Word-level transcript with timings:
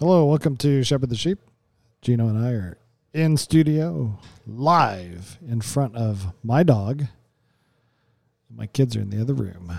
Hello, 0.00 0.24
welcome 0.24 0.56
to 0.56 0.82
Shepherd 0.82 1.10
the 1.10 1.14
Sheep. 1.14 1.38
Gino 2.02 2.26
and 2.26 2.36
I 2.36 2.50
are 2.50 2.78
in 3.12 3.36
studio, 3.36 4.18
live 4.44 5.38
in 5.48 5.60
front 5.60 5.94
of 5.94 6.32
my 6.42 6.64
dog. 6.64 7.04
My 8.50 8.66
kids 8.66 8.96
are 8.96 9.00
in 9.00 9.10
the 9.10 9.20
other 9.20 9.34
room. 9.34 9.72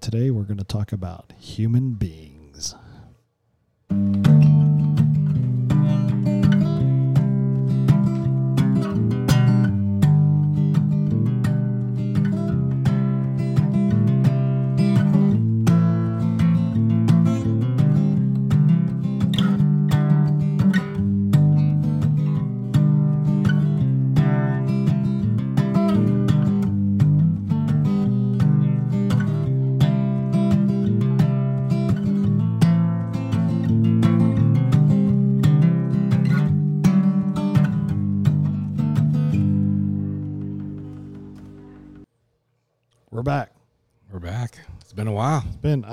Today 0.00 0.30
we're 0.30 0.44
going 0.44 0.58
to 0.58 0.64
talk 0.64 0.92
about 0.92 1.32
human 1.40 1.94
beings. 1.94 2.76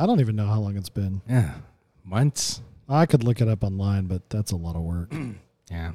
I 0.03 0.05
don't 0.05 0.19
even 0.19 0.35
know 0.35 0.47
how 0.47 0.59
long 0.59 0.75
it's 0.75 0.89
been. 0.89 1.21
Yeah. 1.29 1.53
Months. 2.03 2.61
I 2.89 3.05
could 3.05 3.23
look 3.23 3.39
it 3.39 3.47
up 3.47 3.63
online, 3.63 4.07
but 4.07 4.29
that's 4.29 4.51
a 4.51 4.57
lot 4.57 4.75
of 4.75 4.81
work. 4.81 5.13
Yeah. 5.71 5.93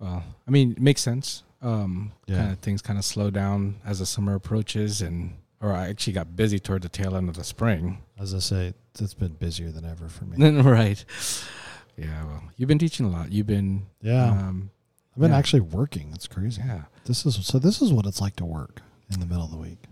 Well, 0.00 0.24
I 0.48 0.50
mean, 0.50 0.72
it 0.72 0.80
makes 0.80 1.02
sense. 1.02 1.42
Um, 1.60 2.12
Yeah. 2.26 2.38
kind 2.38 2.52
of 2.52 2.58
things 2.60 2.80
kind 2.80 2.98
of 2.98 3.04
slow 3.04 3.30
down 3.30 3.76
as 3.84 3.98
the 4.00 4.06
summer 4.06 4.34
approaches, 4.34 5.02
and 5.02 5.34
or 5.60 5.72
I 5.72 5.88
actually 5.88 6.14
got 6.14 6.34
busy 6.34 6.58
toward 6.58 6.82
the 6.82 6.88
tail 6.88 7.14
end 7.14 7.28
of 7.28 7.36
the 7.36 7.44
spring. 7.44 7.98
As 8.18 8.34
I 8.34 8.38
say, 8.38 8.72
it's 8.98 9.14
been 9.14 9.34
busier 9.34 9.70
than 9.70 9.84
ever 9.84 10.08
for 10.08 10.24
me. 10.24 10.50
right. 10.62 11.04
Yeah. 11.98 12.24
Well, 12.24 12.42
you've 12.56 12.66
been 12.68 12.78
teaching 12.78 13.04
a 13.06 13.10
lot. 13.10 13.30
You've 13.30 13.46
been. 13.46 13.86
Yeah. 14.00 14.30
Um, 14.30 14.70
I've 15.14 15.20
been 15.20 15.30
yeah. 15.30 15.38
actually 15.38 15.60
working. 15.60 16.10
It's 16.14 16.26
crazy. 16.26 16.62
yeah. 16.64 16.84
This 17.04 17.26
is 17.26 17.46
so. 17.46 17.58
This 17.58 17.82
is 17.82 17.92
what 17.92 18.06
it's 18.06 18.22
like 18.22 18.36
to 18.36 18.46
work 18.46 18.80
in 19.12 19.20
the 19.20 19.26
middle 19.26 19.44
of 19.44 19.50
the 19.52 19.58
week. 19.58 19.84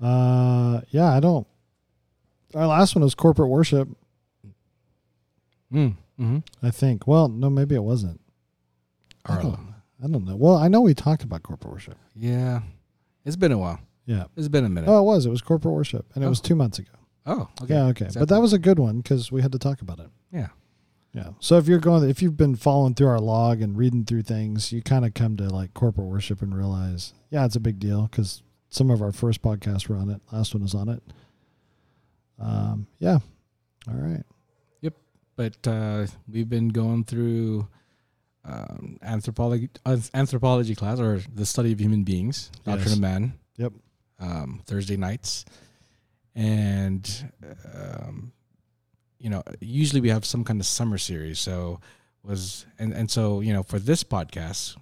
Uh, 0.00 0.82
yeah. 0.90 1.12
I 1.12 1.20
don't. 1.20 1.46
Our 2.54 2.66
last 2.66 2.94
one 2.94 3.02
was 3.04 3.14
corporate 3.14 3.48
worship. 3.48 3.88
Mm. 5.72 5.96
Mm-hmm. 6.20 6.38
I 6.62 6.70
think. 6.70 7.06
Well, 7.06 7.28
no, 7.28 7.48
maybe 7.50 7.74
it 7.74 7.82
wasn't. 7.82 8.20
I 9.24 9.40
don't, 9.40 9.74
I 10.02 10.08
don't 10.08 10.24
know. 10.24 10.36
Well, 10.36 10.56
I 10.56 10.68
know 10.68 10.80
we 10.80 10.94
talked 10.94 11.22
about 11.22 11.42
corporate 11.42 11.72
worship. 11.72 11.96
yeah. 12.16 12.62
It's 13.24 13.36
been 13.36 13.52
a 13.52 13.58
while. 13.58 13.78
Yeah. 14.04 14.24
It's 14.36 14.48
been 14.48 14.64
a 14.64 14.68
minute. 14.68 14.88
Oh, 14.90 14.98
it 14.98 15.04
was. 15.04 15.26
It 15.26 15.30
was 15.30 15.40
corporate 15.40 15.74
worship, 15.74 16.06
and 16.16 16.24
it 16.24 16.28
was 16.28 16.40
Oh. 16.40 16.42
two 16.42 16.56
months 16.56 16.80
ago. 16.80 16.90
Oh. 17.24 17.48
Okay. 17.62 17.74
Yeah. 17.74 17.84
Okay. 17.86 18.08
But 18.18 18.28
that 18.30 18.40
was 18.40 18.52
a 18.52 18.58
good 18.58 18.80
one 18.80 18.96
because 19.00 19.30
we 19.30 19.42
had 19.42 19.52
to 19.52 19.60
talk 19.60 19.80
about 19.80 20.00
it. 20.00 20.10
Yeah. 20.32 20.48
Yeah. 21.14 21.28
So 21.38 21.56
if 21.56 21.68
you're 21.68 21.78
going, 21.78 22.10
if 22.10 22.20
you've 22.20 22.36
been 22.36 22.56
following 22.56 22.94
through 22.94 23.06
our 23.06 23.20
log 23.20 23.62
and 23.62 23.76
reading 23.78 24.04
through 24.04 24.22
things, 24.22 24.72
you 24.72 24.82
kind 24.82 25.04
of 25.04 25.14
come 25.14 25.36
to 25.36 25.44
like 25.48 25.72
corporate 25.72 26.08
worship 26.08 26.42
and 26.42 26.52
realize, 26.56 27.14
yeah, 27.30 27.44
it's 27.44 27.54
a 27.54 27.60
big 27.60 27.78
deal 27.78 28.08
because 28.10 28.42
some 28.70 28.90
of 28.90 29.00
our 29.00 29.12
first 29.12 29.40
podcasts 29.40 29.88
were 29.88 29.94
on 29.96 30.10
it. 30.10 30.20
Last 30.32 30.52
one 30.52 30.64
was 30.64 30.74
on 30.74 30.88
it. 30.88 31.00
Um, 32.38 32.86
yeah. 32.98 33.18
All 33.88 33.94
right. 33.94 34.22
Yep. 34.80 34.94
But 35.36 35.66
uh, 35.66 36.06
we've 36.28 36.48
been 36.48 36.68
going 36.68 37.04
through 37.04 37.68
um, 38.44 38.98
anthropology 39.02 39.70
uh, 39.86 39.98
anthropology 40.14 40.74
class 40.74 40.98
or 40.98 41.20
the 41.34 41.46
study 41.46 41.72
of 41.72 41.80
human 41.80 42.02
beings, 42.04 42.50
Doctrine 42.64 42.84
Yes. 42.88 42.92
of 42.94 43.00
Man. 43.00 43.32
Yep. 43.56 43.72
Um, 44.18 44.62
Thursday 44.66 44.96
nights, 44.96 45.44
and 46.34 47.30
um, 47.74 48.32
you 49.18 49.30
know, 49.30 49.42
usually 49.60 50.00
we 50.00 50.08
have 50.10 50.24
some 50.24 50.44
kind 50.44 50.60
of 50.60 50.66
summer 50.66 50.98
series. 50.98 51.38
So 51.40 51.80
was 52.22 52.66
and 52.78 52.92
and 52.92 53.10
so 53.10 53.40
you 53.40 53.52
know 53.52 53.62
for 53.62 53.78
this 53.78 54.04
podcast, 54.04 54.76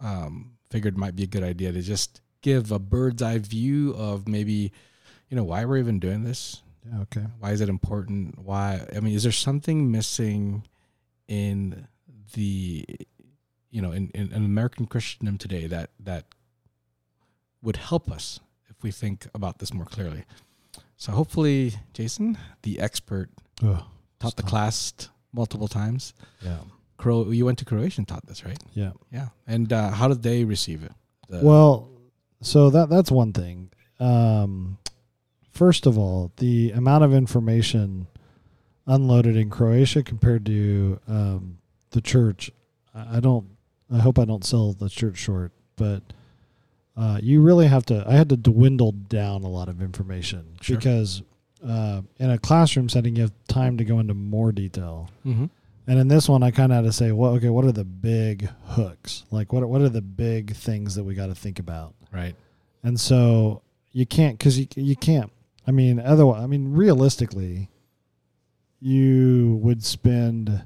um, 0.00 0.52
figured 0.70 0.94
it 0.94 0.98
might 0.98 1.16
be 1.16 1.24
a 1.24 1.26
good 1.28 1.42
idea 1.42 1.72
to 1.72 1.82
just 1.82 2.20
give 2.42 2.70
a 2.70 2.78
bird's 2.78 3.22
eye 3.22 3.38
view 3.38 3.92
of 3.96 4.28
maybe 4.28 4.72
you 5.28 5.36
know 5.36 5.44
why 5.44 5.64
we're 5.64 5.78
even 5.78 5.98
doing 5.98 6.22
this. 6.24 6.62
Okay. 7.02 7.24
why 7.40 7.50
is 7.52 7.60
it 7.60 7.68
important 7.68 8.38
why 8.38 8.86
i 8.94 9.00
mean 9.00 9.14
is 9.14 9.22
there 9.22 9.32
something 9.32 9.90
missing 9.90 10.62
in 11.28 11.86
the 12.34 12.84
you 13.70 13.82
know 13.82 13.92
in, 13.92 14.10
in, 14.14 14.32
in 14.32 14.44
american 14.44 14.86
christendom 14.86 15.38
today 15.38 15.66
that 15.66 15.90
that 16.00 16.24
would 17.62 17.76
help 17.76 18.10
us 18.10 18.40
if 18.68 18.82
we 18.82 18.90
think 18.90 19.26
about 19.34 19.58
this 19.58 19.72
more 19.72 19.84
clearly 19.86 20.24
so 20.96 21.12
hopefully 21.12 21.74
jason 21.92 22.38
the 22.62 22.78
expert 22.80 23.30
Ugh, 23.62 23.82
taught 24.20 24.36
the 24.36 24.42
Stop. 24.42 24.50
class 24.50 24.92
multiple 25.32 25.68
times 25.68 26.14
yeah. 26.42 26.58
Cro- 26.98 27.30
you 27.30 27.44
went 27.44 27.58
to 27.58 27.64
croatia 27.64 28.00
and 28.00 28.08
taught 28.08 28.26
this 28.26 28.44
right 28.44 28.58
Yeah. 28.74 28.92
yeah 29.12 29.28
and 29.46 29.72
uh, 29.72 29.90
how 29.90 30.08
did 30.08 30.22
they 30.22 30.44
receive 30.44 30.82
it 30.82 30.92
The- 31.28 31.40
Well, 31.44 31.90
so 32.42 32.70
that 32.70 32.88
that's 32.90 33.10
one 33.10 33.32
thing. 33.32 33.70
Um, 33.98 34.76
first 35.56 35.86
of 35.86 35.96
all, 35.98 36.30
the 36.36 36.70
amount 36.72 37.02
of 37.04 37.12
information 37.14 38.06
unloaded 38.86 39.36
in 39.36 39.50
Croatia 39.50 40.02
compared 40.02 40.44
to 40.46 41.00
um, 41.08 41.58
the 41.90 42.00
church, 42.00 42.50
I 42.94 43.20
don't. 43.20 43.46
I 43.92 43.98
hope 43.98 44.18
I 44.18 44.24
don't 44.24 44.44
sell 44.44 44.72
the 44.72 44.88
church 44.88 45.16
short, 45.16 45.52
but 45.76 46.02
uh, 46.96 47.20
you 47.22 47.40
really 47.40 47.66
have 47.68 47.84
to. 47.86 48.04
I 48.06 48.14
had 48.14 48.28
to 48.30 48.36
dwindle 48.36 48.92
down 48.92 49.42
a 49.44 49.48
lot 49.48 49.68
of 49.68 49.80
information 49.80 50.56
Sure. 50.60 50.76
because 50.76 51.22
uh, 51.66 52.02
in 52.18 52.30
a 52.30 52.38
classroom 52.38 52.88
setting, 52.88 53.14
you 53.16 53.22
have 53.22 53.32
time 53.48 53.76
to 53.78 53.84
go 53.84 54.00
into 54.00 54.14
more 54.14 54.50
detail. 54.52 55.10
Mhm. 55.24 55.50
And 55.88 55.98
in 56.00 56.08
this 56.08 56.28
one, 56.28 56.42
I 56.42 56.50
kind 56.50 56.72
of 56.72 56.76
had 56.76 56.84
to 56.84 56.92
say, 56.92 57.12
well, 57.12 57.34
okay, 57.34 57.48
what 57.48 57.64
are 57.64 57.70
the 57.70 57.84
big 57.84 58.48
hooks? 58.64 59.24
Like, 59.30 59.52
what 59.52 59.68
what 59.68 59.80
are 59.82 59.88
the 59.88 60.02
big 60.02 60.54
things 60.56 60.96
that 60.96 61.04
we 61.04 61.14
got 61.14 61.26
to 61.26 61.34
think 61.34 61.58
about? 61.60 61.94
right 62.12 62.34
And 62.82 62.98
so 62.98 63.62
you 63.92 64.04
can't, 64.06 64.36
because 64.38 64.58
you 64.58 64.66
you 64.74 64.96
can't. 64.96 65.30
I 65.66 65.72
mean, 65.72 65.98
otherwise, 65.98 66.42
I 66.42 66.46
mean, 66.46 66.72
realistically, 66.72 67.68
you 68.80 69.58
would 69.62 69.84
spend. 69.84 70.64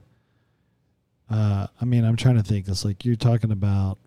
Uh, 1.31 1.67
I 1.81 1.85
mean, 1.85 2.05
I'm 2.05 2.17
trying 2.17 2.37
to 2.37 2.43
think. 2.43 2.69
It's 2.69 2.85
like 2.85 3.05
you're 3.05 3.17
talking 3.17 3.53
about 3.53 3.99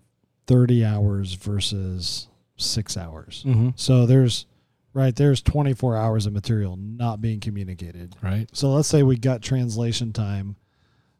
thirty 0.45 0.83
hours 0.85 1.33
versus 1.33 2.27
six 2.57 2.97
hours. 2.97 3.43
mm-hmm. 3.47 3.69
So 3.75 4.05
there's 4.05 4.45
right 4.93 5.15
there's 5.15 5.41
24 5.41 5.97
hours 5.97 6.27
of 6.27 6.33
material 6.33 6.77
not 6.77 7.19
being 7.19 7.39
communicated. 7.39 8.15
right 8.21 8.47
So 8.53 8.69
let's 8.71 8.87
say 8.87 9.01
we 9.01 9.17
got 9.17 9.41
translation 9.41 10.13
time. 10.13 10.55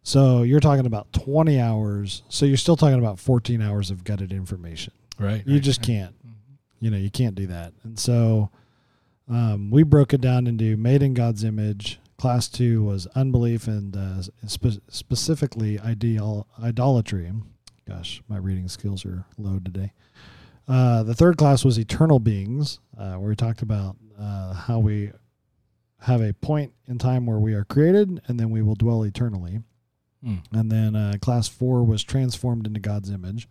So 0.03 0.44
you're 0.44 0.59
talking 0.59 0.85
about 0.85 1.12
20 1.13 1.59
hours. 1.59 2.22
So 2.29 2.45
you're 2.45 2.57
still 2.57 2.75
talking 2.75 3.00
about 3.00 3.17
14 3.19 3.62
hours 3.63 3.89
of 3.89 4.03
gutted 4.03 4.31
information. 4.31 4.94
right 5.17 5.41
You 5.47 5.56
right, 5.56 5.63
just 5.63 5.79
right. 5.79 5.88
can't. 5.88 6.16
Mhm. 6.28 6.33
You 6.81 6.91
know, 6.91 6.97
you 6.97 7.09
can't 7.09 7.33
do 7.33 7.47
that. 7.47 7.73
And 7.83 7.97
so 7.97 8.51
um, 9.33 9.71
we 9.71 9.83
broke 9.83 10.13
it 10.13 10.21
down 10.21 10.47
into 10.47 10.77
made 10.77 11.01
in 11.01 11.13
God's 11.13 11.44
image. 11.44 11.99
Class 12.17 12.47
two 12.47 12.83
was 12.83 13.07
unbelief 13.16 13.67
and 13.67 13.97
uh, 13.97 14.21
spe- 14.47 14.81
specifically 14.88 15.79
ideal 15.79 16.47
idolatry. 16.61 17.31
Gosh, 17.88 18.21
my 18.27 18.38
reading 18.38 18.69
skills 18.69 19.05
are 19.05 19.25
low 19.38 19.59
today. 19.59 19.91
Uh, 20.67 21.03
the 21.03 21.13
third 21.13 21.38
class 21.38 21.66
was 21.66 21.77
eternal 21.77 22.19
beings, 22.19 22.79
uh, 22.97 23.16
where 23.16 23.29
we 23.29 23.35
talked 23.35 23.61
about 23.61 23.97
uh, 24.17 24.53
how 24.53 24.79
we 24.79 25.11
have 26.01 26.21
a 26.21 26.33
point 26.33 26.73
in 26.88 26.97
time 26.97 27.25
where 27.25 27.39
we 27.39 27.53
are 27.53 27.65
created 27.65 28.21
and 28.27 28.39
then 28.39 28.50
we 28.50 28.61
will 28.61 28.75
dwell 28.75 29.03
eternally. 29.03 29.59
Mm. 30.25 30.44
And 30.51 30.71
then 30.71 30.95
uh, 30.95 31.13
class 31.21 31.47
four 31.47 31.83
was 31.83 32.03
transformed 32.03 32.68
into 32.68 32.79
God's 32.79 33.09
image, 33.09 33.50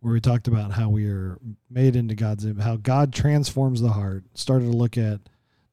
where 0.00 0.12
we 0.12 0.20
talked 0.20 0.48
about 0.48 0.72
how 0.72 0.88
we 0.88 1.06
are 1.06 1.38
made 1.70 1.96
into 1.96 2.14
God's 2.14 2.44
image, 2.44 2.62
how 2.62 2.76
God 2.76 3.12
transforms 3.12 3.80
the 3.80 3.90
heart. 3.90 4.24
Started 4.34 4.66
to 4.66 4.76
look 4.76 4.96
at 4.96 5.20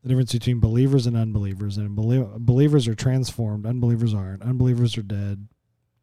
the 0.02 0.10
difference 0.10 0.34
between 0.34 0.60
believers 0.60 1.06
and 1.06 1.16
unbelievers, 1.16 1.78
and 1.78 1.96
belie- 1.96 2.28
believers 2.38 2.88
are 2.88 2.96
transformed, 2.96 3.66
unbelievers 3.66 4.14
aren't. 4.14 4.44
Unbelievers 4.44 4.98
are 4.98 5.04
dead. 5.04 5.48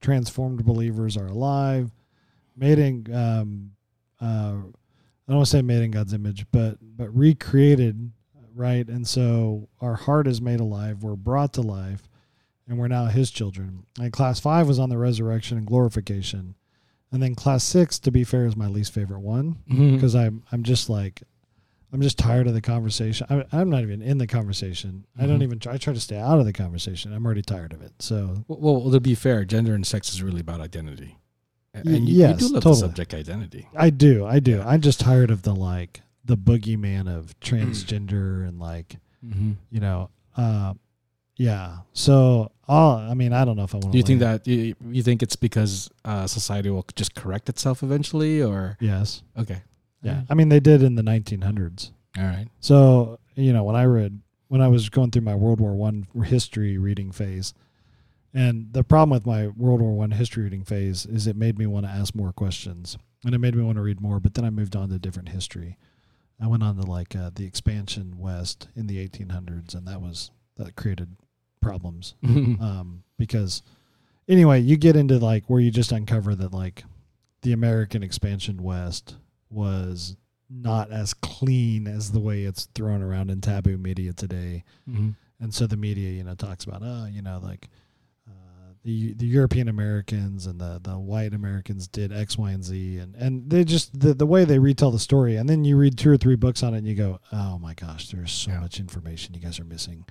Transformed 0.00 0.64
believers 0.64 1.16
are 1.16 1.26
alive. 1.26 1.90
Made 2.56 2.78
in, 2.78 3.14
um, 3.14 3.72
uh, 4.20 4.54
I 4.54 5.28
don't 5.28 5.36
want 5.36 5.46
to 5.46 5.50
say 5.50 5.62
made 5.62 5.82
in 5.82 5.90
God's 5.92 6.12
image, 6.12 6.46
but 6.52 6.78
but 6.80 7.16
recreated, 7.16 8.12
right? 8.54 8.86
And 8.86 9.06
so 9.06 9.68
our 9.80 9.94
heart 9.94 10.26
is 10.26 10.40
made 10.40 10.60
alive. 10.60 11.02
We're 11.02 11.16
brought 11.16 11.52
to 11.54 11.62
life 11.62 12.08
and 12.68 12.78
we're 12.78 12.88
now 12.88 13.06
his 13.06 13.30
children. 13.30 13.84
And 13.98 14.12
class 14.12 14.40
five 14.40 14.66
was 14.68 14.78
on 14.78 14.88
the 14.88 14.98
resurrection 14.98 15.58
and 15.58 15.66
glorification. 15.66 16.54
And 17.12 17.22
then 17.22 17.34
class 17.34 17.62
six, 17.62 17.98
to 18.00 18.10
be 18.10 18.24
fair, 18.24 18.46
is 18.46 18.56
my 18.56 18.66
least 18.68 18.92
favorite 18.92 19.20
one 19.20 19.56
Mhm. 19.70 19.94
because 19.94 20.14
I'm 20.14 20.42
I'm 20.50 20.62
just 20.62 20.88
like 20.88 21.22
I'm 21.92 22.00
just 22.00 22.18
tired 22.18 22.46
of 22.46 22.54
the 22.54 22.62
conversation. 22.62 23.26
I, 23.28 23.44
I'm 23.52 23.68
not 23.68 23.82
even 23.82 24.00
in 24.00 24.16
the 24.16 24.26
conversation. 24.26 25.04
I 25.18 25.26
don't 25.26 25.40
Mhm. 25.40 25.42
even 25.42 25.58
try. 25.58 25.74
I 25.74 25.76
try 25.76 25.92
to 25.92 26.00
stay 26.00 26.16
out 26.18 26.38
of 26.40 26.46
the 26.46 26.52
conversation. 26.54 27.12
I'm 27.12 27.24
already 27.26 27.42
tired 27.42 27.74
of 27.74 27.82
it. 27.82 27.92
So 28.00 28.44
Well, 28.48 28.80
well, 28.80 28.90
to 28.90 28.98
be 29.00 29.14
fair, 29.14 29.44
gender 29.44 29.74
and 29.74 29.86
sex 29.86 30.08
is 30.14 30.22
really 30.22 30.40
about 30.40 30.60
identity. 30.62 31.18
Y- 31.74 31.82
And 31.84 32.08
you, 32.08 32.14
yes, 32.16 32.40
you 32.40 32.48
do 32.48 32.54
love 32.54 32.62
totally. 32.62 32.74
the 32.80 32.86
subject 32.88 33.12
identity. 33.14 33.68
I 33.76 33.90
do. 33.90 34.24
I 34.24 34.40
do. 34.40 34.52
Yeah. 34.52 34.66
I'm 34.68 34.80
just 34.80 35.00
tired 35.00 35.30
of 35.30 35.42
the 35.42 35.54
like 35.54 36.00
the 36.24 36.36
boogeyman 36.38 37.08
of 37.14 37.38
transgender 37.40 38.46
and 38.48 38.58
like 38.58 38.96
Mm-hmm. 39.24 39.52
you 39.70 39.80
know, 39.80 40.08
uh, 40.36 40.72
yeah. 41.42 41.78
So, 41.92 42.52
uh, 42.68 42.96
I 42.98 43.14
mean, 43.14 43.32
I 43.32 43.44
don't 43.44 43.56
know 43.56 43.64
if 43.64 43.74
I 43.74 43.78
want. 43.78 43.86
To. 43.86 43.90
Do 43.92 43.98
you 43.98 44.04
think 44.04 44.20
that 44.20 44.46
you, 44.46 44.74
you 44.90 45.02
think 45.02 45.22
it's 45.22 45.34
because 45.34 45.90
uh, 46.04 46.26
society 46.28 46.70
will 46.70 46.86
just 46.94 47.14
correct 47.14 47.48
itself 47.48 47.82
eventually, 47.82 48.42
or 48.42 48.76
Yes. 48.80 49.22
okay, 49.36 49.62
Yeah. 50.02 50.22
I 50.30 50.34
mean, 50.34 50.48
they 50.48 50.60
did 50.60 50.82
in 50.82 50.94
the 50.94 51.02
1900s. 51.02 51.90
all 52.16 52.24
right, 52.24 52.46
So, 52.60 53.18
you 53.34 53.52
know, 53.52 53.64
when 53.64 53.74
I 53.76 53.84
read, 53.84 54.20
when 54.48 54.60
I 54.60 54.68
was 54.68 54.88
going 54.88 55.10
through 55.10 55.22
my 55.22 55.34
World 55.34 55.58
War 55.60 55.74
One 55.74 56.06
history 56.24 56.78
reading 56.78 57.10
phase, 57.10 57.54
and 58.34 58.72
the 58.72 58.84
problem 58.84 59.10
with 59.10 59.26
my 59.26 59.48
World 59.48 59.80
War 59.80 59.92
One 59.92 60.12
history 60.12 60.44
reading 60.44 60.64
phase 60.64 61.04
is 61.06 61.26
it 61.26 61.36
made 61.36 61.58
me 61.58 61.66
want 61.66 61.86
to 61.86 61.92
ask 61.92 62.14
more 62.14 62.32
questions, 62.32 62.96
and 63.24 63.34
it 63.34 63.38
made 63.38 63.56
me 63.56 63.62
want 63.64 63.76
to 63.78 63.82
read 63.82 64.00
more. 64.00 64.20
But 64.20 64.34
then 64.34 64.44
I 64.44 64.50
moved 64.50 64.76
on 64.76 64.90
to 64.90 64.98
different 64.98 65.30
history. 65.30 65.76
I 66.40 66.46
went 66.46 66.62
on 66.62 66.76
to 66.76 66.82
like 66.82 67.16
uh, 67.16 67.30
the 67.34 67.46
expansion 67.46 68.18
west 68.18 68.68
in 68.76 68.86
the 68.86 68.96
1800s, 69.08 69.74
and 69.74 69.86
that 69.88 70.00
was 70.00 70.30
that 70.56 70.76
created 70.76 71.16
problems 71.62 72.14
um, 72.24 73.02
because 73.18 73.62
anyway, 74.28 74.60
you 74.60 74.76
get 74.76 74.96
into 74.96 75.18
like 75.18 75.48
where 75.48 75.60
you 75.60 75.70
just 75.70 75.92
uncover 75.92 76.34
that 76.34 76.52
like 76.52 76.84
the 77.40 77.52
American 77.52 78.02
expansion 78.02 78.62
west 78.62 79.16
was 79.50 80.16
not 80.50 80.90
as 80.90 81.14
clean 81.14 81.88
as 81.88 82.12
the 82.12 82.20
way 82.20 82.42
it's 82.42 82.66
thrown 82.74 83.02
around 83.02 83.30
in 83.30 83.40
taboo 83.40 83.78
media 83.78 84.12
today. 84.12 84.64
mm-hmm. 84.88 85.10
And 85.40 85.52
so 85.52 85.66
the 85.66 85.76
media, 85.76 86.10
you 86.10 86.22
know, 86.22 86.34
talks 86.34 86.64
about, 86.64 86.82
oh, 86.84 87.06
you 87.10 87.20
know, 87.22 87.40
like 87.42 87.68
uh, 88.28 88.74
the 88.84 89.12
the 89.14 89.26
European 89.26 89.66
Americans 89.68 90.46
and 90.46 90.60
the 90.60 90.78
the 90.80 90.96
white 90.98 91.34
Americans 91.34 91.88
did 91.88 92.12
X, 92.12 92.38
Y, 92.38 92.50
and 92.52 92.62
Z, 92.62 92.98
and 92.98 93.16
and 93.16 93.50
they 93.50 93.64
just 93.64 93.98
the 93.98 94.14
the 94.14 94.26
way 94.26 94.44
they 94.44 94.60
retell 94.60 94.92
the 94.92 95.00
story, 95.00 95.34
and 95.36 95.48
then 95.48 95.64
you 95.64 95.76
read 95.76 95.98
two 95.98 96.10
or 96.10 96.16
three 96.16 96.36
books 96.36 96.62
on 96.62 96.74
it, 96.74 96.78
and 96.78 96.86
you 96.86 96.94
go, 96.94 97.18
oh 97.32 97.58
my 97.58 97.74
gosh, 97.74 98.08
there's 98.10 98.30
so 98.30 98.52
Yeah. 98.52 98.60
much 98.60 98.78
information 98.78 99.34
you 99.34 99.40
guys 99.40 99.58
are 99.58 99.64
missing. 99.64 100.04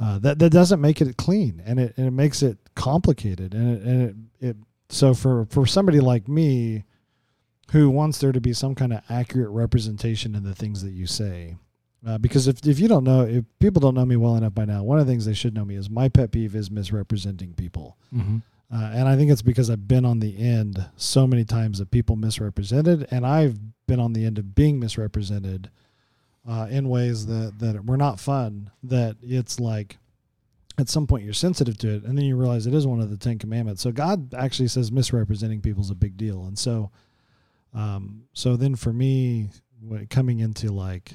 Uh, 0.00 0.18
that 0.18 0.38
that 0.38 0.50
doesn't 0.50 0.80
make 0.80 1.00
it 1.00 1.16
clean, 1.16 1.62
and 1.64 1.78
it 1.78 1.94
and 1.96 2.06
it 2.06 2.12
makes 2.12 2.42
it 2.42 2.58
complicated, 2.74 3.54
and 3.54 3.76
it 3.76 3.82
and 3.82 4.28
it, 4.40 4.46
it 4.48 4.56
so 4.88 5.14
for 5.14 5.46
for 5.46 5.66
somebody 5.66 6.00
like 6.00 6.26
me, 6.28 6.84
who 7.70 7.88
wants 7.88 8.18
there 8.18 8.32
to 8.32 8.40
be 8.40 8.52
some 8.52 8.74
kind 8.74 8.92
of 8.92 9.02
accurate 9.08 9.50
representation 9.50 10.34
in 10.34 10.42
the 10.42 10.54
things 10.54 10.82
that 10.82 10.90
you 10.90 11.06
say, 11.06 11.56
uh, 12.06 12.18
because 12.18 12.48
if 12.48 12.66
if 12.66 12.80
you 12.80 12.88
don't 12.88 13.04
know, 13.04 13.22
if 13.22 13.44
people 13.60 13.80
don't 13.80 13.94
know 13.94 14.04
me 14.04 14.16
well 14.16 14.36
enough 14.36 14.54
by 14.54 14.64
now, 14.64 14.82
one 14.82 14.98
of 14.98 15.06
the 15.06 15.12
things 15.12 15.26
they 15.26 15.34
should 15.34 15.54
know 15.54 15.64
me 15.64 15.76
is 15.76 15.88
my 15.88 16.08
pet 16.08 16.32
peeve 16.32 16.54
is 16.54 16.70
misrepresenting 16.70 17.54
people. 17.54 17.96
Mm-hmm. 18.14 18.38
Uh, 18.72 18.90
and 18.92 19.08
I 19.08 19.16
think 19.16 19.30
it's 19.30 19.42
because 19.42 19.70
I've 19.70 19.86
been 19.86 20.04
on 20.04 20.18
the 20.18 20.36
end 20.36 20.84
so 20.96 21.26
many 21.26 21.44
times 21.44 21.80
of 21.80 21.90
people 21.90 22.16
misrepresented, 22.16 23.06
and 23.10 23.24
I've 23.24 23.58
been 23.86 24.00
on 24.00 24.12
the 24.12 24.24
end 24.24 24.38
of 24.38 24.54
being 24.54 24.80
misrepresented 24.80 25.70
uh, 26.48 26.66
in 26.70 26.88
ways 26.88 27.26
that, 27.26 27.54
that 27.58 27.84
were 27.86 27.96
not 27.96 28.20
fun. 28.20 28.70
That 28.82 29.16
it's 29.22 29.58
like 29.60 29.98
at 30.78 30.88
some 30.88 31.06
point 31.06 31.24
you're 31.24 31.32
sensitive 31.32 31.78
to 31.78 31.88
it, 31.94 32.04
and 32.04 32.18
then 32.18 32.24
you 32.24 32.36
realize 32.36 32.66
it 32.66 32.74
is 32.74 32.86
one 32.86 33.00
of 33.00 33.10
the 33.10 33.16
Ten 33.16 33.38
Commandments. 33.38 33.82
So 33.82 33.92
God 33.92 34.34
actually 34.34 34.68
says 34.68 34.90
misrepresenting 34.92 35.60
people 35.60 35.82
is 35.82 35.90
a 35.90 35.94
big 35.94 36.16
deal, 36.16 36.44
and 36.44 36.58
so, 36.58 36.90
um, 37.72 38.24
so 38.32 38.56
then 38.56 38.74
for 38.76 38.92
me, 38.92 39.50
coming 40.10 40.40
into 40.40 40.70
like, 40.72 41.12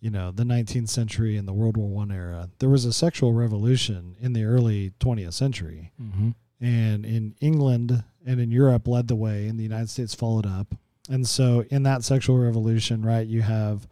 you 0.00 0.10
know, 0.10 0.30
the 0.30 0.44
19th 0.44 0.88
century 0.88 1.36
and 1.36 1.48
the 1.48 1.52
World 1.52 1.76
War 1.76 1.88
One 1.88 2.12
era, 2.12 2.50
there 2.58 2.68
was 2.68 2.84
a 2.84 2.92
sexual 2.92 3.32
revolution 3.32 4.16
in 4.20 4.32
the 4.34 4.44
early 4.44 4.92
20th 5.00 5.32
century 5.32 5.92
Mm-hmm. 6.00 6.30
and 6.60 7.04
in 7.06 7.34
England 7.40 8.04
and 8.24 8.40
in 8.40 8.50
Europe 8.50 8.86
led 8.86 9.08
the 9.08 9.16
way, 9.16 9.46
and 9.46 9.58
the 9.58 9.62
United 9.62 9.88
States 9.90 10.14
followed 10.14 10.46
up. 10.46 10.74
And 11.08 11.26
so, 11.26 11.64
in 11.70 11.84
that 11.84 12.02
sexual 12.04 12.36
revolution, 12.38 13.02
right, 13.04 13.26
you 13.26 13.42
have, 13.42 13.86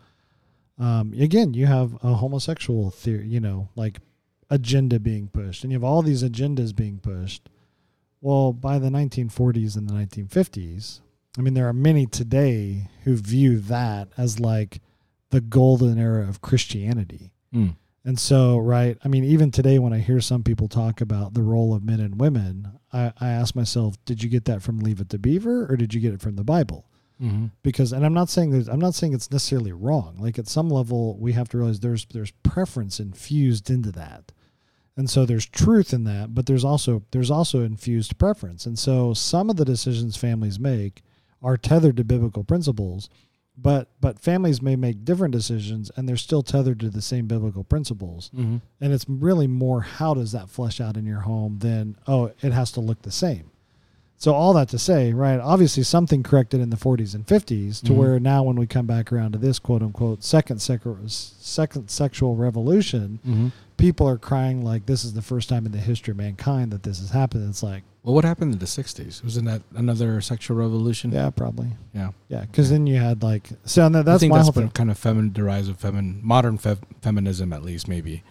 um, 0.78 1.12
again, 1.18 1.54
you 1.54 1.66
have 1.66 1.94
a 2.02 2.14
homosexual 2.14 2.90
theory, 2.90 3.26
you 3.26 3.40
know, 3.40 3.68
like 3.76 4.00
agenda 4.50 4.98
being 4.98 5.28
pushed, 5.28 5.62
and 5.62 5.72
you 5.72 5.76
have 5.76 5.84
all 5.84 6.02
these 6.02 6.22
agendas 6.22 6.74
being 6.74 6.98
pushed. 6.98 7.48
Well, 8.20 8.52
by 8.52 8.78
the 8.78 8.88
1940s 8.88 9.76
and 9.76 9.88
the 9.88 9.94
1950s, 9.94 11.00
I 11.36 11.42
mean, 11.42 11.54
there 11.54 11.68
are 11.68 11.74
many 11.74 12.06
today 12.06 12.88
who 13.04 13.16
view 13.16 13.58
that 13.60 14.08
as 14.16 14.40
like 14.40 14.80
the 15.30 15.40
golden 15.40 15.98
era 15.98 16.28
of 16.28 16.40
Christianity. 16.40 17.32
Mm. 17.54 17.76
And 18.04 18.18
so, 18.18 18.58
right, 18.58 18.98
I 19.04 19.08
mean, 19.08 19.24
even 19.24 19.50
today, 19.50 19.78
when 19.78 19.92
I 19.92 19.98
hear 19.98 20.20
some 20.20 20.42
people 20.42 20.68
talk 20.68 21.00
about 21.00 21.34
the 21.34 21.42
role 21.42 21.74
of 21.74 21.84
men 21.84 22.00
and 22.00 22.20
women, 22.20 22.78
I, 22.92 23.12
I 23.20 23.28
ask 23.28 23.54
myself, 23.54 23.96
did 24.04 24.22
you 24.22 24.28
get 24.28 24.44
that 24.44 24.62
from 24.62 24.78
Leave 24.78 25.00
It 25.00 25.08
to 25.10 25.18
Beaver 25.18 25.66
or 25.66 25.76
did 25.76 25.94
you 25.94 26.00
get 26.00 26.14
it 26.14 26.20
from 26.20 26.36
the 26.36 26.44
Bible? 26.44 26.86
Mm-hmm. 27.22 27.46
Because, 27.62 27.92
and 27.92 28.04
I'm 28.04 28.14
not 28.14 28.28
saying 28.28 28.50
that 28.50 28.68
I'm 28.68 28.80
not 28.80 28.94
saying 28.94 29.14
it's 29.14 29.30
necessarily 29.30 29.72
wrong. 29.72 30.16
Like 30.18 30.38
at 30.38 30.48
some 30.48 30.68
level, 30.68 31.16
we 31.18 31.32
have 31.32 31.48
to 31.50 31.58
realize 31.58 31.80
there's 31.80 32.06
there's 32.06 32.32
preference 32.42 32.98
infused 32.98 33.70
into 33.70 33.92
that, 33.92 34.32
and 34.96 35.08
so 35.08 35.24
there's 35.24 35.46
truth 35.46 35.92
in 35.92 36.04
that, 36.04 36.34
but 36.34 36.46
there's 36.46 36.64
also 36.64 37.02
there's 37.12 37.30
also 37.30 37.62
infused 37.62 38.18
preference. 38.18 38.66
And 38.66 38.78
so 38.78 39.14
some 39.14 39.48
of 39.48 39.56
the 39.56 39.64
decisions 39.64 40.16
families 40.16 40.58
make 40.58 41.02
are 41.40 41.56
tethered 41.56 41.96
to 41.98 42.04
biblical 42.04 42.42
principles, 42.42 43.08
but 43.56 43.90
but 44.00 44.18
families 44.18 44.60
may 44.60 44.74
make 44.74 45.04
different 45.04 45.32
decisions 45.32 45.90
and 45.96 46.08
they're 46.08 46.16
still 46.16 46.42
tethered 46.42 46.80
to 46.80 46.90
the 46.90 47.02
same 47.02 47.26
biblical 47.26 47.62
principles 47.62 48.30
Mm-hmm. 48.34 48.56
and 48.80 48.92
it's 48.92 49.06
really 49.08 49.46
more 49.46 49.82
how 49.82 50.14
does 50.14 50.32
that 50.32 50.48
flesh 50.50 50.80
out 50.80 50.96
in 50.96 51.06
your 51.06 51.20
home 51.20 51.58
than 51.60 51.96
oh 52.08 52.32
it 52.42 52.52
has 52.52 52.72
to 52.72 52.80
look 52.80 53.02
the 53.02 53.12
same 53.12 53.50
so 54.16 54.32
all 54.32 54.52
that 54.54 54.68
to 54.68 54.78
say 54.78 55.12
right 55.12 55.38
obviously 55.40 55.82
something 55.82 56.22
corrected 56.22 56.60
in 56.60 56.70
the 56.70 56.76
40s 56.76 57.14
and 57.14 57.26
50s 57.26 57.80
to 57.82 57.92
Mhm. 57.92 57.96
where 57.96 58.20
now 58.20 58.42
when 58.42 58.56
we 58.56 58.66
come 58.66 58.86
back 58.86 59.12
around 59.12 59.32
to 59.32 59.38
this 59.38 59.58
quote 59.58 59.82
unquote 59.82 60.22
second 60.22 60.60
sec- 60.60 60.82
second 61.06 61.90
sexual 61.90 62.36
revolution 62.36 63.18
Mm-hmm. 63.26 63.48
people 63.76 64.08
are 64.08 64.16
crying 64.18 64.64
like 64.64 64.86
this 64.86 65.04
is 65.04 65.12
the 65.14 65.22
first 65.22 65.48
time 65.48 65.66
in 65.66 65.72
the 65.72 65.78
history 65.78 66.12
of 66.12 66.16
mankind 66.16 66.70
that 66.72 66.82
this 66.84 67.00
has 67.00 67.10
happened 67.10 67.48
it's 67.48 67.62
like 67.62 67.82
Well, 68.04 68.14
what 68.14 68.24
happened 68.24 68.52
in 68.52 68.58
the 68.58 68.66
'60s? 68.66 69.22
Wasn't 69.24 69.46
that 69.46 69.62
another 69.74 70.20
sexual 70.20 70.56
revolution? 70.56 71.10
yeah 71.10 71.30
probably 71.30 71.70
yeah. 71.94 72.10
yeah 72.28 72.42
because 72.42 72.70
then 72.70 72.86
you 72.86 72.96
had 73.00 73.22
like 73.22 73.48
so 73.64 73.88
that, 73.88 73.98
I 74.00 74.02
that's 74.02 74.20
think 74.20 74.30
my 74.30 74.38
that's 74.38 74.46
whole 74.48 74.52
been 74.52 74.62
thing 74.64 74.70
kind 74.72 74.90
of 74.90 74.98
feminine, 74.98 75.32
the 75.32 75.42
rise 75.42 75.68
of 75.68 75.76
feminine, 75.78 76.20
modern 76.22 76.56
fe- 76.58 76.76
feminism, 77.02 77.52
at 77.52 77.62
least 77.64 77.88
maybe. 77.88 78.22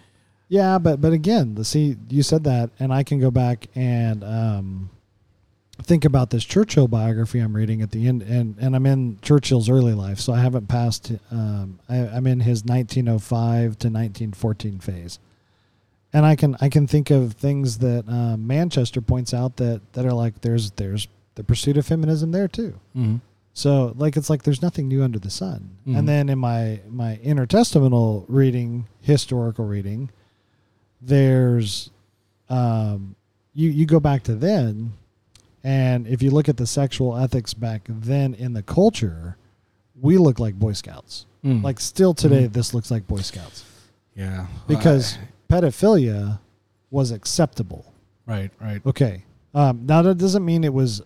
Yeah, 0.49 0.77
but 0.77 1.01
but 1.01 1.11
again, 1.13 1.55
the 1.55 1.65
see 1.65 1.97
you 2.09 2.21
said 2.21 2.43
that, 2.43 2.69
and 2.79 2.93
I 2.93 3.01
can 3.03 3.19
go 3.19 3.31
back 3.31 3.67
and 3.75 4.23
um, 4.23 4.89
think 5.81 6.05
about 6.05 6.29
this 6.29 6.43
Churchill 6.43 6.87
biography 6.87 7.39
I'm 7.39 7.55
reading 7.55 7.81
at 7.81 7.91
the 7.91 8.07
end, 8.07 8.21
and 8.21 8.55
and 8.59 8.75
I'm 8.75 8.85
in 8.85 9.19
Churchill's 9.21 9.69
early 9.69 9.93
life, 9.93 10.19
so 10.19 10.33
I 10.33 10.39
haven't 10.39 10.67
passed. 10.67 11.11
Um, 11.31 11.79
I, 11.89 11.97
I'm 11.97 12.27
in 12.27 12.41
his 12.41 12.63
1905 12.63 13.79
to 13.79 13.87
1914 13.87 14.79
phase, 14.79 15.19
and 16.13 16.25
I 16.25 16.35
can 16.35 16.55
I 16.61 16.69
can 16.69 16.85
think 16.87 17.09
of 17.09 17.33
things 17.33 17.79
that 17.79 18.07
um, 18.07 18.45
Manchester 18.45 19.01
points 19.01 19.33
out 19.33 19.57
that 19.57 19.81
that 19.93 20.05
are 20.05 20.13
like 20.13 20.41
there's 20.41 20.71
there's 20.71 21.07
the 21.35 21.43
pursuit 21.43 21.77
of 21.77 21.85
feminism 21.85 22.31
there 22.31 22.47
too. 22.47 22.79
Mm-hmm. 22.95 23.17
So 23.53 23.93
like 23.97 24.17
it's 24.17 24.29
like 24.29 24.43
there's 24.43 24.61
nothing 24.61 24.87
new 24.87 25.03
under 25.03 25.19
the 25.19 25.29
sun. 25.29 25.77
Mhm. 25.87 25.97
And 25.97 26.07
then 26.07 26.29
in 26.29 26.39
my 26.39 26.81
my 26.89 27.19
intertestamental 27.23 28.25
reading, 28.27 28.87
historical 29.01 29.65
reading, 29.65 30.11
there's 31.01 31.89
um 32.49 33.15
you 33.53 33.69
you 33.69 33.85
go 33.85 33.99
back 33.99 34.23
to 34.23 34.35
then 34.35 34.93
and 35.63 36.07
if 36.07 36.21
you 36.21 36.29
look 36.31 36.49
at 36.49 36.57
the 36.57 36.67
sexual 36.67 37.15
ethics 37.17 37.53
back 37.53 37.83
then 37.87 38.33
in 38.33 38.53
the 38.53 38.63
culture, 38.63 39.37
we 39.99 40.17
look 40.17 40.39
like 40.39 40.55
boy 40.55 40.73
scouts. 40.73 41.25
Mm. 41.43 41.63
Like 41.63 41.79
still 41.79 42.13
today 42.13 42.47
Mhm. 42.47 42.53
this 42.53 42.73
looks 42.73 42.89
like 42.91 43.07
boy 43.07 43.21
scouts 43.21 43.65
yeah, 44.15 44.47
because 44.67 45.17
Uh, 45.17 45.19
pedophilia 45.49 46.39
was 46.91 47.11
acceptable. 47.11 47.85
right, 48.25 48.51
right. 48.61 48.85
Okay. 48.85 49.23
Um 49.53 49.85
now 49.85 50.01
that 50.01 50.17
doesn't 50.17 50.43
mean 50.45 50.63
it 50.63 50.73
was 50.73 51.01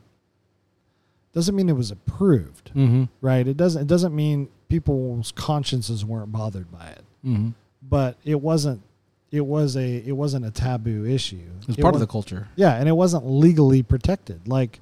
doesn't 1.34 1.56
mean 1.56 1.70
it 1.70 1.76
was 1.76 1.92
approved 1.92 2.72
Mm-hmm. 2.76 3.04
right? 3.22 3.48
It 3.48 3.58
doesn't 3.58 3.82
it 3.84 3.88
doesn't 3.88 4.16
mean 4.16 4.50
people's 4.70 5.32
consciences 5.32 6.04
weren't 6.06 6.32
bothered 6.32 6.72
by 6.72 6.88
it, 6.88 7.04
Mm-hmm. 7.26 7.50
but 7.82 8.18
it 8.26 8.42
wasn't 8.42 8.82
it 9.32 9.46
was 9.46 9.76
a 9.76 9.98
it 10.08 10.14
wasn't 10.14 10.46
a 10.46 10.52
taboo 10.52 11.06
issue. 11.06 11.40
It's 11.68 11.78
It 11.78 11.82
part 11.82 11.94
of 11.96 12.00
the 12.02 12.08
culture. 12.08 12.48
yeah, 12.56 12.76
and 12.76 12.88
it 12.90 12.94
wasn't 12.94 13.26
legally 13.30 13.84
protected. 13.84 14.48
Like 14.48 14.80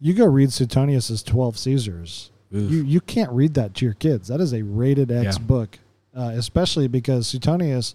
you 0.00 0.14
go 0.14 0.24
read 0.26 0.52
Suetonius's 0.52 1.22
Twelve 1.22 1.58
Caesars, 1.58 2.30
Oof. 2.54 2.70
you 2.70 2.82
you 2.84 3.00
can't 3.00 3.30
read 3.32 3.54
that 3.54 3.74
to 3.76 3.84
your 3.84 3.94
kids. 3.94 4.28
That 4.28 4.40
is 4.40 4.52
a 4.52 4.62
rated 4.62 5.10
X 5.10 5.36
Yeah. 5.38 5.44
book, 5.44 5.78
uh, 6.16 6.32
especially 6.34 6.88
because 6.88 7.26
Suetonius. 7.26 7.94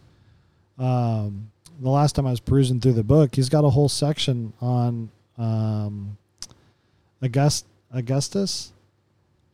Um, 0.77 1.51
the 1.79 1.89
last 1.89 2.15
time 2.15 2.25
I 2.27 2.31
was 2.31 2.39
perusing 2.39 2.79
through 2.79 2.93
the 2.93 3.03
book, 3.03 3.35
he's 3.35 3.49
got 3.49 3.63
a 3.63 3.69
whole 3.69 3.89
section 3.89 4.53
on 4.61 5.09
um, 5.37 6.17
August 7.23 7.65
Augustus, 7.93 8.71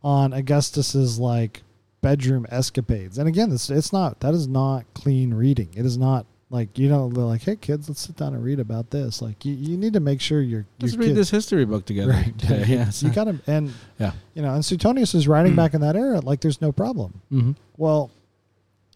on 0.03 0.33
Augustus's 0.33 1.19
like 1.19 1.61
bedroom 2.03 2.45
escapades. 2.49 3.17
And 3.17 3.27
again, 3.27 3.49
this 3.49 3.71
it's 3.71 3.91
not 3.91 4.19
that 4.19 4.35
is 4.35 4.47
not 4.47 4.85
clean 4.93 5.33
reading. 5.33 5.69
It 5.75 5.85
is 5.87 5.97
not 5.97 6.27
like 6.51 6.77
you 6.77 6.87
know 6.89 7.09
they're 7.09 7.23
like, 7.23 7.41
hey 7.41 7.55
kids, 7.55 7.89
let's 7.89 8.01
sit 8.01 8.15
down 8.17 8.35
and 8.35 8.43
read 8.43 8.59
about 8.59 8.91
this. 8.91 9.19
Like 9.23 9.43
you, 9.43 9.53
you 9.53 9.75
need 9.77 9.93
to 9.93 9.99
make 9.99 10.21
sure 10.21 10.39
you're 10.41 10.67
Let's 10.79 10.93
your 10.93 10.99
read 11.01 11.07
kid- 11.07 11.15
this 11.17 11.31
history 11.31 11.65
book 11.65 11.85
together. 11.85 12.11
Right. 12.11 12.33
Yeah, 12.49 12.65
yeah. 12.65 12.91
you 12.99 13.09
got 13.09 13.23
to 13.23 13.39
and 13.47 13.73
Yeah. 13.99 14.11
you 14.35 14.43
know, 14.43 14.53
and 14.53 14.63
Suetonius 14.63 15.15
is 15.15 15.27
writing 15.27 15.55
back 15.55 15.73
in 15.73 15.81
that 15.81 15.95
era 15.95 16.19
like 16.19 16.41
there's 16.41 16.61
no 16.61 16.71
problem. 16.71 17.21
mm-hmm. 17.31 17.51
Well, 17.77 18.11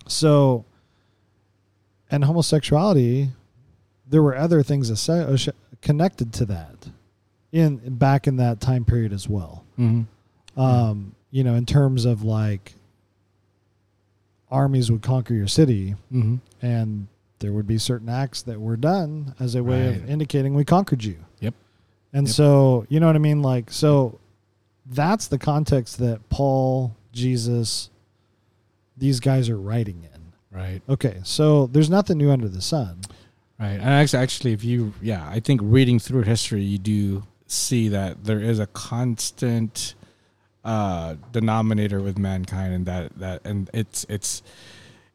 so 0.08 0.66
and 2.12 2.24
homosexuality, 2.24 3.30
there 4.08 4.22
were 4.22 4.36
other 4.38 4.62
things 4.64 4.90
connected 5.82 6.34
to 6.34 6.46
that 6.46 6.90
in 7.52 7.78
back 7.96 8.28
in 8.28 8.38
that 8.38 8.60
time 8.62 8.86
period 8.86 9.12
as 9.14 9.28
well. 9.28 9.64
Mm-hmm. 9.80 10.60
Um, 10.60 11.16
you 11.32 11.44
know, 11.44 11.56
in 11.56 11.66
terms 11.66 12.06
of 12.06 12.24
like 12.24 12.74
armies 14.50 14.92
would 14.92 15.02
conquer 15.02 15.34
your 15.34 15.48
city 15.48 15.96
Mm-hmm. 16.12 16.36
and 16.66 17.08
there 17.40 17.54
would 17.54 17.68
be 17.68 17.78
certain 17.78 18.10
acts 18.10 18.42
that 18.44 18.60
were 18.60 18.76
done 18.78 19.36
as 19.40 19.54
a 19.54 19.64
way 19.64 19.90
of 19.90 20.10
indicating 20.10 20.56
we 20.56 20.66
conquered 20.66 21.04
you. 21.04 21.18
Yep. 21.40 21.54
And 22.14 22.26
Yep. 22.28 22.36
so, 22.36 22.86
you 22.90 23.00
know 23.00 23.06
what 23.06 23.16
I 23.16 23.20
mean? 23.20 23.44
Like, 23.44 23.72
so 23.72 24.20
that's 24.88 25.28
the 25.28 25.38
context 25.38 26.00
that 26.00 26.28
Paul, 26.30 26.96
Jesus, 27.12 27.92
these 28.98 29.20
guys 29.20 29.50
are 29.50 29.58
writing 29.60 30.02
in. 30.12 30.58
Right. 30.58 30.82
Okay, 30.90 31.20
so 31.24 31.68
there's 31.68 31.90
nothing 31.92 32.18
new 32.18 32.32
under 32.32 32.48
the 32.50 32.62
sun. 32.62 33.02
Right. 33.60 33.74
And 33.74 33.84
actually, 33.84 34.24
actually, 34.24 34.54
if 34.54 34.64
you, 34.64 34.94
yeah, 35.02 35.28
I 35.30 35.40
think 35.40 35.62
reading 35.64 36.00
through 36.00 36.24
history, 36.24 36.64
you 36.64 36.80
do 36.80 37.24
see 37.46 37.88
that 37.90 38.24
there 38.24 38.40
is 38.40 38.58
a 38.60 38.66
constant 38.68 39.94
uh, 40.68 41.16
denominator 41.32 42.02
with 42.02 42.18
mankind, 42.18 42.74
and 42.74 42.86
that 42.86 43.18
that 43.20 43.42
and 43.46 43.70
it's 43.74 44.06
it's 44.10 44.44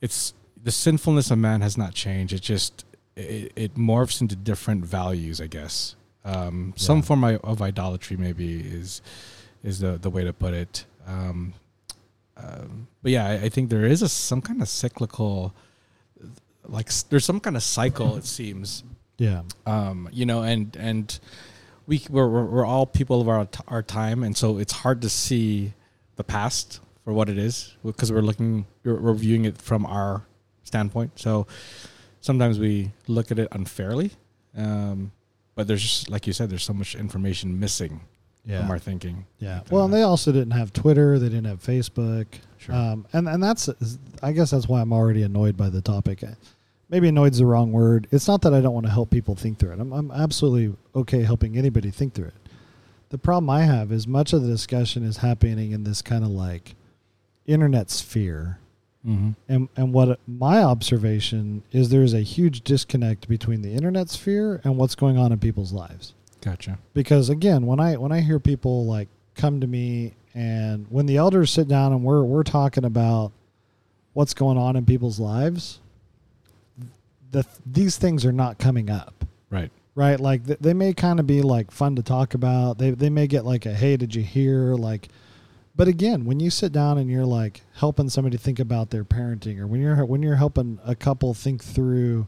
it's 0.00 0.34
the 0.64 0.70
sinfulness 0.72 1.30
of 1.30 1.38
man 1.38 1.60
has 1.60 1.76
not 1.76 1.92
changed. 1.94 2.32
It 2.32 2.40
just 2.42 2.84
it, 3.16 3.52
it 3.54 3.74
morphs 3.76 4.20
into 4.20 4.34
different 4.34 4.84
values, 4.84 5.40
I 5.40 5.46
guess. 5.48 5.96
Um, 6.24 6.72
Some 6.76 7.02
form 7.02 7.22
of 7.24 7.40
of 7.44 7.60
idolatry, 7.60 8.16
maybe 8.16 8.60
is 8.60 9.02
is 9.62 9.78
the 9.80 9.98
the 9.98 10.10
way 10.10 10.24
to 10.24 10.32
put 10.32 10.54
it. 10.54 10.86
Um, 11.06 11.54
um, 12.36 12.88
but 13.02 13.12
yeah, 13.12 13.26
I, 13.26 13.34
I 13.46 13.48
think 13.50 13.68
there 13.70 13.84
is 13.84 14.02
a 14.02 14.08
some 14.08 14.40
kind 14.40 14.62
of 14.62 14.68
cyclical, 14.68 15.52
like 16.64 16.90
there's 17.10 17.24
some 17.24 17.40
kind 17.40 17.56
of 17.56 17.62
cycle. 17.62 18.16
It 18.16 18.24
seems, 18.24 18.84
Yeah. 19.18 19.42
um, 19.66 20.08
you 20.12 20.24
know, 20.26 20.42
and 20.42 20.76
and 20.76 21.20
we 21.86 22.02
we're, 22.10 22.28
we're 22.28 22.44
we're 22.44 22.66
all 22.66 22.86
people 22.86 23.20
of 23.20 23.28
our 23.28 23.48
our 23.68 23.82
time, 23.82 24.22
and 24.22 24.36
so 24.36 24.58
it's 24.58 24.72
hard 24.72 25.02
to 25.02 25.08
see 25.08 25.72
the 26.16 26.24
past 26.24 26.80
for 27.04 27.12
what 27.12 27.28
it 27.28 27.38
is 27.38 27.76
because 27.84 28.12
we're 28.12 28.20
looking 28.22 28.66
we're, 28.84 29.00
we're 29.00 29.14
viewing 29.14 29.44
it 29.44 29.58
from 29.58 29.84
our 29.86 30.22
standpoint. 30.64 31.18
So 31.18 31.46
sometimes 32.20 32.58
we 32.58 32.92
look 33.08 33.30
at 33.30 33.38
it 33.38 33.48
unfairly, 33.52 34.12
um, 34.56 35.12
but 35.54 35.66
there's 35.66 35.82
just 35.82 36.10
like 36.10 36.26
you 36.26 36.32
said, 36.32 36.50
there's 36.50 36.62
so 36.64 36.72
much 36.72 36.94
information 36.94 37.58
missing 37.58 38.00
Yeah. 38.44 38.60
from 38.60 38.70
our 38.70 38.78
thinking. 38.78 39.26
Yeah. 39.38 39.58
Like 39.58 39.72
Well, 39.72 39.84
and 39.84 39.92
they 39.94 40.02
also 40.02 40.32
didn't 40.32 40.52
have 40.52 40.72
Twitter. 40.72 41.18
They 41.18 41.28
didn't 41.28 41.46
have 41.46 41.60
Facebook. 41.62 42.26
Sure. 42.58 42.74
Um, 42.74 43.06
and 43.12 43.28
and 43.28 43.42
that's 43.42 43.68
I 44.22 44.32
guess 44.32 44.50
that's 44.52 44.68
why 44.68 44.80
I'm 44.80 44.92
already 44.92 45.22
annoyed 45.24 45.56
by 45.56 45.68
the 45.70 45.82
topic. 45.82 46.22
Maybe 46.92 47.08
annoyed's 47.08 47.38
the 47.38 47.46
wrong 47.46 47.72
word. 47.72 48.06
It's 48.12 48.28
not 48.28 48.42
that 48.42 48.52
I 48.52 48.60
don't 48.60 48.74
want 48.74 48.84
to 48.86 48.92
help 48.92 49.08
people 49.10 49.34
think 49.34 49.58
through 49.58 49.72
it. 49.72 49.80
I'm 49.80 49.92
I'm 49.92 50.10
absolutely 50.12 50.76
okay 50.94 51.22
helping 51.22 51.56
anybody 51.56 51.90
think 51.90 52.12
through 52.14 52.26
it. 52.26 52.34
The 53.08 53.16
problem 53.18 53.48
I 53.50 53.62
have 53.62 53.90
is 53.90 54.06
much 54.06 54.32
of 54.34 54.42
the 54.42 54.48
discussion 54.48 55.02
is 55.02 55.16
happening 55.16 55.72
in 55.72 55.84
this 55.84 56.02
kind 56.02 56.22
of 56.22 56.30
like 56.30 56.74
internet 57.46 57.90
sphere. 57.90 58.58
mm-hmm. 59.06 59.30
And 59.48 59.68
and 59.74 59.92
what 59.94 60.20
my 60.28 60.62
observation 60.62 61.62
is 61.72 61.88
there 61.88 62.02
is 62.02 62.12
a 62.14 62.20
huge 62.20 62.60
disconnect 62.62 63.26
between 63.26 63.62
the 63.62 63.72
internet 63.72 64.10
sphere 64.10 64.60
and 64.62 64.76
what's 64.76 64.94
going 64.94 65.16
on 65.16 65.32
in 65.32 65.38
people's 65.38 65.72
lives 65.72 66.12
Gotcha. 66.40 66.78
because 66.94 67.28
again 67.30 67.66
when 67.66 67.80
i 67.80 67.96
when 67.96 68.12
i 68.12 68.20
hear 68.20 68.38
people 68.38 68.84
like 68.86 69.08
come 69.34 69.60
to 69.60 69.66
me 69.66 70.14
and 70.34 70.86
when 70.90 71.06
the 71.06 71.16
elders 71.16 71.50
sit 71.50 71.68
down 71.68 71.92
and 71.92 72.02
we're 72.04 72.22
we're 72.22 72.42
talking 72.42 72.84
about 72.84 73.32
what's 74.12 74.34
going 74.34 74.56
on 74.58 74.76
in 74.76 74.84
people's 74.86 75.18
lives 75.20 75.80
the 77.32 77.44
these 77.66 77.96
things 77.96 78.24
are 78.24 78.32
not 78.32 78.58
coming 78.58 78.88
up 78.88 79.24
Right. 79.50 79.70
right 79.94 80.18
like 80.18 80.46
th- 80.46 80.58
they 80.60 80.72
may 80.72 80.92
kind 80.94 81.20
of 81.20 81.26
be 81.26 81.42
like 81.42 81.70
fun 81.70 81.96
to 81.96 82.02
talk 82.02 82.32
about 82.34 82.78
they 82.78 82.90
they 82.92 83.10
may 83.10 83.26
get 83.26 83.44
like 83.44 83.66
a 83.66 83.74
hey 83.74 83.96
did 83.98 84.14
you 84.14 84.22
hear 84.22 84.74
like 84.74 85.08
but 85.76 85.88
again 85.88 86.24
when 86.24 86.40
you 86.40 86.48
sit 86.50 86.72
down 86.72 86.96
and 86.98 87.10
you're 87.10 87.26
like 87.26 87.60
helping 87.74 88.08
somebody 88.08 88.36
think 88.38 88.58
about 88.60 88.90
their 88.90 89.04
parenting 89.04 89.58
or 89.58 89.66
when 89.66 89.80
you're 89.82 90.04
when 90.06 90.22
you're 90.22 90.36
helping 90.36 90.78
a 90.86 90.94
couple 90.94 91.34
think 91.34 91.62
through 91.62 92.26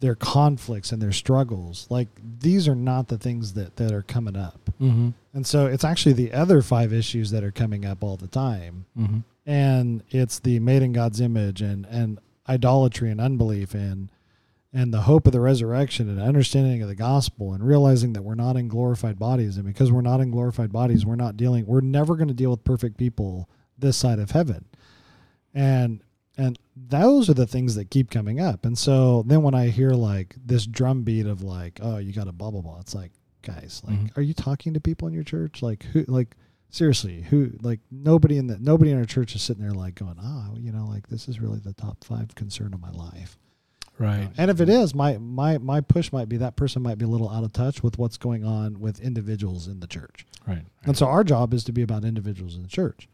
their 0.00 0.14
conflicts 0.14 0.92
and 0.92 1.00
their 1.02 1.12
struggles 1.12 1.86
like 1.90 2.08
these 2.40 2.66
are 2.66 2.74
not 2.74 3.08
the 3.08 3.18
things 3.18 3.52
that 3.54 3.76
that 3.76 3.92
are 3.92 4.02
coming 4.02 4.36
up 4.36 4.58
Mm-hmm. 4.80 5.10
and 5.34 5.46
so 5.46 5.66
it's 5.66 5.84
actually 5.84 6.14
the 6.14 6.32
other 6.32 6.62
five 6.62 6.90
issues 6.90 7.30
that 7.32 7.44
are 7.44 7.50
coming 7.52 7.84
up 7.84 8.02
all 8.02 8.16
the 8.16 8.26
time 8.28 8.86
Mm-hmm. 8.98 9.18
and 9.46 10.02
it's 10.10 10.38
the 10.38 10.58
made 10.58 10.82
in 10.82 10.92
God's 10.92 11.20
image 11.20 11.60
and 11.62 11.84
and 11.86 12.18
idolatry 12.48 13.10
and 13.10 13.20
unbelief 13.20 13.74
and 13.74 14.08
and 14.72 14.94
the 14.94 15.00
hope 15.02 15.26
of 15.26 15.32
the 15.32 15.40
resurrection 15.40 16.08
and 16.08 16.20
understanding 16.20 16.80
of 16.82 16.88
the 16.88 16.94
gospel 16.94 17.52
and 17.52 17.66
realizing 17.66 18.12
that 18.12 18.22
we're 18.22 18.34
not 18.36 18.56
in 18.56 18.68
glorified 18.68 19.18
bodies. 19.18 19.56
And 19.56 19.66
because 19.66 19.90
we're 19.90 20.00
not 20.00 20.20
in 20.20 20.30
glorified 20.30 20.70
bodies 20.72 21.04
we're 21.04 21.16
not 21.16 21.36
dealing 21.36 21.66
we're 21.66 21.80
never 21.80 22.14
going 22.16 22.28
to 22.28 22.34
deal 22.34 22.50
with 22.50 22.62
perfect 22.64 22.96
people 22.96 23.48
this 23.78 23.96
side 23.96 24.18
of 24.18 24.30
heaven. 24.30 24.66
And 25.54 26.02
and 26.38 26.58
those 26.76 27.28
are 27.28 27.34
the 27.34 27.46
things 27.46 27.74
that 27.74 27.90
keep 27.90 28.10
coming 28.10 28.40
up. 28.40 28.64
And 28.64 28.78
so 28.78 29.22
then 29.26 29.42
when 29.42 29.54
i 29.54 29.68
hear 29.68 29.90
like 29.90 30.36
this 30.44 30.66
drumbeat 30.66 31.26
of 31.26 31.42
like 31.42 31.80
oh 31.82 31.98
you 31.98 32.12
got 32.12 32.28
a 32.28 32.32
blah 32.32 32.50
blah 32.50 32.60
blah 32.62 32.78
it's 32.80 32.94
like 32.94 33.12
guys 33.42 33.82
like 33.86 33.98
Mhm. 33.98 34.16
are 34.16 34.22
you 34.22 34.34
talking 34.34 34.74
to 34.74 34.80
people 34.80 35.08
in 35.08 35.14
your 35.14 35.24
church? 35.24 35.62
Like 35.62 35.82
who 35.84 36.04
like 36.06 36.36
seriously 36.70 37.22
who 37.22 37.50
like 37.62 37.80
nobody 37.90 38.36
in 38.38 38.46
the 38.46 38.56
nobody 38.58 38.92
in 38.92 38.98
our 38.98 39.04
church 39.04 39.34
is 39.34 39.42
sitting 39.42 39.62
there 39.62 39.72
like 39.72 39.96
going 39.96 40.16
oh 40.22 40.54
you 40.56 40.70
know 40.70 40.86
like 40.86 41.08
this 41.08 41.26
is 41.26 41.40
really 41.40 41.58
the 41.58 41.72
top 41.72 42.04
five 42.04 42.32
concern 42.36 42.72
of 42.72 42.80
my 42.80 42.90
life 42.92 43.36
Right. 44.00 44.30
and 44.38 44.50
if 44.50 44.60
it 44.60 44.68
is 44.70 44.94
my 44.94 45.18
my 45.18 45.58
my 45.58 45.80
push 45.82 46.10
might 46.10 46.28
be 46.28 46.38
that 46.38 46.56
person 46.56 46.80
might 46.82 46.96
be 46.98 47.04
a 47.04 47.08
little 47.08 47.28
out 47.28 47.44
of 47.44 47.52
touch 47.52 47.82
with 47.82 47.98
what's 47.98 48.16
going 48.16 48.44
on 48.44 48.80
with 48.80 48.98
individuals 49.00 49.68
in 49.68 49.80
the 49.80 49.86
church. 49.86 50.24
Right. 50.48 50.64
and 50.84 50.96
so 50.96 51.06
our 51.06 51.22
job 51.22 51.52
is 51.52 51.62
to 51.64 51.72
be 51.72 51.82
about 51.82 52.04
individuals 52.04 52.56
in 52.56 52.62
the 52.62 52.68
church. 52.68 53.08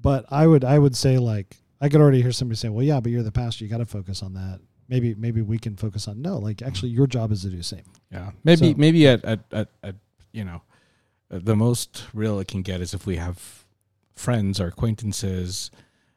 But 0.00 0.24
i 0.30 0.46
would 0.46 0.64
i 0.64 0.78
would 0.78 0.96
say 0.96 1.18
like 1.18 1.56
i 1.80 1.88
could 1.90 2.00
already 2.00 2.22
hear 2.22 2.32
somebody 2.32 2.56
say 2.56 2.68
well 2.70 2.82
yeah 2.82 2.98
but 3.00 3.12
you're 3.12 3.22
the 3.22 3.30
pastor. 3.32 3.64
You 3.64 3.70
got 3.70 3.78
to 3.78 3.84
focus 3.86 4.22
on 4.22 4.32
that. 4.34 4.60
Maybe 4.88 5.14
maybe 5.14 5.42
we 5.42 5.58
can 5.58 5.76
focus 5.76 6.08
on 6.08 6.22
no 6.22 6.38
like 6.38 6.62
actually 6.62 6.90
your 6.92 7.06
job 7.06 7.30
is 7.32 7.42
to 7.42 7.50
do 7.50 7.56
the 7.58 7.62
same. 7.62 7.84
Yeah, 8.10 8.30
maybe 8.42 8.70
So- 8.72 8.78
maybe 8.78 9.06
at, 9.08 9.24
at 9.24 9.40
at 9.52 9.68
at 9.82 9.94
you 10.32 10.44
know, 10.44 10.62
uh, 11.30 11.40
the 11.42 11.56
most 11.56 12.04
real 12.14 12.38
it 12.40 12.48
can 12.48 12.62
get 12.62 12.80
is 12.80 12.94
if 12.94 13.04
we 13.06 13.16
have 13.16 13.64
friends 14.14 14.60
or 14.60 14.66
acquaintances 14.68 15.70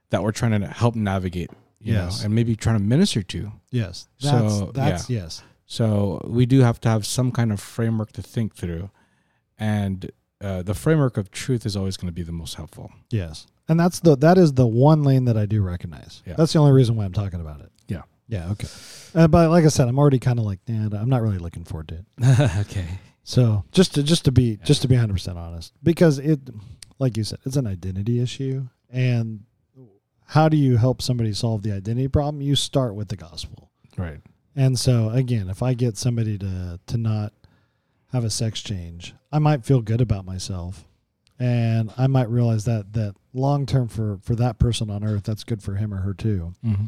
that 0.09 0.23
we're 0.23 0.31
trying 0.31 0.59
to 0.61 0.67
help 0.67 0.95
navigate, 0.95 1.49
you 1.79 1.93
Yes. 1.93 2.19
know, 2.19 2.25
and 2.25 2.35
maybe 2.35 2.55
trying 2.55 2.77
to 2.77 2.83
minister 2.83 3.21
to. 3.23 3.51
yes 3.71 4.07
that's 4.21 4.53
So, 4.59 4.71
that's 4.73 5.09
yes 5.09 5.43
So 5.65 6.19
we 6.25 6.45
do 6.45 6.59
have 6.61 6.79
to 6.81 6.89
have 6.89 7.05
some 7.05 7.31
kind 7.31 7.51
of 7.51 7.59
framework 7.59 8.11
to 8.13 8.21
think 8.21 8.55
through, 8.55 8.89
and 9.57 10.11
uh, 10.41 10.61
the 10.63 10.73
framework 10.73 11.17
of 11.17 11.31
truth 11.31 11.65
is 11.65 11.75
always 11.75 11.97
going 11.97 12.07
to 12.07 12.13
be 12.13 12.23
the 12.23 12.31
most 12.31 12.55
helpful. 12.55 12.91
Yes. 13.11 13.45
And 13.67 13.79
that's 13.79 13.99
the 13.99 14.15
that 14.17 14.37
is 14.37 14.53
the 14.53 14.65
one 14.65 15.03
lane 15.03 15.25
that 15.25 15.37
I 15.37 15.45
do 15.45 15.61
recognize. 15.61 16.23
Yeah. 16.25 16.33
That's 16.37 16.53
the 16.53 16.59
only 16.59 16.71
reason 16.71 16.95
why 16.95 17.05
I'm 17.05 17.13
talking 17.13 17.39
about 17.41 17.59
it. 17.61 17.71
Yeah. 17.87 18.01
Yeah, 18.27 18.49
okay. 18.51 18.67
Uh, 19.13 19.27
but 19.27 19.49
like 19.49 19.65
I 19.65 19.67
said, 19.69 19.87
I'm 19.87 19.99
already 19.99 20.19
kind 20.19 20.39
of 20.39 20.45
like, 20.45 20.59
nah, 20.67 20.89
I'm 20.99 21.09
not 21.09 21.21
really 21.21 21.37
looking 21.39 21.63
forward 21.65 21.87
to 21.89 21.95
it. 21.95 22.05
okay. 22.67 22.87
So 23.23 23.63
just 23.71 23.93
to 23.95 24.01
just 24.03 24.25
to 24.25 24.31
be 24.31 24.57
Yeah. 24.59 24.65
just 24.65 24.81
to 24.83 24.87
be 24.87 24.95
100 24.95 25.13
percent 25.13 25.37
honest, 25.37 25.73
because 25.83 26.17
it, 26.19 26.39
like 26.99 27.15
you 27.17 27.23
said, 27.23 27.39
it's 27.45 27.57
an 27.57 27.67
identity 27.67 28.19
issue, 28.21 28.67
and 28.89 29.41
how 30.29 30.47
do 30.47 30.55
you 30.57 30.77
help 30.77 31.01
somebody 31.01 31.33
solve 31.33 31.63
the 31.63 31.71
identity 31.71 32.07
problem? 32.07 32.41
You 32.41 32.55
start 32.55 32.93
with 32.93 33.07
the 33.07 33.15
gospel. 33.15 33.71
Right. 33.97 34.19
And 34.55 34.77
so 34.77 35.09
again, 35.09 35.49
if 35.49 35.63
I 35.63 35.73
get 35.73 35.97
somebody 35.97 36.37
to 36.37 36.79
to 36.85 36.97
not 36.97 37.33
have 38.11 38.23
a 38.23 38.29
sex 38.29 38.61
change, 38.61 39.15
I 39.31 39.39
might 39.39 39.65
feel 39.65 39.81
good 39.81 40.01
about 40.01 40.25
myself. 40.25 40.85
And 41.39 41.91
I 41.97 42.05
might 42.07 42.29
realize 42.29 42.65
that 42.65 42.93
that 42.93 43.15
long 43.33 43.65
term 43.65 43.87
for 43.87 44.19
for 44.21 44.35
that 44.35 44.59
person 44.59 44.91
on 44.91 45.03
earth, 45.03 45.23
that's 45.23 45.43
good 45.43 45.63
for 45.63 45.75
him 45.75 45.91
or 45.91 45.97
her 45.97 46.13
too. 46.13 46.53
Mm-hmm. 46.63 46.85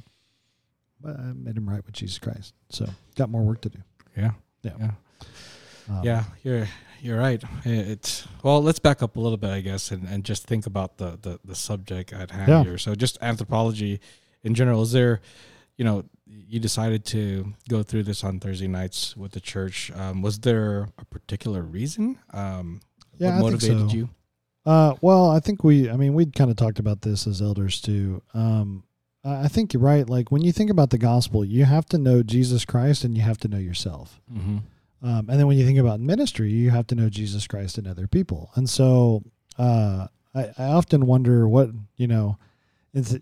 But 1.02 1.20
I 1.20 1.34
made 1.34 1.58
him 1.58 1.68
right 1.68 1.84
with 1.84 1.96
Jesus 1.96 2.20
Christ. 2.20 2.54
So 2.70 2.88
got 3.16 3.32
more 3.32 3.42
work 3.42 3.62
to 3.62 3.70
do. 3.70 3.80
Yeah. 4.16 4.34
Yeah. 4.62 4.74
Yeah. 4.80 4.92
Um, 5.92 6.04
yeah, 6.04 6.24
you're 6.44 6.68
you're 7.02 7.18
right. 7.20 7.42
It's 7.66 8.28
well, 8.44 8.62
let's 8.62 8.80
back 8.80 9.02
up 9.04 9.16
a 9.16 9.20
little 9.20 9.38
bit, 9.38 9.50
I 9.50 9.62
guess, 9.62 9.92
and, 9.92 10.08
and 10.08 10.24
just 10.24 10.46
think 10.46 10.66
about 10.66 10.98
the, 10.98 11.18
the 11.22 11.40
the 11.44 11.56
subject 11.56 12.14
at 12.14 12.32
hand 12.32 12.48
Yeah. 12.50 12.64
here. 12.64 12.78
So, 12.78 12.96
just 12.96 13.18
anthropology 13.22 14.00
in 14.44 14.54
general. 14.56 14.82
Is 14.84 14.92
there, 14.92 15.20
you 15.78 15.84
know, 15.86 16.04
you 16.28 16.60
decided 16.60 17.04
to 17.06 17.54
go 17.70 17.84
through 17.84 18.04
this 18.04 18.24
on 18.24 18.40
Thursday 18.40 18.68
nights 18.68 19.18
with 19.18 19.32
the 19.34 19.40
church. 19.42 19.92
Um, 19.96 20.22
was 20.22 20.40
there 20.40 20.90
a 20.98 21.06
particular 21.06 21.62
reason? 21.62 22.18
Um, 22.34 22.82
Yeah, 23.18 23.40
what 23.42 23.54
I 23.54 23.58
think 23.58 23.72
motivated 23.74 23.90
so. 23.92 23.98
you? 23.98 24.10
Uh, 24.66 24.94
well, 25.02 25.32
I 25.32 25.40
think 25.40 25.64
we, 25.64 25.90
I 25.90 25.98
mean, 25.98 26.14
we'd 26.14 26.36
kind 26.36 26.52
of 26.52 26.56
talked 26.56 26.78
about 26.80 27.02
this 27.02 27.26
as 27.28 27.42
elders 27.42 27.82
too. 27.82 28.22
Um, 28.36 28.84
I 29.24 29.46
I 29.46 29.48
think 29.48 29.74
you're 29.74 29.82
right. 29.82 30.08
Like 30.08 30.32
when 30.32 30.42
you 30.44 30.52
think 30.52 30.70
about 30.70 30.90
the 30.92 30.98
gospel, 31.00 31.44
you 31.44 31.66
have 31.66 31.86
to 31.88 31.98
know 31.98 32.22
Jesus 32.24 32.64
Christ 32.66 33.04
and 33.04 33.16
you 33.18 33.24
have 33.24 33.40
to 33.40 33.48
know 33.48 33.58
yourself. 33.58 34.22
Mm-hmm. 34.32 34.58
Um, 35.04 35.30
and 35.30 35.40
then 35.40 35.48
when 35.48 35.58
you 35.58 35.66
think 35.66 35.80
about 35.80 36.00
ministry, 36.00 36.52
you 36.52 36.70
have 36.70 36.88
to 36.88 36.96
know 36.96 37.10
Jesus 37.10 37.48
Christ 37.48 37.78
and 37.78 37.88
other 37.88 38.08
people. 38.08 38.52
And 38.56 38.70
so 38.70 39.24
uh, 39.58 40.08
I, 40.36 40.50
I 40.58 40.64
often 40.66 41.08
wonder 41.08 41.48
what, 41.48 41.70
you 41.98 42.08
know, 42.08 42.38
it's, 42.94 43.18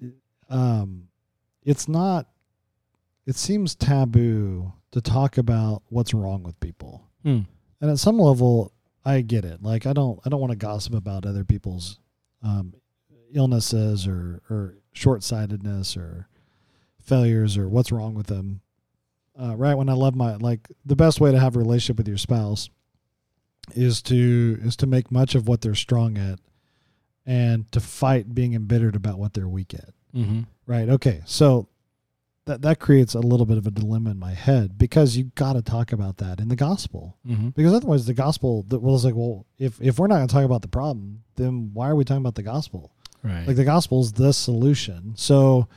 um, 0.49 1.07
it's 1.63 1.87
not, 1.87 2.27
it 3.25 3.35
seems 3.35 3.75
taboo 3.75 4.73
to 4.91 5.01
talk 5.01 5.37
about 5.37 5.83
what's 5.89 6.13
wrong 6.13 6.43
with 6.43 6.59
people. 6.59 7.03
Hmm. 7.23 7.41
And 7.79 7.91
at 7.91 7.99
some 7.99 8.19
level, 8.19 8.73
I 9.05 9.21
get 9.21 9.45
it. 9.45 9.63
Like 9.63 9.85
I 9.85 9.93
don't, 9.93 10.19
I 10.25 10.29
don't 10.29 10.41
want 10.41 10.51
to 10.51 10.57
gossip 10.57 10.93
about 10.93 11.25
other 11.25 11.45
people's 11.45 11.99
um, 12.43 12.73
illnesses 13.33 14.07
or 14.07 14.41
or 14.49 14.75
short 14.91 15.23
sightedness 15.23 15.95
or 15.95 16.27
failures 17.01 17.57
or 17.57 17.69
what's 17.69 17.91
wrong 17.91 18.13
with 18.13 18.27
them. 18.27 18.61
Uh, 19.41 19.55
right 19.55 19.75
when 19.75 19.87
I 19.89 19.93
love 19.93 20.15
my 20.15 20.35
like 20.35 20.67
the 20.85 20.95
best 20.97 21.21
way 21.21 21.31
to 21.31 21.39
have 21.39 21.55
a 21.55 21.59
relationship 21.59 21.97
with 21.97 22.07
your 22.07 22.17
spouse 22.17 22.69
is 23.75 24.01
to 24.03 24.57
is 24.61 24.75
to 24.77 24.87
make 24.87 25.11
much 25.11 25.35
of 25.35 25.47
what 25.47 25.61
they're 25.61 25.75
strong 25.75 26.17
at 26.17 26.39
and 27.25 27.71
to 27.71 27.79
fight 27.79 28.33
being 28.33 28.53
embittered 28.53 28.95
about 28.95 29.19
what 29.19 29.33
they're 29.33 29.47
weak 29.47 29.73
at. 29.73 29.91
Mm-hmm. 30.15 30.41
Right. 30.65 30.89
Okay. 30.89 31.21
So 31.25 31.67
that 32.45 32.61
that 32.63 32.79
creates 32.79 33.13
a 33.13 33.19
little 33.19 33.45
bit 33.45 33.57
of 33.57 33.67
a 33.67 33.71
dilemma 33.71 34.09
in 34.09 34.17
my 34.17 34.33
head 34.33 34.77
because 34.77 35.15
you 35.15 35.25
got 35.35 35.53
to 35.53 35.61
talk 35.61 35.91
about 35.93 36.17
that 36.17 36.39
in 36.39 36.47
the 36.49 36.55
gospel 36.55 37.15
Mm-hmm. 37.27 37.49
because 37.49 37.73
otherwise 37.73 38.05
the 38.07 38.13
gospel 38.15 38.65
that 38.69 38.79
well 38.79 38.95
it's 38.95 39.03
like 39.05 39.15
well 39.15 39.45
if 39.59 39.79
if 39.81 39.99
we're 39.99 40.07
not 40.07 40.15
going 40.17 40.27
to 40.27 40.33
talk 40.33 40.43
about 40.45 40.63
the 40.63 40.67
problem 40.67 41.23
then 41.35 41.69
why 41.73 41.87
are 41.89 41.95
we 41.95 42.03
talking 42.03 42.21
about 42.23 42.35
the 42.35 42.43
gospel 42.43 42.91
Right. 43.21 43.45
like 43.45 43.55
the 43.57 43.65
gospel 43.65 43.99
is 44.01 44.13
the 44.13 44.31
solution 44.33 45.13
so 45.15 45.67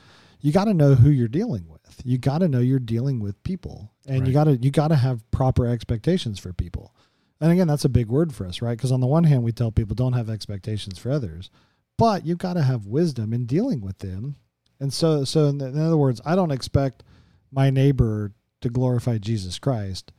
you 0.41 0.51
got 0.51 0.65
to 0.65 0.73
know 0.73 0.95
who 0.95 1.09
you're 1.09 1.27
dealing 1.27 1.67
with 1.67 1.72
you 2.03 2.17
got 2.17 2.39
to 2.39 2.47
know 2.47 2.59
you're 2.59 2.79
dealing 2.79 3.19
with 3.19 3.41
people 3.43 3.91
and 4.07 4.27
you 4.27 4.33
got 4.33 4.45
to 4.45 4.57
you 4.57 4.71
got 4.71 4.89
to 4.89 4.95
have 4.95 5.29
proper 5.31 5.67
expectations 5.67 6.39
for 6.39 6.53
people. 6.53 6.93
And 7.41 7.51
again 7.51 7.67
that's 7.67 7.85
a 7.85 7.89
big 7.89 8.07
word 8.07 8.33
for 8.33 8.45
us 8.45 8.61
right? 8.61 8.77
Because 8.77 8.91
on 8.91 9.01
the 9.01 9.07
one 9.07 9.23
hand 9.25 9.43
we 9.43 9.51
tell 9.51 9.71
people 9.71 9.95
don't 9.95 10.13
have 10.13 10.29
expectations 10.29 10.97
for 10.97 11.11
others 11.11 11.49
but 11.97 12.25
you've 12.25 12.39
got 12.39 12.53
to 12.53 12.63
have 12.63 12.87
wisdom 12.87 13.33
in 13.33 13.45
dealing 13.45 13.81
with 13.81 13.99
them. 13.99 14.35
And 14.79 14.93
so 14.93 15.23
so 15.23 15.47
in, 15.47 15.61
in 15.61 15.79
other 15.79 15.97
words 15.97 16.21
i 16.25 16.35
don't 16.35 16.51
expect 16.51 17.03
my 17.51 17.69
neighbor 17.69 18.33
to 18.61 18.69
glorify 18.69 19.17
jesus 19.17 19.59
christ 19.59 20.11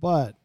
but 0.00 0.36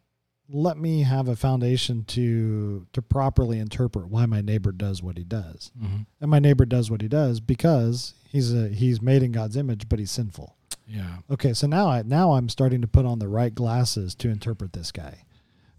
let 0.48 0.78
me 0.78 1.02
have 1.02 1.28
a 1.28 1.36
foundation 1.36 2.04
to 2.04 2.86
to 2.92 3.02
properly 3.02 3.58
interpret 3.58 4.08
why 4.08 4.26
my 4.26 4.40
neighbor 4.40 4.72
does 4.72 5.02
what 5.02 5.18
he 5.18 5.24
does. 5.24 5.72
Mm-hmm. 5.80 6.02
and 6.20 6.30
my 6.30 6.38
neighbor 6.38 6.64
does 6.64 6.90
what 6.90 7.02
he 7.02 7.08
does 7.08 7.40
because 7.40 8.14
he's 8.28 8.54
a 8.54 8.68
he's 8.68 9.02
made 9.02 9.22
in 9.22 9.32
God's 9.32 9.56
image, 9.56 9.88
but 9.88 9.98
he's 9.98 10.10
sinful. 10.10 10.55
Yeah. 10.86 11.16
Okay, 11.30 11.52
so 11.52 11.66
now 11.66 11.88
I 11.88 12.02
now 12.02 12.32
I'm 12.32 12.48
starting 12.48 12.80
to 12.82 12.88
put 12.88 13.06
on 13.06 13.18
the 13.18 13.28
right 13.28 13.54
glasses 13.54 14.14
to 14.16 14.28
interpret 14.28 14.72
this 14.72 14.92
guy, 14.92 15.24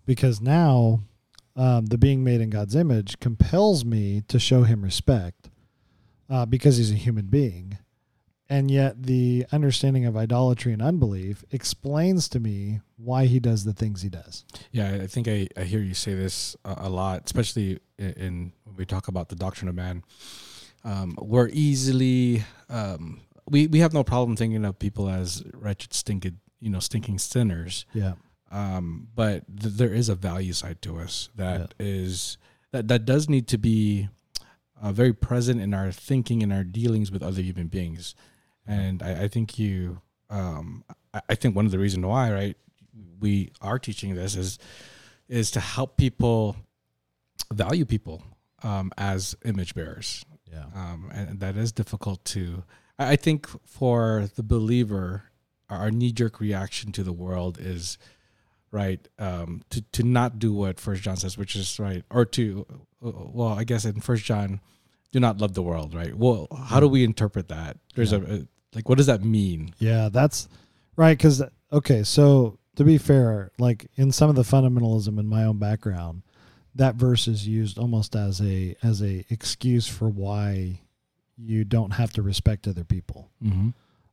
because 0.06 0.42
now 0.42 1.02
um, 1.56 1.86
the 1.86 1.98
being 1.98 2.24
made 2.24 2.42
in 2.42 2.50
God's 2.50 2.76
image 2.76 3.20
compels 3.20 3.86
me 3.86 4.22
to 4.28 4.38
show 4.38 4.64
him 4.64 4.84
respect, 4.84 5.50
uh, 6.30 6.46
because 6.46 6.78
he's 6.78 6.92
a 6.92 6.96
human 6.96 7.28
being, 7.28 7.78
and 8.50 8.70
yet 8.70 9.04
the 9.04 9.46
understanding 9.52 10.06
of 10.06 10.18
idolatry 10.18 10.74
and 10.74 10.82
unbelief 10.82 11.44
explains 11.52 12.28
to 12.30 12.40
me 12.40 12.82
why 12.98 13.28
he 13.28 13.40
does 13.40 13.64
the 13.64 13.74
things 13.74 14.02
he 14.02 14.10
does. 14.10 14.44
Yeah, 14.72 15.00
I 15.02 15.08
think 15.08 15.28
I, 15.28 15.48
I 15.56 15.64
hear 15.64 15.80
you 15.80 15.94
say 15.94 16.16
this 16.16 16.56
a, 16.66 16.76
a 16.80 16.90
lot, 16.90 17.24
especially 17.26 17.80
in, 17.98 18.12
in 18.14 18.52
when 18.66 18.76
we 18.76 18.86
talk 18.86 19.08
about 19.08 19.30
the 19.30 19.36
doctrine 19.36 19.70
of 19.70 19.76
man. 19.76 20.04
Um, 20.84 21.16
we're 21.20 21.50
easily 21.52 22.44
um, 22.70 23.22
we 23.50 23.68
we 23.68 23.80
have 23.80 23.94
no 23.94 24.04
problem 24.04 24.36
thinking 24.36 24.66
of 24.66 24.80
people 24.80 25.10
as 25.10 25.44
wretched, 25.54 25.94
stinking, 25.94 26.40
you 26.60 26.70
know, 26.70 26.80
stinking 26.80 27.20
sinners. 27.20 27.86
Yeah, 27.94 28.14
Um, 28.52 29.08
but 29.16 29.44
th- 29.60 29.76
there 29.76 29.94
is 29.94 30.10
a 30.10 30.16
value 30.16 30.54
side 30.54 30.82
to 30.84 30.98
us 31.00 31.30
that 31.36 31.74
is 31.80 32.38
that 32.72 32.88
that 32.88 33.06
does 33.06 33.30
need 33.30 33.48
to 33.48 33.58
be 33.58 34.10
uh, 34.82 34.92
very 34.92 35.14
present 35.14 35.62
in 35.62 35.74
our 35.74 35.92
thinking 35.92 36.44
and 36.44 36.54
our 36.54 36.64
dealings 36.64 37.12
with 37.12 37.24
other 37.24 37.42
human 37.42 37.68
beings. 37.68 38.16
And 38.66 39.02
I, 39.02 39.24
I 39.24 39.28
think 39.28 39.58
you, 39.58 40.02
um, 40.30 40.84
I, 41.14 41.22
I 41.30 41.36
think 41.36 41.56
one 41.56 41.66
of 41.66 41.72
the 41.72 41.80
reasons 41.80 42.06
why, 42.06 42.32
right, 42.32 42.58
we 43.20 43.52
are 43.62 43.80
teaching 43.80 44.16
this 44.16 44.36
is 44.36 44.60
is 45.30 45.52
to 45.52 45.60
help 45.60 45.98
people 45.98 46.56
value 47.52 47.86
people 47.86 48.24
um, 48.64 48.92
as 48.98 49.36
image 49.44 49.76
bearers 49.76 50.26
yeah, 50.52 50.66
um, 50.76 51.12
and 51.14 51.40
that 51.40 51.58
is 51.58 51.72
difficult 51.72 52.24
to. 52.26 52.64
I 53.00 53.16
think 53.16 53.48
for 53.66 54.30
the 54.36 54.44
believer, 54.44 55.24
our 55.70 55.92
knee 55.92 56.12
jerk 56.12 56.40
reaction 56.40 56.92
to 56.94 57.04
the 57.04 57.14
world 57.14 57.58
is 57.60 57.98
right 58.72 59.08
um, 59.20 59.64
to 59.70 59.82
to 59.82 60.04
not 60.04 60.40
do 60.40 60.54
what 60.54 60.80
First 60.80 61.04
John 61.04 61.18
says, 61.18 61.38
which 61.38 61.56
is 61.56 61.80
right, 61.80 62.04
or 62.10 62.26
to 62.26 62.66
well, 63.02 63.50
I 63.50 63.64
guess 63.64 63.86
in 63.86 64.02
First 64.02 64.26
John, 64.26 64.62
do 65.12 65.20
not 65.20 65.40
love 65.40 65.54
the 65.54 65.64
world, 65.64 65.94
right? 65.94 66.16
Well, 66.16 66.48
how 66.68 66.80
do 66.80 66.88
we 66.88 67.04
interpret 67.04 67.48
that? 67.50 67.78
There's 67.96 68.14
a, 68.14 68.22
a 68.22 68.48
like, 68.74 68.90
what 68.90 68.98
does 68.98 69.08
that 69.08 69.24
mean? 69.24 69.74
Yeah, 69.80 70.10
that's 70.12 70.48
right. 70.96 71.18
Because 71.18 71.44
okay, 71.72 72.04
so 72.04 72.58
to 72.76 72.84
be 72.84 72.98
fair, 72.98 73.52
like 73.58 73.88
in 73.96 74.12
some 74.12 74.30
of 74.30 74.36
the 74.36 74.44
fundamentalism 74.44 75.20
in 75.20 75.28
my 75.28 75.44
own 75.44 75.58
background, 75.58 76.24
that 76.76 76.96
verse 76.96 77.28
is 77.28 77.48
used 77.48 77.78
almost 77.78 78.16
as 78.16 78.42
a 78.42 78.76
as 78.84 79.02
a 79.02 79.26
excuse 79.30 79.88
for 79.88 80.10
why 80.10 80.82
you 81.38 81.64
don't 81.64 81.92
have 81.92 82.12
to 82.14 82.22
respect 82.22 82.68
other 82.68 82.84
people. 82.84 83.30
Mm-hmm. 83.44 83.70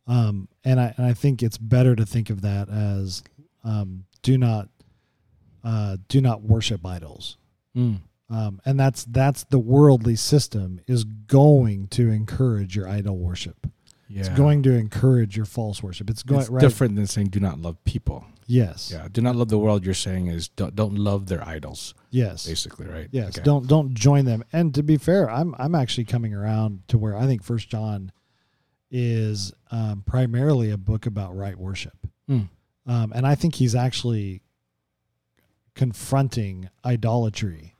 Um, 0.06 0.48
and 0.64 0.80
I 0.80 0.94
and 0.96 1.06
I 1.06 1.14
think 1.14 1.42
it's 1.42 1.58
better 1.58 1.96
to 1.96 2.04
think 2.04 2.30
of 2.30 2.42
that 2.42 2.68
as 2.68 3.22
um, 3.64 4.04
do 4.22 4.36
not 4.36 4.68
uh, 5.62 5.96
do 6.08 6.20
not 6.20 6.42
worship 6.42 6.84
idols. 6.84 7.38
Mm. 7.76 8.00
Um, 8.30 8.60
and 8.64 8.78
that's 8.78 9.04
that's 9.04 9.44
the 9.44 9.58
worldly 9.58 10.16
system 10.16 10.80
is 10.86 11.04
going 11.04 11.88
to 11.88 12.10
encourage 12.10 12.76
your 12.76 12.88
idol 12.88 13.16
worship. 13.16 13.66
Yeah, 14.14 14.20
It's 14.20 14.28
going 14.30 14.62
to 14.62 14.72
encourage 14.74 15.36
your 15.36 15.44
false 15.46 15.82
worship. 15.82 16.08
It's 16.08 16.22
going 16.22 16.40
It's 16.42 16.48
right. 16.50 16.60
different 16.60 16.94
than 16.94 17.06
saying 17.08 17.28
do 17.28 17.40
not 17.40 17.58
love 17.58 17.82
people. 17.84 18.24
Yes. 18.46 18.90
Yeah, 18.92 19.08
do 19.10 19.20
not 19.20 19.34
love 19.36 19.48
the 19.48 19.58
world. 19.58 19.84
You're 19.84 19.94
saying 19.94 20.28
is 20.28 20.48
don't 20.48 20.76
don't 20.76 20.94
love 20.96 21.26
their 21.26 21.42
idols, 21.46 21.94
Yes. 22.10 22.46
basically, 22.46 22.86
right? 22.86 23.08
Yes. 23.10 23.36
Okay. 23.38 23.42
Don't 23.44 23.66
don't 23.66 23.92
join 23.94 24.24
them. 24.24 24.44
And 24.52 24.74
to 24.74 24.82
be 24.82 24.96
fair, 24.98 25.28
I'm 25.30 25.54
I'm 25.58 25.74
actually 25.74 26.04
coming 26.04 26.32
around 26.32 26.82
to 26.88 26.98
where 26.98 27.16
I 27.16 27.26
think 27.26 27.42
First 27.42 27.68
John 27.70 28.12
is 28.90 29.52
um, 29.72 30.02
primarily 30.06 30.70
a 30.70 30.76
book 30.78 31.06
about 31.06 31.34
right 31.36 31.58
worship, 31.58 32.06
Mm. 32.30 32.48
um, 32.86 33.12
and 33.16 33.26
I 33.26 33.34
think 33.34 33.56
he's 33.56 33.74
actually 33.74 34.42
confronting 35.74 36.68
idolatry. 36.84 37.74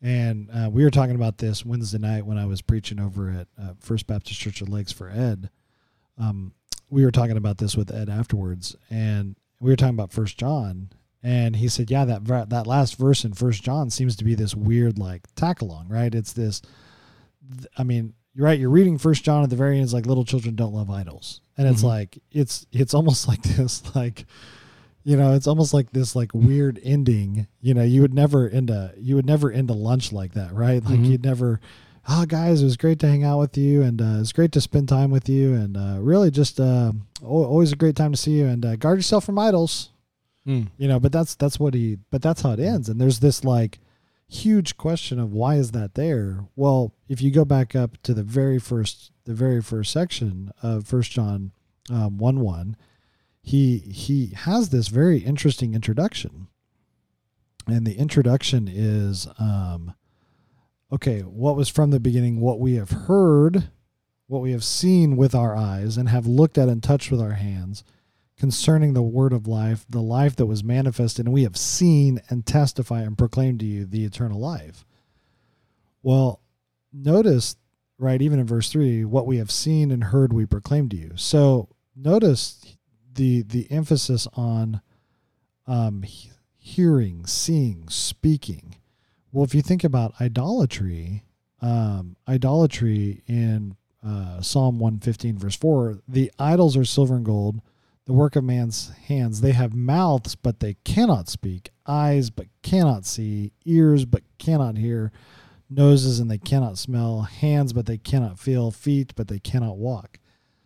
And 0.00 0.50
uh, 0.52 0.68
we 0.70 0.82
were 0.82 0.90
talking 0.90 1.14
about 1.14 1.38
this 1.38 1.64
Wednesday 1.64 1.98
night 1.98 2.26
when 2.26 2.36
I 2.38 2.46
was 2.46 2.60
preaching 2.60 2.98
over 2.98 3.30
at 3.30 3.46
uh, 3.58 3.74
First 3.78 4.06
Baptist 4.08 4.40
Church 4.40 4.60
of 4.60 4.68
Lakes 4.68 4.90
for 4.92 5.08
Ed. 5.08 5.48
Um, 6.22 6.52
we 6.90 7.04
were 7.04 7.10
talking 7.10 7.36
about 7.36 7.58
this 7.58 7.76
with 7.76 7.92
Ed 7.92 8.08
afterwards, 8.08 8.76
and 8.90 9.36
we 9.60 9.70
were 9.70 9.76
talking 9.76 9.94
about 9.94 10.12
First 10.12 10.38
John, 10.38 10.90
and 11.22 11.56
he 11.56 11.68
said, 11.68 11.90
"Yeah, 11.90 12.04
that 12.04 12.24
that 12.50 12.66
last 12.66 12.96
verse 12.96 13.24
in 13.24 13.32
First 13.32 13.62
John 13.62 13.90
seems 13.90 14.16
to 14.16 14.24
be 14.24 14.34
this 14.34 14.54
weird 14.54 14.98
like 14.98 15.22
tag 15.34 15.62
along, 15.62 15.88
right? 15.88 16.14
It's 16.14 16.32
this. 16.32 16.60
I 17.76 17.82
mean, 17.82 18.14
you're 18.34 18.44
right. 18.46 18.58
You're 18.58 18.70
reading 18.70 18.98
First 18.98 19.24
John 19.24 19.42
at 19.42 19.50
the 19.50 19.56
very 19.56 19.76
end. 19.76 19.84
It's 19.84 19.92
like 19.92 20.06
little 20.06 20.24
children 20.24 20.54
don't 20.54 20.74
love 20.74 20.90
idols, 20.90 21.40
and 21.56 21.66
it's 21.66 21.82
Mhm. 21.82 21.86
like 21.86 22.18
it's 22.30 22.66
it's 22.72 22.94
almost 22.94 23.26
like 23.32 23.42
this 23.42 23.82
like." 23.94 24.26
You 25.04 25.16
know, 25.16 25.32
it's 25.34 25.48
almost 25.48 25.74
like 25.74 25.90
this 25.90 26.14
like 26.14 26.32
weird 26.32 26.78
ending. 26.84 27.48
You 27.60 27.74
know, 27.74 27.82
you 27.82 28.02
would 28.02 28.14
never 28.14 28.48
end 28.48 28.70
a 28.70 28.92
you 28.96 29.16
would 29.16 29.26
never 29.26 29.50
end 29.50 29.68
a 29.68 29.72
lunch 29.72 30.12
like 30.12 30.34
that, 30.34 30.54
right? 30.54 30.80
Like 30.84 31.00
Mhm. 31.00 31.06
you'd 31.08 31.24
never 31.24 31.58
oh 32.08 32.24
guys 32.26 32.62
it 32.62 32.64
was 32.64 32.76
great 32.76 32.98
to 32.98 33.06
hang 33.06 33.24
out 33.24 33.38
with 33.38 33.56
you 33.56 33.82
and 33.82 34.00
uh, 34.00 34.18
it's 34.20 34.32
great 34.32 34.52
to 34.52 34.60
spend 34.60 34.88
time 34.88 35.10
with 35.10 35.28
you 35.28 35.54
and 35.54 35.76
uh, 35.76 35.96
really 36.00 36.30
just 36.30 36.58
uh, 36.60 36.92
al- 37.22 37.44
always 37.44 37.72
a 37.72 37.76
great 37.76 37.96
time 37.96 38.12
to 38.12 38.18
see 38.18 38.32
you 38.32 38.46
and 38.46 38.64
uh, 38.64 38.76
guard 38.76 38.98
yourself 38.98 39.24
from 39.24 39.38
idols. 39.38 39.90
Mm. 40.44 40.70
you 40.76 40.88
know 40.88 40.98
but 40.98 41.12
that's 41.12 41.36
that's 41.36 41.60
what 41.60 41.72
he 41.72 41.98
but 42.10 42.20
that's 42.20 42.42
how 42.42 42.50
it 42.50 42.58
ends 42.58 42.88
and 42.88 43.00
there's 43.00 43.20
this 43.20 43.44
like 43.44 43.78
huge 44.28 44.76
question 44.76 45.20
of 45.20 45.32
why 45.32 45.54
is 45.54 45.70
that 45.70 45.94
there? 45.94 46.46
Well 46.56 46.92
if 47.08 47.22
you 47.22 47.30
go 47.30 47.44
back 47.44 47.76
up 47.76 48.02
to 48.02 48.12
the 48.12 48.24
very 48.24 48.58
first 48.58 49.12
the 49.24 49.34
very 49.34 49.62
first 49.62 49.92
section 49.92 50.50
of 50.60 50.86
first 50.86 51.12
john 51.12 51.52
um, 51.90 52.18
1 52.18 52.40
1 52.40 52.76
he 53.42 53.78
he 53.78 54.28
has 54.34 54.70
this 54.70 54.88
very 54.88 55.18
interesting 55.18 55.74
introduction. 55.74 56.48
And 57.66 57.86
the 57.86 57.94
introduction 57.96 58.68
is 58.68 59.28
um 59.38 59.94
okay 60.92 61.20
what 61.20 61.56
was 61.56 61.68
from 61.68 61.90
the 61.90 62.00
beginning 62.00 62.40
what 62.40 62.60
we 62.60 62.74
have 62.74 62.90
heard 62.90 63.70
what 64.26 64.42
we 64.42 64.52
have 64.52 64.64
seen 64.64 65.16
with 65.16 65.34
our 65.34 65.56
eyes 65.56 65.96
and 65.96 66.08
have 66.08 66.26
looked 66.26 66.58
at 66.58 66.68
and 66.68 66.82
touched 66.82 67.10
with 67.10 67.20
our 67.20 67.32
hands 67.32 67.82
concerning 68.38 68.94
the 68.94 69.02
word 69.02 69.32
of 69.32 69.46
life 69.46 69.84
the 69.88 70.02
life 70.02 70.36
that 70.36 70.46
was 70.46 70.64
manifested 70.64 71.26
and 71.26 71.34
we 71.34 71.44
have 71.44 71.56
seen 71.56 72.20
and 72.28 72.46
testify 72.46 73.02
and 73.02 73.18
proclaim 73.18 73.58
to 73.58 73.64
you 73.64 73.84
the 73.84 74.04
eternal 74.04 74.40
life 74.40 74.84
Well, 76.02 76.40
notice, 76.92 77.56
right, 77.98 78.20
even 78.20 78.38
in 78.40 78.46
verse 78.46 78.70
3, 78.70 79.04
what 79.04 79.26
we 79.26 79.38
have 79.38 79.50
seen 79.50 79.90
and 79.90 80.04
heard 80.04 80.32
we 80.32 80.46
proclaim 80.46 80.88
to 80.90 80.96
you. 80.96 81.12
So 81.16 81.68
notice 81.96 82.76
the 83.14 83.42
the 83.42 83.70
emphasis 83.70 84.26
on 84.34 84.80
um, 85.66 86.04
hearing, 86.56 87.26
seeing, 87.26 87.88
speaking. 87.88 88.76
Well, 89.32 89.44
if 89.44 89.54
you 89.54 89.62
think 89.62 89.82
about 89.82 90.14
idolatry, 90.20 91.24
um, 91.60 92.16
idolatry 92.28 93.22
in 93.26 93.76
uh, 94.06 94.42
Psalm 94.42 94.78
115, 94.78 95.38
verse 95.38 95.56
4, 95.56 96.00
the 96.06 96.30
idols 96.38 96.76
are 96.76 96.84
silver 96.84 97.16
and 97.16 97.24
gold, 97.24 97.62
the 98.04 98.12
work 98.12 98.36
of 98.36 98.44
man's 98.44 98.90
hands. 99.06 99.40
They 99.40 99.52
have 99.52 99.74
mouths, 99.74 100.34
but 100.34 100.60
they 100.60 100.74
cannot 100.84 101.28
speak, 101.28 101.70
eyes, 101.86 102.30
but 102.30 102.46
cannot 102.62 103.06
see, 103.06 103.52
ears, 103.64 104.04
but 104.04 104.22
cannot 104.38 104.76
hear, 104.76 105.12
noses, 105.70 106.18
and 106.20 106.30
they 106.30 106.38
cannot 106.38 106.76
smell, 106.76 107.22
hands, 107.22 107.72
but 107.72 107.86
they 107.86 107.98
cannot 107.98 108.38
feel, 108.38 108.70
feet, 108.70 109.14
but 109.16 109.28
they 109.28 109.38
cannot 109.38 109.78
walk. 109.78 110.18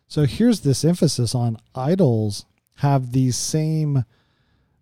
So 0.08 0.24
here's 0.24 0.60
this 0.60 0.84
emphasis 0.84 1.34
on 1.34 1.58
idols 1.74 2.46
have 2.76 3.12
these 3.12 3.36
same 3.36 4.04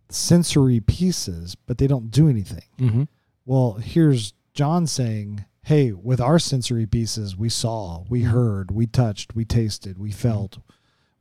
sensory 0.08 0.80
pieces, 0.80 1.54
but 1.54 1.78
they 1.78 1.86
don't 1.86 2.10
do 2.10 2.28
anything. 2.28 2.64
Mm-hmm. 2.78 3.02
Well, 3.44 3.74
here's 3.74 4.32
John 4.52 4.86
saying, 4.86 5.44
Hey, 5.62 5.92
with 5.92 6.20
our 6.20 6.38
sensory 6.38 6.86
pieces, 6.86 7.36
we 7.36 7.48
saw, 7.48 8.04
we 8.08 8.20
mm-hmm. 8.20 8.30
heard, 8.30 8.70
we 8.70 8.86
touched, 8.86 9.34
we 9.34 9.44
tasted, 9.46 9.98
we 9.98 10.10
mm-hmm. 10.10 10.18
felt, 10.18 10.58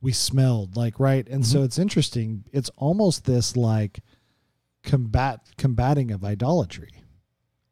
we 0.02 0.12
smelled, 0.12 0.76
like, 0.76 1.00
right? 1.00 1.26
And 1.30 1.46
so 1.46 1.58
mm-hmm. 1.58 1.66
it's 1.66 1.80
interesting. 1.80 2.44
It's 2.52 2.70
almost 2.76 3.26
this 3.26 3.56
like 3.56 4.02
combat 4.84 5.40
combating 5.58 6.12
of 6.12 6.24
idolatry. 6.24 6.92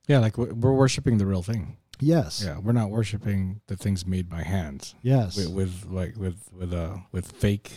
Yeah, 0.08 0.20
like 0.20 0.38
we're 0.38 0.54
we're 0.54 0.74
worshiping 0.74 1.18
the 1.18 1.26
real 1.26 1.44
thing. 1.44 1.78
Yes. 2.00 2.42
Yeah, 2.44 2.58
we're 2.58 2.72
not 2.72 2.90
worshiping 2.90 3.62
the 3.68 3.78
things 3.78 4.08
made 4.08 4.28
by 4.28 4.42
hands 4.42 4.96
Yes. 5.04 5.38
with, 5.38 5.50
with 5.52 5.86
like 5.90 6.18
with 6.18 6.50
with 6.52 6.74
uh 6.74 6.98
with 7.12 7.32
fake 7.32 7.72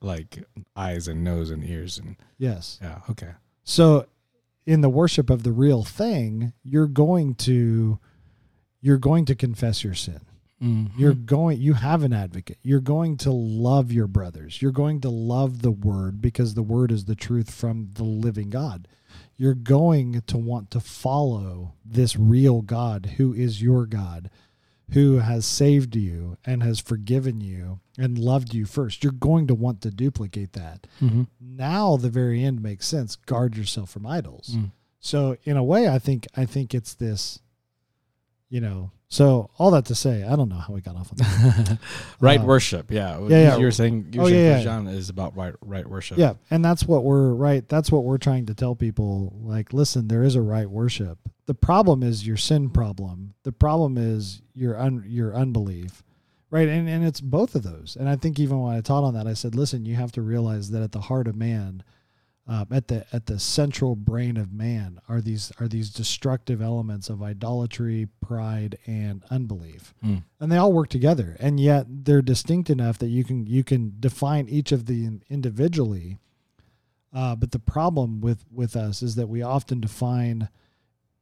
like 0.00 0.42
eyes 0.74 1.08
and 1.08 1.22
nose 1.22 1.50
and 1.50 1.62
ears 1.62 1.98
and 1.98 2.16
Yes. 2.38 2.78
yeah. 2.82 3.00
Okay. 3.10 3.32
So 3.64 4.06
in 4.66 4.80
the 4.80 4.90
worship 4.90 5.30
of 5.30 5.44
the 5.44 5.52
real 5.52 5.84
thing, 5.84 6.52
you're 6.62 6.88
going 6.88 7.34
to 7.36 7.98
you're 8.80 8.98
going 8.98 9.24
to 9.24 9.34
confess 9.34 9.82
your 9.82 9.94
sin. 9.94 10.20
Mm-hmm. 10.62 11.00
You're 11.00 11.14
going 11.14 11.60
you 11.60 11.74
have 11.74 12.02
an 12.02 12.12
advocate. 12.12 12.58
You're 12.62 12.80
going 12.80 13.16
to 13.18 13.30
love 13.30 13.92
your 13.92 14.06
brothers. 14.06 14.60
You're 14.60 14.72
going 14.72 15.00
to 15.02 15.10
love 15.10 15.62
the 15.62 15.70
word 15.70 16.20
because 16.20 16.54
the 16.54 16.62
word 16.62 16.90
is 16.90 17.04
the 17.04 17.14
truth 17.14 17.50
from 17.52 17.90
the 17.94 18.04
living 18.04 18.50
God. 18.50 18.88
You're 19.36 19.54
going 19.54 20.22
to 20.26 20.38
want 20.38 20.70
to 20.72 20.80
follow 20.80 21.74
this 21.84 22.16
real 22.16 22.62
God 22.62 23.14
who 23.16 23.34
is 23.34 23.62
your 23.62 23.86
God, 23.86 24.30
who 24.92 25.18
has 25.18 25.44
saved 25.44 25.96
you 25.96 26.36
and 26.44 26.62
has 26.62 26.78
forgiven 26.78 27.40
you 27.40 27.80
and 27.98 28.18
loved 28.18 28.54
you 28.54 28.66
first. 28.66 29.02
You're 29.02 29.12
going 29.12 29.46
to 29.48 29.54
want 29.54 29.80
to 29.82 29.90
duplicate 29.90 30.52
that. 30.52 30.86
Mm-hmm. 31.02 31.24
Now 31.40 31.96
the 31.96 32.10
very 32.10 32.44
end 32.44 32.62
makes 32.62 32.86
sense. 32.86 33.16
Guard 33.16 33.56
yourself 33.56 33.90
from 33.90 34.06
idols. 34.06 34.56
Mm. 34.56 34.70
So 35.00 35.36
in 35.44 35.56
a 35.56 35.64
way, 35.64 35.88
I 35.88 35.98
think 35.98 36.26
I 36.36 36.44
think 36.44 36.74
it's 36.74 36.94
this, 36.94 37.40
you 38.48 38.60
know. 38.60 38.90
So 39.08 39.50
all 39.58 39.70
that 39.70 39.84
to 39.86 39.94
say, 39.94 40.24
I 40.24 40.34
don't 40.34 40.48
know 40.48 40.56
how 40.56 40.74
we 40.74 40.80
got 40.80 40.96
off 40.96 41.12
on 41.12 41.18
that. 41.18 41.78
right 42.20 42.40
Uh, 42.40 42.44
worship. 42.44 42.90
Yeah. 42.90 43.20
yeah, 43.28 43.28
yeah. 43.42 43.56
You 43.56 43.64
were 43.66 43.70
saying 43.70 44.08
you 44.12 44.20
were 44.20 44.26
Oh, 44.26 44.28
saying 44.30 44.62
yeah, 44.66 44.80
yeah. 44.82 44.90
Is 44.90 45.08
about 45.10 45.36
right 45.36 45.54
right 45.60 45.88
worship. 45.88 46.18
yeah, 46.18 46.34
and 46.50 46.64
that's 46.64 46.84
what 46.88 47.04
we're 47.04 47.32
right. 47.32 47.66
That's 47.68 47.92
what 47.92 48.02
we're 48.04 48.18
trying 48.18 48.46
to 48.46 48.54
tell 48.54 48.74
people. 48.74 49.32
Like, 49.42 49.72
listen, 49.72 50.08
there 50.08 50.24
is 50.24 50.34
a 50.34 50.42
right 50.42 50.68
worship. 50.68 51.18
The 51.46 51.54
problem 51.54 52.02
is 52.02 52.26
your 52.26 52.36
sin 52.36 52.68
problem. 52.70 53.34
The 53.44 53.52
problem 53.52 53.96
is 53.96 54.42
your 54.54 54.76
un, 54.76 55.04
your 55.06 55.32
unbelief, 55.34 56.02
right? 56.50 56.68
And 56.68 56.88
and 56.88 57.04
it's 57.04 57.20
both 57.20 57.54
of 57.54 57.62
those. 57.62 57.96
And 57.98 58.08
I 58.08 58.16
think 58.16 58.40
even 58.40 58.60
when 58.60 58.74
I 58.74 58.80
taught 58.80 59.04
on 59.04 59.14
that, 59.14 59.28
I 59.28 59.34
said, 59.34 59.54
listen, 59.54 59.84
you 59.86 59.94
have 59.94 60.10
to 60.12 60.22
realize 60.22 60.70
that 60.72 60.82
at 60.82 60.90
the 60.90 61.02
heart 61.02 61.28
of 61.28 61.36
man, 61.36 61.84
um, 62.48 62.66
at 62.70 62.88
the 62.88 63.04
at 63.12 63.26
the 63.26 63.40
central 63.40 63.96
brain 63.96 64.36
of 64.36 64.52
man, 64.52 65.00
are 65.08 65.20
these 65.20 65.52
are 65.58 65.66
these 65.66 65.90
destructive 65.90 66.62
elements 66.62 67.08
of 67.08 67.22
idolatry, 67.22 68.08
pride, 68.20 68.78
and 68.86 69.24
unbelief. 69.30 69.94
Mm. 70.04 70.22
and 70.40 70.52
they 70.52 70.56
all 70.56 70.72
work 70.72 70.88
together 70.88 71.36
and 71.40 71.58
yet 71.58 71.86
they're 71.88 72.22
distinct 72.22 72.70
enough 72.70 72.98
that 72.98 73.08
you 73.08 73.24
can 73.24 73.46
you 73.46 73.64
can 73.64 73.94
define 73.98 74.48
each 74.48 74.72
of 74.72 74.86
them 74.86 75.22
individually 75.28 76.18
uh, 77.12 77.34
but 77.34 77.50
the 77.50 77.58
problem 77.58 78.20
with 78.20 78.44
with 78.52 78.76
us 78.76 79.02
is 79.02 79.14
that 79.14 79.28
we 79.28 79.42
often 79.42 79.80
define 79.80 80.48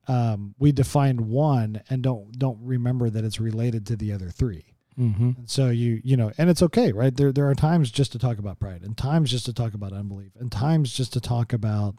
um, 0.09 0.55
we 0.59 0.73
define 0.73 1.29
one 1.29 1.83
and 1.89 2.03
don't 2.03 2.39
don't 2.39 2.59
remember 2.61 3.09
that 3.09 3.25
it's 3.25 3.41
related 3.41 3.87
to 3.87 3.97
the 3.97 4.13
other 4.13 4.29
three 4.29 4.74
Mm-hmm. 4.99 5.31
and 5.39 5.51
so 5.51 5.71
you 5.71 6.01
you 6.05 6.17
know 6.17 6.31
and 6.39 6.49
it's 6.49 6.63
okay 6.63 6.93
right? 6.93 7.15
There 7.17 7.33
there 7.33 7.49
are 7.49 7.55
times 7.55 7.91
just 7.91 8.13
to 8.13 8.19
talk 8.19 8.39
about 8.39 8.61
pride 8.61 8.83
and 8.83 8.97
times 8.97 9.31
just 9.31 9.45
to 9.47 9.53
talk 9.53 9.75
about 9.75 9.93
unbelief 9.93 10.33
and 10.39 10.53
times 10.53 10.93
just 10.93 11.13
to 11.15 11.21
talk 11.21 11.53
about 11.53 11.97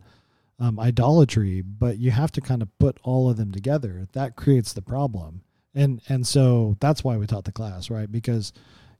um, 0.59 0.79
idolatry 0.79 1.61
but 1.61 1.97
you 1.97 2.11
have 2.11 2.31
to 2.31 2.41
kind 2.41 2.61
of 2.61 2.69
put 2.79 2.97
all 3.03 3.29
of 3.29 3.35
them 3.37 3.51
together. 3.51 4.07
That 4.13 4.37
creates 4.37 4.71
the 4.71 4.81
problem. 4.81 5.41
And 5.73 6.01
and 6.07 6.25
so 6.25 6.77
that's 6.79 7.03
why 7.03 7.17
we 7.17 7.27
taught 7.27 7.43
the 7.43 7.51
class 7.51 7.89
right? 7.89 8.09
Because 8.09 8.53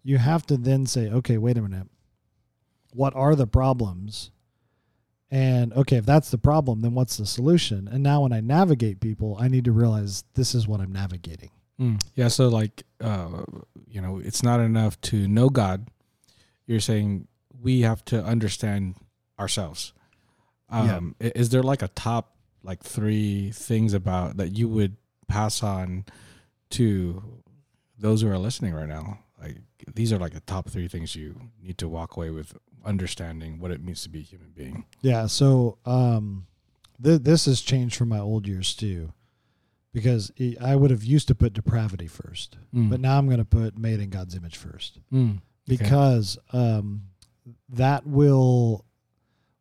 you 0.03 0.17
have 0.17 0.45
to 0.47 0.57
then 0.57 0.85
say 0.85 1.09
okay 1.09 1.37
wait 1.37 1.57
a 1.57 1.61
minute. 1.61 1.87
What 2.93 3.15
are 3.15 3.35
the 3.35 3.47
problems? 3.47 4.31
And 5.31 5.71
okay 5.73 5.97
if 5.97 6.05
that's 6.05 6.31
the 6.31 6.37
problem 6.37 6.81
then 6.81 6.93
what's 6.95 7.15
the 7.15 7.25
solution? 7.25 7.87
And 7.87 8.03
now 8.03 8.23
when 8.23 8.33
i 8.33 8.41
navigate 8.41 8.99
people 8.99 9.37
i 9.39 9.47
need 9.47 9.63
to 9.65 9.71
realize 9.71 10.25
this 10.33 10.53
is 10.53 10.67
what 10.67 10.81
i'm 10.81 10.91
navigating 10.91 11.51
Mm. 11.79 12.01
Yeah, 12.15 12.29
so 12.29 12.47
like 12.47 12.83
uh 13.01 13.43
you 13.87 14.01
know, 14.01 14.19
it's 14.19 14.43
not 14.43 14.59
enough 14.59 14.99
to 15.01 15.27
know 15.27 15.49
God. 15.49 15.87
You're 16.67 16.79
saying 16.79 17.27
we 17.61 17.81
have 17.81 18.03
to 18.05 18.23
understand 18.23 18.95
ourselves. 19.39 19.93
Yeah. 20.71 20.95
Um 20.97 21.15
i- 21.21 21.31
is 21.35 21.49
there 21.49 21.63
like 21.63 21.81
a 21.81 21.87
top 21.89 22.35
like 22.63 22.81
3 22.83 23.51
things 23.51 23.93
about 23.93 24.37
that 24.37 24.57
you 24.57 24.67
would 24.67 24.95
pass 25.27 25.61
on 25.61 26.05
to 26.71 27.21
those 27.99 28.21
who 28.21 28.29
are 28.29 28.37
listening 28.37 28.73
right 28.73 28.87
now? 28.89 29.19
Like 29.41 29.57
these 29.93 30.11
are 30.13 30.17
like 30.17 30.33
the 30.33 30.39
top 30.41 30.69
3 30.69 30.87
things 30.87 31.15
you 31.15 31.49
need 31.61 31.77
to 31.79 31.87
walk 31.89 32.15
away 32.17 32.29
with 32.31 32.55
understanding 32.83 33.59
what 33.59 33.71
it 33.71 33.83
means 33.83 34.01
to 34.03 34.09
be 34.09 34.19
a 34.19 34.23
human 34.23 34.51
being. 34.55 34.85
Yeah. 35.01 35.25
So 35.27 35.77
um, 35.85 36.47
th- 37.03 37.21
this 37.21 37.45
has 37.45 37.61
changed 37.61 37.95
from 37.97 38.09
my 38.09 38.19
old 38.19 38.47
years 38.47 38.73
too, 38.75 39.11
because 39.95 40.31
I 40.61 40.75
would 40.75 40.91
have 40.91 41.03
used 41.05 41.27
to 41.29 41.35
put 41.35 41.53
depravity 41.53 42.05
first, 42.07 42.57
Mm. 42.73 42.89
but 42.89 42.99
now 42.99 43.17
I'm 43.17 43.27
going 43.27 43.39
to 43.39 43.45
put 43.45 43.77
made 43.77 43.99
in 44.01 44.09
God's 44.09 44.35
image 44.35 44.57
first 44.57 44.99
Mm. 45.11 45.37
Okay. 45.37 45.39
because 45.67 46.37
um, 46.51 47.03
that 47.69 48.05
will 48.05 48.85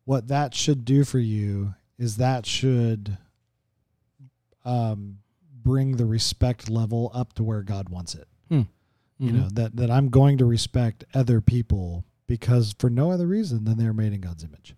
what 0.04 0.28
that 0.28 0.52
should 0.54 0.84
do 0.84 1.04
for 1.04 1.18
you 1.20 1.74
is 1.98 2.16
that 2.16 2.44
should 2.46 3.16
um, 4.64 5.18
bring 5.62 5.96
the 5.96 6.04
respect 6.06 6.68
level 6.68 7.10
up 7.14 7.32
to 7.34 7.42
where 7.42 7.62
God 7.62 7.88
wants 7.88 8.14
it. 8.14 8.28
You 8.50 9.30
Mhm. 9.30 9.32
know 9.34 9.48
that 9.52 9.76
that 9.76 9.90
I'm 9.92 10.08
going 10.08 10.38
to 10.38 10.44
respect 10.44 11.04
other 11.14 11.40
people 11.40 12.04
because 12.26 12.74
for 12.80 12.90
no 12.90 13.12
other 13.12 13.28
reason 13.28 13.64
than 13.64 13.78
they're 13.78 13.92
made 13.94 14.12
in 14.12 14.20
God's 14.20 14.42
image. 14.42 14.74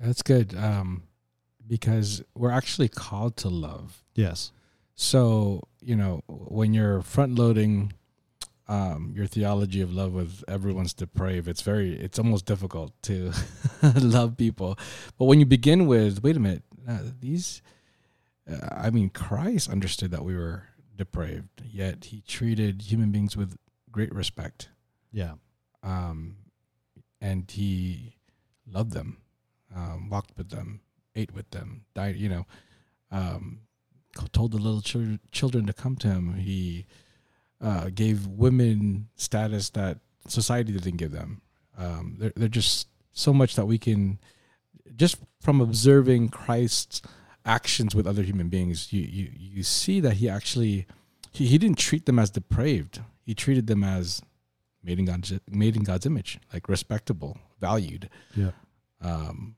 That's 0.00 0.22
good. 0.22 0.54
Um 0.54 1.02
because 1.68 2.22
we're 2.34 2.50
actually 2.50 2.88
called 2.88 3.36
to 3.36 3.50
love. 3.50 4.02
Yes. 4.14 4.50
So, 5.02 5.62
you 5.80 5.96
know, 5.96 6.20
when 6.28 6.74
you're 6.74 7.00
front 7.00 7.38
loading 7.38 7.94
um, 8.68 9.14
your 9.16 9.26
theology 9.26 9.80
of 9.80 9.94
love 9.94 10.12
with 10.12 10.44
everyone's 10.46 10.92
depraved, 10.92 11.48
it's 11.48 11.62
very, 11.62 11.98
it's 11.98 12.18
almost 12.18 12.44
difficult 12.44 12.92
to 13.04 13.32
love 13.94 14.36
people. 14.36 14.78
But 15.18 15.24
when 15.24 15.40
you 15.40 15.46
begin 15.46 15.86
with, 15.86 16.22
wait 16.22 16.36
a 16.36 16.38
minute, 16.38 16.64
uh, 16.86 16.98
these, 17.18 17.62
uh, 18.48 18.68
I 18.70 18.90
mean, 18.90 19.08
Christ 19.08 19.70
understood 19.70 20.10
that 20.10 20.22
we 20.22 20.36
were 20.36 20.64
depraved, 20.94 21.62
yet 21.64 22.04
he 22.04 22.20
treated 22.20 22.82
human 22.82 23.10
beings 23.10 23.38
with 23.38 23.56
great 23.90 24.14
respect. 24.14 24.68
Yeah. 25.10 25.32
Um, 25.82 26.36
and 27.22 27.50
he 27.50 28.16
loved 28.70 28.92
them, 28.92 29.16
um, 29.74 30.10
walked 30.10 30.36
with 30.36 30.50
them, 30.50 30.82
ate 31.16 31.32
with 31.32 31.50
them, 31.52 31.86
died, 31.94 32.16
you 32.16 32.28
know, 32.28 32.46
um, 33.10 33.60
told 34.32 34.52
the 34.52 34.58
little 34.58 34.80
children, 34.80 35.20
children 35.30 35.66
to 35.66 35.72
come 35.72 35.96
to 35.96 36.08
him. 36.08 36.34
He 36.34 36.86
uh, 37.60 37.90
gave 37.94 38.26
women 38.26 39.08
status 39.16 39.70
that 39.70 39.98
society 40.26 40.72
didn't 40.72 40.96
give 40.96 41.12
them. 41.12 41.42
Um, 41.78 42.16
they're, 42.18 42.32
they're 42.36 42.48
just 42.48 42.88
so 43.12 43.32
much 43.32 43.56
that 43.56 43.66
we 43.66 43.78
can, 43.78 44.18
just 44.96 45.16
from 45.40 45.60
observing 45.60 46.28
Christ's 46.28 47.02
actions 47.44 47.94
with 47.94 48.06
other 48.06 48.22
human 48.22 48.48
beings, 48.48 48.92
you, 48.92 49.02
you, 49.02 49.30
you 49.34 49.62
see 49.62 50.00
that 50.00 50.14
he 50.14 50.28
actually, 50.28 50.86
he, 51.32 51.46
he 51.46 51.58
didn't 51.58 51.78
treat 51.78 52.06
them 52.06 52.18
as 52.18 52.30
depraved. 52.30 53.00
He 53.24 53.34
treated 53.34 53.66
them 53.66 53.84
as 53.84 54.22
made 54.82 54.98
in 54.98 55.04
God's, 55.06 55.32
made 55.50 55.76
in 55.76 55.84
God's 55.84 56.06
image, 56.06 56.38
like 56.52 56.68
respectable, 56.68 57.38
valued. 57.60 58.08
Yeah. 58.34 58.50
Um, 59.00 59.56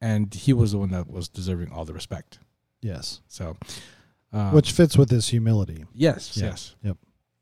and 0.00 0.32
he 0.32 0.52
was 0.52 0.72
the 0.72 0.78
one 0.78 0.90
that 0.90 1.10
was 1.10 1.28
deserving 1.28 1.72
all 1.72 1.84
the 1.84 1.92
respect. 1.92 2.38
Yes. 2.86 3.20
So, 3.28 3.56
Um, 4.32 4.52
which 4.52 4.72
fits 4.72 4.96
with 4.98 5.10
his 5.10 5.28
humility. 5.28 5.84
yes, 5.94 6.36
Yeah. 6.36 6.46
yes, 6.46 6.74
Yeah, 6.82 6.92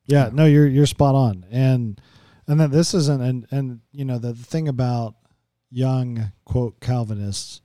Yeah. 0.06 0.30
no, 0.32 0.44
you're 0.46 0.66
you're 0.66 0.86
spot 0.86 1.14
on, 1.14 1.44
and 1.50 2.00
and 2.46 2.60
then 2.60 2.70
this 2.70 2.94
isn't, 2.94 3.20
and 3.22 3.46
and 3.50 3.80
you 3.92 4.04
know 4.04 4.18
the, 4.18 4.34
thing 4.34 4.68
about 4.68 5.14
young 5.70 6.32
quote 6.44 6.78
Calvinists 6.80 7.60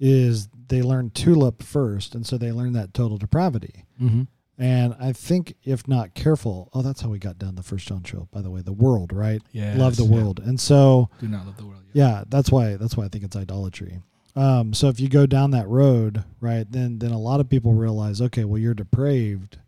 is 0.00 0.48
they 0.68 0.82
learn 0.82 1.10
tulip 1.10 1.62
first, 1.62 2.14
and 2.14 2.26
so 2.26 2.36
they 2.38 2.52
learn 2.52 2.72
that 2.72 2.94
total 2.94 3.18
depravity. 3.18 3.84
mm-hmm. 4.00 4.22
And 4.56 4.94
I 5.00 5.12
think 5.12 5.56
if 5.64 5.88
not 5.88 6.14
careful, 6.14 6.70
oh, 6.72 6.80
that's 6.82 7.00
how 7.00 7.08
we 7.08 7.18
got 7.18 7.38
down 7.38 7.56
the 7.56 7.62
first 7.64 7.88
John 7.88 8.02
trail. 8.04 8.28
By 8.30 8.40
the 8.40 8.50
way, 8.52 8.62
the 8.62 8.72
world, 8.72 9.12
right? 9.12 9.42
yeah, 9.50 9.74
Love 9.76 9.96
the 9.96 10.04
world, 10.04 10.38
and 10.38 10.60
so 10.60 11.10
Do 11.18 11.26
not 11.26 11.44
love 11.44 11.56
the 11.56 11.66
world. 11.66 11.82
yeah, 11.92 12.22
that's 12.28 12.52
why 12.52 12.76
that's 12.76 12.96
why 12.96 13.04
I 13.04 13.08
think 13.08 13.24
it's 13.24 13.34
idolatry. 13.36 14.00
Um, 14.36 14.74
so 14.74 14.88
if 14.88 14.98
you 14.98 15.08
go 15.08 15.26
down 15.26 15.52
that 15.52 15.68
road, 15.68 16.24
right, 16.40 16.70
then 16.70 16.98
then 16.98 17.12
a 17.12 17.18
lot 17.18 17.40
of 17.40 17.48
people 17.48 17.72
realize, 17.72 18.20
okay, 18.20 18.44
well 18.44 18.58
you're 18.58 18.74
depraved, 18.74 19.58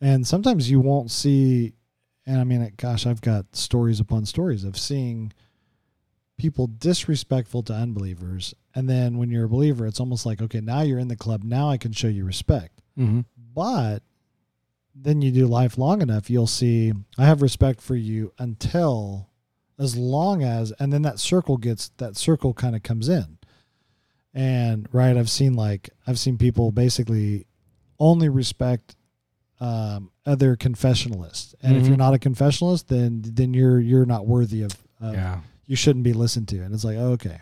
and 0.00 0.26
sometimes 0.26 0.70
you 0.70 0.80
won't 0.80 1.10
see. 1.10 1.74
And 2.26 2.38
I 2.38 2.44
mean, 2.44 2.72
gosh, 2.76 3.06
I've 3.06 3.20
got 3.20 3.56
stories 3.56 4.00
upon 4.00 4.24
stories 4.24 4.64
of 4.64 4.78
seeing 4.78 5.32
people 6.38 6.66
disrespectful 6.66 7.62
to 7.64 7.74
unbelievers, 7.74 8.54
and 8.74 8.88
then 8.88 9.18
when 9.18 9.30
you're 9.30 9.44
a 9.44 9.48
believer, 9.48 9.86
it's 9.86 10.00
almost 10.00 10.24
like, 10.24 10.40
okay, 10.40 10.60
now 10.60 10.80
you're 10.80 10.98
in 10.98 11.08
the 11.08 11.16
club, 11.16 11.42
now 11.44 11.68
I 11.68 11.76
can 11.76 11.92
show 11.92 12.08
you 12.08 12.24
respect. 12.24 12.80
Mm-hmm. 12.98 13.20
But 13.54 14.02
then 14.94 15.22
you 15.22 15.30
do 15.30 15.46
life 15.46 15.76
long 15.76 16.02
enough, 16.02 16.30
you'll 16.30 16.46
see 16.46 16.92
I 17.18 17.26
have 17.26 17.42
respect 17.42 17.80
for 17.80 17.96
you 17.96 18.32
until 18.38 19.28
as 19.78 19.96
long 19.96 20.42
as 20.42 20.72
and 20.78 20.92
then 20.92 21.02
that 21.02 21.18
circle 21.18 21.56
gets 21.56 21.90
that 21.98 22.16
circle 22.16 22.54
kind 22.54 22.74
of 22.74 22.82
comes 22.82 23.08
in. 23.08 23.38
And 24.32 24.88
right, 24.92 25.16
I've 25.16 25.30
seen 25.30 25.54
like 25.54 25.90
I've 26.06 26.18
seen 26.18 26.38
people 26.38 26.70
basically 26.72 27.46
only 27.98 28.28
respect 28.28 28.96
um, 29.60 30.10
other 30.24 30.56
confessionalists. 30.56 31.54
And 31.62 31.76
if 31.76 31.84
Mhm. 31.84 31.88
you're 31.88 31.96
not 31.96 32.14
a 32.14 32.18
confessionalist, 32.18 32.86
then 32.86 33.22
then 33.24 33.52
you're 33.54 33.80
you're 33.80 34.06
not 34.06 34.26
worthy 34.26 34.62
of, 34.62 34.72
of 35.00 35.14
yeah, 35.14 35.40
you 35.66 35.76
shouldn't 35.76 36.04
be 36.04 36.12
listened 36.12 36.48
to. 36.48 36.60
And 36.60 36.72
it's 36.74 36.84
like, 36.84 36.96
oh, 36.96 37.12
okay. 37.12 37.40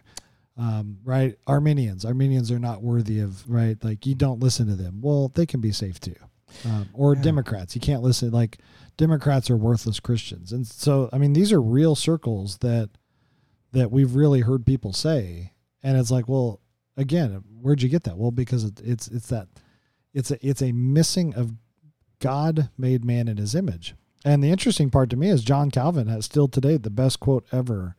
Um, 0.56 0.98
right. 1.04 1.36
Arminians, 1.46 2.04
Arminians 2.04 2.50
are 2.50 2.58
not 2.58 2.82
worthy 2.82 3.20
of, 3.20 3.48
right. 3.48 3.76
Like 3.84 4.04
you 4.06 4.16
don't 4.16 4.40
listen 4.40 4.66
to 4.66 4.74
them. 4.74 5.00
Well, 5.00 5.28
they 5.34 5.46
can 5.46 5.60
be 5.60 5.70
safe 5.70 6.00
too. 6.00 6.16
Um, 6.64 6.88
or 6.94 7.14
Yeah. 7.14 7.22
Democrats, 7.22 7.76
you 7.76 7.80
can't 7.80 8.02
listen. 8.02 8.32
Like 8.32 8.58
Democrats 8.96 9.50
are 9.50 9.56
worthless 9.56 10.00
Christians. 10.00 10.50
And 10.52 10.66
so, 10.66 11.08
I 11.12 11.18
mean, 11.18 11.32
these 11.32 11.52
are 11.52 11.62
real 11.62 11.94
circles 11.94 12.58
that, 12.58 12.90
that 13.70 13.92
we've 13.92 14.16
really 14.16 14.40
heard 14.40 14.66
people 14.66 14.92
say. 14.92 15.52
And 15.84 15.96
it's 15.96 16.10
like, 16.10 16.28
well, 16.28 16.58
again, 16.98 17.42
where'd 17.62 17.80
you 17.80 17.88
get 17.88 18.02
that? 18.04 18.18
Well, 18.18 18.30
because 18.30 18.64
it, 18.64 18.80
it's, 18.84 19.08
it's 19.08 19.28
that 19.28 19.48
it's 20.12 20.30
a, 20.30 20.46
it's 20.46 20.60
a 20.60 20.72
missing 20.72 21.34
of 21.34 21.52
God 22.18 22.68
made 22.76 23.04
man 23.04 23.28
in 23.28 23.36
his 23.36 23.54
image. 23.54 23.94
And 24.24 24.42
the 24.42 24.50
interesting 24.50 24.90
part 24.90 25.08
to 25.10 25.16
me 25.16 25.30
is 25.30 25.44
John 25.44 25.70
Calvin 25.70 26.08
has 26.08 26.24
still 26.24 26.48
today 26.48 26.76
the 26.76 26.90
best 26.90 27.20
quote 27.20 27.46
ever 27.52 27.94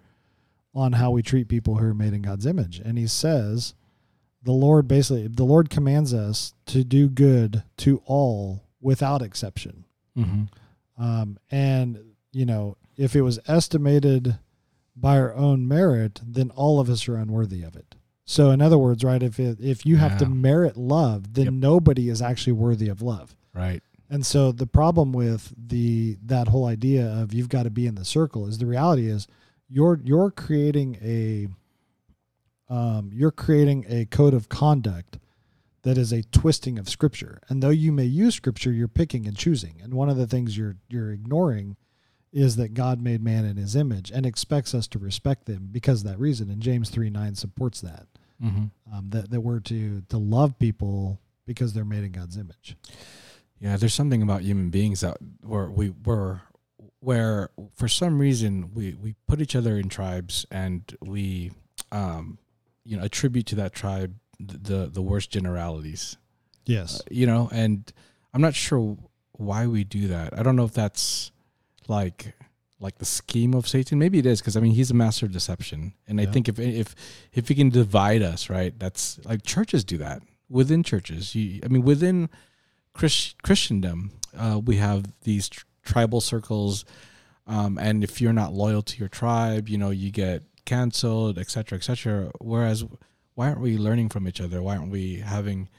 on 0.76 0.94
how 0.94 1.12
we 1.12 1.24
treat 1.24 1.48
people 1.48 1.78
who 1.78 1.86
are 1.86 1.94
made 1.94 2.14
in 2.14 2.22
God's 2.22 2.46
image. 2.46 2.80
And 2.80 2.98
he 2.98 3.08
says, 3.08 3.74
the 4.44 4.52
Lord 4.52 4.88
basically, 4.88 5.28
the 5.28 5.46
Lord 5.46 5.70
commands 5.70 6.14
us 6.14 6.54
to 6.68 6.84
do 6.84 7.10
good 7.10 7.64
to 7.78 8.02
all 8.06 8.64
without 8.82 9.22
exception. 9.22 9.86
mm-hmm. 10.18 10.44
Um, 11.02 11.40
and, 11.50 11.98
you 12.34 12.46
know, 12.46 12.76
if 12.98 13.16
it 13.16 13.22
was 13.22 13.40
estimated 13.48 14.38
by 14.94 15.18
our 15.18 15.34
own 15.34 15.66
merit, 15.66 16.20
then 16.26 16.52
all 16.52 16.82
of 16.82 16.90
us 16.90 17.08
are 17.08 17.16
unworthy 17.16 17.64
of 17.64 17.78
it. 17.78 17.96
So, 18.32 18.52
in 18.52 18.62
other 18.62 18.78
words, 18.78 19.04
right, 19.04 19.24
if 19.24 19.40
it, 19.40 19.58
if 19.60 19.88
you 19.88 19.96
have 19.98 20.16
to 20.18 20.28
merit 20.30 20.78
love, 20.78 21.34
then 21.34 21.46
Yep. 21.46 21.54
nobody 21.56 22.10
is 22.10 22.22
actually 22.22 22.54
worthy 22.54 22.88
of 22.88 23.02
love. 23.02 23.36
right. 23.56 23.82
And 24.12 24.24
so 24.26 24.52
the 24.52 24.66
problem 24.68 25.14
with 25.14 25.54
the 25.56 26.18
that 26.26 26.48
whole 26.48 26.66
idea 26.66 27.08
of 27.08 27.32
you've 27.34 27.50
got 27.50 27.64
to 27.64 27.70
be 27.70 27.86
in 27.86 27.94
the 27.96 28.06
circle 28.06 28.48
is 28.48 28.58
the 28.58 28.66
reality 28.66 29.08
is 29.08 29.28
you're 29.68 30.00
you're 30.04 30.32
creating 30.32 30.98
a 31.02 31.48
um, 32.72 33.10
you're 33.14 33.32
creating 33.32 33.86
a 33.90 34.06
code 34.06 34.34
of 34.34 34.48
conduct 34.50 35.18
that 35.84 35.98
is 35.98 36.12
a 36.12 36.24
twisting 36.24 36.78
of 36.78 36.90
scripture. 36.90 37.40
And 37.50 37.64
though 37.64 37.70
you 37.70 37.92
may 37.92 38.06
use 38.06 38.36
scripture, 38.36 38.72
you're 38.72 38.88
picking 38.88 39.26
and 39.28 39.36
choosing. 39.38 39.80
And 39.84 39.94
one 39.94 40.10
of 40.10 40.18
the 40.18 40.28
things 40.28 40.58
you're 40.58 40.76
you're 40.88 41.12
ignoring 41.12 41.78
is 42.32 42.58
that 42.58 42.76
God 42.76 43.02
made 43.02 43.24
man 43.24 43.44
in 43.46 43.58
his 43.58 43.76
image 43.76 44.12
and 44.12 44.26
expects 44.26 44.76
us 44.76 44.88
to 44.88 45.00
respect 45.00 45.46
them 45.46 45.70
because 45.72 46.02
of 46.04 46.08
that 46.10 46.20
reason. 46.20 46.50
And 46.50 46.62
James 46.62 46.90
3 46.90 47.10
9 47.10 47.36
supports 47.36 47.82
that. 47.82 48.08
Mm-hmm. 48.44 48.96
Um, 48.96 49.10
that, 49.10 49.30
that 49.32 49.42
we're 49.42 49.60
to 49.60 50.02
to 50.10 50.18
love 50.18 50.58
people 50.60 51.20
because 51.46 51.74
they're 51.74 51.84
made 51.84 52.04
in 52.04 52.12
God's 52.12 52.38
image. 52.38 52.78
Yeah, 53.60 53.76
there's 53.76 53.94
something 53.94 54.22
about 54.22 54.44
human 54.44 54.70
beings 54.70 55.02
that 55.02 55.18
where 55.42 55.70
we 55.70 55.94
were 56.06 56.42
where 57.02 57.50
for 57.76 57.88
some 57.88 58.20
reason 58.20 58.72
we 58.74 58.94
we 58.94 59.16
put 59.28 59.42
each 59.42 59.56
other 59.56 59.78
in 59.78 59.90
tribes 59.90 60.46
and 60.52 60.96
we 61.02 61.52
um 61.92 62.38
you 62.86 62.96
know 62.96 63.04
attribute 63.04 63.46
to 63.48 63.56
that 63.56 63.74
tribe 63.74 64.16
the 64.40 64.86
the 64.86 65.02
worst 65.02 65.30
generalities. 65.30 66.18
Yes. 66.66 67.02
Uh, 67.02 67.04
you 67.12 67.26
know, 67.26 67.50
and 67.52 67.92
I'm 68.34 68.42
not 68.42 68.56
sure 68.56 68.98
why 69.34 69.68
we 69.68 69.84
do 69.84 70.08
that. 70.10 70.38
I 70.38 70.44
don't 70.44 70.56
know 70.56 70.66
if 70.66 70.74
that's 70.74 71.32
like 71.88 72.34
like 72.80 72.98
the 72.98 73.06
scheme 73.06 73.54
of 73.54 73.68
Satan. 73.68 74.00
Maybe 74.00 74.20
it 74.20 74.26
is 74.26 74.42
because 74.42 74.56
I 74.56 74.60
mean 74.60 74.74
he's 74.74 74.92
a 74.92 74.96
master 74.96 75.26
of 75.26 75.32
deception, 75.32 75.94
and 76.08 76.20
I 76.20 76.26
think 76.26 76.48
if 76.48 76.60
if 76.60 76.96
if 77.34 77.48
he 77.48 77.56
can 77.56 77.70
divide 77.70 78.22
us, 78.22 78.50
right? 78.50 78.78
That's 78.78 79.20
like 79.26 79.44
churches 79.44 79.84
do 79.84 79.98
that 79.98 80.22
within 80.50 80.84
churches. 80.84 81.36
You, 81.36 81.62
I 81.64 81.68
mean, 81.68 81.84
within 81.84 82.30
Chris, 82.94 83.36
Christendom, 83.44 84.12
uh, 84.38 84.60
we 84.64 84.78
have 84.78 85.06
these 85.22 85.50
tr- 85.50 85.66
tribal 85.84 86.22
circles, 86.22 86.86
um, 87.48 87.78
and 87.78 88.04
if 88.04 88.20
you're 88.20 88.34
not 88.34 88.54
loyal 88.54 88.82
to 88.82 88.98
your 88.98 89.10
tribe, 89.10 89.70
you 89.70 89.78
know 89.78 89.92
you 89.92 90.12
get 90.12 90.44
canceled, 90.66 91.38
etc., 91.38 91.52
cetera, 91.52 91.78
etc. 91.78 91.96
Cetera. 91.96 92.32
Whereas, 92.40 92.86
why 93.36 93.48
aren't 93.48 93.62
we 93.62 93.78
learning 93.78 94.10
from 94.10 94.28
each 94.28 94.42
other? 94.42 94.62
Why 94.62 94.78
aren't 94.78 94.92
we 94.92 95.18
having 95.18 95.70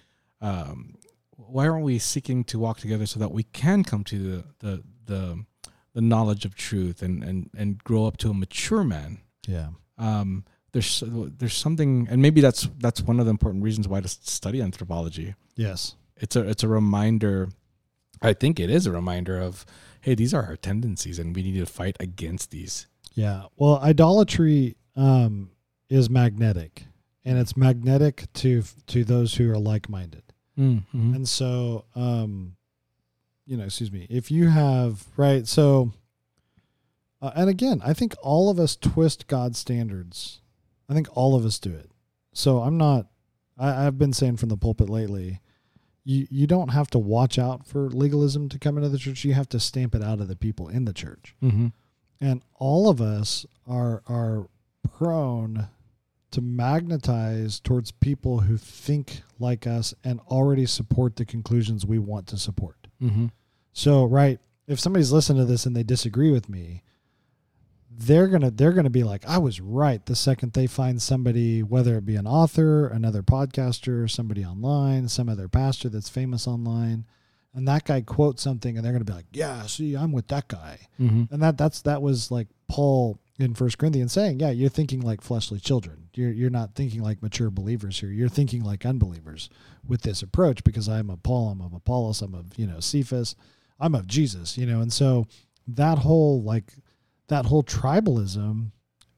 um, 0.40 0.96
why 1.36 1.68
aren't 1.68 1.84
we 1.84 1.98
seeking 1.98 2.44
to 2.44 2.58
walk 2.58 2.78
together 2.78 3.06
so 3.06 3.18
that 3.20 3.32
we 3.32 3.42
can 3.42 3.84
come 3.84 4.04
to 4.04 4.18
the 4.18 4.44
the 4.60 4.82
the, 5.06 5.44
the 5.94 6.00
knowledge 6.00 6.44
of 6.44 6.54
truth 6.54 7.02
and, 7.02 7.22
and 7.24 7.50
and 7.56 7.82
grow 7.84 8.06
up 8.06 8.16
to 8.18 8.30
a 8.30 8.34
mature 8.34 8.84
man 8.84 9.18
Yeah. 9.46 9.68
um, 9.98 10.44
there's 10.72 11.02
there's 11.06 11.54
something 11.54 12.06
and 12.10 12.22
maybe 12.22 12.40
that's 12.40 12.68
that's 12.78 13.02
one 13.02 13.18
of 13.20 13.26
the 13.26 13.30
important 13.30 13.64
reasons 13.64 13.88
why 13.88 14.00
to 14.00 14.08
study 14.08 14.60
anthropology 14.62 15.34
Yes. 15.56 15.96
it's 16.16 16.36
a 16.36 16.48
it's 16.48 16.62
a 16.62 16.68
reminder 16.68 17.48
i 18.22 18.32
think 18.32 18.60
it 18.60 18.70
is 18.70 18.86
a 18.86 18.92
reminder 18.92 19.38
of 19.40 19.64
hey 20.02 20.14
these 20.14 20.32
are 20.32 20.44
our 20.44 20.56
tendencies 20.56 21.18
and 21.18 21.34
we 21.34 21.42
need 21.42 21.58
to 21.58 21.66
fight 21.66 21.96
against 22.00 22.50
these 22.50 22.86
Yeah. 23.14 23.44
Well, 23.56 23.78
idolatry 23.82 24.76
um, 24.96 25.50
is 25.88 26.08
magnetic, 26.08 26.84
and 27.24 27.38
it's 27.38 27.56
magnetic 27.56 28.32
to 28.34 28.62
to 28.86 29.04
those 29.04 29.34
who 29.34 29.50
are 29.50 29.58
like 29.58 29.88
minded. 29.88 30.22
mm-hmm. 30.56 31.14
And 31.14 31.28
so, 31.28 31.84
um, 31.96 32.56
you 33.50 33.56
know, 33.56 33.64
excuse 33.64 33.90
me, 33.90 34.06
if 34.08 34.30
you 34.30 34.48
have 34.48 35.04
right, 35.16 35.44
so, 35.44 35.92
uh, 37.20 37.32
and 37.34 37.50
again, 37.50 37.82
I 37.84 37.94
think 37.94 38.14
all 38.22 38.48
of 38.48 38.60
us 38.60 38.76
twist 38.76 39.26
God's 39.26 39.58
standards. 39.58 40.40
I 40.88 40.94
think 40.94 41.08
all 41.16 41.34
of 41.34 41.44
us 41.44 41.58
do 41.58 41.74
it. 41.74 41.90
So 42.32 42.60
I'm 42.60 42.78
not. 42.78 43.06
I, 43.58 43.86
I've 43.86 43.98
been 43.98 44.12
saying 44.12 44.36
from 44.36 44.50
the 44.50 44.56
pulpit 44.56 44.88
lately. 44.88 45.40
You, 46.04 46.28
you 46.30 46.46
don't 46.46 46.68
have 46.68 46.90
to 46.90 46.98
watch 47.00 47.40
out 47.40 47.66
for 47.66 47.90
legalism 47.90 48.48
to 48.50 48.58
come 48.58 48.76
into 48.76 48.88
the 48.88 48.98
church. 48.98 49.24
You 49.24 49.34
have 49.34 49.48
to 49.48 49.58
stamp 49.58 49.96
it 49.96 50.02
out 50.02 50.20
of 50.20 50.28
the 50.28 50.36
people 50.36 50.68
in 50.68 50.84
the 50.84 50.92
church. 50.92 51.34
Mm-hmm. 51.42 51.66
and 52.20 52.42
all 52.54 52.88
of 52.88 53.00
us 53.00 53.46
are 53.66 54.02
are 54.06 54.46
prone 54.88 55.66
to 56.30 56.40
magnetize 56.40 57.58
towards 57.58 57.90
people 57.90 58.40
who 58.40 58.56
think 58.56 59.22
like 59.40 59.66
us 59.66 59.92
and 60.04 60.20
already 60.28 60.66
support 60.66 61.16
the 61.16 61.24
conclusions 61.24 61.84
we 61.84 61.98
want 61.98 62.28
to 62.28 62.36
support. 62.38 62.86
Mm-hmm. 63.02 63.26
So, 63.72 64.04
right, 64.04 64.38
if 64.66 64.80
somebody's 64.80 65.12
listening 65.12 65.44
to 65.44 65.50
this 65.50 65.66
and 65.66 65.74
they 65.74 65.82
disagree 65.82 66.30
with 66.30 66.48
me, 66.48 66.82
they're 67.90 68.28
going 68.28 68.42
to 68.42 68.50
they're 68.50 68.72
going 68.72 68.84
to 68.84 68.90
be 68.90 69.04
like, 69.04 69.28
"I 69.28 69.38
was 69.38 69.60
right." 69.60 70.04
The 70.04 70.16
second 70.16 70.52
they 70.52 70.66
find 70.66 71.02
somebody 71.02 71.62
whether 71.62 71.96
it 71.98 72.06
be 72.06 72.16
an 72.16 72.26
author, 72.26 72.86
another 72.86 73.22
podcaster, 73.22 74.10
somebody 74.10 74.44
online, 74.44 75.08
some 75.08 75.28
other 75.28 75.48
pastor 75.48 75.88
that's 75.88 76.08
famous 76.08 76.46
online, 76.46 77.04
and 77.52 77.68
that 77.68 77.84
guy 77.84 78.00
quotes 78.00 78.42
something 78.42 78.76
and 78.76 78.84
they're 78.84 78.92
going 78.92 79.04
to 79.04 79.10
be 79.10 79.16
like, 79.16 79.26
"Yeah, 79.32 79.62
see, 79.66 79.96
I'm 79.96 80.12
with 80.12 80.28
that 80.28 80.48
guy." 80.48 80.78
Mm-hmm. 81.00 81.32
and 81.32 81.42
that 81.42 81.58
that's 81.58 81.82
that 81.82 82.00
was 82.00 82.30
like 82.30 82.48
Paul 82.68 83.18
in 83.40 83.54
First 83.54 83.78
Corinthians 83.78 84.12
saying, 84.12 84.38
yeah, 84.38 84.50
you're 84.50 84.68
thinking 84.68 85.00
like 85.00 85.20
fleshly 85.20 85.58
children. 85.58 86.08
You're 86.14 86.30
you're 86.30 86.50
not 86.50 86.74
thinking 86.74 87.02
like 87.02 87.22
mature 87.22 87.50
believers 87.50 88.00
here. 88.00 88.10
You're 88.10 88.28
thinking 88.28 88.62
like 88.62 88.84
unbelievers 88.84 89.48
with 89.86 90.02
this 90.02 90.22
approach 90.22 90.62
because 90.62 90.88
I'm 90.88 91.10
of 91.10 91.22
Paul, 91.22 91.50
I'm 91.50 91.60
of 91.60 91.72
Apollos, 91.72 92.22
I'm 92.22 92.34
of 92.34 92.56
you 92.56 92.66
know 92.66 92.80
Cephas, 92.80 93.34
I'm 93.80 93.94
of 93.94 94.06
Jesus. 94.06 94.58
You 94.58 94.66
know, 94.66 94.80
and 94.80 94.92
so 94.92 95.26
that 95.68 95.98
whole 95.98 96.42
like 96.42 96.72
that 97.28 97.46
whole 97.46 97.62
tribalism 97.62 98.72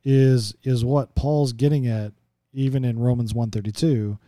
is 0.04 0.54
is 0.62 0.84
what 0.84 1.14
Paul's 1.14 1.52
getting 1.52 1.86
at 1.86 2.12
even 2.52 2.84
in 2.84 2.98
Romans 2.98 3.34
132 3.34 4.18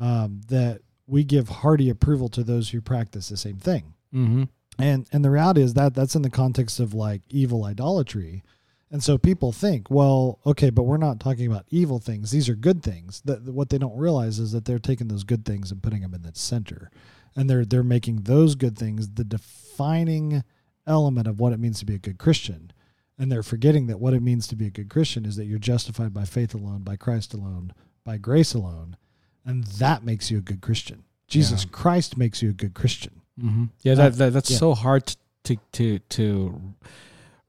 um, 0.00 0.40
that 0.48 0.80
we 1.06 1.24
give 1.24 1.48
hearty 1.48 1.88
approval 1.90 2.28
to 2.30 2.42
those 2.42 2.70
who 2.70 2.80
practice 2.80 3.28
the 3.28 3.36
same 3.36 3.58
thing. 3.58 3.94
Mm-hmm. 4.14 4.44
And 4.78 5.06
and 5.12 5.24
the 5.24 5.30
reality 5.30 5.62
is 5.62 5.74
that 5.74 5.94
that's 5.94 6.16
in 6.16 6.22
the 6.22 6.30
context 6.30 6.80
of 6.80 6.94
like 6.94 7.22
evil 7.28 7.64
idolatry. 7.64 8.42
And 8.90 9.02
so 9.02 9.18
people 9.18 9.50
think, 9.50 9.90
well, 9.90 10.38
okay, 10.46 10.70
but 10.70 10.84
we're 10.84 10.98
not 10.98 11.18
talking 11.18 11.46
about 11.46 11.66
evil 11.70 11.98
things. 11.98 12.30
These 12.30 12.48
are 12.48 12.54
good 12.54 12.82
things. 12.82 13.22
That 13.24 13.42
what 13.42 13.70
they 13.70 13.78
don't 13.78 13.96
realize 13.96 14.38
is 14.38 14.52
that 14.52 14.66
they're 14.66 14.78
taking 14.78 15.08
those 15.08 15.24
good 15.24 15.44
things 15.44 15.72
and 15.72 15.82
putting 15.82 16.02
them 16.02 16.14
in 16.14 16.22
the 16.22 16.32
center. 16.34 16.90
And 17.36 17.48
they're 17.50 17.64
they're 17.64 17.82
making 17.82 18.22
those 18.22 18.54
good 18.54 18.78
things 18.78 19.08
the 19.10 19.24
defining 19.24 20.44
element 20.86 21.26
of 21.26 21.40
what 21.40 21.52
it 21.52 21.58
means 21.58 21.78
to 21.80 21.84
be 21.86 21.94
a 21.94 21.98
good 21.98 22.18
Christian. 22.18 22.70
And 23.18 23.30
they're 23.30 23.42
forgetting 23.42 23.86
that 23.86 24.00
what 24.00 24.12
it 24.14 24.22
means 24.22 24.46
to 24.48 24.56
be 24.56 24.66
a 24.66 24.70
good 24.70 24.88
Christian 24.90 25.24
is 25.24 25.36
that 25.36 25.44
you're 25.46 25.58
justified 25.58 26.12
by 26.12 26.24
faith 26.24 26.52
alone, 26.54 26.82
by 26.82 26.96
Christ 26.96 27.32
alone, 27.34 27.72
by 28.04 28.16
grace 28.18 28.54
alone. 28.54 28.96
And 29.44 29.64
that 29.64 30.04
makes 30.04 30.30
you 30.30 30.38
a 30.38 30.40
good 30.40 30.60
Christian. 30.60 31.04
Jesus 31.28 31.64
Yeah. 31.64 31.70
Christ 31.72 32.16
makes 32.16 32.42
you 32.42 32.50
a 32.50 32.54
good 32.54 32.74
Christian. 32.74 33.20
Mm-hmm. 33.40 33.64
Yeah, 33.82 33.92
Uh, 33.92 33.96
that, 33.96 34.12
that 34.18 34.32
that's 34.32 34.50
yeah. 34.50 34.58
so 34.58 34.74
hard 34.74 35.14
to 35.44 35.56
to 35.72 35.98
to 35.98 36.74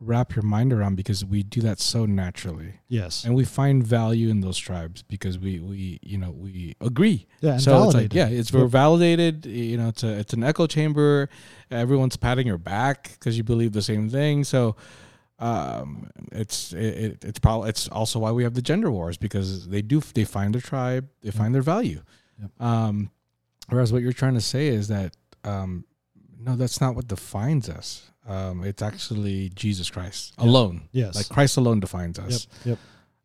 wrap 0.06 0.36
your 0.36 0.44
mind 0.44 0.72
around 0.72 0.96
because 0.96 1.26
we 1.26 1.44
do 1.44 1.62
that 1.62 1.80
so 1.80 2.06
naturally, 2.06 2.76
Yes. 2.88 3.26
and 3.26 3.34
we 3.36 3.44
find 3.46 3.86
value 3.86 4.30
in 4.30 4.42
those 4.42 4.58
tribes 4.58 5.02
because 5.04 5.38
we 5.40 5.60
we 5.60 6.00
you 6.02 6.18
know 6.18 6.32
we 6.32 6.76
agree. 6.82 7.26
Yeah. 7.42 7.58
So 7.58 7.76
it's 7.84 7.94
like 7.96 8.12
validated. 8.12 8.14
yeah, 8.14 8.28
it's 8.40 8.54
we're 8.54 8.68
validated. 8.68 9.46
You 9.46 9.78
know, 9.78 9.88
it's 9.90 10.04
a 10.04 10.20
it's 10.20 10.34
an 10.34 10.44
echo 10.44 10.68
chamber. 10.68 11.30
Everyone's 11.72 12.18
patting 12.18 12.48
your 12.48 12.58
back 12.58 13.12
because 13.14 13.38
you 13.38 13.44
believe 13.44 13.72
the 13.74 13.82
same 13.82 14.10
thing. 14.10 14.44
So. 14.44 14.76
Um, 15.38 16.10
it's 16.32 16.72
it, 16.72 16.78
it 16.86 17.26
it's 17.26 17.40
probably 17.40 17.68
it's 17.70 17.90
also 17.90 18.20
why 18.20 18.32
we 18.32 18.44
have 18.46 18.54
the 18.54 18.62
gender 18.62 18.90
wars 18.90 19.18
because 19.18 19.68
they 19.68 19.82
do 19.82 20.00
they 20.14 20.24
find 20.24 20.54
their 20.54 20.62
tribe, 20.62 21.10
they 21.24 21.32
find 21.32 21.54
their 21.54 21.62
value. 21.62 22.02
Yep. 22.42 22.52
Um, 22.62 23.12
whereas 23.68 23.92
what 23.92 24.02
you're 24.02 24.14
trying 24.14 24.36
to 24.36 24.42
say 24.42 24.68
is 24.68 24.88
that 24.88 25.14
um, 25.44 25.84
no, 26.46 26.56
that's 26.56 26.80
not 26.80 26.96
what 26.96 27.08
defines 27.08 27.70
us. 27.70 28.12
Um, 28.28 28.64
it's 28.64 28.82
actually 28.82 29.50
Jesus 29.56 29.90
Christ 29.90 30.34
alone. 30.38 30.90
Yes. 30.92 31.16
Like 31.16 31.30
Christ 31.30 31.58
alone 31.58 31.80
defines 31.80 32.18
us. 32.20 32.48
Yep. 32.66 32.80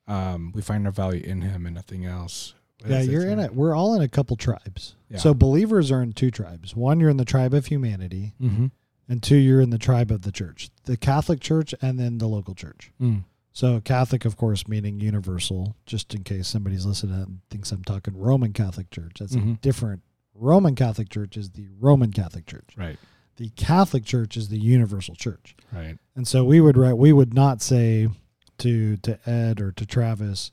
Um, 0.07 0.53
we 0.55 0.63
find 0.63 0.87
our 0.87 0.93
value 0.93 1.23
in 1.25 1.41
Him 1.43 1.67
and 1.67 1.75
nothing 1.75 2.05
else. 2.05 2.55
Yeah, 2.87 3.03
you're 3.03 3.27
in 3.29 3.39
it. 3.39 3.55
We're 3.55 3.75
all 3.75 3.95
in 3.95 4.01
a 4.03 4.09
couple 4.09 4.37
tribes. 4.37 4.95
Yeah. 5.11 5.19
So 5.19 5.35
believers 5.35 5.91
are 5.91 6.03
in 6.03 6.13
two 6.15 6.31
tribes. 6.31 6.75
One, 6.75 6.99
you're 6.99 7.11
in 7.11 7.19
the 7.19 7.27
tribe 7.27 7.53
of 7.53 7.67
humanity, 7.67 8.33
mhm. 8.41 8.71
and 9.09 9.23
two, 9.23 9.37
you're 9.37 9.61
in 9.61 9.69
the 9.71 9.79
tribe 9.79 10.11
of 10.11 10.23
the 10.23 10.33
church, 10.33 10.71
the 10.85 10.97
Catholic 10.97 11.41
Church, 11.41 11.75
and 11.83 11.99
then 11.99 12.19
the 12.19 12.27
local 12.27 12.55
church. 12.55 12.91
Mm. 13.01 13.25
So 13.53 13.81
Catholic, 13.81 14.25
of 14.25 14.37
course, 14.37 14.67
meaning 14.67 14.99
universal. 15.01 15.77
Just 15.85 16.15
in 16.15 16.23
case 16.25 16.49
somebody's 16.49 16.87
listening 16.87 17.15
and 17.17 17.41
thinks 17.51 17.71
I'm 17.73 17.85
talking 17.85 18.17
Roman 18.17 18.53
Catholic 18.55 18.91
Church, 18.91 19.17
that's 19.21 19.35
a 19.35 19.39
Mhm. 19.39 19.61
different. 19.61 20.03
Roman 20.35 20.75
Catholic 20.75 21.11
Church 21.11 21.37
is 21.37 21.51
the 21.51 21.69
Roman 21.79 22.13
Catholic 22.13 22.47
Church. 22.47 22.71
Right. 22.77 22.99
The 23.41 23.49
Catholic 23.57 24.05
Church 24.05 24.37
is 24.37 24.51
the 24.51 24.59
universal 24.59 25.15
church. 25.15 25.57
Right. 25.73 25.97
And 26.15 26.29
so 26.29 26.45
we 26.45 26.61
would 26.61 26.77
write, 26.77 26.99
we 26.99 27.11
would 27.11 27.33
not 27.33 27.63
say 27.63 28.11
to 28.59 28.99
to 28.99 29.19
Ed 29.27 29.63
or 29.63 29.73
to 29.73 29.87
Travis, 29.87 30.51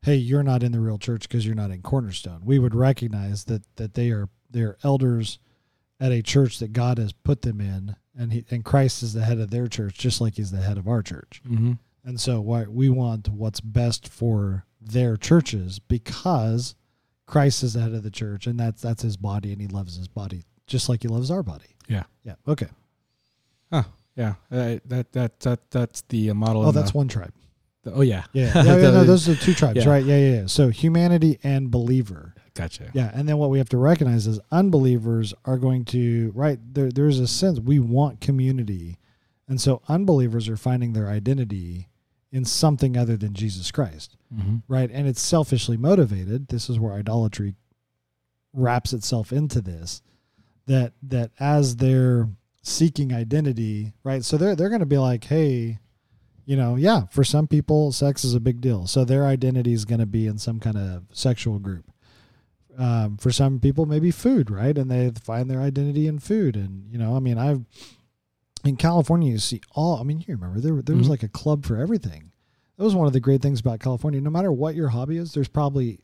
"Hey, 0.00 0.16
you're 0.16 0.42
not 0.42 0.62
in 0.62 0.72
the 0.72 0.80
real 0.80 0.96
church 0.96 1.28
because 1.28 1.44
you're 1.44 1.54
not 1.54 1.70
in 1.70 1.82
Cornerstone." 1.82 2.40
We 2.46 2.58
would 2.58 2.74
recognize 2.74 3.44
that 3.44 3.64
that 3.76 3.92
they 3.92 4.08
are 4.08 4.30
they 4.50 4.62
are 4.62 4.78
elders 4.82 5.38
at 6.00 6.12
a 6.12 6.22
church 6.22 6.60
that 6.60 6.72
God 6.72 6.96
has 6.96 7.12
put 7.12 7.42
them 7.42 7.60
in, 7.60 7.94
and 8.16 8.32
he 8.32 8.46
and 8.50 8.64
Christ 8.64 9.02
is 9.02 9.12
the 9.12 9.26
head 9.26 9.38
of 9.38 9.50
their 9.50 9.68
church, 9.68 9.98
just 9.98 10.22
like 10.22 10.36
He's 10.36 10.50
the 10.50 10.62
head 10.62 10.78
of 10.78 10.88
our 10.88 11.02
church. 11.02 11.42
Mm-hmm. 11.46 11.72
And 12.04 12.18
so 12.18 12.40
why 12.40 12.62
we 12.62 12.88
want 12.88 13.28
what's 13.28 13.60
best 13.60 14.08
for 14.08 14.64
their 14.80 15.18
churches 15.18 15.78
because 15.78 16.74
Christ 17.26 17.62
is 17.62 17.74
the 17.74 17.82
head 17.82 17.92
of 17.92 18.02
the 18.02 18.10
church, 18.10 18.46
and 18.46 18.58
that's 18.58 18.80
that's 18.80 19.02
His 19.02 19.18
body, 19.18 19.52
and 19.52 19.60
He 19.60 19.68
loves 19.68 19.98
His 19.98 20.08
body 20.08 20.44
just 20.70 20.88
like 20.88 21.02
He 21.02 21.08
loves 21.08 21.30
our 21.30 21.42
body. 21.42 21.76
Yeah. 21.90 22.04
Yeah. 22.24 22.34
Okay. 22.48 22.68
Yeah. 24.16 24.34
Uh, 24.50 24.76
that 24.86 25.12
that 25.12 25.40
that 25.40 25.70
that's 25.70 26.02
the 26.08 26.30
uh, 26.30 26.34
model. 26.34 26.62
Oh, 26.66 26.72
that's 26.72 26.90
the- 26.90 26.98
one 26.98 27.08
tribe. 27.08 27.32
the- 27.84 27.92
oh 27.94 28.00
yeah. 28.02 28.24
Yeah, 28.32 28.52
yeah, 28.54 28.64
yeah 28.76 28.90
no, 28.90 29.04
those 29.04 29.28
are 29.28 29.36
two 29.36 29.54
tribes, 29.54 29.84
Yeah. 29.84 29.90
right? 29.90 30.04
Yeah, 30.04 30.16
yeah, 30.18 30.40
yeah. 30.40 30.46
So 30.46 30.68
humanity 30.68 31.38
and 31.42 31.70
believer. 31.70 32.34
Gotcha. 32.54 32.90
Yeah, 32.92 33.10
and 33.14 33.26
then 33.28 33.38
what 33.38 33.48
we 33.50 33.58
have 33.58 33.68
to 33.70 33.78
recognize 33.78 34.26
is 34.26 34.38
unbelievers 34.50 35.32
are 35.46 35.56
going 35.56 35.84
to 35.86 36.32
right 36.34 36.58
there. 36.74 36.90
There's 36.90 37.18
a 37.20 37.26
sense 37.28 37.60
we 37.60 37.78
want 37.78 38.20
community, 38.20 38.98
and 39.48 39.58
so 39.60 39.80
unbelievers 39.88 40.48
are 40.48 40.56
finding 40.58 40.92
their 40.92 41.08
identity 41.08 41.88
in 42.32 42.44
something 42.44 42.96
other 42.98 43.16
than 43.16 43.32
Jesus 43.32 43.70
Christ, 43.70 44.16
Mm-hmm. 44.34 44.56
right? 44.68 44.90
And 44.92 45.08
it's 45.08 45.20
selfishly 45.22 45.76
motivated. 45.76 46.48
This 46.48 46.68
is 46.68 46.78
where 46.78 46.92
idolatry 46.92 47.54
wraps 48.52 48.92
itself 48.92 49.32
into 49.32 49.60
this. 49.60 50.02
That 50.70 50.92
that 51.02 51.32
as 51.40 51.76
they're 51.76 52.28
seeking 52.62 53.12
identity, 53.12 53.92
right? 54.04 54.24
So 54.24 54.36
they're 54.36 54.54
they're 54.54 54.68
going 54.68 54.80
to 54.80 54.86
be 54.86 54.98
like, 54.98 55.24
hey, 55.24 55.78
you 56.44 56.56
know, 56.56 56.76
yeah, 56.76 57.06
for 57.10 57.24
some 57.24 57.46
people, 57.48 57.90
sex 57.92 58.24
is 58.24 58.34
a 58.34 58.40
big 58.40 58.60
deal. 58.60 58.86
So 58.86 59.04
their 59.04 59.26
identity 59.26 59.72
is 59.72 59.84
going 59.84 59.98
to 60.00 60.06
be 60.06 60.26
in 60.26 60.38
some 60.38 60.60
kind 60.60 60.76
of 60.76 61.04
sexual 61.12 61.58
group. 61.58 61.90
Um, 62.78 63.16
for 63.16 63.32
some 63.32 63.58
people, 63.58 63.84
maybe 63.84 64.10
food, 64.10 64.48
right? 64.50 64.76
And 64.78 64.90
they 64.90 65.10
find 65.22 65.50
their 65.50 65.60
identity 65.60 66.06
in 66.06 66.18
food. 66.20 66.54
And, 66.56 66.90
you 66.90 66.98
know, 66.98 67.16
I 67.16 67.18
mean, 67.18 67.36
I've, 67.36 67.64
in 68.64 68.76
California, 68.76 69.32
you 69.32 69.38
see 69.38 69.60
all, 69.72 69.98
I 69.98 70.04
mean, 70.04 70.20
you 70.26 70.34
remember 70.34 70.60
there, 70.60 70.80
there 70.82 70.96
was 70.96 71.08
Mhm. 71.08 71.10
like 71.10 71.22
a 71.24 71.28
club 71.28 71.66
for 71.66 71.76
everything. 71.76 72.30
That 72.78 72.84
was 72.84 72.94
one 72.94 73.06
of 73.08 73.12
the 73.12 73.20
great 73.20 73.42
things 73.42 73.60
about 73.60 73.80
California. 73.80 74.20
No 74.20 74.30
matter 74.30 74.52
what 74.52 74.76
your 74.76 74.90
hobby 74.90 75.16
is, 75.18 75.32
there's 75.34 75.48
probably 75.48 75.98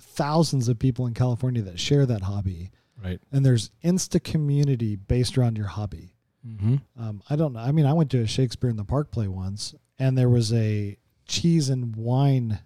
thousands 0.00 0.68
of 0.68 0.78
people 0.78 1.06
in 1.06 1.14
California 1.14 1.62
that 1.62 1.80
share 1.80 2.04
that 2.06 2.22
hobby. 2.22 2.70
Right. 3.02 3.20
And 3.32 3.44
there's 3.44 3.70
insta 3.84 4.22
community 4.22 4.96
based 4.96 5.36
around 5.38 5.56
your 5.58 5.66
hobby. 5.68 6.14
Mm-hmm. 6.46 6.76
Um, 6.98 7.22
I 7.30 7.36
don't 7.36 7.52
know. 7.52 7.60
I 7.60 7.72
mean, 7.72 7.86
I 7.86 7.92
went 7.92 8.10
to 8.12 8.20
a 8.20 8.26
Shakespeare 8.26 8.70
in 8.70 8.76
the 8.76 8.84
Park 8.84 9.10
play 9.10 9.28
once, 9.28 9.74
and 9.98 10.16
there 10.18 10.28
was 10.28 10.52
a 10.52 10.96
cheese 11.26 11.68
and 11.68 11.94
wine 11.96 12.60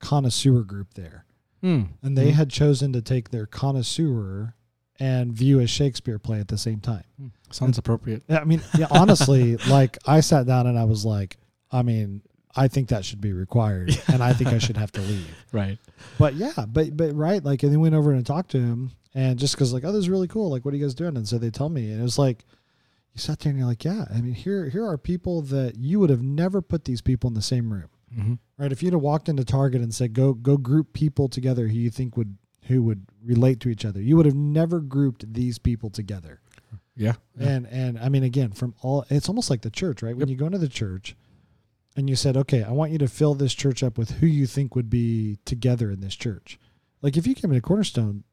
connoisseur 0.00 0.62
group 0.62 0.94
there, 0.94 1.24
Mm. 1.62 1.88
and 2.02 2.16
they 2.18 2.30
Mhm. 2.30 2.34
had 2.34 2.50
chosen 2.50 2.92
to 2.92 3.02
take 3.02 3.30
their 3.30 3.46
connoisseur 3.46 4.54
and 4.98 5.32
view 5.32 5.60
a 5.60 5.66
Shakespeare 5.66 6.18
play 6.18 6.38
at 6.40 6.48
the 6.48 6.58
same 6.58 6.80
time. 6.80 7.04
sounds 7.50 7.76
appropriate. 7.76 8.22
Yeah, 8.28 8.38
I 8.40 8.44
mean, 8.44 8.62
yeah, 8.78 8.86
honestly, 8.90 9.56
like 9.68 9.98
I 10.06 10.20
sat 10.20 10.46
down 10.46 10.66
and 10.66 10.78
I 10.78 10.84
was 10.84 11.04
like, 11.04 11.36
I 11.70 11.82
mean, 11.82 12.22
I 12.56 12.66
think 12.68 12.88
that 12.88 13.04
should 13.04 13.20
be 13.20 13.32
required, 13.34 13.94
and 14.08 14.22
I 14.22 14.32
think 14.32 14.50
I 14.54 14.58
should 14.58 14.76
have 14.78 14.90
to 14.92 15.00
leave. 15.02 15.26
Right. 15.52 15.78
But 16.18 16.34
yeah, 16.34 16.64
but 16.66 16.96
but 16.96 17.14
right, 17.14 17.44
like, 17.44 17.62
and 17.62 17.70
then 17.70 17.80
went 17.80 17.94
over 17.94 18.12
and 18.12 18.24
talked 18.24 18.52
to 18.52 18.58
him, 18.60 18.92
and 19.14 19.38
just 19.38 19.54
because 19.54 19.72
like, 19.72 19.84
oh, 19.84 19.92
this 19.92 20.00
is 20.00 20.08
really 20.10 20.28
cool. 20.28 20.50
Like, 20.50 20.64
what 20.64 20.72
are 20.74 20.76
you 20.76 20.84
guys 20.84 20.94
doing? 20.94 21.16
And 21.16 21.28
so 21.28 21.38
they 21.38 21.50
tell 21.50 21.68
me, 21.68 21.90
and 21.90 22.00
it 22.00 22.02
was 22.02 22.18
like, 22.18 22.44
you 23.14 23.20
sat 23.20 23.40
there 23.40 23.50
and 23.50 23.58
you're 23.58 23.68
like, 23.68 23.84
yeah, 23.84 24.06
I 24.14 24.20
mean, 24.20 24.32
here 24.34 24.68
here 24.70 24.86
are 24.86 24.96
people 24.96 25.42
that 25.42 25.76
you 25.76 26.00
would 26.00 26.10
have 26.10 26.22
never 26.22 26.62
put 26.62 26.84
these 26.84 27.02
people 27.02 27.28
in 27.28 27.34
the 27.34 27.42
same 27.42 27.72
room, 27.72 27.88
Mm-hmm. 28.16 28.34
right? 28.58 28.72
If 28.72 28.82
you'd 28.82 28.92
have 28.92 29.02
walked 29.02 29.28
into 29.28 29.44
Target 29.44 29.80
and 29.82 29.94
said, 29.94 30.12
go 30.14 30.32
go 30.34 30.56
group 30.56 30.92
people 30.92 31.28
together 31.28 31.68
who 31.68 31.74
you 31.78 31.90
think 31.90 32.16
would 32.16 32.36
who 32.66 32.82
would 32.84 33.06
relate 33.24 33.58
to 33.60 33.68
each 33.68 33.84
other, 33.84 34.00
you 34.00 34.16
would 34.16 34.26
have 34.26 34.34
never 34.34 34.80
grouped 34.80 35.32
these 35.34 35.58
people 35.58 35.90
together. 35.90 36.40
Yeah. 36.94 37.14
yeah. 37.38 37.48
And 37.48 37.66
and 37.68 37.98
I 37.98 38.08
mean, 38.08 38.22
again, 38.22 38.52
from 38.52 38.74
all, 38.82 39.04
it's 39.10 39.28
almost 39.28 39.50
like 39.50 39.62
the 39.62 39.70
church, 39.70 40.02
right? 40.02 40.14
When 40.14 40.20
Yep. 40.20 40.28
you 40.28 40.36
go 40.36 40.46
into 40.46 40.58
the 40.58 40.68
church. 40.68 41.16
And 41.94 42.08
you 42.08 42.16
said, 42.16 42.38
okay, 42.38 42.62
I 42.62 42.70
want 42.70 42.90
you 42.92 42.96
to 42.98 43.06
fill 43.08 43.34
this 43.34 43.52
church 43.52 43.82
up 43.82 43.98
with 43.98 44.12
who 44.12 44.26
you 44.26 44.46
think 44.46 44.74
would 44.74 44.88
be 44.88 45.36
together 45.44 45.90
in 45.90 46.00
this 46.00 46.16
church. 46.16 46.58
Like 47.02 47.18
if 47.18 47.26
you 47.26 47.34
came 47.34 47.50
into 47.50 47.60
Cornerstone, 47.60 48.24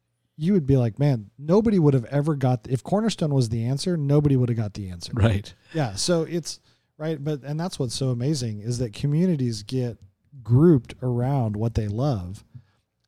you 0.42 0.54
would 0.54 0.66
be 0.66 0.78
like, 0.78 0.98
man, 0.98 1.30
nobody 1.38 1.78
would 1.80 1.94
have 1.94 2.06
ever 2.06 2.34
got 2.36 2.66
if 2.70 2.82
Cornerstone 2.82 3.34
was 3.34 3.50
the 3.50 3.66
answer, 3.66 3.98
nobody 3.98 4.36
would 4.38 4.48
have 4.50 4.58
got 4.58 4.74
the 4.74 4.90
answer. 4.90 5.12
Right. 5.14 5.54
Yeah. 5.74 5.96
So 5.96 6.24
it's 6.24 6.60
right, 6.98 7.22
but 7.22 7.44
and 7.44 7.60
that's 7.60 7.78
what's 7.78 7.94
so 7.94 8.10
amazing 8.10 8.62
is 8.62 8.78
that 8.78 8.94
communities 8.94 9.64
get 9.64 9.98
grouped 10.42 10.94
around 11.04 11.56
what 11.58 11.76
they 11.76 11.88
love. 11.88 12.44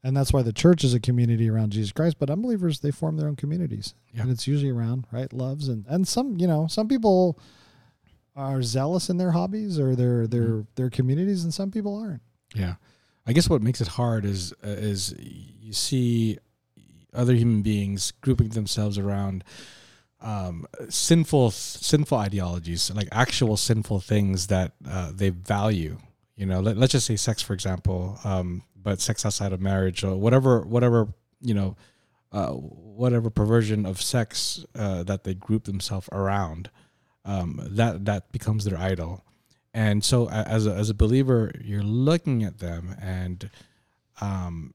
And 0.03 0.17
that's 0.17 0.33
why 0.33 0.41
the 0.41 0.51
church 0.51 0.83
is 0.83 0.93
a 0.95 0.99
community 0.99 1.47
around 1.47 1.71
Jesus 1.73 1.91
Christ, 1.91 2.17
but 2.19 2.29
unbelievers 2.31 2.79
they 2.79 2.89
form 2.91 3.17
their 3.17 3.27
own 3.27 3.35
communities. 3.35 3.93
Yeah. 4.13 4.23
And 4.23 4.31
it's 4.31 4.47
usually 4.47 4.71
around, 4.71 5.05
right, 5.11 5.31
loves 5.31 5.67
and 5.69 5.85
and 5.87 6.07
some, 6.07 6.37
you 6.39 6.47
know, 6.47 6.67
some 6.67 6.87
people 6.87 7.39
are 8.35 8.61
zealous 8.63 9.09
in 9.09 9.17
their 9.17 9.31
hobbies 9.31 9.79
or 9.79 9.95
their 9.95 10.27
their 10.27 10.41
Mm-hmm. 10.41 10.61
their 10.75 10.89
communities 10.89 11.43
and 11.43 11.53
some 11.53 11.69
people 11.71 11.95
aren't. 11.95 12.21
Yeah, 12.55 12.75
I 13.27 13.33
guess 13.33 13.49
what 13.49 13.61
makes 13.61 13.79
it 13.79 13.87
hard 13.89 14.25
is 14.25 14.53
uh, 14.65 14.69
is 14.69 15.13
you 15.19 15.71
see 15.73 16.37
other 17.13 17.33
human 17.33 17.61
beings 17.61 18.11
grouping 18.21 18.49
themselves 18.49 18.97
around 18.97 19.43
um, 20.21 20.65
sinful 20.89 21.51
sinful 21.51 22.17
ideologies, 22.17 22.91
like 22.93 23.07
actual 23.11 23.57
sinful 23.57 24.01
things 24.01 24.47
that 24.47 24.73
uh, 24.87 25.11
they 25.13 25.29
value. 25.29 25.97
You 26.35 26.45
know, 26.45 26.59
let, 26.59 26.77
let's 26.77 26.91
just 26.91 27.07
say 27.07 27.15
sex, 27.15 27.41
for 27.41 27.53
example, 27.53 28.19
um, 28.23 28.63
but 28.75 29.01
sex 29.01 29.25
outside 29.25 29.53
of 29.53 29.61
marriage 29.61 30.03
or 30.03 30.15
whatever, 30.15 30.61
whatever 30.61 31.07
you 31.41 31.53
know, 31.53 31.75
uh, 32.31 32.51
whatever 32.51 33.29
perversion 33.29 33.85
of 33.85 34.01
sex 34.01 34.63
uh, 34.75 35.03
that 35.03 35.23
they 35.23 35.33
group 35.33 35.63
themselves 35.65 36.07
around. 36.11 36.69
Um, 37.23 37.59
that 37.71 38.05
that 38.05 38.31
becomes 38.31 38.65
their 38.65 38.79
idol 38.79 39.23
and 39.73 40.03
so 40.03 40.29
as 40.29 40.67
a, 40.67 40.73
as 40.73 40.89
a 40.89 40.93
believer 40.93 41.51
you're 41.61 41.83
looking 41.83 42.43
at 42.43 42.59
them 42.59 42.95
and 43.01 43.49
um 44.19 44.73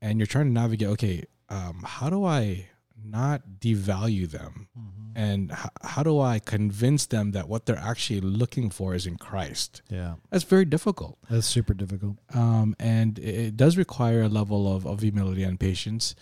and 0.00 0.18
you're 0.18 0.26
trying 0.26 0.46
to 0.46 0.52
navigate 0.52 0.88
okay 0.88 1.24
um, 1.48 1.82
how 1.86 2.10
do 2.10 2.24
I 2.24 2.66
not 3.04 3.42
devalue 3.60 4.28
them, 4.30 4.68
and 5.14 5.50
h- 5.52 5.70
how 5.82 6.02
do 6.02 6.20
I 6.20 6.38
convince 6.40 7.06
them 7.06 7.30
that 7.32 7.48
what 7.48 7.64
they're 7.66 7.78
actually 7.78 8.20
looking 8.20 8.70
for 8.70 8.94
is 8.94 9.06
in 9.06 9.16
Christ? 9.16 9.82
Yeah, 9.88 10.16
That's 10.30 10.44
very 10.44 10.64
difficult, 10.64 11.16
that's 11.30 11.46
super 11.46 11.74
difficult. 11.74 12.16
um, 12.34 12.74
and 12.78 13.18
it, 13.18 13.34
it 13.46 13.56
does 13.56 13.76
require 13.76 14.22
a 14.22 14.28
level 14.28 14.72
of, 14.74 14.84
of 14.86 15.00
humility 15.00 15.42
and 15.44 15.58
patience, 15.60 16.14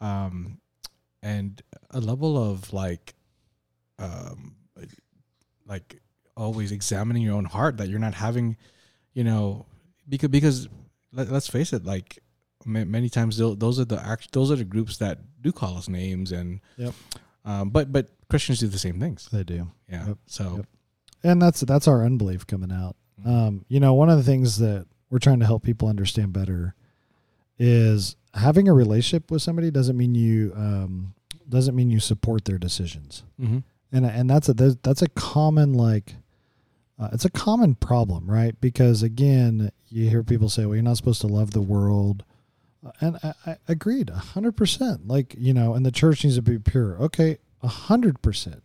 um, 0.00 0.58
and 1.22 1.62
a 1.90 2.00
level 2.00 2.36
of 2.42 2.72
like, 2.72 3.14
um, 3.98 4.56
like 5.66 6.00
always 6.36 6.72
examining 6.72 7.22
your 7.22 7.34
own 7.36 7.44
heart 7.44 7.76
that 7.76 7.88
you're 7.88 7.98
not 8.00 8.14
having, 8.14 8.56
you 9.12 9.22
know, 9.22 9.66
because 10.08 10.28
because 10.30 10.68
let, 11.12 11.30
let's 11.30 11.46
face 11.48 11.72
it, 11.72 11.84
like 11.84 12.21
many 12.66 13.08
times 13.08 13.36
those 13.38 13.78
are 13.80 13.84
the 13.84 14.00
act 14.04 14.32
those 14.32 14.50
are 14.50 14.56
the 14.56 14.64
groups 14.64 14.98
that 14.98 15.18
do 15.40 15.52
call 15.52 15.76
us 15.76 15.88
names 15.88 16.32
and 16.32 16.60
Yep. 16.76 16.94
um, 17.44 17.70
but 17.70 17.92
but 17.92 18.08
Christians 18.28 18.60
do 18.60 18.68
the 18.68 18.78
same 18.78 18.98
things. 19.00 19.28
They 19.32 19.44
do, 19.44 19.70
Yeah. 19.90 20.06
Yep. 20.08 20.18
So 20.26 20.56
Yep. 20.56 20.66
and 21.24 21.42
that's 21.42 21.60
that's 21.60 21.86
our 21.88 22.04
unbelief 22.04 22.46
coming 22.46 22.72
out. 22.72 22.96
Mhm. 23.20 23.26
Um, 23.28 23.64
you 23.68 23.78
know, 23.80 23.94
one 23.94 24.08
of 24.10 24.16
the 24.18 24.24
things 24.24 24.58
that 24.58 24.86
we're 25.10 25.18
trying 25.18 25.40
to 25.40 25.46
help 25.46 25.62
people 25.62 25.88
understand 25.88 26.32
better 26.32 26.74
is 27.58 28.16
having 28.34 28.68
a 28.68 28.72
relationship 28.72 29.30
with 29.30 29.42
somebody 29.42 29.70
doesn't 29.70 29.96
mean 29.96 30.14
you 30.14 30.52
um, 30.56 31.14
doesn't 31.48 31.74
mean 31.76 31.90
you 31.90 32.00
support 32.00 32.44
their 32.44 32.58
decisions. 32.58 33.24
mhm. 33.40 33.62
and 33.92 34.06
and 34.06 34.30
that's 34.30 34.48
a 34.48 34.54
that's- 34.54 35.02
a 35.02 35.08
common 35.08 35.74
like 35.74 36.16
uh, 36.98 37.08
it's 37.12 37.24
a 37.26 37.30
common 37.30 37.74
problem 37.74 38.26
right 38.30 38.58
because 38.60 39.02
again 39.02 39.70
you 39.90 40.08
hear 40.08 40.22
people 40.22 40.48
say 40.48 40.64
well 40.64 40.74
you're 40.74 40.82
not 40.82 40.96
supposed 40.96 41.20
to 41.20 41.26
love 41.26 41.50
the 41.50 41.60
world 41.60 42.24
and 43.00 43.18
I, 43.22 43.34
I 43.46 43.56
agreed 43.68 44.10
a 44.10 44.14
hundred 44.16 44.56
percent. 44.56 45.06
Like 45.06 45.34
you 45.38 45.54
know 45.54 45.74
and 45.74 45.84
the 45.84 45.92
church 45.92 46.24
needs 46.24 46.36
to 46.36 46.42
be 46.42 46.58
pure. 46.58 46.96
Okay 46.98 47.38
a 47.62 47.68
hundred 47.68 48.22
percent. 48.22 48.62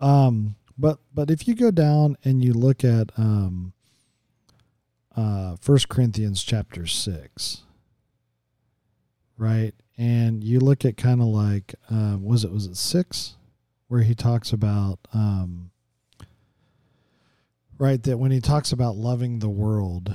Um 0.00 0.56
but 0.78 0.98
but 1.14 1.30
if 1.30 1.46
you 1.46 1.54
go 1.54 1.70
down 1.70 2.16
and 2.24 2.42
you 2.42 2.52
look 2.52 2.84
at 2.84 3.10
um 3.16 3.72
uh 5.16 5.56
first 5.60 5.88
corinthians 5.88 6.42
chapter 6.42 6.86
six 6.86 7.62
right? 9.40 9.72
And 9.98 10.44
you 10.44 10.60
look 10.60 10.84
at 10.84 10.96
kind 10.96 11.20
of 11.20 11.26
like 11.28 11.74
uh, 11.90 12.16
was 12.20 12.44
it 12.44 12.52
was 12.52 12.66
it 12.66 12.76
six? 12.76 13.36
Where 13.88 14.02
he 14.02 14.14
talks 14.14 14.52
about 14.52 15.00
um, 15.12 15.70
right 17.76 18.00
that 18.04 18.18
when 18.18 18.30
he 18.30 18.40
talks 18.40 18.70
about 18.70 18.94
loving 18.94 19.40
the 19.40 19.48
world 19.48 20.14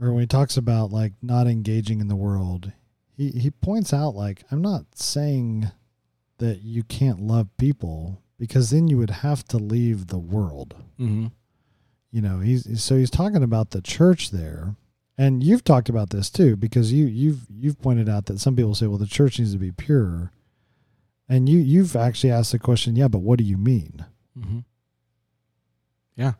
or 0.00 0.12
when 0.12 0.20
he 0.22 0.26
talks 0.26 0.56
about 0.56 0.90
like 0.92 1.12
not 1.22 1.46
engaging 1.46 2.00
in 2.00 2.08
the 2.08 2.16
world 2.16 2.72
he 3.16 3.30
he 3.30 3.50
points 3.50 3.92
out 3.92 4.14
like 4.14 4.44
i'm 4.50 4.62
not 4.62 4.84
saying 4.94 5.70
that 6.38 6.62
you 6.62 6.82
can't 6.82 7.20
love 7.20 7.48
people 7.56 8.20
because 8.38 8.70
then 8.70 8.88
you 8.88 8.98
would 8.98 9.10
have 9.10 9.42
to 9.44 9.56
leave 9.56 10.06
the 10.08 10.18
world 10.18 10.74
Mhm. 11.00 11.32
you 12.10 12.20
know 12.20 12.40
he's 12.40 12.82
so 12.82 12.96
he's 12.96 13.10
talking 13.10 13.42
about 13.42 13.70
the 13.70 13.80
church 13.80 14.30
there 14.30 14.76
and 15.18 15.42
you've 15.42 15.64
talked 15.64 15.88
about 15.88 16.10
this 16.10 16.28
too 16.30 16.56
because 16.56 16.92
you 16.92 17.06
you've 17.06 17.46
you've 17.50 17.80
pointed 17.80 18.08
out 18.08 18.26
that 18.26 18.38
some 18.40 18.54
people 18.56 18.74
say 18.74 18.86
well 18.86 18.98
the 18.98 19.06
church 19.06 19.38
needs 19.38 19.52
to 19.52 19.58
be 19.58 19.72
pure 19.72 20.30
and 21.28 21.48
you 21.48 21.58
you've 21.58 21.96
actually 21.96 22.30
asked 22.30 22.52
the 22.52 22.58
question 22.58 22.96
yeah 22.96 23.08
but 23.08 23.20
what 23.22 23.38
do 23.38 23.44
you 23.44 23.56
mean 23.56 24.04
Mm-hmm. 24.38 24.58
Yeah, 26.14 26.32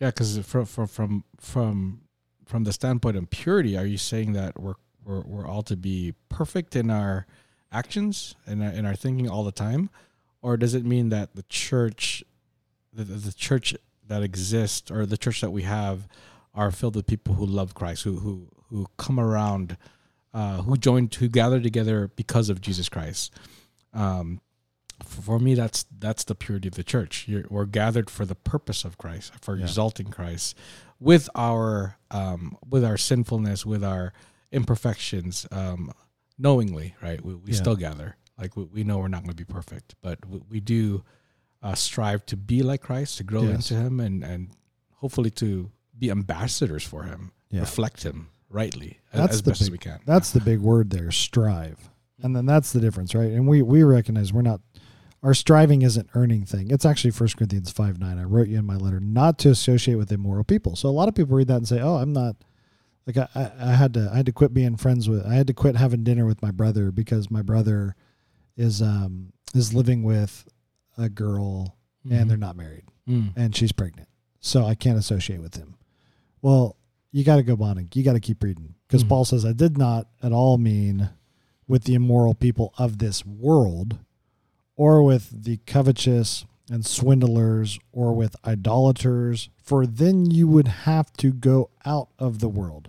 yeah. 0.00 0.08
Because 0.10 0.38
from 0.46 0.64
from 0.66 0.86
from 0.88 1.24
from 1.38 2.00
from 2.46 2.64
the 2.64 2.72
standpoint 2.72 3.16
of 3.16 3.30
purity, 3.30 3.76
are 3.76 3.86
you 3.86 3.98
saying 3.98 4.32
that 4.32 4.60
we're 4.60 4.74
we're 5.04 5.22
we're 5.22 5.46
all 5.46 5.62
to 5.64 5.76
be 5.76 6.14
perfect 6.28 6.76
in 6.76 6.90
our 6.90 7.26
actions 7.70 8.34
and 8.46 8.62
our, 8.62 8.70
in 8.70 8.86
our 8.86 8.94
thinking 8.94 9.28
all 9.28 9.44
the 9.44 9.52
time, 9.52 9.90
or 10.40 10.56
does 10.56 10.74
it 10.74 10.84
mean 10.84 11.08
that 11.08 11.34
the 11.34 11.44
church, 11.44 12.22
the 12.92 13.04
the 13.04 13.32
church 13.32 13.74
that 14.06 14.22
exists 14.22 14.90
or 14.90 15.06
the 15.06 15.16
church 15.16 15.40
that 15.40 15.50
we 15.50 15.62
have, 15.62 16.08
are 16.54 16.70
filled 16.70 16.96
with 16.96 17.06
people 17.06 17.34
who 17.34 17.46
love 17.46 17.74
Christ, 17.74 18.04
who 18.04 18.18
who 18.18 18.48
who 18.68 18.86
come 18.96 19.20
around, 19.20 19.76
uh, 20.34 20.62
who 20.62 20.76
join, 20.76 21.08
who 21.18 21.28
gather 21.28 21.60
together 21.60 22.10
because 22.16 22.48
of 22.48 22.60
Jesus 22.60 22.88
Christ. 22.88 23.32
Um, 23.92 24.40
for 25.04 25.38
me 25.38 25.54
that's 25.54 25.84
that's 25.98 26.24
the 26.24 26.34
purity 26.34 26.68
of 26.68 26.74
the 26.74 26.84
church 26.84 27.26
You're, 27.28 27.44
we're 27.48 27.66
gathered 27.66 28.08
for 28.10 28.24
the 28.24 28.34
purpose 28.34 28.84
of 28.84 28.98
christ 28.98 29.32
for 29.40 29.56
Yeah. 29.56 29.64
exalting 29.64 30.08
christ 30.08 30.56
with 31.00 31.28
our 31.34 31.96
um 32.10 32.56
with 32.68 32.84
our 32.84 32.96
sinfulness 32.96 33.64
with 33.66 33.82
our 33.84 34.12
imperfections 34.52 35.46
um 35.50 35.90
knowingly 36.38 36.94
right 37.02 37.24
we, 37.24 37.34
we 37.34 37.50
Yeah. 37.52 37.56
still 37.56 37.76
gather 37.76 38.16
like 38.38 38.56
we, 38.56 38.64
we 38.64 38.84
know 38.84 38.98
we're 38.98 39.08
not 39.08 39.22
going 39.22 39.30
to 39.36 39.36
be 39.36 39.50
perfect 39.52 39.94
but 40.02 40.18
we, 40.26 40.40
we 40.48 40.60
do 40.60 41.02
uh, 41.62 41.74
strive 41.74 42.24
to 42.26 42.36
be 42.36 42.62
like 42.62 42.80
christ 42.82 43.18
to 43.18 43.24
grow 43.24 43.42
Yes. 43.42 43.70
into 43.70 43.74
him 43.82 44.00
and 44.00 44.22
and 44.24 44.50
hopefully 44.96 45.30
to 45.30 45.70
be 45.98 46.10
ambassadors 46.10 46.84
for 46.84 47.02
him 47.04 47.32
Yeah. 47.50 47.60
reflect 47.60 48.02
him 48.04 48.28
rightly 48.48 49.00
That's 49.12 49.34
as 49.34 49.42
the 49.42 49.50
best 49.50 49.60
as 49.62 49.68
big- 49.68 49.72
we 49.72 49.78
can 49.78 50.00
that's 50.06 50.30
the 50.32 50.40
big 50.40 50.60
word 50.60 50.90
there 50.90 51.10
strive 51.10 51.78
and 52.22 52.36
then 52.36 52.46
that's 52.46 52.72
the 52.72 52.80
difference 52.80 53.14
right 53.14 53.32
and 53.32 53.46
we 53.48 53.62
we 53.62 53.82
recognize 53.82 54.32
we're 54.32 54.42
not 54.42 54.60
our 55.22 55.34
striving 55.34 55.82
isn't 55.82 56.08
earning 56.14 56.44
thing 56.44 56.70
it's 56.70 56.84
actually 56.84 57.10
1 57.10 57.28
corinthians 57.36 57.70
5 57.70 57.98
9 57.98 58.18
i 58.18 58.24
wrote 58.24 58.48
you 58.48 58.58
in 58.58 58.64
my 58.66 58.76
letter 58.76 59.00
not 59.00 59.38
to 59.38 59.50
associate 59.50 59.94
with 59.96 60.10
immoral 60.12 60.44
people 60.44 60.76
so 60.76 60.88
a 60.88 60.90
lot 60.90 61.08
of 61.08 61.14
people 61.14 61.36
read 61.36 61.48
that 61.48 61.56
and 61.56 61.68
say 61.68 61.80
oh 61.80 61.96
i'm 61.96 62.12
not 62.12 62.36
like 63.06 63.16
I, 63.16 63.28
I, 63.34 63.50
I 63.70 63.74
had 63.74 63.94
to 63.94 64.10
i 64.12 64.16
had 64.16 64.26
to 64.26 64.32
quit 64.32 64.52
being 64.54 64.76
friends 64.76 65.08
with 65.08 65.24
i 65.26 65.34
had 65.34 65.46
to 65.48 65.54
quit 65.54 65.76
having 65.76 66.04
dinner 66.04 66.26
with 66.26 66.42
my 66.42 66.50
brother 66.50 66.90
because 66.90 67.30
my 67.30 67.42
brother 67.42 67.94
is 68.56 68.82
um 68.82 69.32
is 69.54 69.72
living 69.74 70.02
with 70.02 70.46
a 70.98 71.08
girl 71.08 71.76
Mhm. 72.06 72.20
and 72.20 72.28
they're 72.30 72.36
not 72.36 72.56
married 72.56 72.82
Mm. 73.08 73.32
and 73.36 73.54
she's 73.54 73.70
pregnant. 73.72 74.08
So 74.40 74.64
I 74.64 74.74
can't 74.74 74.98
associate 74.98 75.40
with 75.40 75.54
him. 75.56 75.74
Well, 76.40 76.76
you 77.12 77.22
got 77.24 77.36
to 77.36 77.42
go 77.44 77.56
on 77.62 77.78
and 77.78 77.94
you 77.94 78.02
got 78.02 78.14
to 78.14 78.20
keep 78.20 78.42
reading 78.42 78.74
because 78.88 79.04
Mhm. 79.04 79.08
Paul 79.08 79.24
says, 79.24 79.44
I 79.44 79.52
did 79.52 79.76
not 79.78 80.08
at 80.22 80.32
all 80.32 80.58
mean 80.58 81.10
with 81.68 81.84
the 81.84 81.94
immoral 81.94 82.34
people 82.34 82.74
of 82.78 82.98
this 82.98 83.24
world 83.26 83.98
or 84.76 85.02
with 85.02 85.44
the 85.44 85.58
covetous 85.66 86.44
and 86.70 86.86
swindlers 86.86 87.78
or 87.92 88.14
with 88.14 88.36
idolaters, 88.46 89.50
for 89.62 89.86
then 89.86 90.30
you 90.30 90.48
would 90.48 90.68
have 90.68 91.12
to 91.14 91.32
go 91.32 91.70
out 91.84 92.08
of 92.18 92.38
the 92.38 92.48
world, 92.48 92.88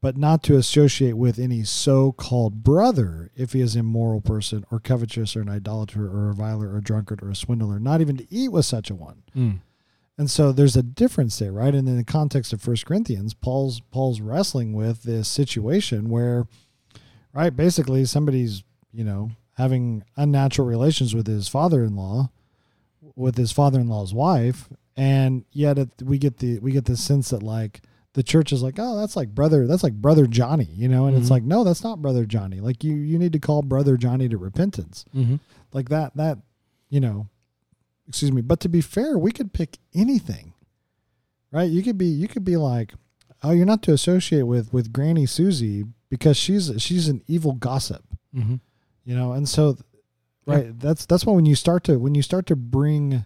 but 0.00 0.16
not 0.16 0.42
to 0.44 0.56
associate 0.56 1.16
with 1.16 1.38
any 1.38 1.64
so 1.64 2.12
called 2.12 2.62
brother 2.62 3.30
if 3.34 3.52
he 3.52 3.60
is 3.60 3.74
an 3.74 3.80
immoral 3.80 4.20
person 4.20 4.64
or 4.70 4.78
covetous 4.78 5.34
or 5.34 5.40
an 5.40 5.48
idolater 5.48 6.06
or 6.06 6.24
a 6.24 6.28
reviler 6.28 6.70
or 6.70 6.78
a 6.78 6.82
drunkard 6.82 7.22
or 7.22 7.30
a 7.30 7.36
swindler, 7.36 7.80
not 7.80 8.00
even 8.00 8.16
to 8.16 8.26
eat 8.30 8.50
with 8.50 8.64
such 8.64 8.90
a 8.90 8.94
one. 8.94 9.22
Mm. 9.36 9.60
And 10.18 10.30
so 10.30 10.52
there's 10.52 10.76
a 10.76 10.82
difference 10.82 11.38
there, 11.38 11.52
right? 11.52 11.74
And 11.74 11.88
in 11.88 11.96
the 11.96 12.04
context 12.04 12.52
of 12.52 12.60
First 12.60 12.86
Corinthians, 12.86 13.34
Paul's 13.34 13.80
Paul's 13.90 14.20
wrestling 14.20 14.74
with 14.74 15.02
this 15.02 15.26
situation 15.26 16.10
where, 16.10 16.46
right, 17.32 17.56
basically 17.56 18.04
somebody's, 18.04 18.62
you 18.92 19.04
know, 19.04 19.30
having 19.62 20.02
unnatural 20.16 20.66
relations 20.68 21.14
with 21.14 21.26
his 21.26 21.46
father-in-law, 21.48 22.30
with 23.16 23.36
his 23.36 23.52
father-in-law's 23.52 24.12
wife, 24.14 24.68
and 24.96 25.44
yet 25.52 25.78
it, 25.78 25.88
we 26.02 26.18
get 26.18 26.38
the 26.38 26.58
we 26.58 26.72
get 26.72 26.84
the 26.86 26.96
sense 26.96 27.30
that 27.30 27.42
like 27.42 27.80
the 28.14 28.22
church 28.22 28.52
is 28.52 28.62
like, 28.62 28.74
oh, 28.78 28.96
that's 29.00 29.16
like 29.16 29.30
brother, 29.34 29.66
that's 29.66 29.82
like 29.82 29.94
brother 29.94 30.26
Johnny, 30.26 30.68
you 30.74 30.88
know, 30.88 31.06
and 31.06 31.16
it's 31.16 31.28
Mhm. 31.28 31.36
like, 31.36 31.42
no, 31.44 31.64
that's 31.64 31.82
not 31.84 32.02
brother 32.02 32.24
Johnny. 32.26 32.60
Like 32.60 32.84
you 32.84 32.94
you 32.94 33.18
need 33.18 33.32
to 33.32 33.38
call 33.38 33.62
brother 33.62 33.96
Johnny 33.96 34.28
to 34.28 34.36
repentance 34.36 35.04
Mm-hmm. 35.14 35.36
like 35.72 35.88
that 35.88 36.16
that 36.16 36.38
you 36.90 37.00
know 37.00 37.28
excuse 38.08 38.32
me 38.32 38.42
but 38.42 38.60
to 38.60 38.68
be 38.68 38.80
fair 38.82 39.16
we 39.16 39.30
could 39.32 39.52
pick 39.52 39.78
anything 39.94 40.52
right 41.52 41.70
you 41.70 41.82
could 41.82 41.96
be 41.96 42.06
you 42.06 42.28
could 42.28 42.44
be 42.44 42.56
like 42.56 42.92
oh 43.42 43.52
you're 43.52 43.64
not 43.72 43.80
to 43.84 43.92
associate 43.92 44.42
with 44.42 44.72
with 44.74 44.92
granny 44.92 45.24
susie 45.24 45.84
because 46.10 46.36
she's 46.36 46.70
she's 46.82 47.08
an 47.08 47.22
evil 47.26 47.52
gossip 47.54 48.04
Mm-hmm. 48.36 48.56
You 49.04 49.14
know 49.14 49.32
and 49.32 49.48
so 49.48 49.76
Yeah. 50.46 50.54
right 50.54 50.78
that's 50.80 51.06
that's 51.06 51.24
why 51.26 51.32
when 51.34 51.46
you 51.46 51.54
start 51.54 51.84
to 51.84 51.98
when 51.98 52.14
you 52.14 52.22
start 52.22 52.46
to 52.46 52.56
bring 52.56 53.24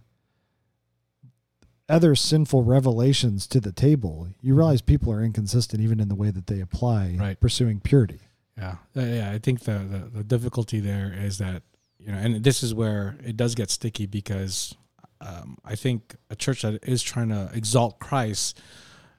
other 1.88 2.14
sinful 2.16 2.64
revelations 2.64 3.46
to 3.46 3.60
the 3.60 3.72
table 3.72 4.28
you 4.40 4.54
realize 4.54 4.82
people 4.82 5.12
are 5.12 5.22
inconsistent 5.22 5.80
even 5.82 6.00
in 6.00 6.08
the 6.08 6.14
way 6.16 6.30
that 6.30 6.46
they 6.48 6.60
apply 6.60 7.16
Right. 7.18 7.38
pursuing 7.40 7.80
purity 7.80 8.20
Yeah, 8.58 8.76
Uh, 8.96 9.00
yeah. 9.02 9.30
I 9.30 9.38
think 9.38 9.60
the, 9.60 9.78
the 9.78 9.98
the 10.18 10.24
difficulty 10.24 10.80
there 10.80 11.12
is 11.12 11.38
that 11.38 11.62
you 11.98 12.12
know, 12.12 12.18
and 12.18 12.42
this 12.44 12.62
is 12.62 12.72
where 12.74 13.16
it 13.24 13.36
does 13.36 13.54
get 13.54 13.70
sticky 13.70 14.06
because 14.06 14.74
um, 15.20 15.56
I 15.64 15.74
think 15.76 16.14
a 16.30 16.36
church 16.36 16.62
that 16.62 16.84
is 16.86 17.02
trying 17.02 17.30
to 17.30 17.50
exalt 17.54 17.98
Christ 17.98 18.60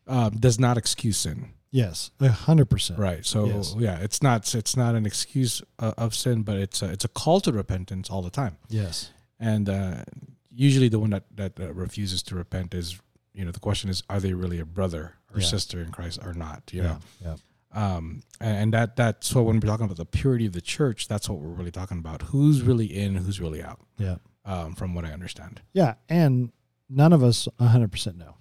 um, 0.07 0.37
does 0.37 0.57
not 0.59 0.77
excuse 0.77 1.17
sin, 1.17 1.49
yes 1.71 2.11
a 2.19 2.29
hundred 2.29 2.69
percent 2.69 2.99
right? 2.99 3.25
So 3.25 3.45
Yes. 3.45 3.75
yeah, 3.77 3.99
it's 3.99 4.21
not 4.23 4.53
it's 4.55 4.75
not 4.77 4.95
an 4.95 5.05
excuse 5.05 5.61
uh, 5.79 5.93
of 5.97 6.13
sin, 6.15 6.43
but 6.43 6.57
it's 6.57 6.81
a, 6.81 6.89
it's 6.91 7.05
a 7.05 7.09
call 7.09 7.39
to 7.41 7.51
repentance 7.51 8.09
all 8.09 8.21
the 8.21 8.29
time. 8.31 8.57
yes 8.69 9.11
And 9.39 9.69
uh, 9.69 10.03
usually, 10.51 10.89
the 10.89 10.99
one 10.99 11.11
that 11.11 11.23
that 11.35 11.59
uh, 11.59 11.73
refuses 11.73 12.23
to 12.23 12.35
repent 12.35 12.73
is 12.73 12.99
you 13.33 13.45
know 13.45 13.51
the 13.51 13.59
question 13.59 13.89
is, 13.89 14.01
are 14.09 14.19
they 14.19 14.33
really 14.33 14.59
a 14.59 14.65
brother 14.65 15.13
or 15.33 15.39
Yeah. 15.41 15.47
sister 15.47 15.81
in 15.81 15.91
Christ 15.91 16.19
or 16.23 16.33
not? 16.33 16.61
You 16.73 16.83
know. 16.83 16.97
yeah 17.21 17.35
Um, 17.71 18.21
and 18.39 18.73
that 18.73 18.95
that's 18.95 19.35
what 19.35 19.45
when 19.45 19.59
we're 19.59 19.67
talking 19.69 19.85
about 19.85 19.97
the 19.97 20.05
purity 20.21 20.45
of 20.47 20.53
the 20.53 20.61
church, 20.61 21.07
that's 21.07 21.27
what 21.29 21.37
we're 21.39 21.53
really 21.59 21.71
talking 21.71 21.99
about. 21.99 22.21
Who's 22.31 22.61
really 22.61 22.85
in, 22.87 23.15
who's 23.15 23.39
really 23.39 23.61
out. 23.61 23.79
Yeah. 23.97 24.17
Um, 24.45 24.73
from 24.75 24.95
what 24.95 25.03
I 25.05 25.11
understand. 25.11 25.61
Yeah, 25.73 25.95
and 26.07 26.51
none 26.89 27.11
of 27.13 27.21
us 27.21 27.47
100% 27.59 28.15
know. 28.15 28.36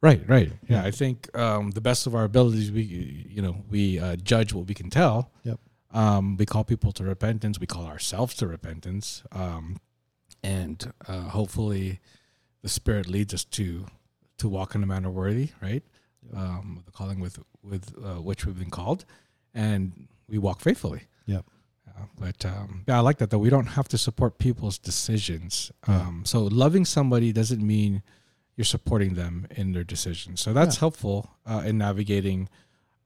Right, 0.00 0.22
right. 0.28 0.52
Yeah, 0.68 0.84
I 0.84 0.92
think 0.92 1.36
um, 1.36 1.72
the 1.72 1.80
best 1.80 2.06
of 2.06 2.14
our 2.14 2.24
abilities, 2.24 2.70
we 2.70 2.82
you 3.28 3.42
know 3.42 3.64
we 3.68 3.98
uh, 3.98 4.16
judge 4.16 4.52
what 4.52 4.66
we 4.66 4.74
can 4.74 4.90
tell. 4.90 5.30
Yep. 5.42 5.58
Um, 5.92 6.36
we 6.36 6.46
call 6.46 6.64
people 6.64 6.92
to 6.92 7.04
repentance. 7.04 7.58
We 7.58 7.66
call 7.66 7.86
ourselves 7.86 8.34
to 8.36 8.46
repentance, 8.46 9.24
um, 9.32 9.78
and 10.42 10.92
uh, 11.08 11.22
hopefully, 11.22 12.00
the 12.62 12.68
Spirit 12.68 13.08
leads 13.08 13.34
us 13.34 13.44
to 13.44 13.86
to 14.38 14.48
walk 14.48 14.74
in 14.76 14.82
a 14.84 14.86
manner 14.86 15.10
worthy, 15.10 15.50
right? 15.60 15.82
Um, 16.32 16.82
the 16.86 16.92
calling 16.92 17.18
with 17.18 17.40
with 17.62 17.92
uh, 17.98 18.20
which 18.22 18.46
we've 18.46 18.58
been 18.58 18.70
called, 18.70 19.04
and 19.52 20.06
we 20.28 20.38
walk 20.38 20.60
faithfully. 20.60 21.02
Yep. 21.26 21.44
But 22.18 22.44
um, 22.44 22.84
yeah, 22.86 22.98
I 22.98 23.00
like 23.00 23.18
that 23.18 23.30
though. 23.30 23.38
We 23.38 23.50
don't 23.50 23.66
have 23.66 23.88
to 23.88 23.98
support 23.98 24.38
people's 24.38 24.78
decisions. 24.78 25.72
Yeah. 25.88 25.96
Um, 25.96 26.22
so 26.24 26.42
loving 26.42 26.84
somebody 26.84 27.32
doesn't 27.32 27.64
mean 27.64 28.02
you're 28.58 28.64
supporting 28.76 29.14
them 29.14 29.46
in 29.60 29.70
their 29.72 29.84
decisions. 29.84 30.40
So 30.40 30.52
that's 30.52 30.76
Yeah. 30.76 30.80
helpful 30.80 31.30
uh, 31.46 31.62
in 31.64 31.78
navigating, 31.78 32.48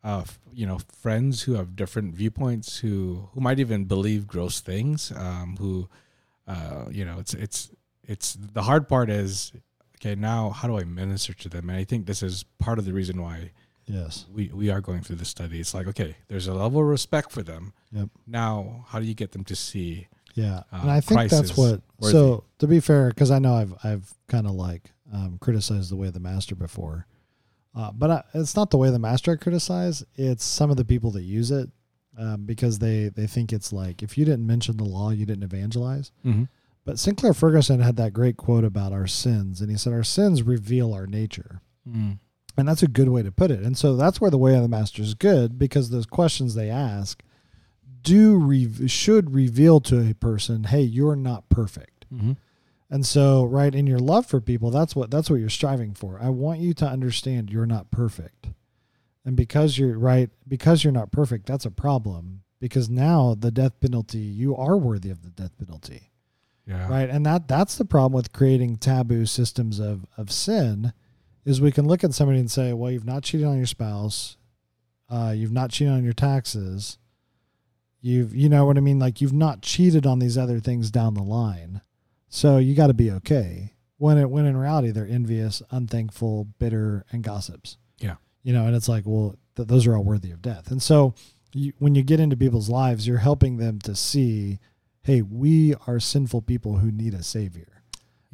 uh, 0.02 0.20
f- 0.22 0.40
you 0.52 0.66
know, 0.66 0.78
friends 1.04 1.42
who 1.42 1.52
have 1.54 1.76
different 1.76 2.14
viewpoints, 2.16 2.78
who 2.78 3.28
who 3.32 3.40
might 3.40 3.60
even 3.60 3.84
believe 3.84 4.26
gross 4.26 4.60
things. 4.60 5.12
Um, 5.14 5.56
who, 5.58 5.88
uh, 6.48 6.86
you 6.90 7.04
know, 7.04 7.18
it's 7.18 7.34
it's 7.34 7.70
it's 8.02 8.32
the 8.56 8.62
hard 8.62 8.88
part 8.88 9.10
is 9.10 9.52
okay. 9.98 10.14
Now, 10.14 10.50
how 10.50 10.68
do 10.68 10.78
I 10.78 10.84
minister 10.84 11.34
to 11.34 11.48
them? 11.50 11.68
And 11.68 11.78
I 11.78 11.84
think 11.84 12.06
this 12.06 12.22
is 12.22 12.44
part 12.58 12.78
of 12.78 12.84
the 12.86 12.92
reason 12.94 13.20
why 13.20 13.52
Yes. 13.86 14.24
we 14.32 14.48
we 14.54 14.70
are 14.70 14.80
going 14.80 15.02
through 15.02 15.16
this 15.16 15.28
study. 15.28 15.60
It's 15.60 15.74
like 15.74 15.86
okay, 15.86 16.16
there's 16.28 16.46
a 16.48 16.54
level 16.54 16.80
of 16.80 16.86
respect 16.86 17.30
for 17.30 17.42
them. 17.42 17.74
Yep. 17.92 18.08
Now, 18.26 18.86
how 18.88 19.00
do 19.00 19.04
you 19.04 19.14
get 19.14 19.32
them 19.32 19.44
to 19.44 19.54
see? 19.54 20.08
Yeah, 20.34 20.62
uh, 20.72 20.78
and 20.80 20.90
I 20.90 21.00
think 21.02 21.30
that's 21.30 21.54
what. 21.58 21.82
worthy. 22.00 22.12
So 22.12 22.44
to 22.60 22.66
be 22.66 22.80
fair, 22.80 23.08
because 23.10 23.30
I 23.30 23.38
know 23.38 23.54
I've 23.54 23.74
I've 23.84 24.14
kind 24.28 24.46
of 24.46 24.54
like 24.54 24.91
um, 25.12 25.38
criticized 25.40 25.90
the 25.90 25.96
way 25.96 26.08
of 26.08 26.14
the 26.14 26.20
master 26.20 26.54
before, 26.54 27.06
uh, 27.76 27.90
but 27.92 28.10
I, 28.10 28.24
it's 28.34 28.56
not 28.56 28.70
the 28.70 28.78
way 28.78 28.88
of 28.88 28.94
the 28.94 28.98
master 28.98 29.32
I 29.32 29.36
criticize. 29.36 30.04
It's 30.14 30.44
some 30.44 30.70
of 30.70 30.76
the 30.76 30.84
people 30.84 31.10
that 31.12 31.22
use 31.22 31.50
it 31.50 31.70
um, 32.18 32.44
because 32.44 32.78
they 32.78 33.08
they 33.08 33.26
think 33.26 33.52
it's 33.52 33.72
like 33.72 34.02
if 34.02 34.18
you 34.18 34.24
didn't 34.24 34.46
mention 34.46 34.76
the 34.76 34.84
law, 34.84 35.10
you 35.10 35.26
didn't 35.26 35.44
evangelize. 35.44 36.12
Mm-hmm. 36.24 36.44
But 36.84 36.98
Sinclair 36.98 37.32
Ferguson 37.32 37.80
had 37.80 37.96
that 37.96 38.12
great 38.12 38.36
quote 38.36 38.64
about 38.64 38.92
our 38.92 39.06
sins, 39.06 39.60
and 39.60 39.70
he 39.70 39.76
said 39.76 39.92
our 39.92 40.02
sins 40.02 40.42
reveal 40.42 40.92
our 40.92 41.06
nature. 41.06 41.62
Mm. 41.88 42.18
And 42.56 42.68
that's 42.68 42.82
a 42.82 42.88
good 42.88 43.08
way 43.08 43.22
to 43.22 43.32
put 43.32 43.50
it. 43.50 43.60
And 43.60 43.78
so 43.78 43.96
that's 43.96 44.20
where 44.20 44.30
the 44.30 44.38
way 44.38 44.54
of 44.54 44.62
the 44.62 44.68
master 44.68 45.00
is 45.00 45.14
good 45.14 45.58
because 45.58 45.90
those 45.90 46.06
questions 46.06 46.54
they 46.54 46.68
ask 46.68 47.22
do 48.02 48.36
re- 48.36 48.88
should 48.88 49.32
reveal 49.32 49.80
to 49.80 50.10
a 50.10 50.14
person, 50.14 50.64
hey, 50.64 50.82
you're 50.82 51.16
not 51.16 51.48
perfect. 51.48 52.04
Mm-hmm. 52.12 52.32
And 52.92 53.06
so, 53.06 53.44
right 53.44 53.74
in 53.74 53.86
your 53.86 53.98
love 53.98 54.26
for 54.26 54.38
people, 54.40 54.70
that's 54.70 54.94
what 54.94 55.10
that's 55.10 55.30
what 55.30 55.40
you're 55.40 55.48
striving 55.48 55.94
for. 55.94 56.18
I 56.20 56.28
want 56.28 56.60
you 56.60 56.74
to 56.74 56.86
understand 56.86 57.48
you're 57.50 57.64
not 57.64 57.90
perfect. 57.90 58.48
And 59.24 59.34
because 59.34 59.78
you're 59.78 59.98
right, 59.98 60.28
because 60.46 60.84
you're 60.84 60.92
not 60.92 61.10
perfect, 61.10 61.46
that's 61.46 61.64
a 61.64 61.70
problem. 61.70 62.42
Because 62.60 62.90
now 62.90 63.34
the 63.34 63.50
death 63.50 63.80
penalty, 63.80 64.18
you 64.18 64.54
are 64.54 64.76
worthy 64.76 65.08
of 65.10 65.22
the 65.22 65.30
death 65.30 65.56
penalty 65.58 66.10
Yeah. 66.66 66.86
right 66.88 67.08
and 67.10 67.24
that 67.26 67.48
that's 67.48 67.76
the 67.76 67.84
problem 67.84 68.12
with 68.12 68.32
creating 68.32 68.76
taboo 68.76 69.24
systems 69.26 69.80
of 69.80 70.06
of 70.16 70.30
sin 70.30 70.92
is 71.44 71.60
we 71.60 71.72
can 71.72 71.88
look 71.88 72.04
at 72.04 72.14
somebody 72.14 72.38
and 72.38 72.50
say 72.50 72.72
well 72.72 72.90
you've 72.92 73.04
not 73.06 73.24
cheated 73.24 73.46
on 73.46 73.56
your 73.56 73.66
spouse 73.66 74.36
uh, 75.10 75.32
you've 75.36 75.50
not 75.60 75.70
cheated 75.70 75.92
on 75.92 76.04
your 76.04 76.12
taxes 76.12 76.98
you've 78.00 78.32
you 78.34 78.48
know 78.48 78.64
what 78.64 78.76
i 78.76 78.80
mean 78.80 78.98
like 79.00 79.20
you've 79.20 79.32
not 79.32 79.62
cheated 79.62 80.06
on 80.06 80.20
these 80.20 80.38
other 80.38 80.60
things 80.60 80.90
down 80.92 81.14
the 81.14 81.22
line 81.22 81.80
so 82.34 82.56
you 82.56 82.74
got 82.74 82.86
to 82.86 82.94
be 82.94 83.10
okay 83.10 83.74
when 83.98 84.16
it 84.16 84.30
when 84.30 84.46
in 84.46 84.56
reality 84.56 84.90
they're 84.90 85.06
envious 85.06 85.62
unthankful 85.70 86.44
bitter 86.58 87.04
and 87.12 87.22
gossips 87.22 87.76
Yeah. 87.98 88.14
you 88.42 88.52
know 88.54 88.66
and 88.66 88.74
it's 88.74 88.88
like 88.88 89.04
well 89.06 89.36
th- 89.56 89.68
those 89.68 89.86
are 89.86 89.94
all 89.96 90.02
worthy 90.04 90.30
of 90.30 90.40
death 90.40 90.70
and 90.70 90.82
so 90.82 91.14
you, 91.52 91.72
when 91.78 91.94
you 91.94 92.02
get 92.02 92.20
into 92.20 92.36
people's 92.36 92.70
lives 92.70 93.06
you're 93.06 93.18
helping 93.18 93.58
them 93.58 93.78
to 93.80 93.94
see 93.94 94.58
hey, 95.04 95.20
we 95.20 95.74
are 95.88 95.98
sinful 95.98 96.40
people 96.42 96.76
who 96.76 96.92
need 96.92 97.12
a 97.12 97.24
savior. 97.24 97.82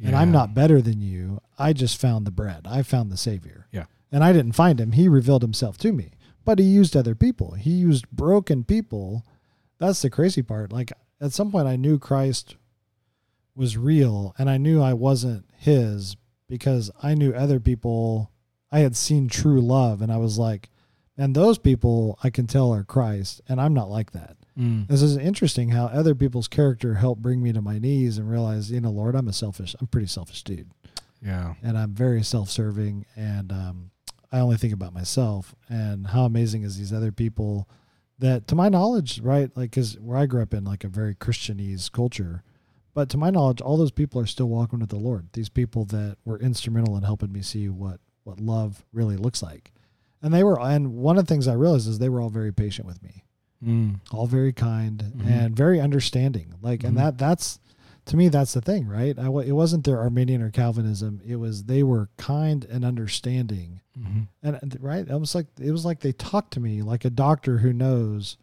And 0.03 0.15
I'm 0.15 0.31
not 0.31 0.53
better 0.53 0.83
than 0.83 1.01
you. 1.01 1.41
I 1.57 1.73
just 1.73 1.99
found 1.99 2.27
the 2.27 2.31
bread. 2.31 2.67
I 2.69 2.83
found 2.83 3.11
the 3.11 3.17
savior. 3.17 3.65
Yeah. 3.71 3.85
And 4.11 4.23
I 4.23 4.31
didn't 4.33 4.51
find 4.51 4.79
him. 4.79 4.91
He 4.91 5.09
revealed 5.09 5.41
himself 5.41 5.79
to 5.79 5.91
me. 5.91 6.11
But 6.45 6.59
he 6.59 6.65
used 6.65 6.95
other 6.95 7.15
people. 7.15 7.53
He 7.55 7.71
used 7.71 8.07
broken 8.11 8.63
people. 8.63 9.25
That's 9.79 10.03
the 10.03 10.11
crazy 10.11 10.43
part. 10.43 10.71
Like 10.71 10.91
at 11.19 11.33
some 11.33 11.51
point 11.51 11.67
I 11.67 11.75
knew 11.75 11.97
Christ 11.97 12.55
was 13.59 13.77
real 13.77 14.33
and 14.39 14.49
I 14.49 14.57
knew 14.57 14.81
I 14.81 14.93
wasn't 14.93 15.45
his 15.57 16.15
because 16.47 16.89
I 17.03 17.13
knew 17.13 17.33
other 17.33 17.59
people 17.59 18.31
I 18.71 18.79
had 18.79 18.95
seen 18.95 19.27
true 19.27 19.61
love 19.61 20.01
and 20.01 20.11
I 20.11 20.17
was 20.17 20.37
like, 20.39 20.69
and 21.17 21.35
those 21.35 21.57
people 21.59 22.17
I 22.23 22.29
can 22.29 22.47
tell 22.47 22.73
are 22.73 22.83
Christ 22.83 23.41
and 23.47 23.59
I'm 23.59 23.73
not 23.73 23.89
like 23.89 24.11
that. 24.13 24.37
Mm. 24.57 24.87
This 24.87 25.01
is 25.01 25.17
interesting 25.17 25.69
how 25.69 25.85
other 25.85 26.15
people's 26.15 26.47
character 26.47 26.95
helped 26.95 27.21
bring 27.21 27.41
me 27.43 27.51
to 27.53 27.61
my 27.61 27.77
knees 27.79 28.17
and 28.17 28.29
realize, 28.31 28.71
you 28.71 28.81
know, 28.81 28.89
Lord, 28.91 29.15
I'm 29.15 29.27
a 29.27 29.33
selfish, 29.33 29.75
I'm 29.79 29.85
a 29.85 29.87
pretty 29.87 30.07
selfish 30.07 30.43
dude, 30.43 30.69
Yeah. 31.21 31.53
and 31.63 31.77
I'm 31.77 31.93
very 31.93 32.23
self-serving, 32.23 33.05
and 33.15 33.51
um, 33.51 33.91
I 34.31 34.39
only 34.39 34.57
think 34.57 34.73
about 34.73 34.93
myself. 34.93 35.55
And 35.69 36.07
how 36.07 36.25
amazing 36.25 36.63
is 36.63 36.77
these 36.77 36.91
other 36.93 37.11
people 37.13 37.69
that, 38.17 38.47
to 38.47 38.55
my 38.55 38.67
knowledge, 38.69 39.21
right, 39.21 39.49
like 39.55 39.71
because 39.71 39.97
where 39.99 40.17
I 40.17 40.25
grew 40.25 40.41
up 40.41 40.53
in 40.53 40.63
like 40.65 40.83
a 40.83 40.89
very 40.89 41.15
Christianese 41.15 41.89
culture, 41.91 42.43
but 42.93 43.09
to 43.09 43.17
my 43.17 43.29
knowledge, 43.29 43.61
all 43.61 43.77
those 43.77 43.91
people 43.91 44.19
are 44.21 44.25
still 44.25 44.49
walking 44.49 44.79
with 44.79 44.89
the 44.89 44.97
Lord. 44.97 45.27
These 45.33 45.49
people 45.49 45.85
that 45.85 46.17
were 46.25 46.39
instrumental 46.39 46.95
in 46.97 47.03
helping 47.03 47.31
me 47.31 47.41
see 47.41 47.69
what 47.69 47.99
what 48.23 48.39
love 48.39 48.85
really 48.93 49.17
looks 49.17 49.41
like, 49.41 49.71
and 50.21 50.33
they 50.33 50.43
were. 50.43 50.59
And 50.59 50.93
one 50.95 51.17
of 51.17 51.25
the 51.25 51.33
things 51.33 51.47
I 51.47 51.53
realized 51.53 51.87
is 51.87 51.97
they 51.99 52.09
were 52.09 52.21
all 52.21 52.29
very 52.29 52.51
patient 52.53 52.85
with 52.87 53.01
me 53.03 53.23
Mm. 53.65 53.99
all 54.13 54.25
very 54.25 54.53
kind 54.53 55.03
Mhm. 55.17 55.25
and 55.27 55.53
very 55.55 55.81
understanding 55.81 56.53
like 56.61 56.79
Mhm. 56.79 56.87
and 56.89 56.97
that 56.97 57.17
that's 57.17 57.59
to 58.05 58.15
me 58.15 58.29
that's 58.29 58.53
the 58.53 58.61
thing 58.61 58.87
right 58.87 59.19
I, 59.19 59.25
it 59.41 59.51
wasn't 59.51 59.83
their 59.83 59.99
arminian 59.99 60.41
or 60.41 60.49
calvinism 60.49 61.19
it 61.27 61.35
was 61.35 61.65
they 61.65 61.83
were 61.83 62.07
kind 62.15 62.63
and 62.63 62.85
understanding 62.85 63.81
hmm 63.93 64.21
and 64.41 64.57
and, 64.61 64.77
right 64.79 65.05
it 65.05 65.19
was 65.19 65.35
like 65.35 65.47
it 65.59 65.71
was 65.71 65.83
like 65.83 65.99
they 65.99 66.13
talked 66.13 66.53
to 66.53 66.61
me 66.61 66.81
like 66.81 67.03
a 67.03 67.09
doctor 67.09 67.57
who 67.57 67.73
knows 67.73 68.37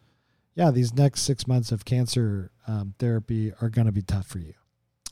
yeah 0.57 0.71
these 0.71 0.91
next 0.93 1.21
six 1.21 1.45
months 1.47 1.71
of 1.71 1.85
cancer 1.85 2.51
um, 2.67 2.93
therapy 2.99 3.53
are 3.61 3.69
going 3.69 3.85
to 3.87 3.93
be 3.93 4.01
tough 4.01 4.27
for 4.27 4.39
you 4.39 4.53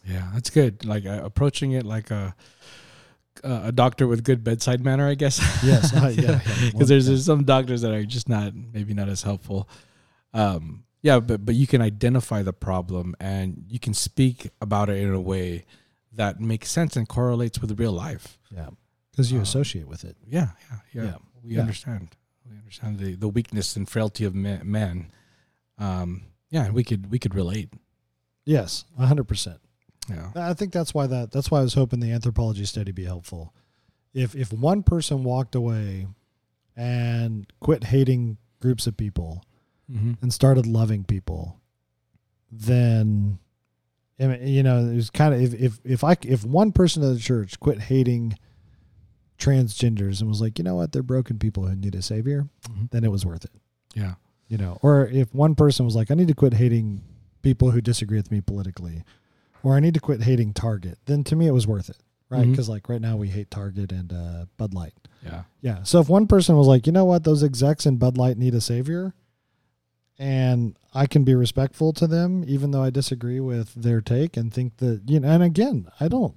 Yeah, 0.05 0.27
that's 0.33 0.49
good. 0.51 0.73
Like 0.85 1.05
uh, 1.13 1.21
approaching 1.29 1.71
it 1.77 1.85
like 1.85 2.11
a 2.11 2.35
a 3.43 3.71
doctor 3.71 4.07
with 4.07 4.23
good 4.23 4.43
bedside 4.43 4.81
manner, 4.83 5.07
I 5.09 5.15
guess. 5.15 5.39
yes 5.63 5.93
uh, 5.93 6.13
yeah 6.15 6.39
Because 6.71 6.87
there's, 6.91 7.07
there's 7.07 7.25
some 7.25 7.43
doctors 7.43 7.81
that 7.81 7.91
are 7.93 8.05
just 8.05 8.27
not 8.29 8.53
maybe 8.55 8.93
not 8.93 9.09
as 9.09 9.23
helpful. 9.23 9.67
Um, 10.33 10.83
yeah, 11.01 11.19
but 11.19 11.45
but 11.45 11.55
you 11.55 11.67
can 11.67 11.81
identify 11.81 12.41
the 12.43 12.53
problem 12.53 13.15
and 13.19 13.65
you 13.67 13.79
can 13.79 13.93
speak 13.93 14.49
about 14.61 14.89
it 14.89 14.97
in 14.97 15.13
a 15.13 15.21
way 15.21 15.65
that 16.13 16.39
makes 16.39 16.69
sense 16.71 16.95
and 16.99 17.07
correlates 17.07 17.59
with 17.61 17.77
real 17.79 17.91
life. 18.07 18.37
yeah 18.51 18.69
because 19.11 19.31
you 19.31 19.37
Um, 19.39 19.43
associate 19.43 19.87
with 19.87 20.03
it 20.03 20.15
Yeah, 20.27 20.49
yeah, 20.69 20.79
yeah. 20.93 21.03
Yeah. 21.03 21.17
We 21.43 21.53
Yeah. 21.55 21.61
understand. 21.61 22.15
We 22.49 22.57
understand 22.57 22.99
the, 22.99 23.15
the 23.15 23.27
weakness 23.29 23.75
and 23.77 23.87
frailty 23.89 24.23
of 24.25 24.33
ma- 24.35 24.63
man. 24.63 25.11
Um, 25.77 26.23
yeah, 26.49 26.69
we 26.71 26.83
could 26.83 27.09
we 27.11 27.19
could 27.19 27.35
relate. 27.35 27.69
yes 28.45 28.85
100% 28.99 29.57
Yeah. 30.09 30.31
I 30.35 30.53
think 30.53 30.71
that's 30.73 30.93
why 30.93 31.07
that 31.07 31.31
that's 31.31 31.49
why 31.51 31.59
I 31.59 31.63
was 31.63 31.73
hoping 31.73 31.99
the 31.99 32.11
anthropology 32.11 32.65
study 32.65 32.91
be 32.91 33.05
helpful. 33.05 33.53
If 34.13 34.35
if 34.35 34.53
one 34.53 34.83
person 34.83 35.23
walked 35.23 35.55
away 35.55 36.07
and 36.77 37.45
quit 37.59 37.85
hating 37.85 38.37
groups 38.61 38.87
of 38.87 38.95
people 38.97 39.43
Mm-hmm. 39.91 40.13
and 40.23 40.33
started 40.33 40.65
loving 40.65 41.03
people, 41.03 41.59
then 42.51 43.37
I 44.19 44.27
mean, 44.27 44.47
you 44.47 44.63
know 44.63 44.79
it 44.79 44.95
was 44.95 45.09
kind 45.11 45.33
of 45.33 45.41
if 45.41 45.53
if 45.53 45.79
if 45.83 46.03
I 46.03 46.15
if 46.23 46.43
one 46.43 46.71
person 46.71 47.03
of 47.03 47.13
the 47.13 47.19
church 47.19 47.59
quit 47.59 47.81
hating 47.81 48.37
transgenders 49.37 50.21
and 50.21 50.29
was 50.29 50.41
like, 50.41 50.57
you 50.57 50.63
know 50.63 50.75
what, 50.75 50.91
they're 50.91 51.03
broken 51.03 51.37
people 51.37 51.67
who 51.67 51.75
need 51.75 51.93
a 51.95 52.01
savior, 52.01 52.47
Mhm. 52.69 52.89
then 52.91 53.03
it 53.03 53.11
was 53.11 53.25
worth 53.25 53.45
it. 53.45 53.51
Yeah. 53.93 54.15
You 54.47 54.57
know, 54.57 54.77
or 54.81 55.07
if 55.07 55.33
one 55.33 55.55
person 55.55 55.85
was 55.85 55.95
like, 55.95 56.11
I 56.11 56.13
need 56.13 56.27
to 56.27 56.35
quit 56.35 56.53
hating 56.53 57.01
people 57.41 57.71
who 57.71 57.81
disagree 57.81 58.17
with 58.17 58.31
me 58.31 58.41
politically, 58.41 59.03
or 59.63 59.75
I 59.75 59.79
need 59.79 59.95
to 59.95 59.99
quit 59.99 60.21
hating 60.23 60.53
Target, 60.53 60.99
then 61.05 61.23
to 61.25 61.35
me 61.35 61.47
it 61.47 61.51
was 61.51 61.65
worth 61.65 61.89
it, 61.89 61.97
right? 62.29 62.47
Because 62.49 62.69
like 62.69 62.87
right 62.87 63.01
now 63.01 63.17
we 63.17 63.29
hate 63.29 63.49
Target 63.49 63.91
and 63.91 64.13
uh, 64.13 64.45
Bud 64.57 64.73
Light. 64.73 64.93
Yeah. 65.23 65.43
Yeah. 65.61 65.83
So 65.83 65.99
if 65.99 66.09
one 66.09 66.27
person 66.27 66.55
was 66.55 66.67
like, 66.67 66.85
you 66.85 66.93
know 66.93 67.05
what, 67.05 67.23
those 67.23 67.43
execs 67.43 67.87
in 67.87 67.97
Bud 67.97 68.17
Light 68.17 68.37
need 68.37 68.53
a 68.53 68.61
savior, 68.61 69.15
and 70.17 70.77
I 70.93 71.07
can 71.07 71.23
be 71.23 71.35
respectful 71.35 71.91
to 71.93 72.07
them, 72.07 72.43
even 72.47 72.71
though 72.71 72.83
I 72.83 72.89
disagree 72.89 73.39
with 73.39 73.73
their 73.73 74.01
take 74.01 74.37
and 74.37 74.53
think 74.53 74.77
that 74.77 75.01
you 75.07 75.19
know. 75.19 75.27
And 75.27 75.43
again, 75.43 75.87
I 75.99 76.07
don't, 76.07 76.35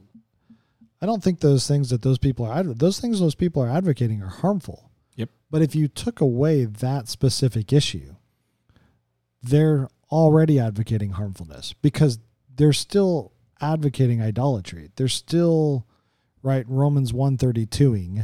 I 1.00 1.06
don't 1.06 1.22
think 1.22 1.40
those 1.40 1.68
things 1.68 1.90
that 1.90 2.02
those 2.02 2.18
people 2.18 2.44
are 2.46 2.62
those 2.62 2.98
things 3.00 3.20
those 3.20 3.34
people 3.34 3.62
are 3.62 3.70
advocating 3.70 4.22
are 4.22 4.28
harmful. 4.28 4.87
Yep. 5.18 5.28
But 5.50 5.60
if 5.62 5.74
you 5.74 5.86
took 5.88 6.20
away 6.22 6.64
that 6.64 7.08
specific 7.08 7.72
issue, 7.72 8.14
they're 9.42 9.88
already 10.10 10.58
advocating 10.58 11.10
harmfulness 11.10 11.74
because 11.82 12.18
they're 12.54 12.72
still 12.72 13.32
advocating 13.60 14.22
idolatry. 14.22 14.90
They're 14.96 15.08
still 15.08 15.86
right 16.42 16.64
Romans 16.68 17.12
132ing. 17.12 18.20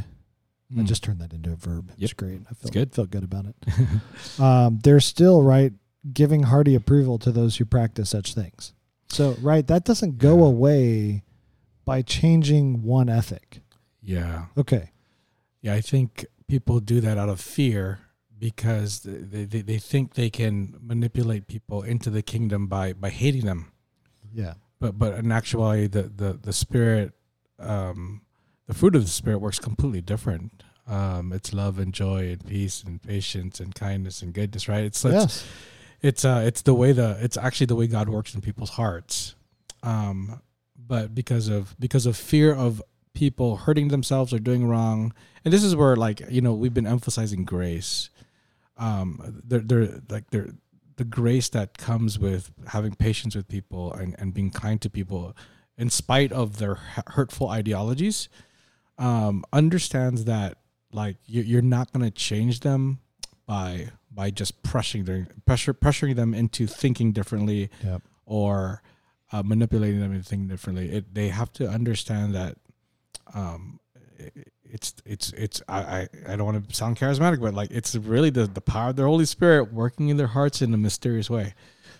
I 0.71 0.81
Mm. 0.81 0.85
just 0.87 1.03
turned 1.03 1.19
that 1.21 1.31
into 1.33 1.51
a 1.51 1.55
verb. 1.55 1.91
It's 1.91 2.01
Yep. 2.11 2.17
great. 2.17 2.41
I 2.49 2.53
felt 2.53 2.73
good. 2.73 2.91
felt 2.93 3.11
good 3.11 3.23
about 3.23 3.45
it. 3.45 3.55
um, 4.39 4.79
they're 4.83 4.99
still 4.99 5.43
right 5.43 5.73
giving 6.11 6.43
hearty 6.43 6.75
approval 6.75 7.17
to 7.19 7.31
those 7.31 7.57
who 7.57 7.65
practice 7.65 8.09
such 8.09 8.33
things. 8.33 8.73
So 9.09 9.33
right, 9.41 9.65
that 9.67 9.85
doesn't 9.85 10.17
go 10.17 10.37
Yeah. 10.39 10.45
away 10.45 11.23
by 11.85 12.01
changing 12.01 12.81
one 12.83 13.09
ethic. 13.09 13.61
yeah. 14.01 14.45
Okay. 14.57 14.91
Yeah, 15.61 15.73
I 15.73 15.81
think 15.81 16.25
people 16.47 16.79
do 16.79 17.01
that 17.01 17.17
out 17.17 17.29
of 17.29 17.39
fear 17.39 17.99
because 18.37 19.01
they, 19.01 19.45
they, 19.45 19.61
they 19.61 19.77
think 19.77 20.13
they 20.13 20.29
can 20.29 20.75
manipulate 20.81 21.47
people 21.47 21.81
into 21.83 22.09
the 22.09 22.21
kingdom 22.21 22.67
by, 22.67 22.93
by 22.93 23.09
hating 23.09 23.45
them. 23.45 23.71
Yeah. 24.33 24.55
But 24.79 24.99
but 24.99 25.13
in 25.15 25.31
actuality, 25.31 25.87
the 25.87 26.03
the 26.03 26.33
the 26.33 26.53
spirit, 26.53 27.13
um, 27.59 28.21
the 28.67 28.73
fruit 28.73 28.95
of 28.95 29.03
the 29.03 29.09
spirit 29.09 29.39
works 29.39 29.57
completely 29.57 30.01
different. 30.01 30.63
Um, 30.87 31.31
it's 31.33 31.53
love 31.53 31.79
and 31.79 31.93
joy 31.93 32.29
and 32.31 32.45
peace 32.45 32.83
and 32.83 33.01
patience 33.01 33.59
and 33.59 33.73
kindness 33.73 34.21
and 34.21 34.33
goodness. 34.33 34.67
Right? 34.67 34.83
It's 34.83 35.03
it's 35.05 35.13
yes. 35.13 35.47
it's 36.01 36.25
uh 36.25 36.43
it's 36.45 36.61
the 36.61 36.73
way 36.73 36.91
the 36.91 37.17
it's 37.21 37.37
actually 37.37 37.67
the 37.67 37.75
way 37.75 37.87
God 37.87 38.09
works 38.09 38.35
in 38.35 38.41
people's 38.41 38.71
hearts. 38.71 39.35
Um, 39.81 40.41
but 40.77 41.15
because 41.15 41.47
of 41.47 41.75
because 41.79 42.05
of 42.05 42.17
fear 42.17 42.53
of 42.53 42.83
people 43.15 43.55
hurting 43.57 43.87
themselves 43.87 44.31
or 44.33 44.37
doing 44.39 44.67
wrong, 44.67 45.11
and 45.43 45.51
this 45.51 45.63
is 45.63 45.75
where 45.75 45.95
like 45.95 46.21
you 46.29 46.41
know 46.41 46.53
we've 46.53 46.73
been 46.75 46.85
emphasizing 46.87 47.43
grace. 47.45 48.11
Um, 48.77 49.41
they're 49.43 49.61
they're 49.61 50.01
like 50.09 50.29
they're 50.29 50.49
the 50.97 51.05
grace 51.05 51.49
that 51.49 51.77
comes 51.77 52.19
with 52.19 52.51
having 52.67 52.93
patience 52.95 53.35
with 53.35 53.47
people 53.47 53.91
and, 53.93 54.15
and 54.19 54.33
being 54.33 54.49
kind 54.51 54.79
to 54.81 54.89
people 54.89 55.35
in 55.77 55.89
spite 55.89 56.31
of 56.31 56.57
their 56.57 56.75
hurtful 57.07 57.49
ideologies 57.49 58.29
um, 58.97 59.43
understands 59.51 60.23
that 60.23 60.57
like 60.93 61.17
you- 61.25 61.41
you're 61.41 61.61
not 61.61 61.91
going 61.91 62.05
to 62.05 62.11
change 62.11 62.61
them 62.61 62.99
by 63.45 63.89
by 64.09 64.31
just 64.31 64.63
pressuring 64.63 65.05
their 65.05 65.27
pressure 65.45 65.73
pressuring 65.73 66.15
them 66.15 66.33
into 66.33 66.65
thinking 66.65 67.11
differently 67.11 67.69
Yep. 67.83 68.01
or 68.25 68.81
uh, 69.33 69.43
manipulating 69.43 69.99
them 69.99 70.13
into 70.13 70.23
thinking 70.23 70.47
differently 70.47 70.89
it, 70.89 71.13
they 71.13 71.27
have 71.27 71.51
to 71.53 71.67
understand 71.67 72.33
that 72.35 72.55
um, 73.33 73.79
it- 74.17 74.51
it's 74.67 74.95
it's 75.05 75.31
it's 75.33 75.61
I, 75.69 75.79
I, 75.79 76.07
I 76.29 76.35
don't 76.35 76.45
want 76.45 76.67
to 76.67 76.75
sound 76.75 76.97
charismatic 76.97 77.39
but 77.39 77.53
like 77.53 77.69
it's 77.71 77.95
really 77.95 78.29
the, 78.31 78.45
the 78.47 78.59
power 78.61 78.89
of 78.89 78.95
the 78.95 79.03
Holy 79.03 79.25
Spirit 79.25 79.71
working 79.71 80.09
in 80.09 80.17
their 80.17 80.27
hearts 80.27 80.61
in 80.61 80.73
a 80.73 80.77
mysterious 80.77 81.29
way 81.29 81.53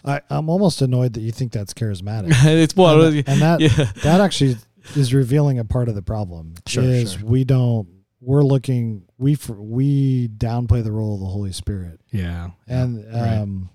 I, 0.04 0.22
I'm 0.30 0.50
almost 0.50 0.82
annoyed 0.82 1.14
that 1.14 1.22
you 1.22 1.32
think 1.32 1.52
that's 1.52 1.74
charismatic. 1.74 2.30
it's 2.44 2.76
well 2.76 3.02
and, 3.04 3.18
and 3.30 3.42
that 3.42 3.62
yeah 3.62 3.70
that 4.04 4.20
actually 4.20 4.56
is 4.96 5.14
revealing 5.14 5.58
a 5.60 5.64
part 5.66 5.88
of 5.90 5.96
the 5.96 6.02
problem. 6.02 6.56
Sure, 6.68 6.84
is 6.84 7.14
sure. 7.14 7.26
we 7.26 7.44
don't 7.44 7.88
we're 8.20 8.44
looking 8.44 9.04
we 9.20 9.38
we 9.56 10.28
downplay 10.30 10.84
the 10.84 10.92
role 10.92 11.14
of 11.14 11.20
the 11.22 11.28
Holy 11.28 11.52
Spirit. 11.54 12.02
yeah 12.12 12.50
And 12.68 13.06
right. 13.14 13.38
um, 13.38 13.70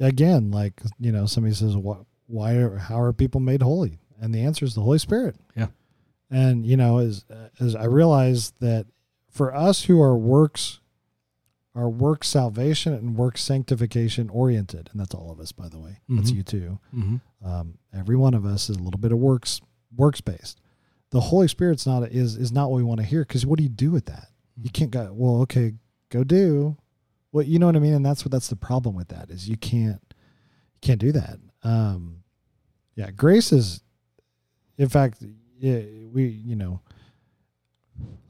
again, 0.00 0.50
like 0.52 0.80
you 0.98 1.12
know, 1.12 1.26
somebody 1.26 1.54
says, 1.54 1.76
"What? 1.76 1.98
Why? 2.26 2.54
Are, 2.54 2.76
how 2.76 3.00
are 3.00 3.12
people 3.12 3.40
made 3.40 3.62
holy?" 3.62 3.98
And 4.20 4.32
the 4.34 4.42
answer 4.42 4.64
is 4.64 4.74
the 4.74 4.80
Holy 4.82 4.98
Spirit. 4.98 5.36
Yeah. 5.56 5.66
And 6.32 6.64
you 6.66 6.76
know, 6.76 6.98
as 6.98 7.24
as 7.60 7.76
I 7.76 7.84
realize 7.84 8.52
that 8.60 8.86
for 9.30 9.54
us 9.54 9.84
who 9.84 10.00
are 10.00 10.16
works, 10.16 10.80
are 11.74 11.88
work 11.88 12.24
salvation 12.24 12.92
and 12.94 13.16
work 13.16 13.36
sanctification 13.38 14.28
oriented, 14.30 14.88
and 14.92 15.00
that's 15.00 15.14
all 15.14 15.30
of 15.30 15.38
us, 15.40 15.52
by 15.52 15.68
the 15.68 15.78
way. 15.78 15.98
That's 16.08 16.30
Mhm. 16.30 16.34
you 16.36 16.42
too. 16.42 16.78
mm-hmm. 16.94 17.16
Um, 17.46 17.78
every 17.92 18.16
one 18.16 18.34
of 18.34 18.44
us 18.46 18.68
is 18.70 18.76
a 18.76 18.82
little 18.82 18.98
bit 19.00 19.12
of 19.12 19.18
works 19.18 19.60
works 19.96 20.20
based. 20.20 20.60
The 21.10 21.20
Holy 21.20 21.48
Spirit's 21.48 21.86
not 21.86 22.04
is 22.10 22.36
is 22.36 22.50
not 22.52 22.70
what 22.70 22.76
we 22.78 22.82
want 22.84 23.00
to 23.00 23.06
hear 23.06 23.22
because 23.24 23.44
what 23.44 23.58
do 23.58 23.62
you 23.62 23.68
do 23.68 23.90
with 23.90 24.06
that? 24.06 24.28
You 24.56 24.70
can't 24.70 24.90
go 24.90 25.12
well. 25.12 25.42
Okay, 25.42 25.74
go 26.08 26.24
do. 26.24 26.76
Well, 27.32 27.44
you 27.44 27.58
know 27.58 27.66
what 27.66 27.76
I 27.76 27.80
mean, 27.80 27.94
and 27.94 28.04
that's 28.04 28.24
what 28.24 28.32
that's 28.32 28.48
the 28.48 28.56
problem 28.56 28.94
with 28.94 29.08
that 29.08 29.30
is 29.30 29.48
you 29.48 29.56
can't 29.58 30.00
you 30.10 30.78
can't 30.80 31.00
do 31.00 31.12
that. 31.12 31.38
Um, 31.62 32.22
yeah, 32.96 33.10
grace 33.10 33.52
is, 33.52 33.82
in 34.78 34.88
fact, 34.88 35.22
yeah, 35.62 35.80
we 36.12 36.24
you 36.26 36.56
know, 36.56 36.80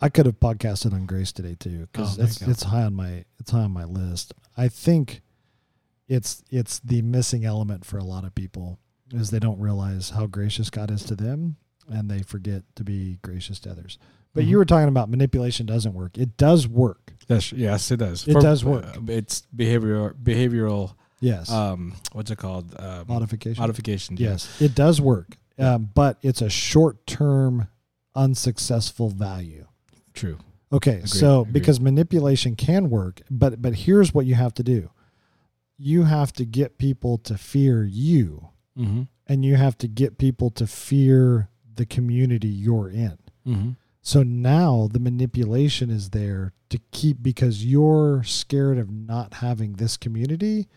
I 0.01 0.09
could 0.09 0.27
have 0.27 0.39
podcasted 0.41 0.93
on 0.93 1.07
grace 1.07 1.33
today 1.33 1.57
too 1.59 1.89
because 1.93 2.19
Oh, 2.19 2.23
it's 2.25 2.41
it's 2.43 2.63
high 2.65 2.83
on 2.83 2.95
my 2.95 3.25
it's 3.41 3.51
high 3.51 3.63
on 3.63 3.71
my 3.73 3.85
list. 3.85 4.35
I 4.57 4.69
think 4.69 5.23
it's 6.09 6.43
it's 6.51 6.79
the 6.81 7.03
missing 7.03 7.45
element 7.45 7.85
for 7.85 7.99
a 7.99 8.05
lot 8.05 8.25
of 8.25 8.35
people 8.35 8.79
is 9.13 9.31
they 9.31 9.39
don't 9.39 9.61
realize 9.61 10.11
how 10.11 10.27
gracious 10.27 10.71
God 10.71 10.91
is 10.91 11.05
to 11.05 11.15
them 11.17 11.57
and 11.89 12.11
they 12.11 12.23
forget 12.23 12.63
to 12.77 12.85
be 12.85 13.19
gracious 13.23 13.59
to 13.61 13.71
others. 13.71 13.99
But 14.35 14.45
you 14.45 14.57
Mhm. 14.57 14.59
were 14.61 14.65
talking 14.65 14.89
about 14.89 15.11
manipulation 15.11 15.67
doesn't 15.67 15.93
work. 15.95 16.17
It 16.17 16.37
does 16.39 16.67
work. 16.67 17.13
That's, 17.29 17.53
yes, 17.53 17.91
it 17.91 17.99
does. 17.99 18.27
It 18.27 18.41
does 18.41 18.65
work. 18.65 18.85
uh, 18.85 19.01
it's 19.09 19.43
behavioral 19.55 20.15
behavioral. 20.15 20.95
Yes. 21.21 21.51
Um, 21.51 21.95
what's 22.13 22.31
it 22.31 22.37
called? 22.39 22.75
Um, 22.79 23.05
Modification. 23.09 23.61
modification. 23.61 24.17
yeah. 24.17 24.31
Yes, 24.31 24.61
it 24.61 24.75
does 24.75 25.01
work. 25.01 25.37
Yeah. 25.59 25.75
Um, 25.75 25.91
but 25.95 26.19
it's 26.23 26.41
a 26.43 26.49
short-term 26.51 27.69
unsuccessful 28.15 29.09
value. 29.11 29.67
True. 30.15 30.39
Okay, 30.73 30.97
Agreed, 30.97 31.09
so 31.09 31.41
agreed. 31.43 31.53
because 31.53 31.81
manipulation 31.81 32.57
can 32.57 32.89
work, 32.89 33.21
but 33.31 33.61
but 33.61 33.75
here's 33.75 34.15
what 34.15 34.25
you 34.27 34.35
have 34.35 34.55
to 34.55 34.63
do. 34.63 34.91
You 35.77 36.05
have 36.05 36.33
to 36.35 36.45
get 36.47 36.79
people 36.79 37.19
to 37.19 37.37
fear 37.37 37.85
you 37.85 38.49
Mm-hmm. 38.79 39.03
and 39.27 39.45
you 39.45 39.57
have 39.57 39.77
to 39.79 39.87
get 39.89 40.17
people 40.17 40.49
to 40.53 40.67
fear 40.67 41.51
the 41.75 41.85
community 41.85 42.49
you're 42.49 42.89
in. 42.89 43.19
Mm-hmm. 43.47 43.71
So 44.01 44.23
now 44.23 44.89
the 44.91 44.99
manipulation 44.99 45.91
is 45.91 46.09
there 46.11 46.55
to 46.71 46.79
keep 46.91 47.23
because 47.23 47.63
you're 47.67 48.23
scared 48.25 48.79
of 48.79 48.91
not 48.91 49.35
having 49.35 49.75
this 49.75 49.99
community 49.99 50.69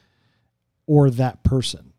or 0.86 1.10
that 1.10 1.42
person. 1.44 1.94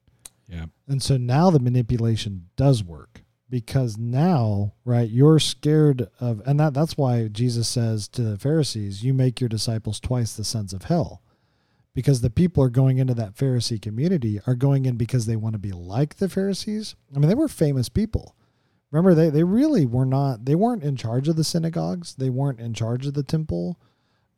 Yeah. 0.48 0.66
And 0.86 1.02
so 1.02 1.16
now 1.16 1.50
the 1.50 1.60
manipulation 1.60 2.48
does 2.56 2.84
work 2.84 3.22
because 3.48 3.96
now, 3.96 4.74
right, 4.84 5.08
you're 5.08 5.38
scared 5.38 6.08
of 6.20 6.42
and 6.46 6.58
that 6.60 6.74
that's 6.74 6.96
why 6.96 7.28
Jesus 7.28 7.68
says 7.68 8.08
to 8.08 8.22
the 8.22 8.38
Pharisees, 8.38 9.04
you 9.04 9.14
make 9.14 9.40
your 9.40 9.48
disciples 9.48 10.00
twice 10.00 10.34
the 10.34 10.44
sons 10.44 10.72
of 10.72 10.84
hell. 10.84 11.22
Because 11.94 12.20
the 12.20 12.28
people 12.28 12.62
are 12.62 12.68
going 12.68 12.98
into 12.98 13.14
that 13.14 13.36
Pharisee 13.36 13.80
community 13.80 14.38
are 14.46 14.54
going 14.54 14.84
in 14.84 14.96
because 14.96 15.24
they 15.24 15.36
want 15.36 15.54
to 15.54 15.58
be 15.58 15.72
like 15.72 16.16
the 16.16 16.28
Pharisees. 16.28 16.94
I 17.14 17.18
mean, 17.18 17.28
they 17.28 17.34
were 17.34 17.48
famous 17.48 17.88
people. 17.88 18.36
Remember, 18.90 19.14
they, 19.14 19.30
they 19.30 19.44
really 19.44 19.86
were 19.86 20.04
not, 20.04 20.44
they 20.44 20.54
weren't 20.54 20.82
in 20.82 20.96
charge 20.96 21.26
of 21.26 21.36
the 21.36 21.44
synagogues. 21.44 22.14
They 22.14 22.28
weren't 22.28 22.60
in 22.60 22.74
charge 22.74 23.06
of 23.06 23.14
the 23.14 23.22
temple. 23.22 23.80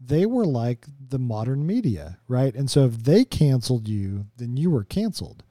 They 0.01 0.25
were 0.25 0.45
like 0.45 0.87
the 1.09 1.19
modern 1.19 1.67
media, 1.67 2.19
right? 2.29 2.55
And 2.55 2.71
so 2.71 2.85
if 2.85 3.03
they 3.03 3.25
canceled 3.25 3.89
you, 3.89 4.27
then 4.37 4.57
you 4.57 4.71
were 4.71 4.85
canceled. 4.85 5.43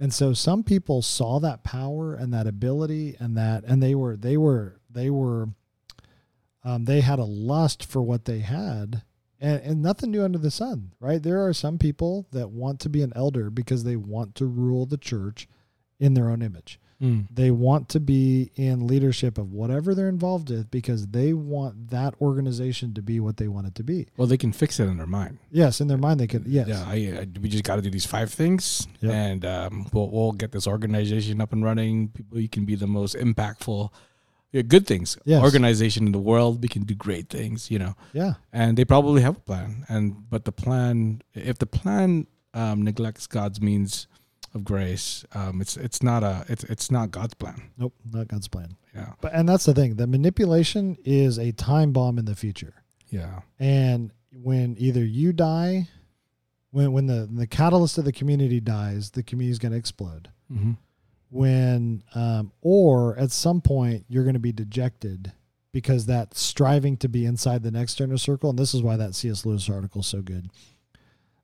And 0.00 0.14
so 0.14 0.32
some 0.32 0.64
people 0.64 1.02
saw 1.02 1.38
that 1.40 1.62
power 1.62 2.14
and 2.14 2.32
that 2.32 2.46
ability 2.46 3.16
and 3.20 3.36
that, 3.36 3.64
and 3.64 3.82
they 3.82 3.94
were, 3.94 4.16
they 4.16 4.38
were, 4.38 4.80
they 4.88 5.10
were, 5.10 5.50
um, 6.64 6.86
they 6.86 7.02
had 7.02 7.18
a 7.18 7.24
lust 7.24 7.84
for 7.84 8.00
what 8.00 8.24
they 8.24 8.38
had 8.38 9.02
and, 9.38 9.60
and 9.62 9.82
nothing 9.82 10.10
new 10.10 10.22
under 10.22 10.38
the 10.38 10.50
sun, 10.50 10.92
right? 11.00 11.22
There 11.22 11.46
are 11.46 11.52
some 11.52 11.78
people 11.78 12.26
that 12.32 12.50
want 12.50 12.80
to 12.80 12.88
be 12.88 13.02
an 13.02 13.12
elder 13.14 13.50
because 13.50 13.84
they 13.84 13.96
want 13.96 14.34
to 14.36 14.46
rule 14.46 14.86
the 14.86 14.96
church 14.96 15.46
in 15.98 16.14
their 16.14 16.30
own 16.30 16.40
image. 16.40 16.80
Mm. 17.00 17.26
They 17.32 17.50
want 17.50 17.88
to 17.90 18.00
be 18.00 18.50
in 18.56 18.86
leadership 18.86 19.38
of 19.38 19.52
whatever 19.52 19.94
they're 19.94 20.08
involved 20.08 20.50
with 20.50 20.70
because 20.70 21.06
they 21.08 21.32
want 21.32 21.88
that 21.90 22.14
organization 22.20 22.92
to 22.94 23.02
be 23.02 23.20
what 23.20 23.38
they 23.38 23.48
want 23.48 23.66
it 23.68 23.74
to 23.76 23.82
be. 23.82 24.06
Well, 24.18 24.26
they 24.26 24.36
can 24.36 24.52
fix 24.52 24.78
it 24.78 24.84
in 24.84 24.98
their 24.98 25.06
mind. 25.06 25.38
Yes, 25.50 25.80
in 25.80 25.88
their 25.88 25.96
mind 25.98 26.20
they 26.20 26.26
can. 26.26 26.44
Yes, 26.46 26.68
Yeah, 26.68 26.84
I, 26.86 27.20
I, 27.22 27.26
we 27.40 27.48
just 27.48 27.64
got 27.64 27.76
to 27.76 27.82
do 27.82 27.90
these 27.90 28.04
five 28.06 28.30
things, 28.32 28.86
Yep. 29.00 29.12
and 29.12 29.44
um, 29.46 29.86
we'll 29.92 30.10
we'll 30.10 30.32
get 30.32 30.52
this 30.52 30.66
organization 30.66 31.40
up 31.40 31.52
and 31.54 31.64
running. 31.64 32.08
People, 32.08 32.38
you 32.38 32.48
can 32.48 32.64
be 32.66 32.74
the 32.74 32.86
most 32.86 33.16
impactful, 33.16 33.90
yeah, 34.52 34.62
good 34.62 34.86
things. 34.86 35.16
Yes. 35.24 35.42
Organization 35.42 36.04
in 36.06 36.12
the 36.12 36.18
world. 36.18 36.62
We 36.62 36.68
can 36.68 36.82
do 36.82 36.94
great 36.94 37.30
things. 37.30 37.70
You 37.70 37.78
know, 37.78 37.94
yeah, 38.12 38.34
and 38.52 38.76
they 38.76 38.84
probably 38.84 39.22
have 39.22 39.36
a 39.38 39.40
plan. 39.40 39.86
And 39.88 40.28
but 40.28 40.44
the 40.44 40.52
plan, 40.52 41.22
if 41.34 41.58
the 41.58 41.66
plan 41.66 42.26
um, 42.52 42.82
neglects 42.82 43.26
God's 43.26 43.60
means 43.60 44.06
of 44.54 44.64
grace, 44.64 45.24
um, 45.34 45.60
it's 45.60 45.76
it's 45.76 46.02
not 46.02 46.22
a 46.22 46.44
it's 46.48 46.64
it's 46.64 46.90
not 46.90 47.10
God's 47.10 47.34
plan. 47.34 47.70
nope, 47.78 47.94
not 48.12 48.28
God's 48.28 48.48
plan. 48.48 48.76
Yeah, 48.94 49.12
But 49.20 49.32
and 49.34 49.48
that's 49.48 49.64
the 49.66 49.74
thing. 49.74 49.94
The 49.96 50.06
manipulation 50.08 50.96
is 51.04 51.38
a 51.38 51.52
time 51.52 51.92
bomb 51.92 52.18
in 52.18 52.24
the 52.24 52.34
future. 52.34 52.74
yeah, 53.08 53.42
And 53.58 54.12
when 54.32 54.76
either 54.78 55.04
you 55.04 55.32
die, 55.32 55.88
when 56.72 56.92
when 56.92 57.06
the 57.06 57.28
the 57.32 57.46
catalyst 57.46 57.98
of 57.98 58.04
the 58.04 58.12
community 58.12 58.60
dies, 58.60 59.10
the 59.12 59.22
community 59.22 59.52
is 59.52 59.58
going 59.58 59.72
to 59.72 59.78
explode. 59.78 60.30
mm-hmm. 60.52 60.72
When 61.30 62.02
um, 62.16 62.50
or 62.60 63.16
at 63.16 63.30
some 63.30 63.60
point 63.60 64.04
you're 64.08 64.24
going 64.24 64.34
to 64.34 64.40
be 64.40 64.52
dejected 64.52 65.32
because 65.72 66.06
that 66.06 66.34
striving 66.36 66.96
to 66.96 67.08
be 67.08 67.24
inside 67.24 67.62
the 67.62 67.70
next 67.70 68.00
inner 68.00 68.16
circle, 68.18 68.50
and 68.50 68.58
this 68.58 68.74
is 68.74 68.82
why 68.82 68.96
that 68.96 69.14
C.S. 69.14 69.46
Lewis 69.46 69.70
article 69.70 70.00
is 70.00 70.08
so 70.08 70.22
good. 70.22 70.50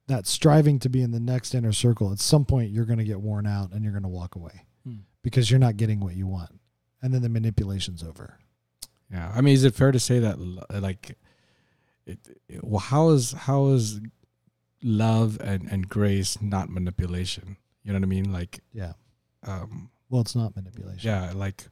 That 0.08 0.26
striving 0.26 0.78
to 0.80 0.88
be 0.88 1.02
in 1.02 1.10
the 1.10 1.18
next 1.20 1.54
inner 1.54 1.72
circle, 1.72 2.12
at 2.12 2.20
some 2.20 2.44
point 2.44 2.70
you're 2.70 2.84
going 2.84 2.98
to 3.00 3.04
get 3.04 3.20
worn 3.20 3.46
out 3.46 3.72
and 3.72 3.82
you're 3.82 3.92
going 3.92 4.04
to 4.04 4.08
walk 4.08 4.36
away 4.36 4.62
Hmm. 4.84 4.98
because 5.22 5.50
you're 5.50 5.58
not 5.60 5.76
getting 5.76 5.98
what 6.00 6.14
you 6.14 6.26
want, 6.28 6.60
and 7.02 7.12
then 7.12 7.22
the 7.22 7.28
manipulation's 7.28 8.02
over. 8.04 8.38
Yeah, 9.10 9.32
I 9.34 9.40
mean, 9.40 9.54
is 9.54 9.64
it 9.64 9.74
fair 9.74 9.90
to 9.92 9.98
say 10.00 10.18
that 10.20 10.38
like, 10.70 11.16
it, 12.06 12.18
it- 12.48 12.62
well, 12.64 12.78
how 12.80 13.08
is 13.10 13.32
how 13.32 13.68
is 13.68 14.00
love 14.82 15.38
and 15.40 15.68
and 15.70 15.88
grace 15.88 16.40
not 16.40 16.68
manipulation? 16.70 17.56
You 17.82 17.92
know 17.92 17.98
what 17.98 18.04
I 18.06 18.08
mean? 18.08 18.32
Like, 18.32 18.60
Yeah. 18.72 18.92
um, 19.44 19.90
Well, 20.10 20.20
it's 20.20 20.34
not 20.36 20.54
manipulation. 20.56 21.08
yeah, 21.08 21.32
like, 21.34 21.68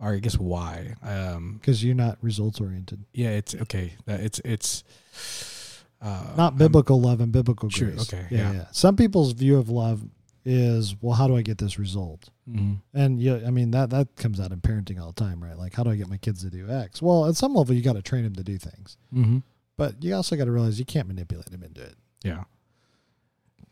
or 0.00 0.12
I 0.14 0.18
guess 0.18 0.38
why? 0.38 0.94
Um, 1.02 1.54
because 1.54 1.82
you're 1.84 1.94
not 1.94 2.18
results 2.22 2.60
oriented. 2.60 3.04
yeah, 3.14 3.30
it's 3.30 3.54
okay. 3.54 3.94
It's 4.06 4.40
it's 4.44 4.84
uh, 6.02 6.34
Not 6.36 6.58
biblical 6.58 7.00
love 7.00 7.20
and 7.20 7.32
biblical 7.32 7.68
sure, 7.70 7.90
grace. 7.90 8.12
okay, 8.12 8.26
Yeah, 8.30 8.38
yeah. 8.38 8.52
yeah. 8.52 8.64
Some 8.72 8.96
people's 8.96 9.32
view 9.32 9.56
of 9.56 9.68
love 9.68 10.04
is, 10.44 10.94
well, 11.00 11.14
how 11.14 11.26
do 11.26 11.36
I 11.36 11.42
get 11.42 11.58
this 11.58 11.78
result? 11.78 12.30
mhm. 12.48 12.80
And 12.94 13.20
yeah, 13.20 13.40
I 13.46 13.50
mean 13.50 13.72
that 13.72 13.90
that 13.90 14.14
comes 14.16 14.38
out 14.38 14.52
in 14.52 14.60
parenting 14.60 15.00
all 15.00 15.12
the 15.12 15.20
time, 15.24 15.42
right? 15.42 15.58
Like, 15.58 15.74
how 15.74 15.82
do 15.82 15.90
I 15.90 15.96
get 15.96 16.08
my 16.08 16.18
kids 16.18 16.42
to 16.42 16.50
do 16.50 16.68
X? 16.70 17.02
Well, 17.02 17.26
at 17.26 17.34
some 17.36 17.54
level, 17.54 17.74
you 17.74 17.82
got 17.82 17.94
to 17.94 18.02
train 18.02 18.22
them 18.24 18.34
to 18.36 18.44
do 18.44 18.56
things, 18.58 18.96
Mhm. 19.12 19.42
but 19.76 20.02
you 20.04 20.14
also 20.14 20.36
got 20.36 20.44
to 20.44 20.52
realize 20.52 20.78
you 20.78 20.84
can't 20.84 21.08
manipulate 21.08 21.50
them 21.50 21.62
into 21.64 21.82
it. 21.82 21.96
Yeah. 22.22 22.44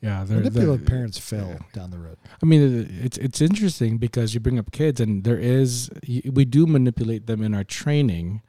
Yeah, 0.00 0.24
they're, 0.24 0.38
Manipulative 0.38 0.80
they're- 0.80 0.86
parents 0.96 1.18
fail 1.18 1.48
yeah. 1.48 1.58
down 1.72 1.90
the 1.90 1.98
road. 1.98 2.18
I 2.42 2.46
mean, 2.46 2.86
it's 3.02 3.16
it's 3.16 3.40
interesting 3.40 3.96
because 3.96 4.34
you 4.34 4.40
bring 4.40 4.58
up 4.58 4.70
kids, 4.70 5.00
and 5.00 5.24
there 5.24 5.38
is 5.38 5.88
we 6.30 6.44
do 6.44 6.66
manipulate 6.66 7.26
them 7.26 7.40
in 7.42 7.54
our 7.54 7.64
training, 7.64 8.42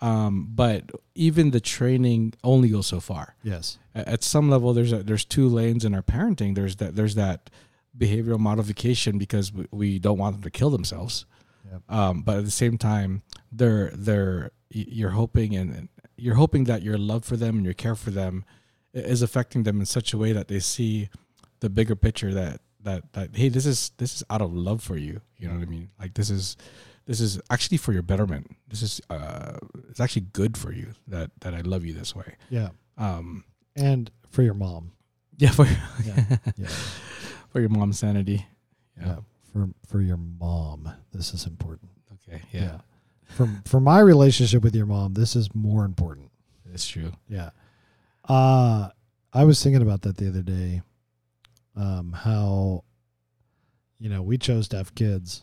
um, 0.00 0.48
but 0.54 0.90
even 1.14 1.50
the 1.50 1.60
training 1.60 2.34
only 2.42 2.68
goes 2.68 2.86
so 2.86 3.00
far. 3.00 3.34
Yes. 3.42 3.78
At 3.94 4.22
some 4.22 4.48
level, 4.48 4.72
there's 4.72 4.92
a, 4.92 5.02
there's 5.02 5.24
two 5.24 5.48
lanes 5.48 5.84
in 5.84 5.94
our 5.94 6.02
parenting. 6.02 6.54
There's 6.54 6.76
that 6.76 6.96
there's 6.96 7.14
that 7.16 7.50
behavioral 7.96 8.38
modification 8.38 9.18
because 9.18 9.52
we, 9.52 9.66
we 9.70 9.98
don't 9.98 10.18
want 10.18 10.36
them 10.36 10.42
to 10.44 10.50
kill 10.50 10.70
themselves, 10.70 11.26
Yep. 11.70 11.82
um, 11.88 12.22
but 12.22 12.38
at 12.38 12.44
the 12.44 12.50
same 12.50 12.78
time, 12.78 13.22
they're 13.52 13.90
they're 13.94 14.52
you're 14.70 15.10
hoping 15.10 15.56
and 15.56 15.88
you're 16.16 16.36
hoping 16.36 16.64
that 16.64 16.82
your 16.82 16.96
love 16.98 17.24
for 17.24 17.36
them 17.36 17.56
and 17.56 17.64
your 17.64 17.74
care 17.74 17.96
for 17.96 18.10
them 18.10 18.44
is 18.94 19.22
affecting 19.22 19.64
them 19.64 19.80
in 19.80 19.86
such 19.86 20.12
a 20.12 20.18
way 20.18 20.32
that 20.32 20.48
they 20.48 20.60
see 20.60 21.08
the 21.60 21.68
bigger 21.68 21.96
picture 21.96 22.32
that 22.32 22.60
that 22.82 23.12
that 23.12 23.30
hey 23.34 23.48
this 23.48 23.66
is 23.66 23.90
this 23.98 24.14
is 24.16 24.22
out 24.30 24.40
of 24.40 24.52
love 24.54 24.82
for 24.82 24.96
you 24.96 25.20
you 25.36 25.46
know 25.48 25.54
what 25.54 25.62
i 25.62 25.66
mean 25.66 25.90
like 26.00 26.14
this 26.14 26.30
is 26.30 26.56
this 27.10 27.20
is 27.20 27.40
actually 27.50 27.76
for 27.76 27.92
your 27.92 28.02
betterment 28.02 28.46
this 28.68 28.82
is 28.82 29.00
uh 29.10 29.58
it's 29.90 29.98
actually 29.98 30.22
good 30.32 30.56
for 30.56 30.70
you 30.72 30.94
that 31.08 31.30
that 31.40 31.54
i 31.54 31.60
love 31.62 31.84
you 31.84 31.92
this 31.92 32.14
way 32.14 32.36
Yeah. 32.50 32.68
um 32.98 33.42
And 33.74 34.10
for 34.30 34.42
your 34.42 34.54
mom. 34.54 34.92
yeah 35.42 35.50
for 35.50 35.66
Yeah. 36.04 36.36
Yeah. 36.56 36.68
for 37.50 37.58
your 37.60 37.68
mom's 37.70 37.98
sanity 37.98 38.46
yeah. 38.96 39.06
yeah, 39.06 39.16
For 39.52 39.68
for 39.90 40.00
your 40.00 40.18
mom, 40.18 40.86
this 41.12 41.34
is 41.34 41.46
important. 41.46 41.90
okay 42.14 42.42
yeah, 42.52 42.78
For 43.24 43.48
for 43.64 43.80
my 43.80 43.98
relationship 44.00 44.62
with 44.62 44.74
your 44.76 44.86
mom, 44.86 45.14
this 45.14 45.34
is 45.34 45.50
more 45.54 45.84
important. 45.84 46.30
it's 46.72 46.86
true 46.86 47.10
Yeah. 47.28 47.50
Uh 48.28 48.90
I 49.32 49.44
was 49.44 49.62
thinking 49.62 49.82
about 49.82 50.02
that 50.02 50.16
the 50.16 50.28
other 50.28 50.42
day. 50.42 50.82
Um 51.74 52.12
how 52.12 52.84
you 53.98 54.08
know, 54.08 54.22
we 54.22 54.38
chose 54.38 54.66
to 54.68 54.76
have 54.78 54.94
kids. 54.94 55.42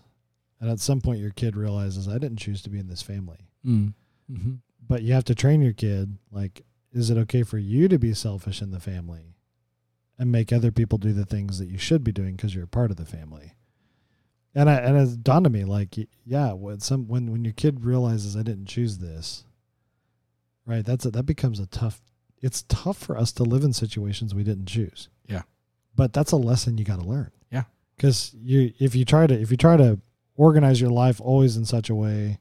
And 0.60 0.70
at 0.70 0.80
some 0.80 1.02
point 1.02 1.20
your 1.20 1.32
kid 1.32 1.56
realizes 1.56 2.08
I 2.08 2.18
didn't 2.18 2.38
choose 2.38 2.62
to 2.64 2.70
be 2.70 2.80
in 2.80 2.88
this 2.88 3.02
family. 3.02 3.50
mm. 3.66 3.94
mm-hmm. 4.32 4.54
But 4.88 5.04
you 5.04 5.14
have 5.14 5.26
to 5.26 5.36
train 5.36 5.62
your 5.62 5.74
kid 5.74 6.18
like 6.32 6.64
is 6.94 7.10
it 7.10 7.18
okay 7.18 7.44
for 7.44 7.58
you 7.58 7.88
to 7.90 8.00
be 8.00 8.14
selfish 8.14 8.62
in 8.62 8.72
the 8.72 8.80
family 8.80 9.36
and 10.18 10.32
make 10.32 10.52
other 10.52 10.72
people 10.72 10.98
do 10.98 11.14
the 11.14 11.26
things 11.26 11.60
that 11.60 11.68
you 11.68 11.78
should 11.78 12.04
be 12.04 12.12
doing 12.12 12.36
because 12.36 12.56
you're 12.56 12.64
a 12.64 12.68
part 12.68 12.90
of 12.90 12.98
the 12.98 13.06
family? 13.06 13.54
And 14.56 14.70
I 14.70 14.76
and 14.76 14.98
it 14.98 15.24
dawned 15.24 15.46
on 15.46 15.52
me 15.52 15.66
like 15.66 15.96
yeah, 16.26 16.54
when 16.54 16.80
some 16.80 17.08
when 17.08 17.32
when 17.32 17.44
your 17.44 17.54
kid 17.54 17.86
realizes 17.86 18.36
I 18.36 18.44
didn't 18.44 18.66
choose 18.66 18.98
this, 18.98 19.46
right? 20.66 20.84
That's 20.84 21.06
a, 21.06 21.12
that 21.12 21.24
becomes 21.24 21.60
a 21.60 21.68
tough. 21.68 22.02
It's 22.42 22.64
tough 22.68 22.98
for 22.98 23.18
us 23.18 23.32
to 23.34 23.44
live 23.44 23.64
in 23.64 23.74
situations 23.74 24.34
we 24.34 24.44
didn't 24.44 24.68
choose. 24.68 25.10
Yeah. 25.28 25.42
but 25.96 26.14
that's 26.14 26.32
a 26.32 26.38
lesson 26.38 26.78
you 26.78 26.86
got 26.86 27.00
to 27.00 27.06
learn. 27.06 27.32
Yeah. 27.52 27.64
because 27.98 28.34
you 28.42 28.74
if 28.80 28.96
you 28.96 29.04
try 29.06 29.28
to 29.28 29.40
if 29.40 29.52
you 29.52 29.58
try 29.58 29.78
to 29.78 30.00
organize 30.38 30.80
your 30.80 30.90
life 30.92 31.20
always 31.20 31.58
in 31.58 31.66
such 31.66 31.90
a 31.90 31.96
way 31.96 32.40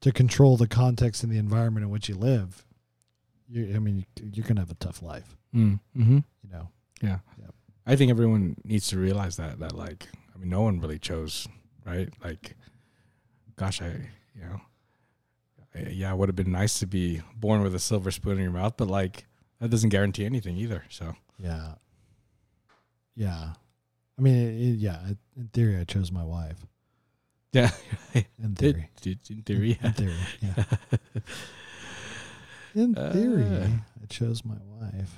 to 0.00 0.10
control 0.12 0.56
the 0.56 0.66
context 0.66 1.22
and 1.22 1.30
the 1.30 1.36
environment 1.36 1.84
in 1.84 1.90
which 1.90 2.08
you 2.08 2.14
live, 2.14 2.64
you 3.48 3.72
I 3.76 3.78
mean 3.78 4.06
you're 4.22 4.46
gonna 4.46 4.60
have 4.62 4.70
a 4.70 4.74
tough 4.74 5.02
life. 5.02 5.36
Mm. 5.54 5.78
Mm-hmm. 5.96 6.18
You 6.42 6.50
know. 6.50 6.68
Yeah. 7.02 7.18
I 7.86 7.96
think 7.96 8.10
everyone 8.10 8.56
needs 8.64 8.86
to 8.88 8.98
realize 8.98 9.36
that 9.36 9.58
that 9.58 9.74
like 9.74 10.08
I 10.34 10.38
mean 10.38 10.48
no 10.48 10.62
one 10.62 10.80
really 10.80 10.98
chose 10.98 11.46
right 11.84 12.08
like 12.24 12.54
gosh 13.56 13.82
I 13.82 13.88
you 14.34 14.42
know 14.42 14.60
I, 15.74 15.88
yeah 15.90 16.12
it 16.12 16.16
would 16.18 16.28
have 16.28 16.36
been 16.36 16.52
nice 16.52 16.78
to 16.80 16.86
be 16.86 17.20
born 17.36 17.62
with 17.62 17.74
a 17.74 17.78
silver 17.80 18.10
spoon 18.10 18.36
in 18.36 18.42
your 18.44 18.52
mouth 18.52 18.74
but 18.76 18.86
like 18.88 19.26
that 19.60 19.70
doesn't 19.70 19.88
guarantee 19.90 20.24
anything 20.24 20.56
either 20.56 20.84
so 20.88 21.14
Yeah. 21.38 21.74
Yeah. 23.16 23.52
I 24.18 24.22
mean, 24.22 24.36
it, 24.36 24.54
it- 24.54 24.78
yeah. 24.78 25.00
In 25.36 25.48
theory, 25.52 25.78
I 25.78 25.84
chose 25.84 26.12
my 26.12 26.24
wife. 26.24 26.66
Yeah 27.52 27.70
In 28.42 28.54
theory. 28.54 28.88
in 29.04 29.42
theory 29.44 29.78
In 29.82 29.92
theory. 29.92 30.16
Yeah. 30.40 30.64
In 32.74 32.94
theory, 32.94 33.44
Uh. 33.44 33.66
I 34.02 34.06
chose 34.08 34.44
my 34.44 34.56
wife. 34.80 35.14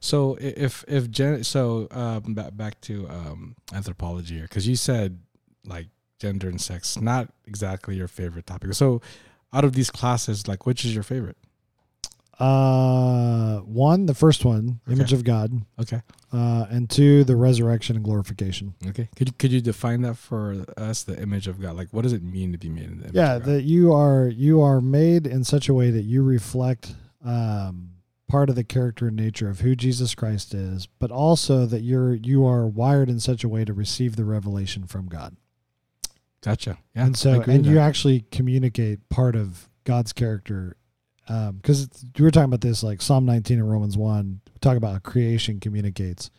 so 0.00 0.36
if 0.40 0.84
if 0.88 1.10
gen 1.10 1.42
so 1.44 1.86
um 1.90 2.34
back 2.34 2.56
back 2.56 2.80
to 2.82 3.08
um 3.08 3.56
anthropology 3.72 4.34
here 4.36 4.44
because 4.44 4.66
you 4.68 4.76
said 4.76 5.18
like 5.64 5.86
gender 6.20 6.48
and 6.48 6.60
sex 6.60 7.00
not 7.00 7.28
exactly 7.46 7.96
your 7.96 8.08
favorite 8.08 8.46
topic 8.46 8.74
so 8.74 9.00
out 9.52 9.64
of 9.64 9.72
these 9.72 9.90
classes 9.90 10.46
like 10.46 10.66
which 10.66 10.84
is 10.84 10.94
your 10.94 11.02
favorite 11.02 11.36
Uh, 12.40 13.58
one, 13.60 14.06
the 14.06 14.14
first 14.14 14.44
one, 14.44 14.80
Okay. 14.86 14.94
image 14.96 15.12
of 15.12 15.24
God, 15.24 15.52
okay 15.80 16.00
uh, 16.32 16.66
and 16.70 16.88
two, 16.88 17.24
the 17.24 17.34
resurrection 17.36 17.96
and 17.96 18.04
glorification. 18.04 18.74
Okay. 18.86 19.08
Could 19.16 19.28
you, 19.28 19.34
could 19.38 19.52
you 19.52 19.60
define 19.60 20.02
that 20.02 20.16
for 20.16 20.64
us, 20.76 21.02
the 21.02 21.20
image 21.20 21.48
of 21.48 21.60
God? 21.60 21.76
Like, 21.76 21.88
what 21.90 22.02
does 22.02 22.12
it 22.12 22.22
mean 22.22 22.52
to 22.52 22.58
be 22.58 22.68
made 22.68 22.84
in 22.84 22.98
the 22.98 23.04
image 23.04 23.14
Yeah, 23.14 23.34
of 23.34 23.42
God? 23.44 23.52
that 23.52 23.62
you 23.64 23.92
are 23.92 24.26
you 24.28 24.60
are 24.62 24.80
made 24.80 25.26
in 25.26 25.44
such 25.44 25.68
a 25.68 25.74
way 25.74 25.90
that 25.90 26.02
you 26.02 26.22
reflect 26.22 26.94
um, 27.24 27.90
part 28.28 28.48
of 28.48 28.54
the 28.54 28.62
character 28.64 29.08
and 29.08 29.16
nature 29.16 29.48
of 29.50 29.60
who 29.60 29.74
Jesus 29.74 30.14
Christ 30.14 30.54
is, 30.54 30.86
but 30.86 31.10
also 31.10 31.66
that 31.66 31.80
you're 31.82 32.14
you 32.14 32.46
are 32.46 32.66
wired 32.66 33.08
in 33.10 33.18
such 33.20 33.42
a 33.44 33.48
way 33.48 33.64
to 33.64 33.72
receive 33.72 34.14
the 34.16 34.24
revelation 34.24 34.86
from 34.86 35.06
God. 35.08 35.36
gotcha. 36.42 36.78
Yeah. 36.94 37.06
and 37.06 37.16
so 37.16 37.42
and 37.42 37.66
you 37.66 37.74
that. 37.74 37.80
actually 37.88 38.24
communicate 38.30 39.08
part 39.08 39.34
of 39.36 39.68
God's 39.84 40.12
character 40.12 40.76
because 41.52 41.88
we 42.18 42.24
were 42.24 42.30
talking 42.30 42.46
about 42.46 42.60
this 42.60 42.82
like 42.82 43.00
Psalm 43.00 43.24
19 43.24 43.58
and 43.60 43.70
Romans 43.70 43.96
1 43.96 44.40
talk 44.60 44.76
about 44.76 44.92
how 44.92 44.98
creation 44.98 45.60
communicates 45.60 46.30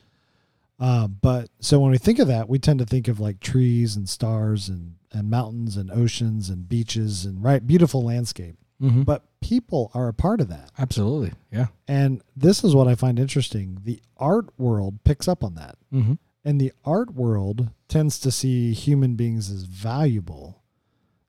um, 0.80 1.18
but 1.22 1.50
so 1.60 1.80
when 1.80 1.92
we 1.92 1.98
think 1.98 2.20
of 2.20 2.28
that 2.28 2.50
we 2.50 2.60
tend 2.60 2.80
to 2.80 2.86
think 2.86 3.08
of 3.08 3.20
like 3.20 3.40
trees 3.40 3.96
and 3.96 4.10
stars 4.10 4.68
and 4.70 4.96
and 5.14 5.30
mountains 5.30 5.78
and 5.78 5.92
oceans 5.92 6.50
and 6.50 6.68
beaches 6.70 7.26
and 7.26 7.44
right 7.44 7.66
beautiful 7.66 8.04
landscape 8.04 8.56
Mhm. 8.82 9.06
but 9.06 9.24
people 9.42 9.92
are 9.94 10.08
a 10.08 10.14
part 10.14 10.42
of 10.42 10.48
that 10.50 10.72
absolutely. 10.80 11.34
Yeah. 11.52 11.68
and 11.88 12.22
this 12.36 12.64
is 12.64 12.74
what 12.76 12.88
I 12.88 12.96
find 12.96 13.20
interesting 13.20 13.78
the 13.84 14.02
art 14.18 14.48
world 14.58 15.04
picks 15.04 15.28
up 15.28 15.44
on 15.44 15.54
that 15.56 15.76
Mm-hmm. 15.94 16.14
and 16.44 16.60
the 16.60 16.74
art 16.84 17.14
world 17.14 17.70
tends 17.88 18.20
to 18.22 18.32
see 18.32 18.74
human 18.74 19.16
beings 19.16 19.52
as 19.52 19.64
valuable. 19.64 20.64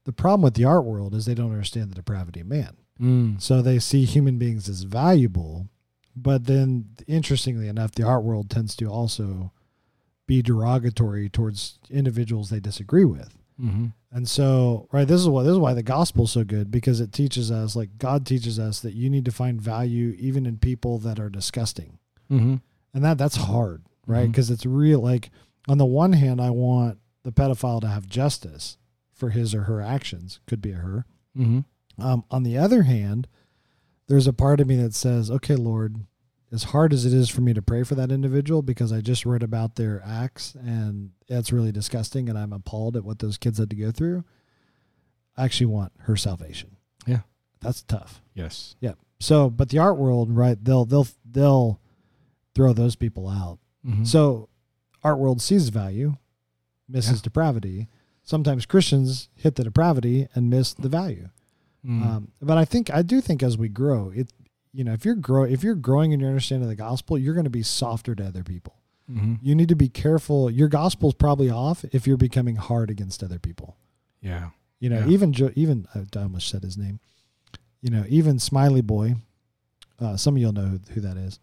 The 0.04 0.12
problem 0.12 0.40
with 0.42 0.54
the 0.54 0.64
art 0.64 0.84
world 0.84 1.14
is 1.14 1.26
they 1.26 1.34
don't 1.34 1.50
understand 1.52 1.90
the 1.90 1.94
depravity 1.96 2.40
of 2.40 2.46
man. 2.46 2.76
Mm. 3.01 3.40
So 3.40 3.62
they 3.62 3.78
see 3.78 4.05
human 4.05 4.38
beings 4.38 4.68
as 4.68 4.82
valuable, 4.82 5.68
but 6.14 6.45
then 6.47 6.86
interestingly 7.07 7.68
enough, 7.68 7.93
the 7.93 8.05
art 8.05 8.22
world 8.22 8.51
tends 8.51 8.76
to 8.76 8.86
also 8.86 9.53
be 10.26 10.43
derogatory 10.43 11.28
towards 11.28 11.78
individuals 11.90 12.49
they 12.51 12.61
disagree 12.61 13.05
with. 13.05 13.34
Mm-hmm. 13.61 13.86
And 14.11 14.28
so, 14.28 14.88
right, 14.93 15.07
this 15.09 15.20
is 15.20 15.28
what 15.28 15.45
this 15.45 15.53
is 15.53 15.59
why 15.59 15.74
the 15.74 15.82
gospel's 15.82 16.32
so 16.32 16.45
good 16.45 16.70
because 16.70 17.01
it 17.01 17.12
teaches 17.12 17.51
us, 17.51 17.74
like 17.76 17.99
God 17.99 18.26
teaches 18.26 18.59
us, 18.59 18.80
that 18.80 18.95
you 18.95 19.09
need 19.11 19.24
to 19.24 19.32
find 19.32 19.61
value 19.61 20.14
even 20.18 20.47
in 20.47 20.59
people 20.59 20.99
that 20.99 21.18
are 21.18 21.30
disgusting 21.30 21.99
Mm-hmm. 22.30 22.57
and 22.95 23.05
that 23.05 23.18
that's 23.18 23.36
hard 23.36 23.82
right 24.07 24.26
because 24.26 24.51
it's 24.51 24.64
real 24.64 25.01
like 25.01 25.28
on 25.68 25.76
the 25.76 25.84
one 25.84 26.14
hand 26.14 26.40
i 26.40 26.49
want 26.49 26.97
the 27.24 27.30
pedophile 27.32 27.80
to 27.82 27.88
have 27.88 28.09
justice 28.09 28.78
for 29.12 29.30
his 29.30 29.55
or 29.55 29.64
her 29.64 29.82
actions 29.82 30.40
could 30.47 30.62
be 30.62 30.72
a 30.72 30.76
her 30.76 31.05
Mm-hmm. 31.36 31.61
Um, 31.99 32.24
on 32.30 32.43
the 32.43 32.57
other 32.59 32.82
hand 32.84 33.26
there's 34.09 34.26
a 34.26 34.32
part 34.32 34.61
of 34.61 34.66
me 34.66 34.76
that 34.76 34.95
says 34.95 35.30
okay 35.30 35.55
lord 35.57 36.05
as 36.51 36.64
hard 36.64 36.93
as 36.93 37.07
it 37.07 37.12
is 37.14 37.28
for 37.30 37.40
me 37.40 37.55
to 37.55 37.62
pray 37.62 37.82
for 37.82 37.95
that 37.95 38.11
individual 38.12 38.62
because 38.62 38.93
i 38.93 39.01
just 39.01 39.24
read 39.24 39.43
about 39.43 39.76
their 39.76 40.03
acts 40.07 40.55
and 40.55 41.11
that's 41.28 41.53
really 41.53 41.72
disgusting 41.72 42.28
and 42.28 42.38
i'm 42.38 42.53
appalled 42.53 42.97
at 42.97 43.05
what 43.05 43.18
those 43.20 43.38
kids 43.38 43.59
had 43.59 43.70
to 43.70 43.76
go 43.76 43.90
through 43.90 44.24
i 45.36 45.45
actually 45.45 45.66
want 45.66 45.93
her 46.01 46.16
salvation 46.16 46.76
Yeah. 47.07 47.20
That's 47.61 47.82
tough. 47.82 48.20
Yes. 48.34 48.74
Yeah. 48.80 48.95
So, 49.20 49.49
but 49.49 49.68
the 49.68 49.78
art 49.78 49.97
world, 49.97 50.32
right? 50.32 50.59
They'll 50.64 50.84
they'll 50.84 51.07
they'll 51.24 51.78
throw 52.57 52.72
those 52.72 52.97
people 52.97 53.28
out. 53.28 53.61
Mhm. 53.86 54.05
So, 54.05 54.49
art 55.05 55.20
world 55.20 55.40
sees 55.40 55.68
value, 55.68 56.16
misses 56.88 57.20
Yeah. 57.20 57.22
depravity. 57.22 57.88
Sometimes 58.24 58.66
Christians 58.66 59.28
hit 59.36 59.55
the 59.55 59.62
depravity 59.62 60.26
and 60.34 60.51
miss 60.51 60.74
the 60.74 60.88
value. 60.88 61.28
Mm. 61.87 62.03
Um, 62.07 62.28
but 62.41 62.59
I 62.59 62.64
think 62.64 62.91
I 62.93 63.03
do 63.03 63.20
think 63.20 63.43
as 63.43 63.59
we 63.59 63.68
grow, 63.68 64.11
it 64.14 64.33
you 64.72 64.85
know 64.85 64.93
if 64.93 65.05
you're 65.05 65.14
grow 65.16 65.43
if 65.45 65.62
you're 65.64 65.74
growing 65.74 66.12
in 66.12 66.20
your 66.20 66.28
understanding 66.28 66.64
of 66.64 66.68
the 66.70 66.76
gospel, 66.76 67.18
you're 67.18 67.35
going 67.35 67.45
to 67.45 67.51
be 67.51 67.62
softer 67.62 68.14
to 68.14 68.24
other 68.26 68.45
people. 68.45 68.76
Mhm. 69.11 69.39
You 69.43 69.55
need 69.57 69.68
to 69.68 69.74
be 69.74 69.89
careful. 69.89 70.49
Your 70.51 70.68
gospel's 70.68 71.14
probably 71.14 71.51
off 71.51 71.85
if 71.93 72.07
you're 72.07 72.16
becoming 72.16 72.57
hard 72.57 72.89
against 72.89 73.22
other 73.24 73.39
people. 73.41 73.76
Yeah. 74.20 74.51
You 74.78 74.91
know, 74.91 75.01
Yeah. 75.01 75.09
even 75.09 75.33
Jo- 75.33 75.51
even 75.57 75.87
I 75.95 76.05
almost 76.20 76.49
said 76.49 76.62
his 76.62 76.78
name. 76.78 77.01
You 77.80 77.91
know, 77.91 78.05
even 78.09 78.39
Smiley 78.39 78.80
Boy. 78.80 79.16
Uh, 79.99 80.16
some 80.16 80.35
of 80.37 80.41
you'll 80.41 80.53
know 80.53 80.66
who, 80.66 80.80
who 80.95 81.01
that 81.01 81.16
is. 81.16 81.39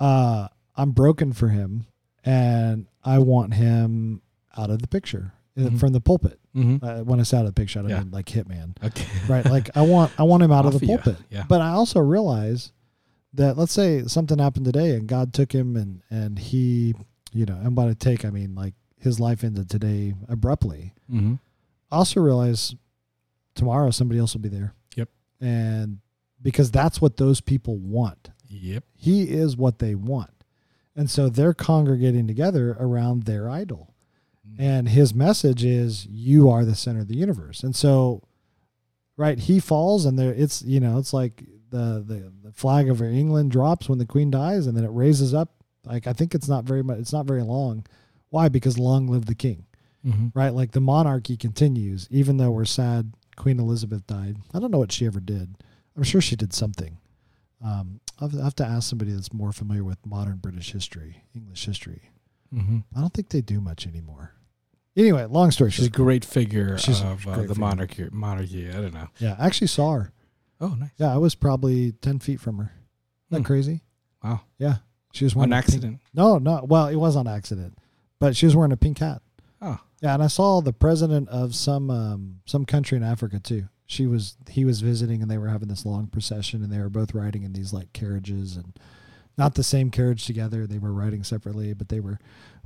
Uh, 0.00 0.48
I'm 0.76 0.90
broken 0.92 1.32
for 1.32 1.48
him, 1.48 1.86
and 2.24 2.86
I 3.04 3.18
want 3.20 3.54
him 3.54 4.22
out 4.56 4.70
of 4.70 4.80
the 4.82 4.88
picture 4.88 5.32
uh, 5.56 5.60
Mhm. 5.62 5.78
from 5.78 5.92
the 5.92 6.00
pulpit. 6.00 6.38
Mm-hmm. 6.54 6.84
Uh, 6.84 7.02
when 7.04 7.20
I 7.20 7.22
say 7.22 7.36
out 7.38 7.46
of 7.46 7.54
the 7.54 7.60
picture, 7.60 7.78
I 7.78 7.82
don't 7.82 7.90
Yeah. 7.90 8.00
mean 8.00 8.10
like 8.10 8.26
Hitman, 8.26 8.76
Okay. 8.82 9.06
right? 9.28 9.44
Like 9.44 9.76
I 9.76 9.82
want 9.82 10.12
I 10.18 10.22
want 10.24 10.42
him 10.42 10.52
out 10.52 10.66
of 10.66 10.72
the 10.78 10.80
you. 10.80 10.86
pulpit. 10.86 11.16
Yeah. 11.30 11.44
But 11.48 11.60
I 11.60 11.70
also 11.70 12.00
realize 12.00 12.72
that 13.34 13.56
let's 13.58 13.72
say 13.72 14.04
something 14.06 14.38
happened 14.38 14.64
today 14.66 14.96
and 14.96 15.06
God 15.08 15.32
took 15.32 15.52
him 15.52 15.76
and 15.76 16.02
and 16.10 16.38
he, 16.38 16.94
you 17.32 17.46
know, 17.46 17.56
and 17.62 17.74
by 17.74 17.86
to 17.86 17.94
take 17.94 18.24
I 18.24 18.30
mean 18.30 18.54
like 18.54 18.74
his 18.98 19.20
life 19.20 19.44
ended 19.44 19.68
today 19.68 20.14
abruptly. 20.28 20.92
Mm-hmm. 21.12 21.34
I 21.92 21.96
also 21.96 22.20
realize 22.20 22.74
tomorrow 23.54 23.90
somebody 23.90 24.18
else 24.20 24.34
will 24.34 24.40
be 24.40 24.48
there. 24.48 24.74
Yep. 24.96 25.08
And 25.40 25.98
because 26.42 26.70
that's 26.70 27.00
what 27.00 27.16
those 27.16 27.40
people 27.40 27.76
want. 27.78 28.30
Yep. 28.48 28.84
He 28.94 29.24
is 29.24 29.56
what 29.56 29.78
they 29.78 29.94
want. 29.94 30.30
And 30.96 31.10
so 31.10 31.28
they're 31.28 31.54
congregating 31.54 32.26
together 32.26 32.76
around 32.78 33.24
their 33.24 33.48
idol. 33.50 33.93
And 34.58 34.88
his 34.88 35.14
message 35.14 35.64
is 35.64 36.06
you 36.06 36.50
are 36.50 36.64
the 36.64 36.74
center 36.74 37.00
of 37.00 37.08
the 37.08 37.16
universe. 37.16 37.62
And 37.62 37.74
so 37.74 38.22
right, 39.16 39.38
he 39.38 39.60
falls 39.60 40.04
and 40.06 40.18
there 40.18 40.32
it's 40.32 40.62
you 40.62 40.80
know, 40.80 40.98
it's 40.98 41.12
like 41.12 41.44
the 41.70 42.04
the, 42.06 42.32
the 42.42 42.52
flag 42.52 42.88
of 42.88 43.00
England 43.02 43.50
drops 43.50 43.88
when 43.88 43.98
the 43.98 44.06
queen 44.06 44.30
dies 44.30 44.66
and 44.66 44.76
then 44.76 44.84
it 44.84 44.90
raises 44.92 45.34
up. 45.34 45.50
Like 45.84 46.06
I 46.06 46.12
think 46.12 46.34
it's 46.34 46.48
not 46.48 46.64
very 46.64 46.82
much 46.82 46.98
it's 46.98 47.12
not 47.12 47.26
very 47.26 47.42
long. 47.42 47.84
Why? 48.30 48.48
Because 48.48 48.78
long 48.78 49.06
live 49.08 49.26
the 49.26 49.34
king 49.34 49.66
Mm-hmm. 50.06 50.38
right? 50.38 50.52
Like 50.52 50.72
the 50.72 50.82
monarchy 50.82 51.34
continues, 51.34 52.06
even 52.10 52.36
though 52.36 52.50
we're 52.50 52.66
sad 52.66 53.14
Queen 53.36 53.58
Elizabeth 53.58 54.06
died. 54.06 54.36
I 54.52 54.58
don't 54.60 54.70
know 54.70 54.76
what 54.78 54.92
she 54.92 55.06
ever 55.06 55.18
did. 55.18 55.56
I'm 55.96 56.02
sure 56.02 56.20
she 56.20 56.36
did 56.36 56.52
something. 56.52 56.98
Um, 57.64 58.00
I'll 58.20 58.28
have- 58.28 58.38
have 58.38 58.54
to 58.56 58.66
ask 58.66 58.86
somebody 58.90 59.12
that's 59.12 59.32
more 59.32 59.50
familiar 59.50 59.82
with 59.82 60.04
modern 60.04 60.36
British 60.36 60.72
history, 60.72 61.24
English 61.34 61.64
history. 61.64 62.10
Mm-hmm. 62.54 62.80
I 62.94 63.00
don't 63.00 63.14
think 63.14 63.30
they 63.30 63.40
do 63.40 63.62
much 63.62 63.86
anymore. 63.86 64.34
Anyway, 64.96 65.24
long 65.24 65.50
story 65.50 65.70
She's 65.70 65.86
a 65.86 65.90
great 65.90 66.24
figure 66.24 66.78
She's 66.78 67.00
of 67.00 67.26
uh, 67.26 67.34
the 67.36 67.48
figure. 67.48 67.54
monarchy. 67.60 68.08
Monarchy. 68.12 68.68
I 68.70 68.74
don't 68.80 68.94
know. 68.94 69.08
Yeah, 69.18 69.34
I 69.38 69.46
actually 69.46 69.66
saw 69.66 69.92
her. 69.94 70.12
Oh, 70.60 70.68
nice. 70.78 70.90
Yeah, 70.98 71.12
I 71.12 71.16
was 71.18 71.34
probably 71.34 71.92
10 71.92 72.20
feet 72.20 72.40
from 72.40 72.58
her. 72.58 72.64
Isn't 72.72 73.30
that 73.30 73.38
Hmm. 73.38 73.42
crazy? 73.44 73.82
Wow. 74.22 74.42
Yeah. 74.58 74.76
She 75.12 75.24
was 75.24 75.34
wearing 75.34 75.52
On 75.52 75.58
a 75.58 75.62
pink- 75.62 75.68
accident. 75.74 76.00
no, 76.14 76.38
no. 76.38 76.64
Well, 76.68 76.86
it 76.88 76.96
was 76.96 77.16
on 77.16 77.26
accident, 77.26 77.76
but 78.20 78.36
she 78.36 78.46
was 78.46 78.54
wearing 78.56 78.72
a 78.72 78.76
pink 78.76 78.98
hat. 78.98 79.20
Oh. 79.60 79.78
Yeah, 80.00 80.14
and 80.14 80.22
I 80.22 80.26
saw 80.28 80.60
the 80.60 80.72
president 80.72 81.28
of 81.28 81.54
some 81.54 81.90
um, 81.90 82.40
some 82.46 82.64
country 82.64 82.96
in 82.96 83.02
Africa 83.04 83.38
too. 83.40 83.68
She 83.86 84.06
was 84.06 84.36
he 84.48 84.64
was 84.64 84.80
visiting, 84.80 85.22
and 85.22 85.30
they 85.30 85.38
were 85.38 85.48
having 85.48 85.68
this 85.68 85.86
long 85.86 86.06
procession, 86.08 86.62
and 86.62 86.72
they 86.72 86.78
were 86.78 86.88
both 86.90 87.14
riding 87.14 87.42
in 87.42 87.52
these 87.52 87.72
like 87.72 87.92
carriages, 87.92 88.56
and 88.56 88.76
not 89.38 89.54
the 89.54 89.62
same 89.64 89.90
carriage 89.90 90.26
together. 90.26 90.66
They 90.66 90.78
were 90.78 90.92
riding 90.92 91.22
separately, 91.24 91.72
but 91.74 91.88
they 91.90 92.00
were 92.00 92.18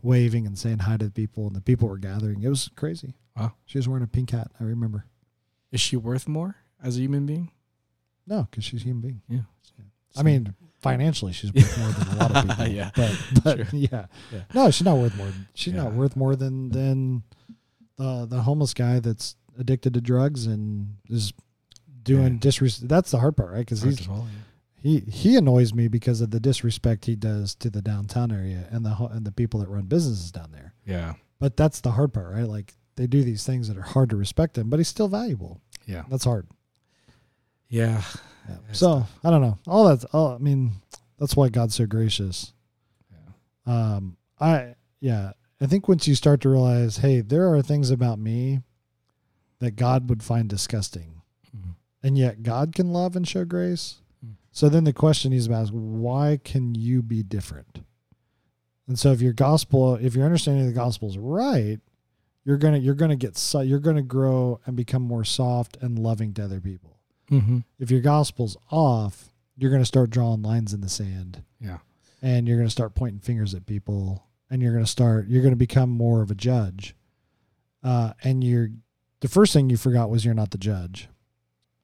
waving 0.03 0.47
and 0.47 0.59
saying 0.59 0.81
hi 0.81 0.97
to 0.97 1.05
the 1.07 1.11
people, 1.11 1.47
and 1.47 1.57
the 1.57 1.61
people 1.61 1.89
were 1.89 1.99
gathering. 1.99 2.43
It 2.43 2.49
was 2.49 2.71
crazy. 2.77 3.15
Wow. 3.37 3.53
She 3.67 3.79
was 3.79 3.89
wearing 3.89 4.05
a 4.05 4.09
pink 4.09 4.31
hat. 4.31 4.51
I 4.61 4.65
remember. 4.65 5.05
Is 5.73 5.81
she 5.81 5.97
worth 5.97 6.27
more 6.29 6.57
as 6.83 6.97
a 6.97 7.01
human 7.01 7.27
being? 7.27 7.51
No, 8.27 8.47
because 8.51 8.65
she's 8.65 8.81
a 8.83 8.85
human 8.85 9.01
being. 9.03 9.23
Yeah. 9.29 9.41
I 10.17 10.23
mean, 10.23 10.55
financially, 10.81 11.33
she's 11.33 11.53
worth 11.53 11.79
more 11.79 11.91
than 11.93 12.09
a 12.09 12.17
lot 12.17 12.37
of 12.37 12.49
people. 12.59 12.67
Yeah. 12.69 12.91
but 12.97 13.23
but 13.45 13.57
Sure. 13.59 13.67
yeah. 13.73 14.07
Yeah. 14.33 14.41
no, 14.55 14.71
she's 14.71 14.85
not 14.85 14.97
worth 14.97 15.17
more. 15.17 15.31
She's 15.55 15.75
not 15.75 15.93
worth 15.93 16.17
more 16.17 16.35
than 16.37 16.71
than 16.71 17.23
the 17.97 18.27
the 18.27 18.43
homeless 18.43 18.75
guy 18.75 19.01
that's 19.01 19.37
addicted 19.59 19.95
to 19.95 20.01
drugs 20.01 20.47
and 20.47 20.97
is 21.09 21.33
doing 22.03 22.35
Yeah. 22.35 22.39
disrespect. 22.41 22.89
That's 22.89 23.11
the 23.11 23.19
hard 23.19 23.37
part, 23.37 23.51
right? 23.53 23.59
Because 23.61 23.83
he's 23.83 24.09
all, 24.09 24.27
he 24.81 25.01
he 25.01 25.37
annoys 25.37 25.75
me 25.75 25.89
because 25.89 26.21
of 26.21 26.31
the 26.31 26.41
disrespect 26.41 27.05
he 27.07 27.17
does 27.17 27.55
to 27.57 27.69
the 27.71 27.83
downtown 27.83 28.31
area 28.33 28.67
and 28.71 28.85
the 28.85 28.95
and 29.13 29.27
the 29.27 29.33
people 29.33 29.61
that 29.61 29.69
run 29.69 29.85
businesses 29.87 30.31
down 30.33 30.53
there. 30.53 30.75
yeah. 30.87 31.15
But 31.41 31.57
that's 31.57 31.81
the 31.81 31.93
hard 31.93 32.13
part, 32.13 32.33
right? 32.33 32.49
Like 32.49 32.75
they 32.97 33.07
do 33.07 33.23
these 33.23 33.45
things 33.47 33.69
that 33.69 33.77
are 33.77 33.83
hard 33.83 34.11
to 34.11 34.17
respect 34.17 34.59
him, 34.59 34.69
but 34.71 34.79
he's 34.81 34.89
still 34.89 35.07
valuable. 35.09 35.61
Yeah. 35.87 36.03
That's 36.11 36.25
hard. 36.25 36.49
Yeah. 37.69 38.03
Yeah. 38.49 38.57
So 38.73 39.07
I 39.23 39.31
don't 39.31 39.43
know. 39.43 39.59
All 39.67 39.89
that's 39.89 40.05
all. 40.07 40.35
I 40.35 40.39
mean, 40.39 40.73
that's 41.19 41.37
why 41.37 41.49
God's 41.49 41.75
so 41.77 41.87
gracious. 41.87 42.53
Yeah. 43.11 43.73
Um, 43.73 44.17
I 44.41 44.75
yeah. 45.01 45.33
I 45.61 45.67
think 45.67 45.87
once 45.89 46.07
you 46.09 46.15
start 46.15 46.41
to 46.43 46.49
realize, 46.49 46.99
hey, 46.99 47.21
there 47.21 47.53
are 47.53 47.63
things 47.63 47.91
about 47.91 48.19
me 48.19 48.63
that 49.59 49.73
God 49.73 50.09
would 50.09 50.23
find 50.23 50.49
disgusting, 50.49 51.21
Mhm. 51.57 51.75
and 52.03 52.17
yet 52.17 52.43
God 52.45 52.75
can 52.75 52.93
love 52.93 53.17
and 53.17 53.27
show 53.27 53.45
grace. 53.45 53.97
So 54.59 54.69
then 54.69 54.83
the 54.83 54.93
question 54.93 55.33
is 55.33 55.47
about 55.47 55.63
is 55.63 55.73
why 55.73 56.41
can 56.43 56.75
you 56.75 57.01
be 57.01 57.23
different? 57.23 57.85
And 58.89 58.99
so 58.99 59.13
if 59.13 59.21
your 59.21 59.33
gospel, 59.33 59.95
if 59.95 60.17
your 60.17 60.25
understanding 60.25 60.63
of 60.67 60.75
the 60.75 60.81
gospel 60.81 61.09
is 61.09 61.17
right, 61.17 61.79
you're 62.45 62.57
gonna 62.57 62.79
you're 62.79 62.97
gonna 62.97 63.15
get 63.15 63.41
you're 63.65 63.79
gonna 63.79 64.03
grow 64.03 64.59
and 64.67 64.75
become 64.75 65.03
more 65.03 65.23
soft 65.23 65.77
and 65.81 65.97
loving 65.97 66.35
to 66.35 66.43
other 66.45 66.61
people 66.61 66.99
Mm-hmm. 67.31 67.59
if 67.79 67.93
your 67.93 68.01
gospel's 68.01 68.57
off, 68.73 69.31
you're 69.57 69.71
going 69.71 69.83
to 69.83 69.87
start 69.87 70.09
drawing 70.11 70.43
lines 70.43 70.73
in 70.75 70.81
the 70.81 70.89
sand 70.89 71.45
Yeah. 71.61 71.79
and 72.23 72.49
you're 72.49 72.57
going 72.57 72.67
to 72.67 72.73
start 72.73 72.95
pointing 72.97 73.21
fingers 73.21 73.55
at 73.55 73.65
people 73.67 74.25
and 74.51 74.61
you're 74.63 74.73
going 74.73 74.85
to 74.85 74.91
start, 74.91 75.29
you're 75.29 75.43
going 75.43 75.53
to 75.53 75.57
become 75.57 75.91
more 75.91 76.23
of 76.23 76.31
a 76.31 76.35
judge. 76.35 76.97
Uh, 77.85 78.15
and 78.25 78.43
you're, 78.43 78.71
the 79.21 79.29
first 79.29 79.53
thing 79.53 79.69
you 79.69 79.77
forgot 79.77 80.09
was 80.11 80.25
you're 80.25 80.33
not 80.33 80.53
the 80.53 80.59
judge. 80.59 81.09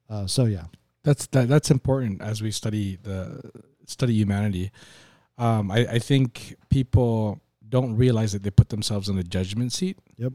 Uh, 0.09 0.27
so 0.27 0.47
yeah. 0.47 0.65
That's 1.05 1.27
that, 1.29 1.49
that's 1.49 1.71
important 1.71 2.23
as 2.23 2.43
we 2.43 2.51
study 2.51 2.99
the 3.03 3.41
study 3.87 4.15
humanity. 4.15 4.73
Um, 5.39 5.71
I, 5.71 5.87
I 5.87 5.99
think 5.99 6.57
people 6.71 7.41
don't 7.69 7.97
realize 7.97 8.33
that 8.33 8.43
they 8.43 8.51
put 8.51 8.71
themselves 8.71 9.09
in 9.09 9.17
the 9.17 9.25
judgment 9.25 9.73
seat. 9.73 9.99
Yep. 10.17 10.33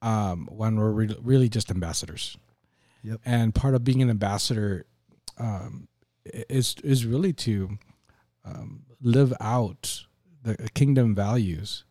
Um, 0.00 0.48
when 0.52 0.76
we're 0.76 0.92
re- 0.92 1.16
really 1.20 1.48
just 1.48 1.70
ambassadors. 1.70 2.36
Yep. 3.02 3.20
And 3.24 3.54
part 3.54 3.74
of 3.74 3.82
being 3.84 4.00
an 4.00 4.10
ambassador 4.10 4.86
um, 5.38 5.88
is 6.24 6.76
is 6.84 7.04
really 7.04 7.32
to 7.32 7.78
um, 8.44 8.84
live 9.00 9.32
out 9.40 10.04
the 10.42 10.56
kingdom 10.74 11.14
values 11.14 11.84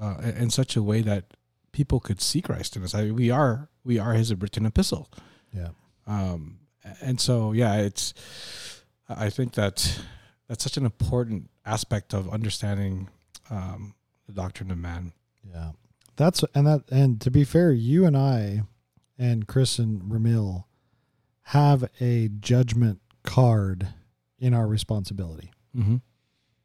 uh, 0.00 0.16
in 0.22 0.30
in 0.36 0.50
such 0.50 0.76
a 0.76 0.82
way 0.82 1.02
that 1.02 1.24
people 1.72 2.00
could 2.00 2.20
see 2.20 2.40
Christ 2.40 2.76
in 2.76 2.84
us. 2.84 2.94
I 2.94 3.04
mean, 3.04 3.16
we 3.16 3.30
are 3.30 3.68
we 3.84 3.98
are 3.98 4.12
His 4.12 4.32
written 4.34 4.66
epistle. 4.66 5.10
Yeah. 5.52 5.70
Um, 6.06 6.60
and 7.00 7.20
so, 7.20 7.52
yeah, 7.52 7.76
it's, 7.76 8.14
I 9.08 9.30
think 9.30 9.54
that 9.54 10.00
that's 10.48 10.64
such 10.64 10.76
an 10.76 10.84
important 10.84 11.50
aspect 11.64 12.14
of 12.14 12.28
understanding 12.28 13.08
um, 13.50 13.94
the 14.26 14.32
doctrine 14.32 14.70
of 14.70 14.78
man. 14.78 15.12
Yeah. 15.44 15.72
That's, 16.16 16.44
and 16.54 16.66
that, 16.66 16.82
and 16.90 17.20
to 17.20 17.30
be 17.30 17.44
fair, 17.44 17.72
you 17.72 18.04
and 18.04 18.16
I 18.16 18.62
and 19.18 19.46
Chris 19.46 19.78
and 19.78 20.02
Ramil 20.02 20.64
have 21.42 21.88
a 22.00 22.28
judgment 22.40 23.00
card 23.22 23.88
in 24.38 24.54
our 24.54 24.66
responsibility. 24.66 25.52
Mm-hmm. 25.76 25.96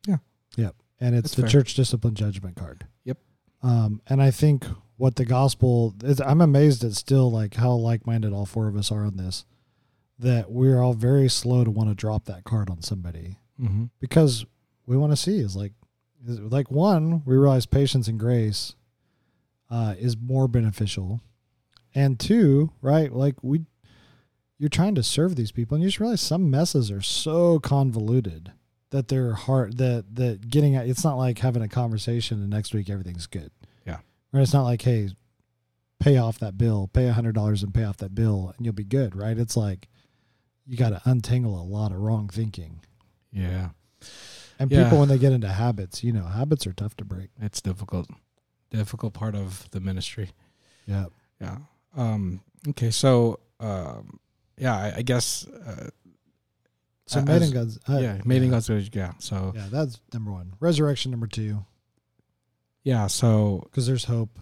Yeah. 0.08 0.18
Yep. 0.58 0.76
And 1.00 1.16
it's 1.16 1.32
That's 1.32 1.36
the 1.36 1.42
fair. 1.44 1.50
church 1.50 1.74
discipline 1.74 2.16
judgment 2.16 2.56
card. 2.56 2.88
Yep. 3.04 3.18
Um, 3.62 4.02
and 4.08 4.22
I 4.22 4.32
think 4.32 4.66
what 4.98 5.16
the 5.16 5.26
gospel 5.26 5.94
is, 6.04 6.22
I'm 6.22 6.42
amazed 6.42 6.84
at 6.84 6.94
still 6.94 7.32
like 7.32 7.56
how 7.56 7.72
like 7.74 8.06
minded 8.06 8.34
all 8.34 8.46
four 8.46 8.68
of 8.68 8.76
us 8.76 8.92
are 8.92 9.06
on 9.06 9.18
this, 9.18 9.46
that 10.20 10.52
we're 10.52 10.80
all 10.82 10.94
very 10.94 11.30
slow 11.30 11.64
to 11.64 11.72
want 11.72 11.90
to 11.90 11.96
drop 11.96 12.26
that 12.26 12.44
card 12.44 12.70
on 12.70 12.82
somebody 12.82 13.40
Mm-hmm. 13.62 13.86
because 14.00 14.46
we 14.88 14.98
want 14.98 15.12
to 15.12 15.16
see 15.16 15.38
is 15.38 15.56
like, 15.56 15.74
is 16.28 16.40
like 16.40 16.72
one, 16.72 17.22
we 17.24 17.38
realize 17.38 17.66
patience 17.68 18.08
and 18.08 18.20
grace 18.20 18.74
uh, 19.70 19.94
is 20.00 20.18
more 20.18 20.48
beneficial. 20.48 21.22
And 21.94 22.20
two, 22.20 22.72
right, 22.82 23.14
like 23.14 23.36
we, 23.44 23.62
you're 24.58 24.70
trying 24.70 24.96
to 24.96 25.04
serve 25.04 25.36
these 25.36 25.52
people 25.52 25.76
and 25.76 25.84
you 25.84 25.88
just 25.90 26.00
realize 26.00 26.20
some 26.22 26.50
messes 26.50 26.90
are 26.90 27.02
so 27.02 27.60
convoluted 27.60 28.52
that 28.90 29.08
they're 29.08 29.34
hard 29.34 29.78
that 29.78 30.16
that 30.16 30.50
getting 30.50 30.76
at 30.76 30.88
it's 30.88 31.04
not 31.04 31.18
like 31.18 31.40
having 31.40 31.62
a 31.62 31.68
conversation 31.70 32.42
and 32.42 32.50
next 32.50 32.74
week 32.74 32.90
everything's 32.90 33.26
good 33.28 33.52
Yeah. 33.88 33.98
right 34.32 34.42
it's 34.42 34.54
not 34.54 34.64
like 34.66 34.84
hey 34.84 35.10
pay 36.00 36.18
off 36.18 36.38
that 36.40 36.58
bill 36.60 36.90
pay 36.94 37.08
a 37.08 37.14
hundred 37.14 37.34
dollars 37.34 37.64
and 37.64 37.74
pay 37.74 37.84
off 37.86 37.98
that 37.98 38.14
bill 38.14 38.54
and 38.56 38.64
you'll 38.66 38.74
be 38.76 38.84
good 38.84 39.16
right 39.16 39.38
it's 39.38 39.58
like 39.58 39.88
you 40.66 40.78
got 40.78 40.90
to 40.90 41.02
untangle 41.06 41.60
a 41.60 41.64
lot 41.64 41.92
of 41.92 42.00
wrong 42.00 42.30
thinking. 42.30 42.82
Yeah. 43.32 43.70
And 44.60 44.72
Yeah. 44.72 44.84
people, 44.84 45.00
when 45.00 45.10
they 45.10 45.18
get 45.18 45.34
into 45.34 45.50
habits, 45.50 46.04
you 46.04 46.12
know, 46.14 46.26
habits 46.26 46.66
are 46.68 46.74
tough 46.74 46.96
to 46.98 47.06
break. 47.06 47.30
It's 47.42 47.62
difficult. 47.62 48.08
Difficult 48.72 49.14
part 49.14 49.36
of 49.36 49.70
the 49.72 49.80
ministry. 49.80 50.32
Yeah. 50.86 51.06
Yeah. 51.42 51.58
Um, 51.96 52.42
okay. 52.70 52.92
So, 52.92 53.40
um, 53.60 54.20
yeah, 54.58 54.76
I, 54.76 54.94
I 54.98 55.02
guess, 55.02 55.46
uh, 55.48 55.90
So, 57.06 57.20
Uh, 57.20 57.24
made 57.26 57.42
in 57.42 57.52
God's. 57.52 57.78
Uh, 57.90 57.98
yeah, 58.00 58.22
made 58.24 58.42
in 58.44 58.52
God's 58.52 58.70
image. 58.70 58.96
Yeah. 58.96 59.14
So, 59.20 59.52
Yeah, 59.56 59.68
that's 59.70 60.00
number 60.14 60.32
one. 60.32 60.54
Resurrection, 60.60 61.12
number 61.12 61.28
two, 61.28 61.66
yeah. 62.84 63.08
So, 63.08 63.62
because 63.66 63.88
there's 63.88 64.06
hope. 64.06 64.40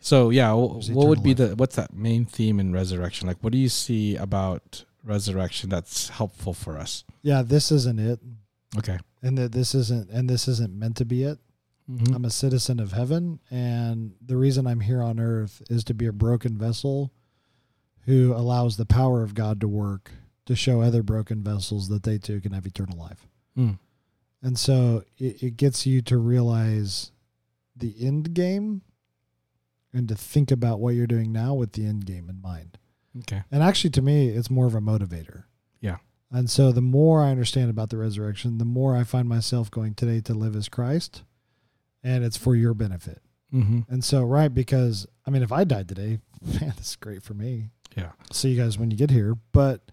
so 0.00 0.30
yeah. 0.30 0.52
wh- 0.52 0.94
what 0.96 1.08
would 1.08 1.22
be 1.22 1.34
life. 1.34 1.50
the 1.50 1.56
what's 1.56 1.76
that 1.76 1.92
main 1.92 2.24
theme 2.24 2.58
in 2.58 2.72
resurrection? 2.72 3.26
Like, 3.28 3.36
what 3.42 3.52
do 3.52 3.58
you 3.58 3.68
see 3.68 4.16
about 4.16 4.84
resurrection 5.04 5.70
that's 5.70 6.08
helpful 6.08 6.54
for 6.54 6.78
us? 6.78 7.04
Yeah, 7.22 7.42
this 7.42 7.70
isn't 7.72 7.98
it. 7.98 8.20
Okay. 8.78 8.98
And 9.22 9.36
that 9.38 9.52
this 9.52 9.74
isn't, 9.74 10.10
and 10.10 10.28
this 10.28 10.48
isn't 10.48 10.72
meant 10.74 10.96
to 10.96 11.04
be 11.04 11.24
it. 11.24 11.38
Mhm. 11.90 12.14
I'm 12.14 12.24
a 12.24 12.30
citizen 12.30 12.78
of 12.78 12.92
heaven, 12.92 13.40
and 13.50 14.12
the 14.24 14.36
reason 14.36 14.66
I'm 14.66 14.80
here 14.80 15.02
on 15.02 15.18
earth 15.18 15.62
is 15.68 15.82
to 15.84 15.94
be 15.94 16.06
a 16.06 16.12
broken 16.12 16.56
vessel 16.56 17.12
who 18.02 18.32
allows 18.34 18.76
the 18.76 18.86
power 18.86 19.22
of 19.22 19.34
God 19.34 19.60
to 19.60 19.68
work 19.68 20.12
to 20.46 20.54
show 20.56 20.80
other 20.80 21.02
broken 21.02 21.42
vessels 21.42 21.88
that 21.88 22.02
they 22.04 22.18
too 22.18 22.40
can 22.40 22.52
have 22.52 22.66
eternal 22.66 22.98
life. 22.98 23.26
Mm. 23.56 23.78
And 24.42 24.58
so 24.58 25.04
it, 25.18 25.42
it 25.42 25.56
gets 25.56 25.84
you 25.86 26.00
to 26.02 26.16
realize 26.16 27.12
the 27.76 27.94
end 28.00 28.34
game 28.34 28.82
and 29.92 30.08
to 30.08 30.14
think 30.14 30.50
about 30.50 30.80
what 30.80 30.94
you're 30.94 31.06
doing 31.06 31.32
now 31.32 31.54
with 31.54 31.72
the 31.72 31.84
end 31.86 32.06
game 32.06 32.28
in 32.30 32.40
mind. 32.40 32.78
Okay. 33.18 33.42
And 33.50 33.62
actually, 33.62 33.90
to 33.90 34.02
me, 34.02 34.28
it's 34.28 34.50
more 34.50 34.66
of 34.66 34.74
a 34.74 34.80
motivator. 34.80 35.44
Yeah. 35.80 35.96
And 36.30 36.48
so 36.48 36.70
the 36.70 36.80
more 36.80 37.22
I 37.22 37.30
understand 37.30 37.70
about 37.70 37.90
the 37.90 37.96
resurrection, 37.96 38.58
the 38.58 38.64
more 38.64 38.96
I 38.96 39.04
find 39.04 39.28
myself 39.28 39.70
going 39.70 39.94
today 39.94 40.20
to 40.22 40.34
live 40.34 40.54
as 40.54 40.68
Christ, 40.68 41.22
and 42.02 42.24
it's 42.24 42.36
for 42.36 42.54
your 42.54 42.74
benefit. 42.74 43.20
Mm-hmm. 43.52 43.80
And 43.92 44.04
so, 44.04 44.22
right, 44.22 44.52
because 44.52 45.06
I 45.26 45.30
mean, 45.30 45.42
if 45.42 45.50
I 45.52 45.64
died 45.64 45.88
today, 45.88 46.18
man, 46.42 46.74
this 46.76 46.90
is 46.90 46.96
great 46.96 47.22
for 47.22 47.34
me. 47.34 47.70
Yeah. 47.96 48.12
See 48.32 48.50
you 48.50 48.62
guys 48.62 48.78
when 48.78 48.90
you 48.90 48.96
get 48.96 49.10
here. 49.10 49.36
But, 49.52 49.90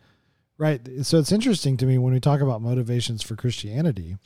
right, 0.59 0.81
so 1.01 1.17
it's 1.17 1.31
interesting 1.31 1.77
to 1.77 1.85
me 1.87 1.97
when 1.97 2.13
we 2.13 2.19
talk 2.19 2.41
about 2.41 2.61
motivations 2.61 3.23
for 3.23 3.35
Christianity, 3.35 4.17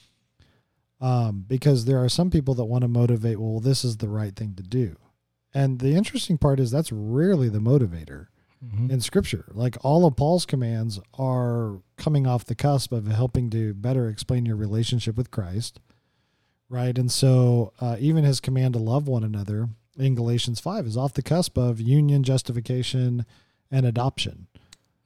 um, 1.00 1.46
because 1.48 1.86
there 1.86 2.04
are 2.04 2.10
some 2.10 2.30
people 2.30 2.54
that 2.56 2.66
want 2.66 2.82
to 2.82 2.90
motivate, 2.90 3.40
well, 3.40 3.62
this 3.62 3.86
is 3.86 3.98
the 3.98 4.10
right 4.10 4.36
thing 4.36 4.54
to 4.56 4.64
do. 4.64 4.98
And 5.54 5.80
the 5.80 5.96
interesting 5.96 6.38
part 6.38 6.60
is 6.60 6.72
that's 6.72 6.92
rarely 6.92 7.50
the 7.50 7.60
motivator 7.60 8.28
Mm-hmm. 8.64 8.92
in 8.92 9.02
scripture. 9.02 9.46
Like 9.54 9.76
all 9.82 10.06
of 10.06 10.16
Paul's 10.16 10.46
commands 10.46 11.00
are 11.18 11.80
coming 11.98 12.28
off 12.28 12.46
the 12.46 12.54
cusp 12.54 12.92
of 12.92 13.08
helping 13.08 13.50
to 13.50 13.74
better 13.74 14.08
explain 14.08 14.46
your 14.46 14.56
relationship 14.56 15.18
with 15.18 15.32
Christ. 15.32 15.80
Right. 16.70 16.96
And 16.96 17.12
so 17.12 17.74
uh, 17.82 17.98
even 18.00 18.24
his 18.24 18.40
command 18.40 18.76
to 18.76 18.80
love 18.80 19.08
one 19.08 19.24
another 19.24 19.70
in 19.98 20.14
Galatians 20.14 20.60
5 20.60 20.86
is 20.86 20.96
off 20.96 21.14
the 21.14 21.24
cusp 21.24 21.58
of 21.58 21.82
union, 21.82 22.22
justification, 22.22 23.26
and 23.72 23.86
adoption. 23.86 24.46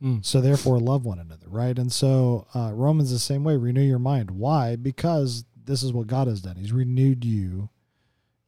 Mm. 0.03 0.25
So 0.25 0.41
therefore, 0.41 0.77
love 0.79 1.05
one 1.05 1.19
another. 1.19 1.47
Right. 1.47 1.79
And 1.79 1.91
so 1.91 2.47
uh, 2.53 2.71
Romans 2.73 3.11
the 3.11 3.19
same 3.19 3.43
way 3.43 3.55
renew 3.55 3.81
your 3.81 3.99
mind. 3.99 4.31
Why? 4.31 4.75
Because 4.75 5.45
this 5.55 5.81
is 5.81 5.93
what 5.93 6.07
God 6.07 6.27
has 6.27 6.41
done. 6.41 6.57
He's 6.57 6.73
renewed 6.73 7.23
you 7.23 7.69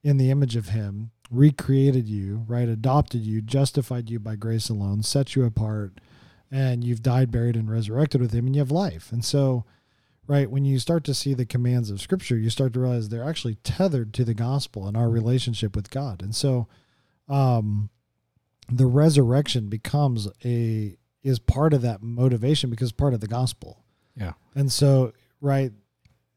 in 0.03 0.17
the 0.17 0.31
image 0.31 0.55
of 0.55 0.69
him, 0.69 1.11
recreated 1.29 2.07
you, 2.07 2.45
right? 2.47 2.67
Adopted 2.67 3.21
you, 3.21 3.41
justified 3.41 4.09
you 4.09 4.19
by 4.19 4.35
grace 4.35 4.69
alone, 4.69 5.03
set 5.03 5.35
you 5.35 5.43
apart, 5.43 5.99
and 6.51 6.83
you've 6.83 7.03
died, 7.03 7.31
buried, 7.31 7.55
and 7.55 7.69
resurrected 7.69 8.21
with 8.21 8.33
him, 8.33 8.47
and 8.47 8.55
you 8.55 8.61
have 8.61 8.71
life. 8.71 9.11
And 9.11 9.23
so, 9.23 9.65
right, 10.27 10.49
when 10.49 10.65
you 10.65 10.79
start 10.79 11.03
to 11.05 11.13
see 11.13 11.33
the 11.33 11.45
commands 11.45 11.89
of 11.89 12.01
scripture, 12.01 12.37
you 12.37 12.49
start 12.49 12.73
to 12.73 12.79
realize 12.79 13.09
they're 13.09 13.27
actually 13.27 13.55
tethered 13.55 14.13
to 14.13 14.23
the 14.23 14.33
gospel 14.33 14.87
and 14.87 14.95
our 14.95 15.09
relationship 15.09 15.75
with 15.75 15.89
God. 15.89 16.21
And 16.21 16.35
so, 16.35 16.67
um, 17.27 17.89
the 18.69 18.85
resurrection 18.85 19.69
becomes 19.69 20.27
a 20.43 20.97
is 21.23 21.39
part 21.39 21.73
of 21.73 21.81
that 21.81 22.01
motivation 22.01 22.69
because 22.69 22.91
part 22.91 23.13
of 23.13 23.19
the 23.19 23.27
gospel. 23.27 23.83
Yeah. 24.15 24.33
And 24.55 24.71
so, 24.71 25.11
right, 25.41 25.71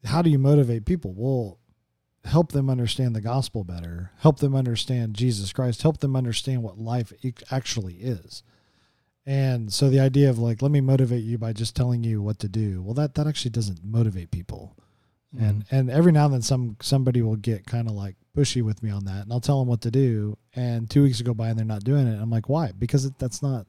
how 0.04 0.22
do 0.22 0.30
you 0.30 0.38
motivate 0.38 0.84
people? 0.84 1.14
Well, 1.16 1.59
help 2.24 2.52
them 2.52 2.68
understand 2.70 3.14
the 3.16 3.20
gospel 3.20 3.64
better, 3.64 4.10
help 4.18 4.38
them 4.38 4.54
understand 4.54 5.14
Jesus 5.14 5.52
Christ, 5.52 5.82
help 5.82 5.98
them 5.98 6.14
understand 6.16 6.62
what 6.62 6.78
life 6.78 7.12
actually 7.50 7.94
is. 7.94 8.42
And 9.26 9.72
so 9.72 9.88
the 9.90 10.00
idea 10.00 10.30
of 10.30 10.38
like, 10.38 10.62
let 10.62 10.70
me 10.70 10.80
motivate 10.80 11.22
you 11.24 11.38
by 11.38 11.52
just 11.52 11.76
telling 11.76 12.02
you 12.04 12.20
what 12.22 12.38
to 12.40 12.48
do. 12.48 12.82
Well, 12.82 12.94
that 12.94 13.14
that 13.14 13.26
actually 13.26 13.50
doesn't 13.52 13.84
motivate 13.84 14.30
people. 14.30 14.76
And 15.38 15.64
and 15.70 15.88
every 15.90 16.10
now 16.10 16.24
and 16.24 16.34
then 16.34 16.42
some 16.42 16.76
somebody 16.82 17.22
will 17.22 17.36
get 17.36 17.64
kind 17.64 17.86
of 17.86 17.94
like 17.94 18.16
pushy 18.36 18.62
with 18.62 18.82
me 18.82 18.90
on 18.90 19.04
that, 19.04 19.22
and 19.22 19.32
I'll 19.32 19.38
tell 19.40 19.60
them 19.60 19.68
what 19.68 19.80
to 19.82 19.90
do. 19.90 20.36
And 20.56 20.90
two 20.90 21.04
weeks 21.04 21.22
go 21.22 21.34
by 21.34 21.50
and 21.50 21.56
they're 21.58 21.64
not 21.64 21.84
doing 21.84 22.08
it. 22.08 22.20
I'm 22.20 22.30
like, 22.30 22.48
why? 22.48 22.72
Because 22.76 23.04
it, 23.04 23.16
that's 23.18 23.40
not 23.40 23.66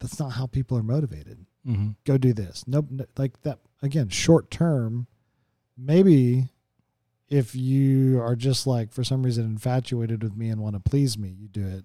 that's 0.00 0.18
not 0.20 0.32
how 0.32 0.46
people 0.46 0.76
are 0.76 0.82
motivated 0.82 1.46
Mm-hmm. 1.66 1.90
go 2.04 2.18
do 2.18 2.32
this. 2.32 2.64
Nope. 2.66 2.88
n- 2.90 3.06
Like 3.16 3.40
that 3.42 3.60
again, 3.82 4.08
short 4.10 4.50
term, 4.50 5.06
maybe 5.78 6.48
if 7.32 7.54
you 7.54 8.20
are 8.20 8.36
just 8.36 8.66
like 8.66 8.92
for 8.92 9.02
some 9.02 9.22
reason 9.22 9.44
infatuated 9.44 10.22
with 10.22 10.36
me 10.36 10.50
and 10.50 10.60
want 10.60 10.74
to 10.74 10.80
please 10.80 11.16
me, 11.16 11.30
you 11.30 11.48
do 11.48 11.66
it. 11.66 11.84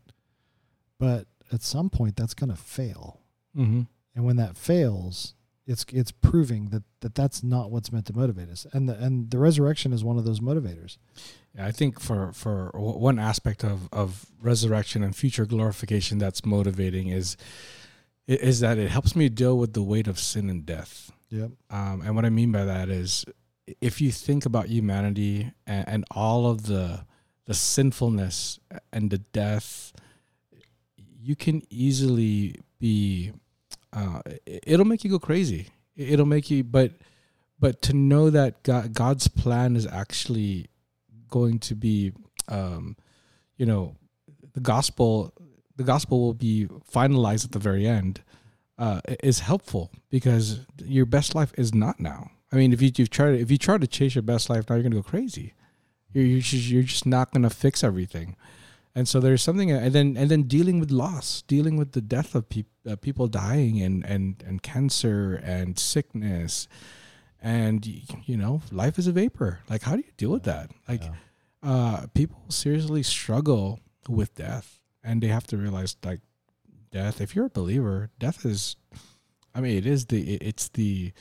But 0.99 1.27
at 1.53 1.61
some 1.61 1.89
point 1.89 2.17
that's 2.17 2.33
going 2.33 2.49
to 2.49 2.57
fail. 2.57 3.21
Mm-hmm. 3.55 3.83
And 4.13 4.25
when 4.25 4.35
that 4.35 4.57
fails, 4.57 5.35
it's 5.65 5.85
it's 5.93 6.11
proving 6.11 6.69
that, 6.69 6.83
that 6.99 7.15
that's 7.15 7.43
not 7.43 7.71
what's 7.71 7.91
meant 7.93 8.07
to 8.07 8.13
motivate 8.13 8.49
us. 8.49 8.67
And 8.73 8.89
the 8.89 8.95
and 8.97 9.31
the 9.31 9.37
resurrection 9.37 9.93
is 9.93 10.03
one 10.03 10.17
of 10.17 10.25
those 10.25 10.41
motivators. 10.41 10.97
Yeah, 11.55 11.65
I 11.65 11.71
think 11.71 12.01
for 12.01 12.33
for 12.33 12.71
one 12.73 13.17
aspect 13.17 13.63
of 13.63 13.87
of 13.93 14.25
resurrection 14.41 15.01
and 15.01 15.15
future 15.15 15.45
glorification 15.45 16.17
that's 16.17 16.45
motivating 16.45 17.07
is 17.07 17.37
is 18.27 18.59
that 18.59 18.77
it 18.77 18.89
helps 18.89 19.15
me 19.15 19.29
deal 19.29 19.57
with 19.57 19.71
the 19.71 19.83
weight 19.83 20.07
of 20.07 20.19
sin 20.19 20.49
and 20.49 20.65
death. 20.65 21.11
Yep. 21.29 21.51
Um, 21.69 22.01
and 22.01 22.15
what 22.15 22.25
I 22.25 22.29
mean 22.29 22.51
by 22.51 22.65
that 22.65 22.89
is, 22.89 23.25
if 23.81 24.01
you 24.01 24.11
think 24.11 24.45
about 24.45 24.67
humanity 24.67 25.51
and, 25.65 25.87
and 25.87 26.05
all 26.11 26.47
of 26.47 26.63
the 26.67 27.05
the 27.45 27.53
sinfulness 27.53 28.59
and 28.91 29.09
the 29.09 29.19
death, 29.19 29.93
you 31.21 31.35
can 31.35 31.61
easily 31.69 32.55
be. 32.79 33.31
Uh, 33.93 34.21
it- 34.45 34.63
it'll 34.67 34.85
make 34.85 35.03
you 35.03 35.09
go 35.09 35.19
crazy. 35.19 35.67
It- 35.95 36.09
It'll 36.13 36.25
make 36.25 36.49
you, 36.51 36.63
but 36.63 36.91
but 37.59 37.81
to 37.83 37.93
know 37.93 38.29
that 38.29 38.61
God, 38.63 38.93
God's 38.93 39.27
plan 39.27 39.75
is 39.75 39.87
actually 39.87 40.67
going 41.29 41.57
to 41.59 41.73
be, 41.75 42.11
um, 42.47 42.95
you 43.57 43.65
know, 43.65 43.95
the 44.53 44.59
gospel. 44.59 45.33
The 45.75 45.83
gospel 45.83 46.19
will 46.19 46.33
be 46.33 46.67
finalized 46.91 47.45
at 47.45 47.51
the 47.51 47.59
very 47.59 47.87
end 47.87 48.21
uh, 48.77 49.01
is 49.23 49.39
helpful 49.39 49.91
because 50.09 50.59
your 50.83 51.05
best 51.05 51.33
life 51.35 51.51
is 51.57 51.73
not 51.73 51.99
now. 51.99 52.31
I 52.51 52.55
mean, 52.55 52.71
if 52.73 52.81
you 52.81 52.91
you 52.95 53.07
try 53.07 53.31
to 53.31 53.39
if 53.39 53.51
you 53.51 53.57
try 53.57 53.77
to 53.77 53.87
chase 53.87 54.15
your 54.15 54.21
best 54.21 54.49
life 54.49 54.69
now, 54.69 54.75
you're 54.75 54.83
gonna 54.83 54.95
go 54.95 55.03
crazy. 55.03 55.53
You're 56.13 56.23
you're 56.25 56.39
just, 56.41 56.67
you're 56.69 56.83
just 56.83 57.05
not 57.05 57.31
gonna 57.31 57.49
fix 57.49 57.83
everything, 57.83 58.35
and 58.95 59.07
so 59.07 59.19
there's 59.19 59.41
something, 59.43 59.69
and 59.71 59.93
then 59.93 60.15
and 60.17 60.31
then 60.31 60.43
dealing 60.43 60.79
with 60.79 60.89
loss, 60.91 61.41
dealing 61.43 61.75
with 61.77 61.91
the 61.91 62.01
death 62.01 62.35
of 62.35 62.47
people, 62.49 62.71
uh, 62.89 62.95
people 62.95 63.27
dying, 63.27 63.81
and 63.81 64.05
and 64.05 64.41
and 64.47 64.63
cancer 64.63 65.35
and 65.43 65.77
sickness, 65.77 66.67
and 67.41 67.85
you 68.25 68.37
know, 68.37 68.61
life 68.71 68.97
is 68.97 69.07
a 69.07 69.11
vapor. 69.11 69.59
Like, 69.69 69.83
how 69.83 69.95
do 69.97 70.03
you 70.05 70.13
deal 70.15 70.31
with 70.31 70.43
that? 70.43 70.71
Like, 70.87 71.03
Yeah. 71.03 71.13
uh, 71.63 72.07
people 72.13 72.39
seriously 72.49 73.03
struggle 73.03 73.81
with 74.07 74.33
death, 74.35 74.79
and 75.03 75.21
they 75.21 75.27
have 75.27 75.47
to 75.47 75.57
realize 75.57 75.97
like 76.05 76.21
death. 76.91 77.19
If 77.19 77.35
you're 77.35 77.47
a 77.47 77.49
believer, 77.49 78.09
death 78.19 78.45
is, 78.45 78.77
I 79.53 79.59
mean, 79.59 79.75
it 79.77 79.85
is 79.85 80.05
the 80.05 80.35
it- 80.35 80.41
it's 80.43 80.69
the 80.69 81.11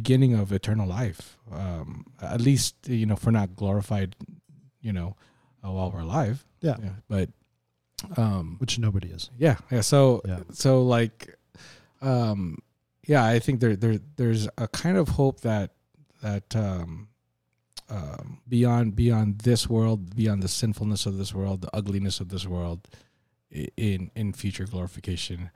beginning 0.00 0.32
of 0.40 0.52
eternal 0.52 0.86
life. 1.00 1.38
Um, 1.50 2.04
at 2.20 2.40
least 2.40 2.74
you 2.88 3.06
know, 3.06 3.14
if 3.14 3.24
we're 3.24 3.32
not 3.42 3.50
glorified, 3.56 4.10
you 4.86 4.92
know, 4.92 5.16
uh, 5.64 5.72
while 5.74 5.90
we're 5.92 6.00
alive. 6.10 6.44
Yeah. 6.60 6.76
But 7.08 7.28
um, 8.16 8.56
Which 8.60 8.78
nobody 8.78 9.08
is. 9.16 9.30
yeah, 9.38 9.56
yeah. 9.70 9.82
So 9.82 10.20
Yeah. 10.24 10.40
so 10.52 10.82
like, 10.96 11.18
um, 12.02 12.58
yeah, 13.06 13.24
I 13.24 13.38
think 13.40 13.60
there 13.60 13.76
there 13.76 13.98
there's 14.16 14.48
a 14.58 14.68
kind 14.68 14.96
of 14.98 15.08
hope 15.20 15.40
that 15.40 15.70
that 16.22 16.54
um, 16.56 17.08
um, 17.88 18.38
beyond 18.48 18.94
beyond 18.96 19.40
this 19.48 19.68
world, 19.68 20.14
beyond 20.14 20.42
the 20.42 20.48
sinfulness 20.48 21.06
of 21.06 21.16
this 21.16 21.32
world, 21.34 21.60
the 21.62 21.70
ugliness 21.76 22.20
of 22.20 22.28
this 22.28 22.46
world, 22.46 22.80
in 23.76 24.10
in 24.14 24.32
future 24.32 24.66
glorification, 24.66 25.50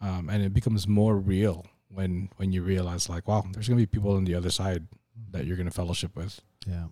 um, 0.00 0.28
and 0.28 0.42
it 0.42 0.52
becomes 0.52 0.86
more 0.86 1.16
real 1.16 1.64
when 1.92 2.30
when 2.36 2.52
you 2.52 2.62
realize 2.62 3.08
like, 3.08 3.28
wow, 3.28 3.44
there's 3.52 3.68
gonna 3.68 3.76
be 3.76 3.86
people 3.86 4.16
on 4.16 4.24
the 4.24 4.34
other 4.34 4.50
side 4.50 4.86
that 5.32 5.46
you're 5.46 5.56
gonna 5.56 5.70
fellowship 5.70 6.16
with. 6.16 6.40
Yeah. 6.66 6.86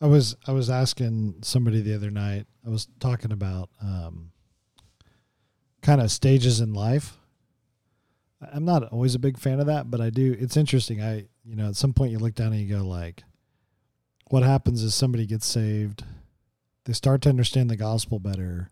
I 0.00 0.06
was 0.06 0.36
I 0.46 0.52
was 0.52 0.68
asking 0.70 1.36
somebody 1.42 1.80
the 1.80 1.94
other 1.94 2.10
night. 2.10 2.46
I 2.66 2.70
was 2.70 2.88
talking 3.00 3.32
about 3.32 3.70
um, 3.80 4.32
kind 5.82 6.00
of 6.00 6.10
stages 6.10 6.60
in 6.60 6.74
life, 6.74 7.16
I'm 8.52 8.64
not 8.64 8.84
always 8.92 9.14
a 9.14 9.20
big 9.20 9.38
fan 9.38 9.60
of 9.60 9.66
that, 9.66 9.90
but 9.90 10.00
I 10.00 10.10
do. 10.10 10.36
It's 10.38 10.56
interesting. 10.56 11.02
I, 11.02 11.26
you 11.44 11.56
know, 11.56 11.68
at 11.68 11.76
some 11.76 11.92
point 11.92 12.12
you 12.12 12.18
look 12.18 12.34
down 12.34 12.52
and 12.52 12.60
you 12.60 12.76
go 12.76 12.84
like, 12.84 13.22
what 14.30 14.42
happens 14.42 14.82
is 14.82 14.94
somebody 14.94 15.26
gets 15.26 15.46
saved, 15.46 16.04
they 16.84 16.92
start 16.92 17.22
to 17.22 17.28
understand 17.28 17.70
the 17.70 17.76
gospel 17.76 18.18
better, 18.18 18.70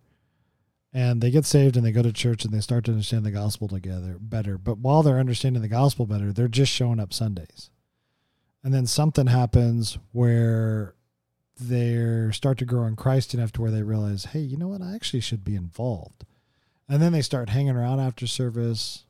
and 0.92 1.20
they 1.20 1.30
get 1.30 1.44
saved 1.44 1.76
and 1.76 1.84
they 1.84 1.92
go 1.92 2.02
to 2.02 2.12
church 2.12 2.44
and 2.44 2.52
they 2.52 2.60
start 2.60 2.84
to 2.84 2.92
understand 2.92 3.24
the 3.24 3.30
gospel 3.30 3.68
together 3.68 4.16
better. 4.20 4.58
But 4.58 4.78
while 4.78 5.02
they're 5.02 5.18
understanding 5.18 5.62
the 5.62 5.68
gospel 5.68 6.06
better, 6.06 6.32
they're 6.32 6.48
just 6.48 6.72
showing 6.72 7.00
up 7.00 7.12
Sundays, 7.12 7.70
and 8.62 8.72
then 8.72 8.86
something 8.86 9.26
happens 9.26 9.98
where 10.12 10.94
they 11.60 12.30
start 12.32 12.58
to 12.58 12.64
grow 12.64 12.84
in 12.86 12.96
Christ 12.96 13.34
enough 13.34 13.52
to 13.52 13.62
where 13.62 13.70
they 13.70 13.82
realize, 13.82 14.26
hey, 14.26 14.40
you 14.40 14.56
know 14.56 14.68
what, 14.68 14.82
I 14.82 14.94
actually 14.94 15.20
should 15.20 15.44
be 15.44 15.54
involved. 15.54 16.24
And 16.88 17.00
then 17.00 17.12
they 17.12 17.22
start 17.22 17.50
hanging 17.50 17.76
around 17.76 18.00
after 18.00 18.26
service 18.26 19.04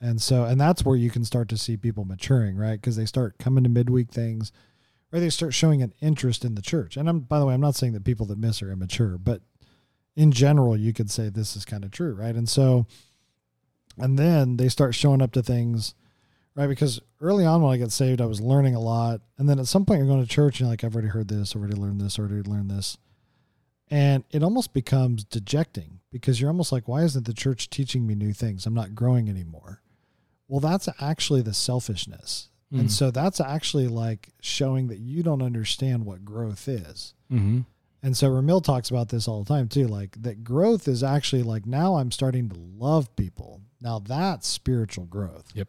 and 0.00 0.20
so, 0.20 0.44
and 0.44 0.60
that's 0.60 0.84
where 0.84 0.96
you 0.96 1.10
can 1.10 1.24
start 1.24 1.48
to 1.48 1.56
see 1.56 1.76
people 1.76 2.04
maturing, 2.04 2.56
right? 2.56 2.80
Because 2.80 2.96
they 2.96 3.06
start 3.06 3.38
coming 3.38 3.64
to 3.64 3.70
midweek 3.70 4.10
things, 4.10 4.52
or 5.12 5.20
they 5.20 5.30
start 5.30 5.54
showing 5.54 5.82
an 5.82 5.94
interest 6.00 6.44
in 6.44 6.54
the 6.54 6.62
church. 6.62 6.96
And 6.96 7.08
I'm, 7.08 7.20
by 7.20 7.38
the 7.38 7.46
way, 7.46 7.54
I'm 7.54 7.60
not 7.60 7.76
saying 7.76 7.94
that 7.94 8.04
people 8.04 8.26
that 8.26 8.38
miss 8.38 8.62
are 8.62 8.70
immature, 8.70 9.16
but 9.16 9.40
in 10.16 10.32
general, 10.32 10.76
you 10.76 10.92
could 10.92 11.10
say 11.10 11.28
this 11.28 11.56
is 11.56 11.64
kind 11.64 11.84
of 11.84 11.90
true, 11.90 12.14
right? 12.14 12.34
And 12.34 12.48
so, 12.48 12.86
and 13.98 14.18
then 14.18 14.56
they 14.56 14.68
start 14.68 14.94
showing 14.94 15.22
up 15.22 15.32
to 15.32 15.42
things, 15.42 15.94
right? 16.54 16.66
Because 16.66 17.00
early 17.20 17.44
on 17.44 17.62
when 17.62 17.72
I 17.72 17.78
got 17.78 17.92
saved, 17.92 18.20
I 18.20 18.26
was 18.26 18.40
learning 18.40 18.74
a 18.74 18.80
lot, 18.80 19.20
and 19.38 19.48
then 19.48 19.58
at 19.58 19.66
some 19.66 19.84
point 19.84 19.98
you're 19.98 20.08
going 20.08 20.22
to 20.22 20.28
church 20.28 20.58
and 20.58 20.66
you're 20.66 20.70
like, 20.70 20.82
I've 20.82 20.94
already 20.94 21.08
heard 21.08 21.28
this, 21.28 21.54
already 21.54 21.74
learned 21.74 22.00
this, 22.00 22.18
already 22.18 22.42
learned 22.42 22.70
this, 22.70 22.96
and 23.90 24.24
it 24.30 24.42
almost 24.42 24.72
becomes 24.72 25.22
dejecting 25.24 26.00
because 26.10 26.40
you're 26.40 26.50
almost 26.50 26.72
like, 26.72 26.88
why 26.88 27.02
isn't 27.02 27.26
the 27.26 27.34
church 27.34 27.70
teaching 27.70 28.06
me 28.06 28.14
new 28.14 28.32
things? 28.32 28.66
I'm 28.66 28.74
not 28.74 28.94
growing 28.94 29.28
anymore 29.28 29.82
well, 30.48 30.60
that's 30.60 30.88
actually 31.00 31.42
the 31.42 31.54
selfishness. 31.54 32.50
Mm. 32.72 32.80
And 32.80 32.92
so 32.92 33.10
that's 33.10 33.40
actually 33.40 33.88
like 33.88 34.28
showing 34.40 34.88
that 34.88 34.98
you 34.98 35.22
don't 35.22 35.42
understand 35.42 36.04
what 36.04 36.24
growth 36.24 36.68
is. 36.68 37.14
Mm-hmm. 37.30 37.60
And 38.06 38.16
so 38.16 38.30
Ramil 38.30 38.62
talks 38.62 38.88
about 38.88 39.08
this 39.08 39.26
all 39.26 39.42
the 39.42 39.52
time 39.52 39.66
too, 39.66 39.88
like 39.88 40.22
that 40.22 40.44
growth 40.44 40.86
is 40.86 41.02
actually 41.02 41.42
like 41.42 41.66
now 41.66 41.96
I'm 41.96 42.12
starting 42.12 42.48
to 42.50 42.56
love 42.56 43.14
people. 43.16 43.62
Now 43.80 43.98
that's 43.98 44.46
spiritual 44.46 45.06
growth. 45.06 45.50
Yep. 45.54 45.66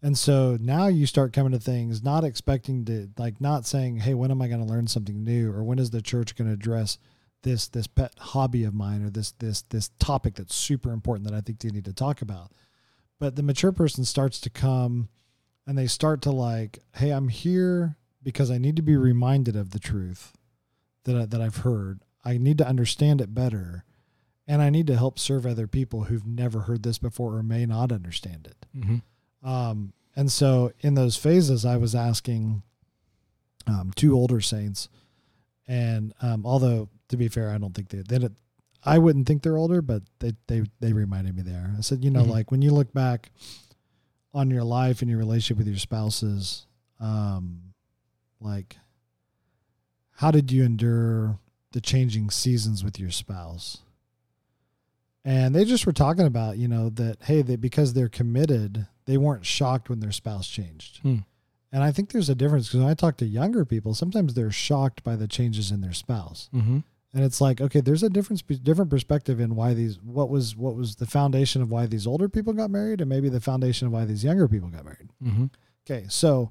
And 0.00 0.16
so 0.16 0.56
now 0.60 0.86
you 0.86 1.04
start 1.04 1.32
coming 1.32 1.50
to 1.50 1.58
things 1.58 2.00
not 2.00 2.22
expecting 2.22 2.84
to 2.84 3.08
like 3.18 3.40
not 3.40 3.66
saying, 3.66 3.96
"Hey, 3.96 4.14
when 4.14 4.30
am 4.30 4.40
I 4.40 4.46
going 4.46 4.64
to 4.64 4.72
learn 4.72 4.86
something 4.86 5.24
new 5.24 5.50
or 5.50 5.64
when 5.64 5.80
is 5.80 5.90
the 5.90 6.00
church 6.00 6.36
going 6.36 6.46
to 6.46 6.54
address 6.54 6.96
this 7.42 7.66
this 7.66 7.88
pet 7.88 8.14
hobby 8.18 8.62
of 8.62 8.72
mine 8.72 9.02
or 9.02 9.10
this 9.10 9.32
this 9.32 9.62
this 9.62 9.90
topic 9.98 10.36
that's 10.36 10.54
super 10.54 10.92
important 10.92 11.28
that 11.28 11.36
I 11.36 11.40
think 11.40 11.58
they 11.58 11.70
need 11.70 11.86
to 11.86 11.92
talk 11.92 12.22
about." 12.22 12.52
But 13.18 13.34
the 13.34 13.42
mature 13.42 13.72
person 13.72 14.04
starts 14.04 14.38
to 14.42 14.48
come 14.48 15.08
and 15.66 15.76
they 15.76 15.88
start 15.88 16.22
to 16.22 16.30
like, 16.30 16.78
hey, 16.94 17.10
I'm 17.10 17.26
here 17.26 17.96
because 18.22 18.48
I 18.48 18.58
need 18.58 18.76
to 18.76 18.82
be 18.82 18.96
reminded 18.96 19.56
of 19.56 19.70
the 19.70 19.80
truth 19.80 20.36
that 21.04 21.16
I, 21.16 21.26
that 21.26 21.40
I've 21.40 21.58
heard. 21.58 22.00
I 22.24 22.38
need 22.38 22.58
to 22.58 22.66
understand 22.66 23.20
it 23.20 23.34
better, 23.34 23.84
and 24.46 24.60
I 24.60 24.70
need 24.70 24.86
to 24.88 24.96
help 24.96 25.18
serve 25.18 25.46
other 25.46 25.66
people 25.66 26.04
who've 26.04 26.26
never 26.26 26.60
heard 26.60 26.82
this 26.82 26.98
before 26.98 27.36
or 27.36 27.42
may 27.42 27.66
not 27.66 27.92
understand 27.92 28.46
it. 28.46 28.66
Mm-hmm. 28.76 29.48
Um, 29.48 29.92
and 30.16 30.30
so 30.30 30.72
in 30.80 30.94
those 30.94 31.16
phases, 31.16 31.64
I 31.64 31.76
was 31.76 31.94
asking 31.94 32.62
um, 33.66 33.92
two 33.94 34.14
older 34.14 34.40
saints, 34.40 34.88
and 35.66 36.12
um, 36.20 36.44
although 36.44 36.88
to 37.08 37.16
be 37.16 37.28
fair, 37.28 37.50
I 37.50 37.58
don't 37.58 37.74
think 37.74 37.88
they 37.88 38.02
they 38.02 38.28
I 38.84 38.98
wouldn't 38.98 39.26
think 39.26 39.42
they're 39.42 39.58
older, 39.58 39.82
but 39.82 40.02
they 40.18 40.32
they 40.46 40.62
they 40.80 40.92
reminded 40.92 41.36
me 41.36 41.42
there. 41.42 41.74
I 41.76 41.80
said, 41.82 42.04
you 42.04 42.10
know, 42.10 42.22
mm-hmm. 42.22 42.30
like 42.30 42.50
when 42.50 42.62
you 42.62 42.70
look 42.70 42.92
back 42.92 43.30
on 44.32 44.50
your 44.50 44.64
life 44.64 45.02
and 45.02 45.10
your 45.10 45.18
relationship 45.18 45.58
with 45.58 45.68
your 45.68 45.78
spouses, 45.78 46.66
um, 46.98 47.60
like 48.40 48.76
how 50.20 50.30
did 50.30 50.52
you 50.52 50.64
endure 50.64 51.38
the 51.72 51.80
changing 51.80 52.28
seasons 52.28 52.84
with 52.84 53.00
your 53.00 53.10
spouse? 53.10 53.78
And 55.24 55.54
they 55.54 55.64
just 55.64 55.86
were 55.86 55.92
talking 55.92 56.26
about, 56.26 56.58
you 56.58 56.68
know, 56.68 56.90
that 56.90 57.22
hey, 57.22 57.42
that 57.42 57.60
because 57.60 57.92
they're 57.92 58.08
committed, 58.08 58.86
they 59.06 59.16
weren't 59.16 59.46
shocked 59.46 59.88
when 59.88 60.00
their 60.00 60.12
spouse 60.12 60.48
changed. 60.48 61.00
Hmm. 61.00 61.18
And 61.72 61.82
I 61.82 61.92
think 61.92 62.10
there's 62.10 62.28
a 62.28 62.34
difference 62.34 62.68
because 62.68 62.80
when 62.80 62.90
I 62.90 62.94
talk 62.94 63.16
to 63.18 63.26
younger 63.26 63.64
people, 63.64 63.94
sometimes 63.94 64.34
they're 64.34 64.50
shocked 64.50 65.04
by 65.04 65.16
the 65.16 65.28
changes 65.28 65.70
in 65.70 65.80
their 65.80 65.92
spouse. 65.92 66.48
Mm-hmm 66.54 66.80
and 67.12 67.24
it's 67.24 67.40
like 67.40 67.60
okay 67.60 67.80
there's 67.80 68.02
a 68.02 68.10
difference 68.10 68.42
different 68.42 68.90
perspective 68.90 69.40
in 69.40 69.56
why 69.56 69.74
these 69.74 69.98
what 70.00 70.30
was 70.30 70.56
what 70.56 70.76
was 70.76 70.96
the 70.96 71.06
foundation 71.06 71.60
of 71.62 71.70
why 71.70 71.86
these 71.86 72.06
older 72.06 72.28
people 72.28 72.52
got 72.52 72.70
married 72.70 73.00
and 73.00 73.08
maybe 73.08 73.28
the 73.28 73.40
foundation 73.40 73.86
of 73.86 73.92
why 73.92 74.04
these 74.04 74.24
younger 74.24 74.46
people 74.46 74.68
got 74.68 74.84
married 74.84 75.10
mm-hmm. 75.22 75.46
okay 75.84 76.06
so 76.08 76.50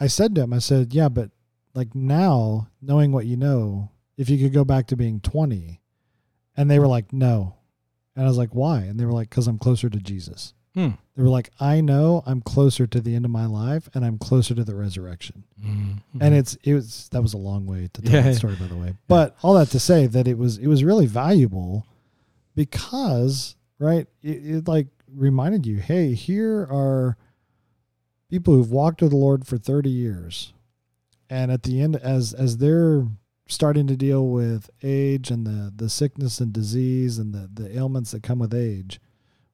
i 0.00 0.06
said 0.06 0.34
to 0.34 0.42
him 0.42 0.52
i 0.52 0.58
said 0.58 0.94
yeah 0.94 1.08
but 1.08 1.30
like 1.74 1.94
now 1.94 2.68
knowing 2.80 3.12
what 3.12 3.26
you 3.26 3.36
know 3.36 3.90
if 4.16 4.28
you 4.30 4.38
could 4.38 4.52
go 4.52 4.64
back 4.64 4.86
to 4.86 4.96
being 4.96 5.20
20 5.20 5.80
and 6.56 6.70
they 6.70 6.78
were 6.78 6.86
like 6.86 7.12
no 7.12 7.56
and 8.16 8.24
i 8.24 8.28
was 8.28 8.38
like 8.38 8.50
why 8.54 8.78
and 8.80 8.98
they 8.98 9.04
were 9.04 9.12
like 9.12 9.28
because 9.30 9.46
i'm 9.48 9.58
closer 9.58 9.88
to 9.90 9.98
jesus 9.98 10.54
Hmm. 10.76 10.88
They 11.14 11.22
were 11.22 11.28
like, 11.28 11.50
I 11.60 11.80
know 11.80 12.24
I'm 12.26 12.40
closer 12.40 12.84
to 12.84 13.00
the 13.00 13.14
end 13.14 13.24
of 13.24 13.30
my 13.30 13.46
life 13.46 13.88
and 13.94 14.04
I'm 14.04 14.18
closer 14.18 14.56
to 14.56 14.64
the 14.64 14.74
resurrection. 14.74 15.44
Mm-hmm. 15.64 16.18
And 16.20 16.34
it's 16.34 16.56
it 16.64 16.74
was 16.74 17.08
that 17.12 17.22
was 17.22 17.32
a 17.32 17.36
long 17.38 17.64
way 17.64 17.88
to 17.92 18.02
tell 18.02 18.12
Yeah. 18.12 18.22
that 18.22 18.34
story, 18.34 18.56
by 18.56 18.66
the 18.66 18.74
way. 18.74 18.94
But 19.06 19.36
all 19.42 19.54
that 19.54 19.68
to 19.68 19.78
say 19.78 20.08
that 20.08 20.26
it 20.26 20.36
was 20.36 20.58
it 20.58 20.66
was 20.66 20.82
really 20.82 21.06
valuable 21.06 21.86
because 22.56 23.54
right, 23.78 24.08
it, 24.20 24.28
it 24.28 24.68
like 24.68 24.88
reminded 25.14 25.64
you, 25.66 25.76
hey, 25.76 26.14
here 26.14 26.62
are 26.62 27.16
people 28.28 28.54
who've 28.54 28.70
walked 28.72 29.00
with 29.02 29.10
the 29.12 29.16
Lord 29.16 29.46
for 29.46 29.58
30 29.58 29.90
years. 29.90 30.52
And 31.34 31.50
at 31.50 31.64
the 31.64 31.80
end, 31.80 31.96
as 31.96 32.32
as 32.32 32.58
they're 32.58 33.06
starting 33.48 33.86
to 33.88 33.96
deal 33.96 34.26
with 34.28 34.70
age 34.82 35.30
and 35.30 35.46
the 35.46 35.72
the 35.74 35.88
sickness 35.88 36.40
and 36.40 36.52
disease 36.52 37.18
and 37.18 37.34
the 37.34 37.50
the 37.52 37.76
ailments 37.76 38.12
that 38.12 38.22
come 38.22 38.38
with 38.38 38.54
age, 38.54 39.00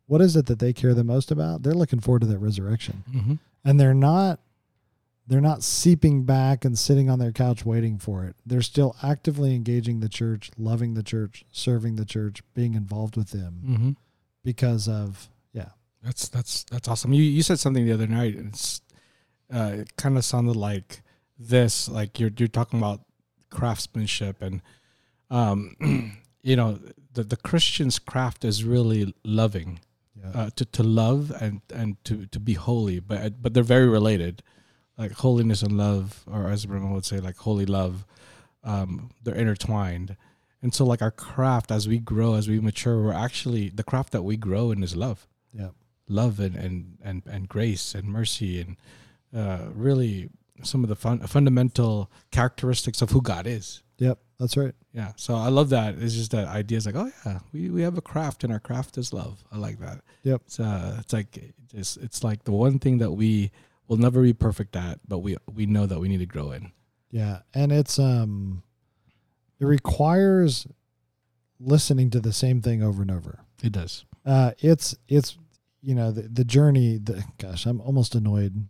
what 0.07 0.21
is 0.21 0.37
it 0.37 0.47
that 0.47 0.59
they 0.59 0.73
care 0.73 0.95
the 0.95 1.05
most 1.05 1.31
about? 1.31 1.63
They're 1.63 1.75
looking 1.83 2.01
forward 2.01 2.21
to 2.23 2.27
that 2.29 2.39
resurrection. 2.39 3.05
Mm-hmm. 3.11 3.35
And 3.65 3.81
they're 3.81 3.95
not 3.95 4.41
they're 5.27 5.41
not 5.41 5.63
seeping 5.63 6.25
back 6.25 6.65
and 6.65 6.79
sitting 6.79 7.09
on 7.09 7.19
their 7.19 7.33
couch 7.33 7.65
waiting 7.65 7.99
for 7.99 8.25
it. 8.25 8.37
They're 8.45 8.63
still 8.63 8.95
actively 9.03 9.55
engaging 9.55 10.01
the 10.01 10.09
church, 10.09 10.51
loving 10.59 10.95
the 10.95 11.05
church, 11.05 11.45
serving 11.53 11.95
the 11.97 12.05
church, 12.05 12.43
being 12.55 12.75
involved 12.75 13.17
with 13.17 13.31
them 13.31 13.63
Mm-hmm. 13.67 13.91
because 14.45 14.87
of 14.89 15.29
yeah. 15.53 15.71
That's 16.03 16.29
that's 16.29 16.65
that's 16.65 16.89
awesome. 16.89 17.13
You 17.13 17.23
you 17.23 17.43
said 17.43 17.59
something 17.59 17.87
the 17.87 17.93
other 17.93 18.07
night. 18.07 18.37
And 18.37 18.49
it's 18.49 18.83
uh, 19.55 19.73
it 19.81 19.97
kind 19.97 20.17
of 20.19 20.25
sounded 20.25 20.57
like 20.57 21.03
this. 21.41 21.89
Like 21.89 22.21
you're 22.21 22.31
you're 22.37 22.49
talking 22.49 22.79
about 22.79 23.01
craftsmanship 23.51 24.43
and 24.43 24.63
um, 25.31 25.77
you 26.43 26.57
know 26.57 26.79
the 27.13 27.25
the 27.25 27.37
Christian's 27.37 27.99
craft 27.99 28.45
is 28.45 28.65
really 28.65 29.15
loving. 29.25 29.81
Yeah. 30.23 30.43
uh, 30.43 30.51
to 30.57 30.65
to 30.67 30.83
love 30.83 31.33
and 31.41 31.63
and 31.73 31.97
to 32.05 32.27
to 32.27 32.39
be 32.39 32.53
holy, 32.53 33.01
but 33.01 33.41
but 33.41 33.55
they're 33.55 33.63
very 33.63 33.89
related, 33.89 34.43
like 34.99 35.13
holiness 35.13 35.63
and 35.63 35.79
love, 35.79 36.25
or 36.31 36.49
as 36.49 36.67
Ramon 36.67 36.93
would 36.93 37.07
say, 37.07 37.21
like 37.21 37.37
holy 37.39 37.65
love, 37.65 38.05
um, 38.63 39.13
they're 39.23 39.35
intertwined, 39.35 40.17
and 40.61 40.75
so 40.75 40.85
like 40.85 41.01
our 41.01 41.11
craft 41.11 41.71
as 41.71 41.89
we 41.89 41.99
grow, 41.99 42.35
as 42.35 42.49
we 42.49 42.61
mature, 42.61 43.03
we're 43.03 43.15
actually 43.15 43.71
the 43.71 43.85
craft 43.85 44.13
that 44.13 44.23
we 44.23 44.37
grow 44.37 44.73
in 44.73 44.83
is 44.83 44.95
love, 44.95 45.27
yeah. 45.55 45.71
love 46.07 46.39
and 46.39 46.55
and 46.57 46.99
and, 47.03 47.23
and 47.27 47.49
grace 47.49 47.95
and 47.95 48.09
mercy 48.09 48.61
and 48.61 48.77
uh, 49.35 49.69
really 49.73 50.29
some 50.63 50.83
of 50.83 50.89
the 50.89 50.97
fun, 50.97 51.21
fundamental 51.21 52.11
characteristics 52.31 53.03
of 53.03 53.11
who 53.11 53.23
God 53.23 53.47
is. 53.47 53.83
Yep. 53.99 54.19
That's 54.39 54.57
right. 54.57 54.75
Yeah, 54.95 55.13
so 55.17 55.35
I 55.35 55.49
love 55.49 55.69
that. 55.69 55.97
It's 55.99 56.15
just 56.15 56.31
that 56.31 56.49
idea 56.49 56.79
is 56.79 56.87
like, 56.87 56.97
oh 56.97 57.13
yeah, 57.27 57.41
we, 57.53 57.69
we 57.71 57.83
have 57.83 57.99
a 57.99 58.01
craft 58.01 58.43
and 58.43 58.53
our 58.53 58.59
craft 58.59 58.97
is 58.97 59.13
love. 59.13 59.45
I 59.53 59.59
like 59.59 59.79
that. 59.81 60.01
Yep. 60.23 60.43
It's 60.47 60.59
uh, 60.59 60.97
it's 60.99 61.13
like 61.13 61.53
it's 61.75 61.97
it's 61.99 62.25
like 62.25 62.45
the 62.45 62.53
one 62.53 62.79
thing 62.79 62.99
that 62.99 63.13
we 63.13 63.51
will 63.87 63.99
never 63.99 64.23
be 64.23 64.33
perfect 64.33 64.75
at, 64.77 64.99
but 65.07 65.19
we 65.19 65.37
we 65.53 65.67
know 65.67 65.85
that 65.85 66.01
we 66.01 66.09
need 66.09 66.19
to 66.21 66.27
grow 66.27 66.53
in. 66.53 66.73
Yeah. 67.11 67.41
And 67.55 67.71
it's 67.71 67.99
um 67.99 68.63
it 69.61 69.67
requires 69.67 70.67
listening 71.61 72.09
to 72.11 72.21
the 72.21 72.33
same 72.33 72.63
thing 72.63 72.83
over 72.83 73.03
and 73.03 73.11
over. 73.11 73.41
It 73.63 73.73
does. 73.73 74.07
Uh 74.25 74.53
it's 74.59 74.97
it's 75.09 75.37
you 75.83 75.95
know 75.95 76.11
the 76.11 76.23
the 76.23 76.45
journey 76.45 76.97
the 76.97 77.25
gosh, 77.39 77.67
I'm 77.67 77.81
almost 77.83 78.15
annoyed. 78.15 78.69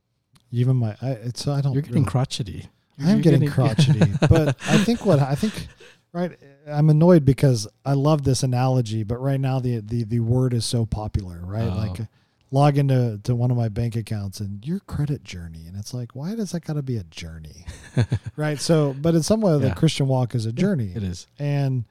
Even 0.53 0.77
my 0.77 0.97
I 1.01 1.11
it's 1.11 1.47
I 1.47 1.61
don't 1.61 1.73
You're 1.73 1.83
getting 1.83 1.97
really- 2.03 2.07
crotchety. 2.11 2.69
I 2.99 3.05
am 3.05 3.09
You're 3.17 3.23
getting, 3.23 3.49
crotchety, 3.49 4.01
but 4.29 4.57
I 4.69 4.77
think 4.77 5.07
what 5.07 5.21
I 5.21 5.35
think, 5.35 5.69
right? 6.13 6.39
I'm 6.67 6.91
annoyed 6.91 7.25
because 7.25 7.67
I 7.83 7.95
love 7.95 8.25
this 8.25 8.43
analogy, 8.43 9.05
but 9.05 9.19
right 9.23 9.41
now 9.41 9.59
the 9.59 9.79
the 9.81 10.05
the 10.05 10.21
word 10.21 10.53
is 10.53 10.67
so 10.67 10.85
popular, 10.85 11.41
right? 11.43 11.63
Oh. 11.73 11.77
Like 11.77 12.09
log 12.51 12.77
into 12.77 13.19
to 13.23 13.35
one 13.35 13.51
of 13.51 13.57
my 13.57 13.69
bank 13.69 13.95
accounts 13.97 14.41
and 14.41 14.67
your 14.67 14.81
credit 14.81 15.23
journey, 15.25 15.65
and 15.67 15.77
it's 15.79 15.95
like, 15.95 16.15
why 16.15 16.35
does 16.35 16.51
that 16.51 16.65
got 16.65 16.75
to 16.75 16.83
be 16.83 16.97
a 16.99 17.05
journey, 17.05 17.65
right? 18.37 18.59
So, 18.61 18.95
but 19.01 19.15
in 19.15 19.23
some 19.23 19.41
way, 19.41 19.57
the 19.59 19.71
Christian 19.75 20.07
walk 20.09 20.35
is 20.35 20.45
a 20.47 20.53
journey, 20.53 20.93
It 20.95 21.03
is. 21.03 21.27
and 21.39 21.85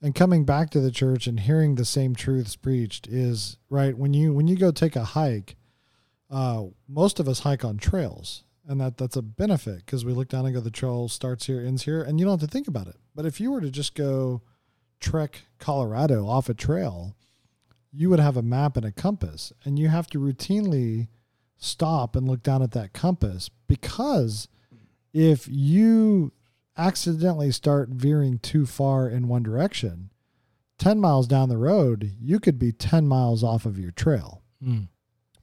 and 0.00 0.14
coming 0.14 0.44
back 0.44 0.70
to 0.70 0.80
the 0.80 0.90
church 0.90 1.26
and 1.26 1.40
hearing 1.40 1.74
the 1.74 1.84
same 1.84 2.14
truths 2.14 2.56
preached 2.56 3.06
is 3.06 3.58
right 3.68 3.98
when 3.98 4.14
you 4.14 4.32
when 4.32 4.46
you 4.48 4.56
go 4.56 4.70
take 4.70 4.96
a 4.96 5.04
hike 5.04 5.56
uh, 6.30 6.64
most 6.88 7.20
of 7.20 7.28
us 7.28 7.40
hike 7.40 7.64
on 7.64 7.78
trails, 7.78 8.44
and 8.66 8.80
that 8.80 8.96
that's 8.96 9.16
a 9.16 9.22
benefit 9.22 9.84
because 9.84 10.04
we 10.04 10.12
look 10.12 10.28
down 10.28 10.46
and 10.46 10.54
go, 10.54 10.60
the 10.60 10.70
trail 10.70 11.08
starts 11.08 11.46
here, 11.46 11.60
ends 11.60 11.84
here, 11.84 12.02
and 12.02 12.18
you 12.18 12.26
don't 12.26 12.40
have 12.40 12.48
to 12.48 12.52
think 12.52 12.68
about 12.68 12.88
it. 12.88 12.96
But 13.14 13.26
if 13.26 13.40
you 13.40 13.50
were 13.50 13.60
to 13.60 13.70
just 13.70 13.94
go 13.94 14.42
trek 15.00 15.42
Colorado 15.58 16.26
off 16.26 16.48
a 16.48 16.54
trail, 16.54 17.16
you 17.92 18.10
would 18.10 18.20
have 18.20 18.36
a 18.36 18.42
map 18.42 18.76
and 18.76 18.86
a 18.86 18.92
compass, 18.92 19.52
and 19.64 19.78
you 19.78 19.88
have 19.88 20.08
to 20.08 20.18
routinely 20.18 21.08
stop 21.56 22.16
and 22.16 22.26
look 22.26 22.42
down 22.42 22.62
at 22.62 22.72
that 22.72 22.92
compass 22.92 23.48
because 23.66 24.48
if 25.12 25.46
you 25.48 26.32
accidentally 26.76 27.50
start 27.52 27.88
veering 27.90 28.38
too 28.38 28.66
far 28.66 29.08
in 29.08 29.28
one 29.28 29.42
direction, 29.42 30.10
10 30.78 30.98
miles 30.98 31.28
down 31.28 31.48
the 31.48 31.56
road, 31.56 32.12
you 32.20 32.40
could 32.40 32.58
be 32.58 32.72
10 32.72 33.06
miles 33.06 33.44
off 33.44 33.64
of 33.64 33.78
your 33.78 33.92
trail. 33.92 34.42
Mm. 34.62 34.88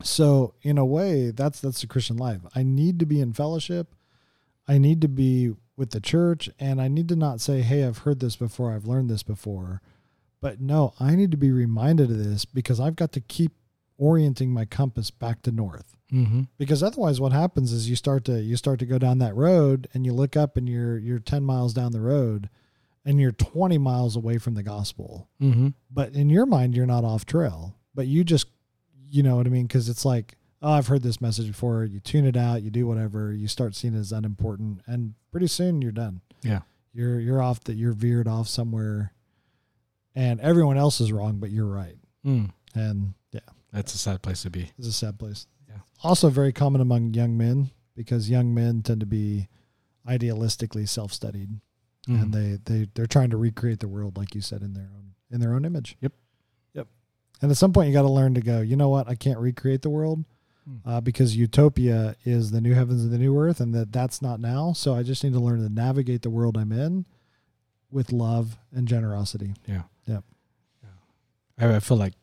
So 0.04 0.54
in 0.62 0.78
a 0.78 0.86
way, 0.86 1.32
that's 1.32 1.62
that's 1.62 1.82
the 1.82 1.88
Christian 1.88 2.18
life. 2.18 2.42
I 2.56 2.64
need 2.64 3.00
to 3.00 3.06
be 3.06 3.22
in 3.22 3.34
fellowship. 3.34 3.96
I 4.68 4.78
need 4.78 5.02
to 5.02 5.08
be 5.08 5.54
with 5.76 5.92
the 5.92 6.00
church 6.00 6.50
and 6.60 6.82
I 6.82 6.88
need 6.88 7.10
to 7.10 7.16
not 7.16 7.42
say, 7.42 7.62
"Hey, 7.62 7.84
I've 7.84 8.00
heard 8.00 8.20
this 8.20 8.36
before. 8.36 8.72
I've 8.72 8.86
learned 8.86 9.10
this 9.10 9.24
before." 9.24 9.82
But 10.42 10.60
no, 10.60 10.94
I 11.00 11.16
need 11.16 11.32
to 11.32 11.38
be 11.38 11.52
reminded 11.52 12.10
of 12.10 12.18
this 12.18 12.46
because 12.46 12.80
I've 12.80 12.96
got 12.96 13.12
to 13.14 13.22
keep 13.22 13.54
orienting 13.98 14.52
my 14.52 14.66
compass 14.66 15.12
back 15.12 15.44
to 15.44 15.52
north. 15.52 15.96
Mm-hmm. 16.12 16.42
Because 16.58 16.84
otherwise 16.84 17.22
what 17.22 17.32
happens 17.32 17.72
is 17.72 17.90
you 17.90 17.96
start 17.96 18.26
to 18.26 18.42
you 18.42 18.58
start 18.58 18.80
to 18.80 18.86
go 18.86 18.98
down 18.98 19.20
that 19.20 19.36
road 19.36 19.88
and 19.94 20.06
you 20.06 20.14
look 20.14 20.36
up 20.36 20.58
and 20.58 20.68
you're 20.68 20.98
you're 20.98 21.20
10 21.20 21.44
miles 21.44 21.74
down 21.74 21.92
the 21.92 22.02
road 22.02 22.50
and 23.06 23.20
you're 23.20 23.32
20 23.32 23.78
miles 23.78 24.16
away 24.16 24.38
from 24.38 24.56
the 24.56 24.64
gospel. 24.64 25.30
Mm-hmm. 25.42 25.70
But 25.90 26.14
in 26.14 26.30
your 26.30 26.46
mind 26.46 26.76
you're 26.76 26.86
not 26.86 27.06
off 27.06 27.26
trail. 27.26 27.76
But 27.94 28.08
you 28.08 28.24
just 28.24 28.48
you 29.12 29.22
know 29.24 29.36
what 29.36 29.46
I 29.46 29.50
mean? 29.50 29.68
Because 29.68 29.90
it's 29.90 30.06
like, 30.06 30.36
oh, 30.62 30.72
I've 30.72 30.88
heard 30.88 31.04
this 31.04 31.20
message 31.22 31.48
before. 31.48 31.84
You 31.84 32.00
tune 32.00 32.26
it 32.26 32.38
out, 32.38 32.64
you 32.64 32.70
do 32.72 32.88
whatever, 32.88 33.34
you 33.34 33.48
start 33.48 33.76
seeing 33.76 33.94
it 33.94 34.00
as 34.00 34.12
unimportant, 34.12 34.82
and 34.88 35.14
pretty 35.32 35.48
soon 35.48 35.82
you're 35.82 35.92
done. 35.92 36.22
Yeah. 36.42 36.62
You're 36.94 37.20
you're 37.20 37.42
off 37.42 37.64
that 37.66 37.76
you're 37.76 37.94
veered 37.94 38.28
off 38.28 38.48
somewhere, 38.48 39.14
and 40.16 40.40
everyone 40.42 40.78
else 40.78 41.00
is 41.02 41.12
wrong, 41.12 41.38
but 41.40 41.50
you're 41.52 41.66
right. 41.66 41.96
Mm. 42.26 42.52
And 42.76 43.14
yeah, 43.32 43.40
That's 43.72 43.94
a 43.94 43.98
sad 43.98 44.22
place 44.22 44.42
to 44.44 44.50
be. 44.50 44.72
it's 44.78 44.88
a 44.88 44.92
sad 44.94 45.18
place. 45.20 45.48
Yeah. 45.70 45.78
Also 46.04 46.30
very 46.30 46.52
common 46.52 46.82
among 46.82 47.14
young 47.14 47.38
men 47.38 47.72
because 47.96 48.30
young 48.30 48.54
men 48.54 48.82
tend 48.82 49.00
to 49.02 49.06
be 49.06 49.48
idealistically 50.08 50.88
self-studied 50.88 51.60
Mm. 52.10 52.20
and 52.20 52.34
they 52.34 52.58
they 52.66 52.88
they're 52.96 53.06
trying 53.06 53.30
to 53.30 53.38
recreate 53.38 53.80
the 53.80 53.88
world 53.88 54.18
like 54.18 54.34
you 54.34 54.42
said 54.42 54.64
in 54.64 54.74
their 54.74 54.90
own 54.96 55.14
in 55.30 55.40
their 55.40 55.54
own 55.54 55.66
image. 55.66 55.96
Yep. 56.02 56.14
And 57.42 57.50
at 57.52 57.58
some 57.58 57.74
point 57.74 57.88
you 57.88 57.94
got 57.94 58.04
to 58.04 58.10
learn 58.12 58.34
to 58.36 58.42
go, 58.42 58.62
you 58.62 58.76
know 58.76 58.90
what? 58.90 59.08
I 59.08 59.16
can't 59.16 59.40
recreate 59.40 59.82
the 59.82 59.90
world 59.90 60.24
Hmm. 60.64 60.76
uh, 60.88 61.02
because 61.02 61.36
utopia 61.36 62.16
is 62.24 62.52
the 62.52 62.62
new 62.62 62.76
heavens 62.76 63.04
and 63.04 63.12
the 63.12 63.18
new 63.18 63.36
earth 63.40 63.60
and 63.60 63.74
that 63.74 63.92
that's 63.92 64.22
not 64.22 64.40
now. 64.40 64.74
So 64.74 64.94
I 64.94 65.02
just 65.02 65.24
need 65.24 65.34
to 65.34 65.40
learn 65.40 65.60
to 65.64 65.74
navigate 65.74 66.22
the 66.22 66.30
world 66.30 66.56
I'm 66.56 66.72
in 66.72 67.06
with 67.90 68.12
love 68.12 68.58
and 68.72 68.88
generosity. 68.88 69.56
Yeah. 69.68 69.82
Yep. 70.06 70.24
Yeah. 71.60 71.68
I, 71.68 71.76
I 71.78 71.80
feel 71.80 71.98
like 71.98 72.14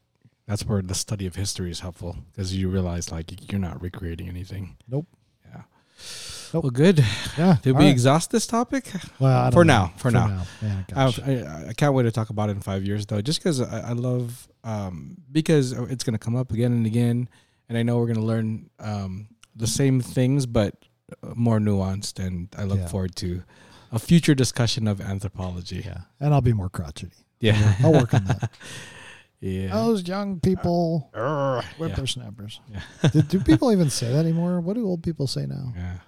that's 0.46 0.64
where 0.64 0.80
the 0.80 0.94
study 0.94 1.26
of 1.26 1.34
history 1.34 1.70
is 1.72 1.80
helpful 1.80 2.16
because 2.32 2.54
you 2.54 2.68
realize 2.68 3.10
like 3.10 3.50
you're 3.50 3.60
not 3.60 3.82
recreating 3.82 4.28
anything. 4.28 4.76
Nope. 4.88 5.06
Yeah. 5.44 5.62
Nope. 6.52 6.64
Well, 6.64 6.70
good. 6.70 7.04
Yeah. 7.36 7.56
Did 7.62 7.72
we 7.76 7.84
right. 7.84 7.90
exhaust 7.90 8.30
this 8.30 8.46
topic? 8.46 8.90
well, 9.20 9.36
I 9.38 9.44
don't 9.44 9.52
for 9.52 9.64
know. 9.64 9.86
now, 9.86 9.92
for 9.96 10.10
now. 10.10 10.42
Yeah, 10.62 10.82
I, 10.88 10.92
gosh. 10.92 11.20
I, 11.20 11.68
I 11.68 11.72
can't 11.74 11.94
wait 11.94 12.04
to 12.04 12.10
talk 12.12 12.30
about 12.30 12.48
it 12.48 12.52
in 12.52 12.60
five 12.60 12.84
years 12.84 13.06
though, 13.06 13.20
just 13.20 13.40
because 13.40 13.60
I, 13.60 13.90
I 13.90 13.92
love 13.92 14.48
um, 14.64 15.16
because 15.30 15.72
it's 15.72 16.04
going 16.04 16.14
to 16.14 16.18
come 16.18 16.36
up 16.36 16.52
again 16.52 16.72
and 16.72 16.86
again, 16.86 17.28
and 17.68 17.76
I 17.78 17.82
know 17.82 17.98
we're 17.98 18.06
going 18.06 18.16
to 18.16 18.22
learn 18.22 18.70
um, 18.80 19.28
the 19.54 19.66
same 19.66 20.00
things 20.00 20.46
but 20.46 20.74
uh, 21.22 21.32
more 21.34 21.58
nuanced, 21.58 22.18
and 22.24 22.48
I 22.56 22.64
look 22.64 22.78
Yeah. 22.80 22.88
forward 22.88 23.14
to 23.16 23.42
a 23.92 23.98
future 23.98 24.34
discussion 24.34 24.86
of 24.88 25.00
anthropology. 25.00 25.82
yeah. 25.84 26.02
And 26.20 26.34
I'll 26.34 26.40
be 26.42 26.52
more 26.52 26.68
crotchety. 26.68 27.24
Yeah, 27.40 27.74
I'll 27.82 27.92
work 27.92 28.12
on 28.14 28.24
that. 28.24 28.50
yeah. 29.40 29.68
Those 29.72 30.06
young 30.06 30.40
people, 30.40 31.08
Urgh. 31.14 31.62
yeah. 31.62 31.68
whippersnappers. 31.78 32.60
Yeah. 32.70 32.80
do, 33.10 33.22
do 33.22 33.40
people 33.40 33.70
even 33.76 33.90
say 33.90 34.12
that 34.12 34.18
anymore? 34.18 34.60
What 34.60 34.74
do 34.74 34.86
old 34.86 35.02
people 35.02 35.26
say 35.26 35.46
now? 35.46 35.72
Yeah. 35.76 35.98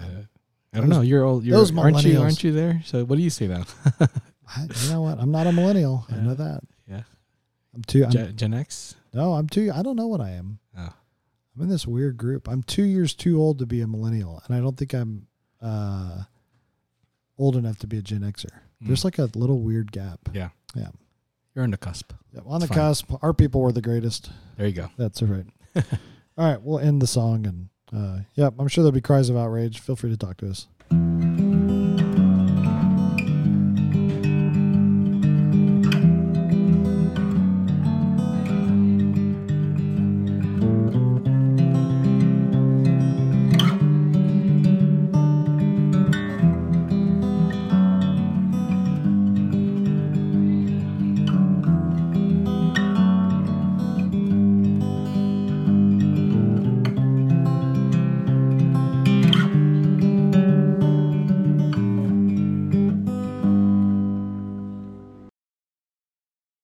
Yeah. 0.00 0.06
Uh, 0.06 0.22
I 0.72 0.80
don't 0.80 0.88
know. 0.88 1.00
You're 1.00 1.24
old. 1.24 1.44
You're, 1.44 1.56
those 1.56 1.76
aren't 1.76 2.04
you? 2.04 2.20
Aren't 2.20 2.44
you 2.44 2.52
there? 2.52 2.82
So 2.84 3.04
what 3.04 3.16
do 3.16 3.22
you 3.22 3.30
say 3.30 3.46
now? 3.46 3.64
I, 4.00 4.66
you 4.84 4.90
know 4.90 5.02
what? 5.02 5.18
I'm 5.18 5.30
not 5.30 5.46
a 5.46 5.52
millennial. 5.52 6.06
I 6.10 6.16
know 6.16 6.34
that. 6.34 6.60
Yeah. 6.88 7.02
I'm 7.74 7.82
too. 7.82 8.04
I'm, 8.04 8.10
Gen, 8.10 8.36
Gen 8.36 8.54
X. 8.54 8.94
no, 9.12 9.34
I'm 9.34 9.48
too. 9.48 9.72
I 9.74 9.82
don't 9.82 9.96
know 9.96 10.06
what 10.06 10.20
I 10.20 10.30
am. 10.30 10.58
Oh. 10.76 10.92
I'm 11.56 11.62
in 11.62 11.68
this 11.68 11.86
weird 11.86 12.16
group. 12.16 12.48
I'm 12.48 12.62
two 12.62 12.84
years 12.84 13.14
too 13.14 13.40
old 13.40 13.58
to 13.60 13.66
be 13.66 13.80
a 13.80 13.86
millennial, 13.86 14.42
and 14.46 14.54
I 14.54 14.60
don't 14.60 14.76
think 14.76 14.92
I'm 14.92 15.26
uh, 15.62 16.24
old 17.38 17.56
enough 17.56 17.78
to 17.78 17.86
be 17.86 17.98
a 17.98 18.02
Gen 18.02 18.20
Xer. 18.20 18.50
There's 18.80 19.04
like 19.04 19.18
a 19.18 19.30
little 19.34 19.60
weird 19.60 19.90
gap. 19.90 20.20
Yeah. 20.34 20.50
Yeah. 20.74 20.90
You're 21.54 21.64
on 21.64 21.70
the 21.70 21.78
cusp. 21.78 22.12
Yeah, 22.34 22.42
on 22.44 22.60
the 22.60 22.66
fine. 22.66 22.76
cusp. 22.76 23.10
Our 23.22 23.32
people 23.32 23.62
were 23.62 23.72
the 23.72 23.80
greatest. 23.80 24.30
There 24.58 24.66
you 24.66 24.74
go. 24.74 24.90
That's 24.98 25.22
right. 25.22 25.46
All 26.38 26.50
right, 26.50 26.60
we'll 26.60 26.78
end 26.78 27.00
the 27.00 27.06
song, 27.06 27.46
and 27.46 27.70
uh, 27.96 28.18
yeah, 28.34 28.50
I'm 28.58 28.68
sure 28.68 28.82
there'll 28.82 28.92
be 28.92 29.00
cries 29.00 29.30
of 29.30 29.36
outrage. 29.36 29.80
Feel 29.80 29.96
free 29.96 30.10
to 30.10 30.16
talk 30.16 30.36
to 30.38 30.50
us. 30.50 30.66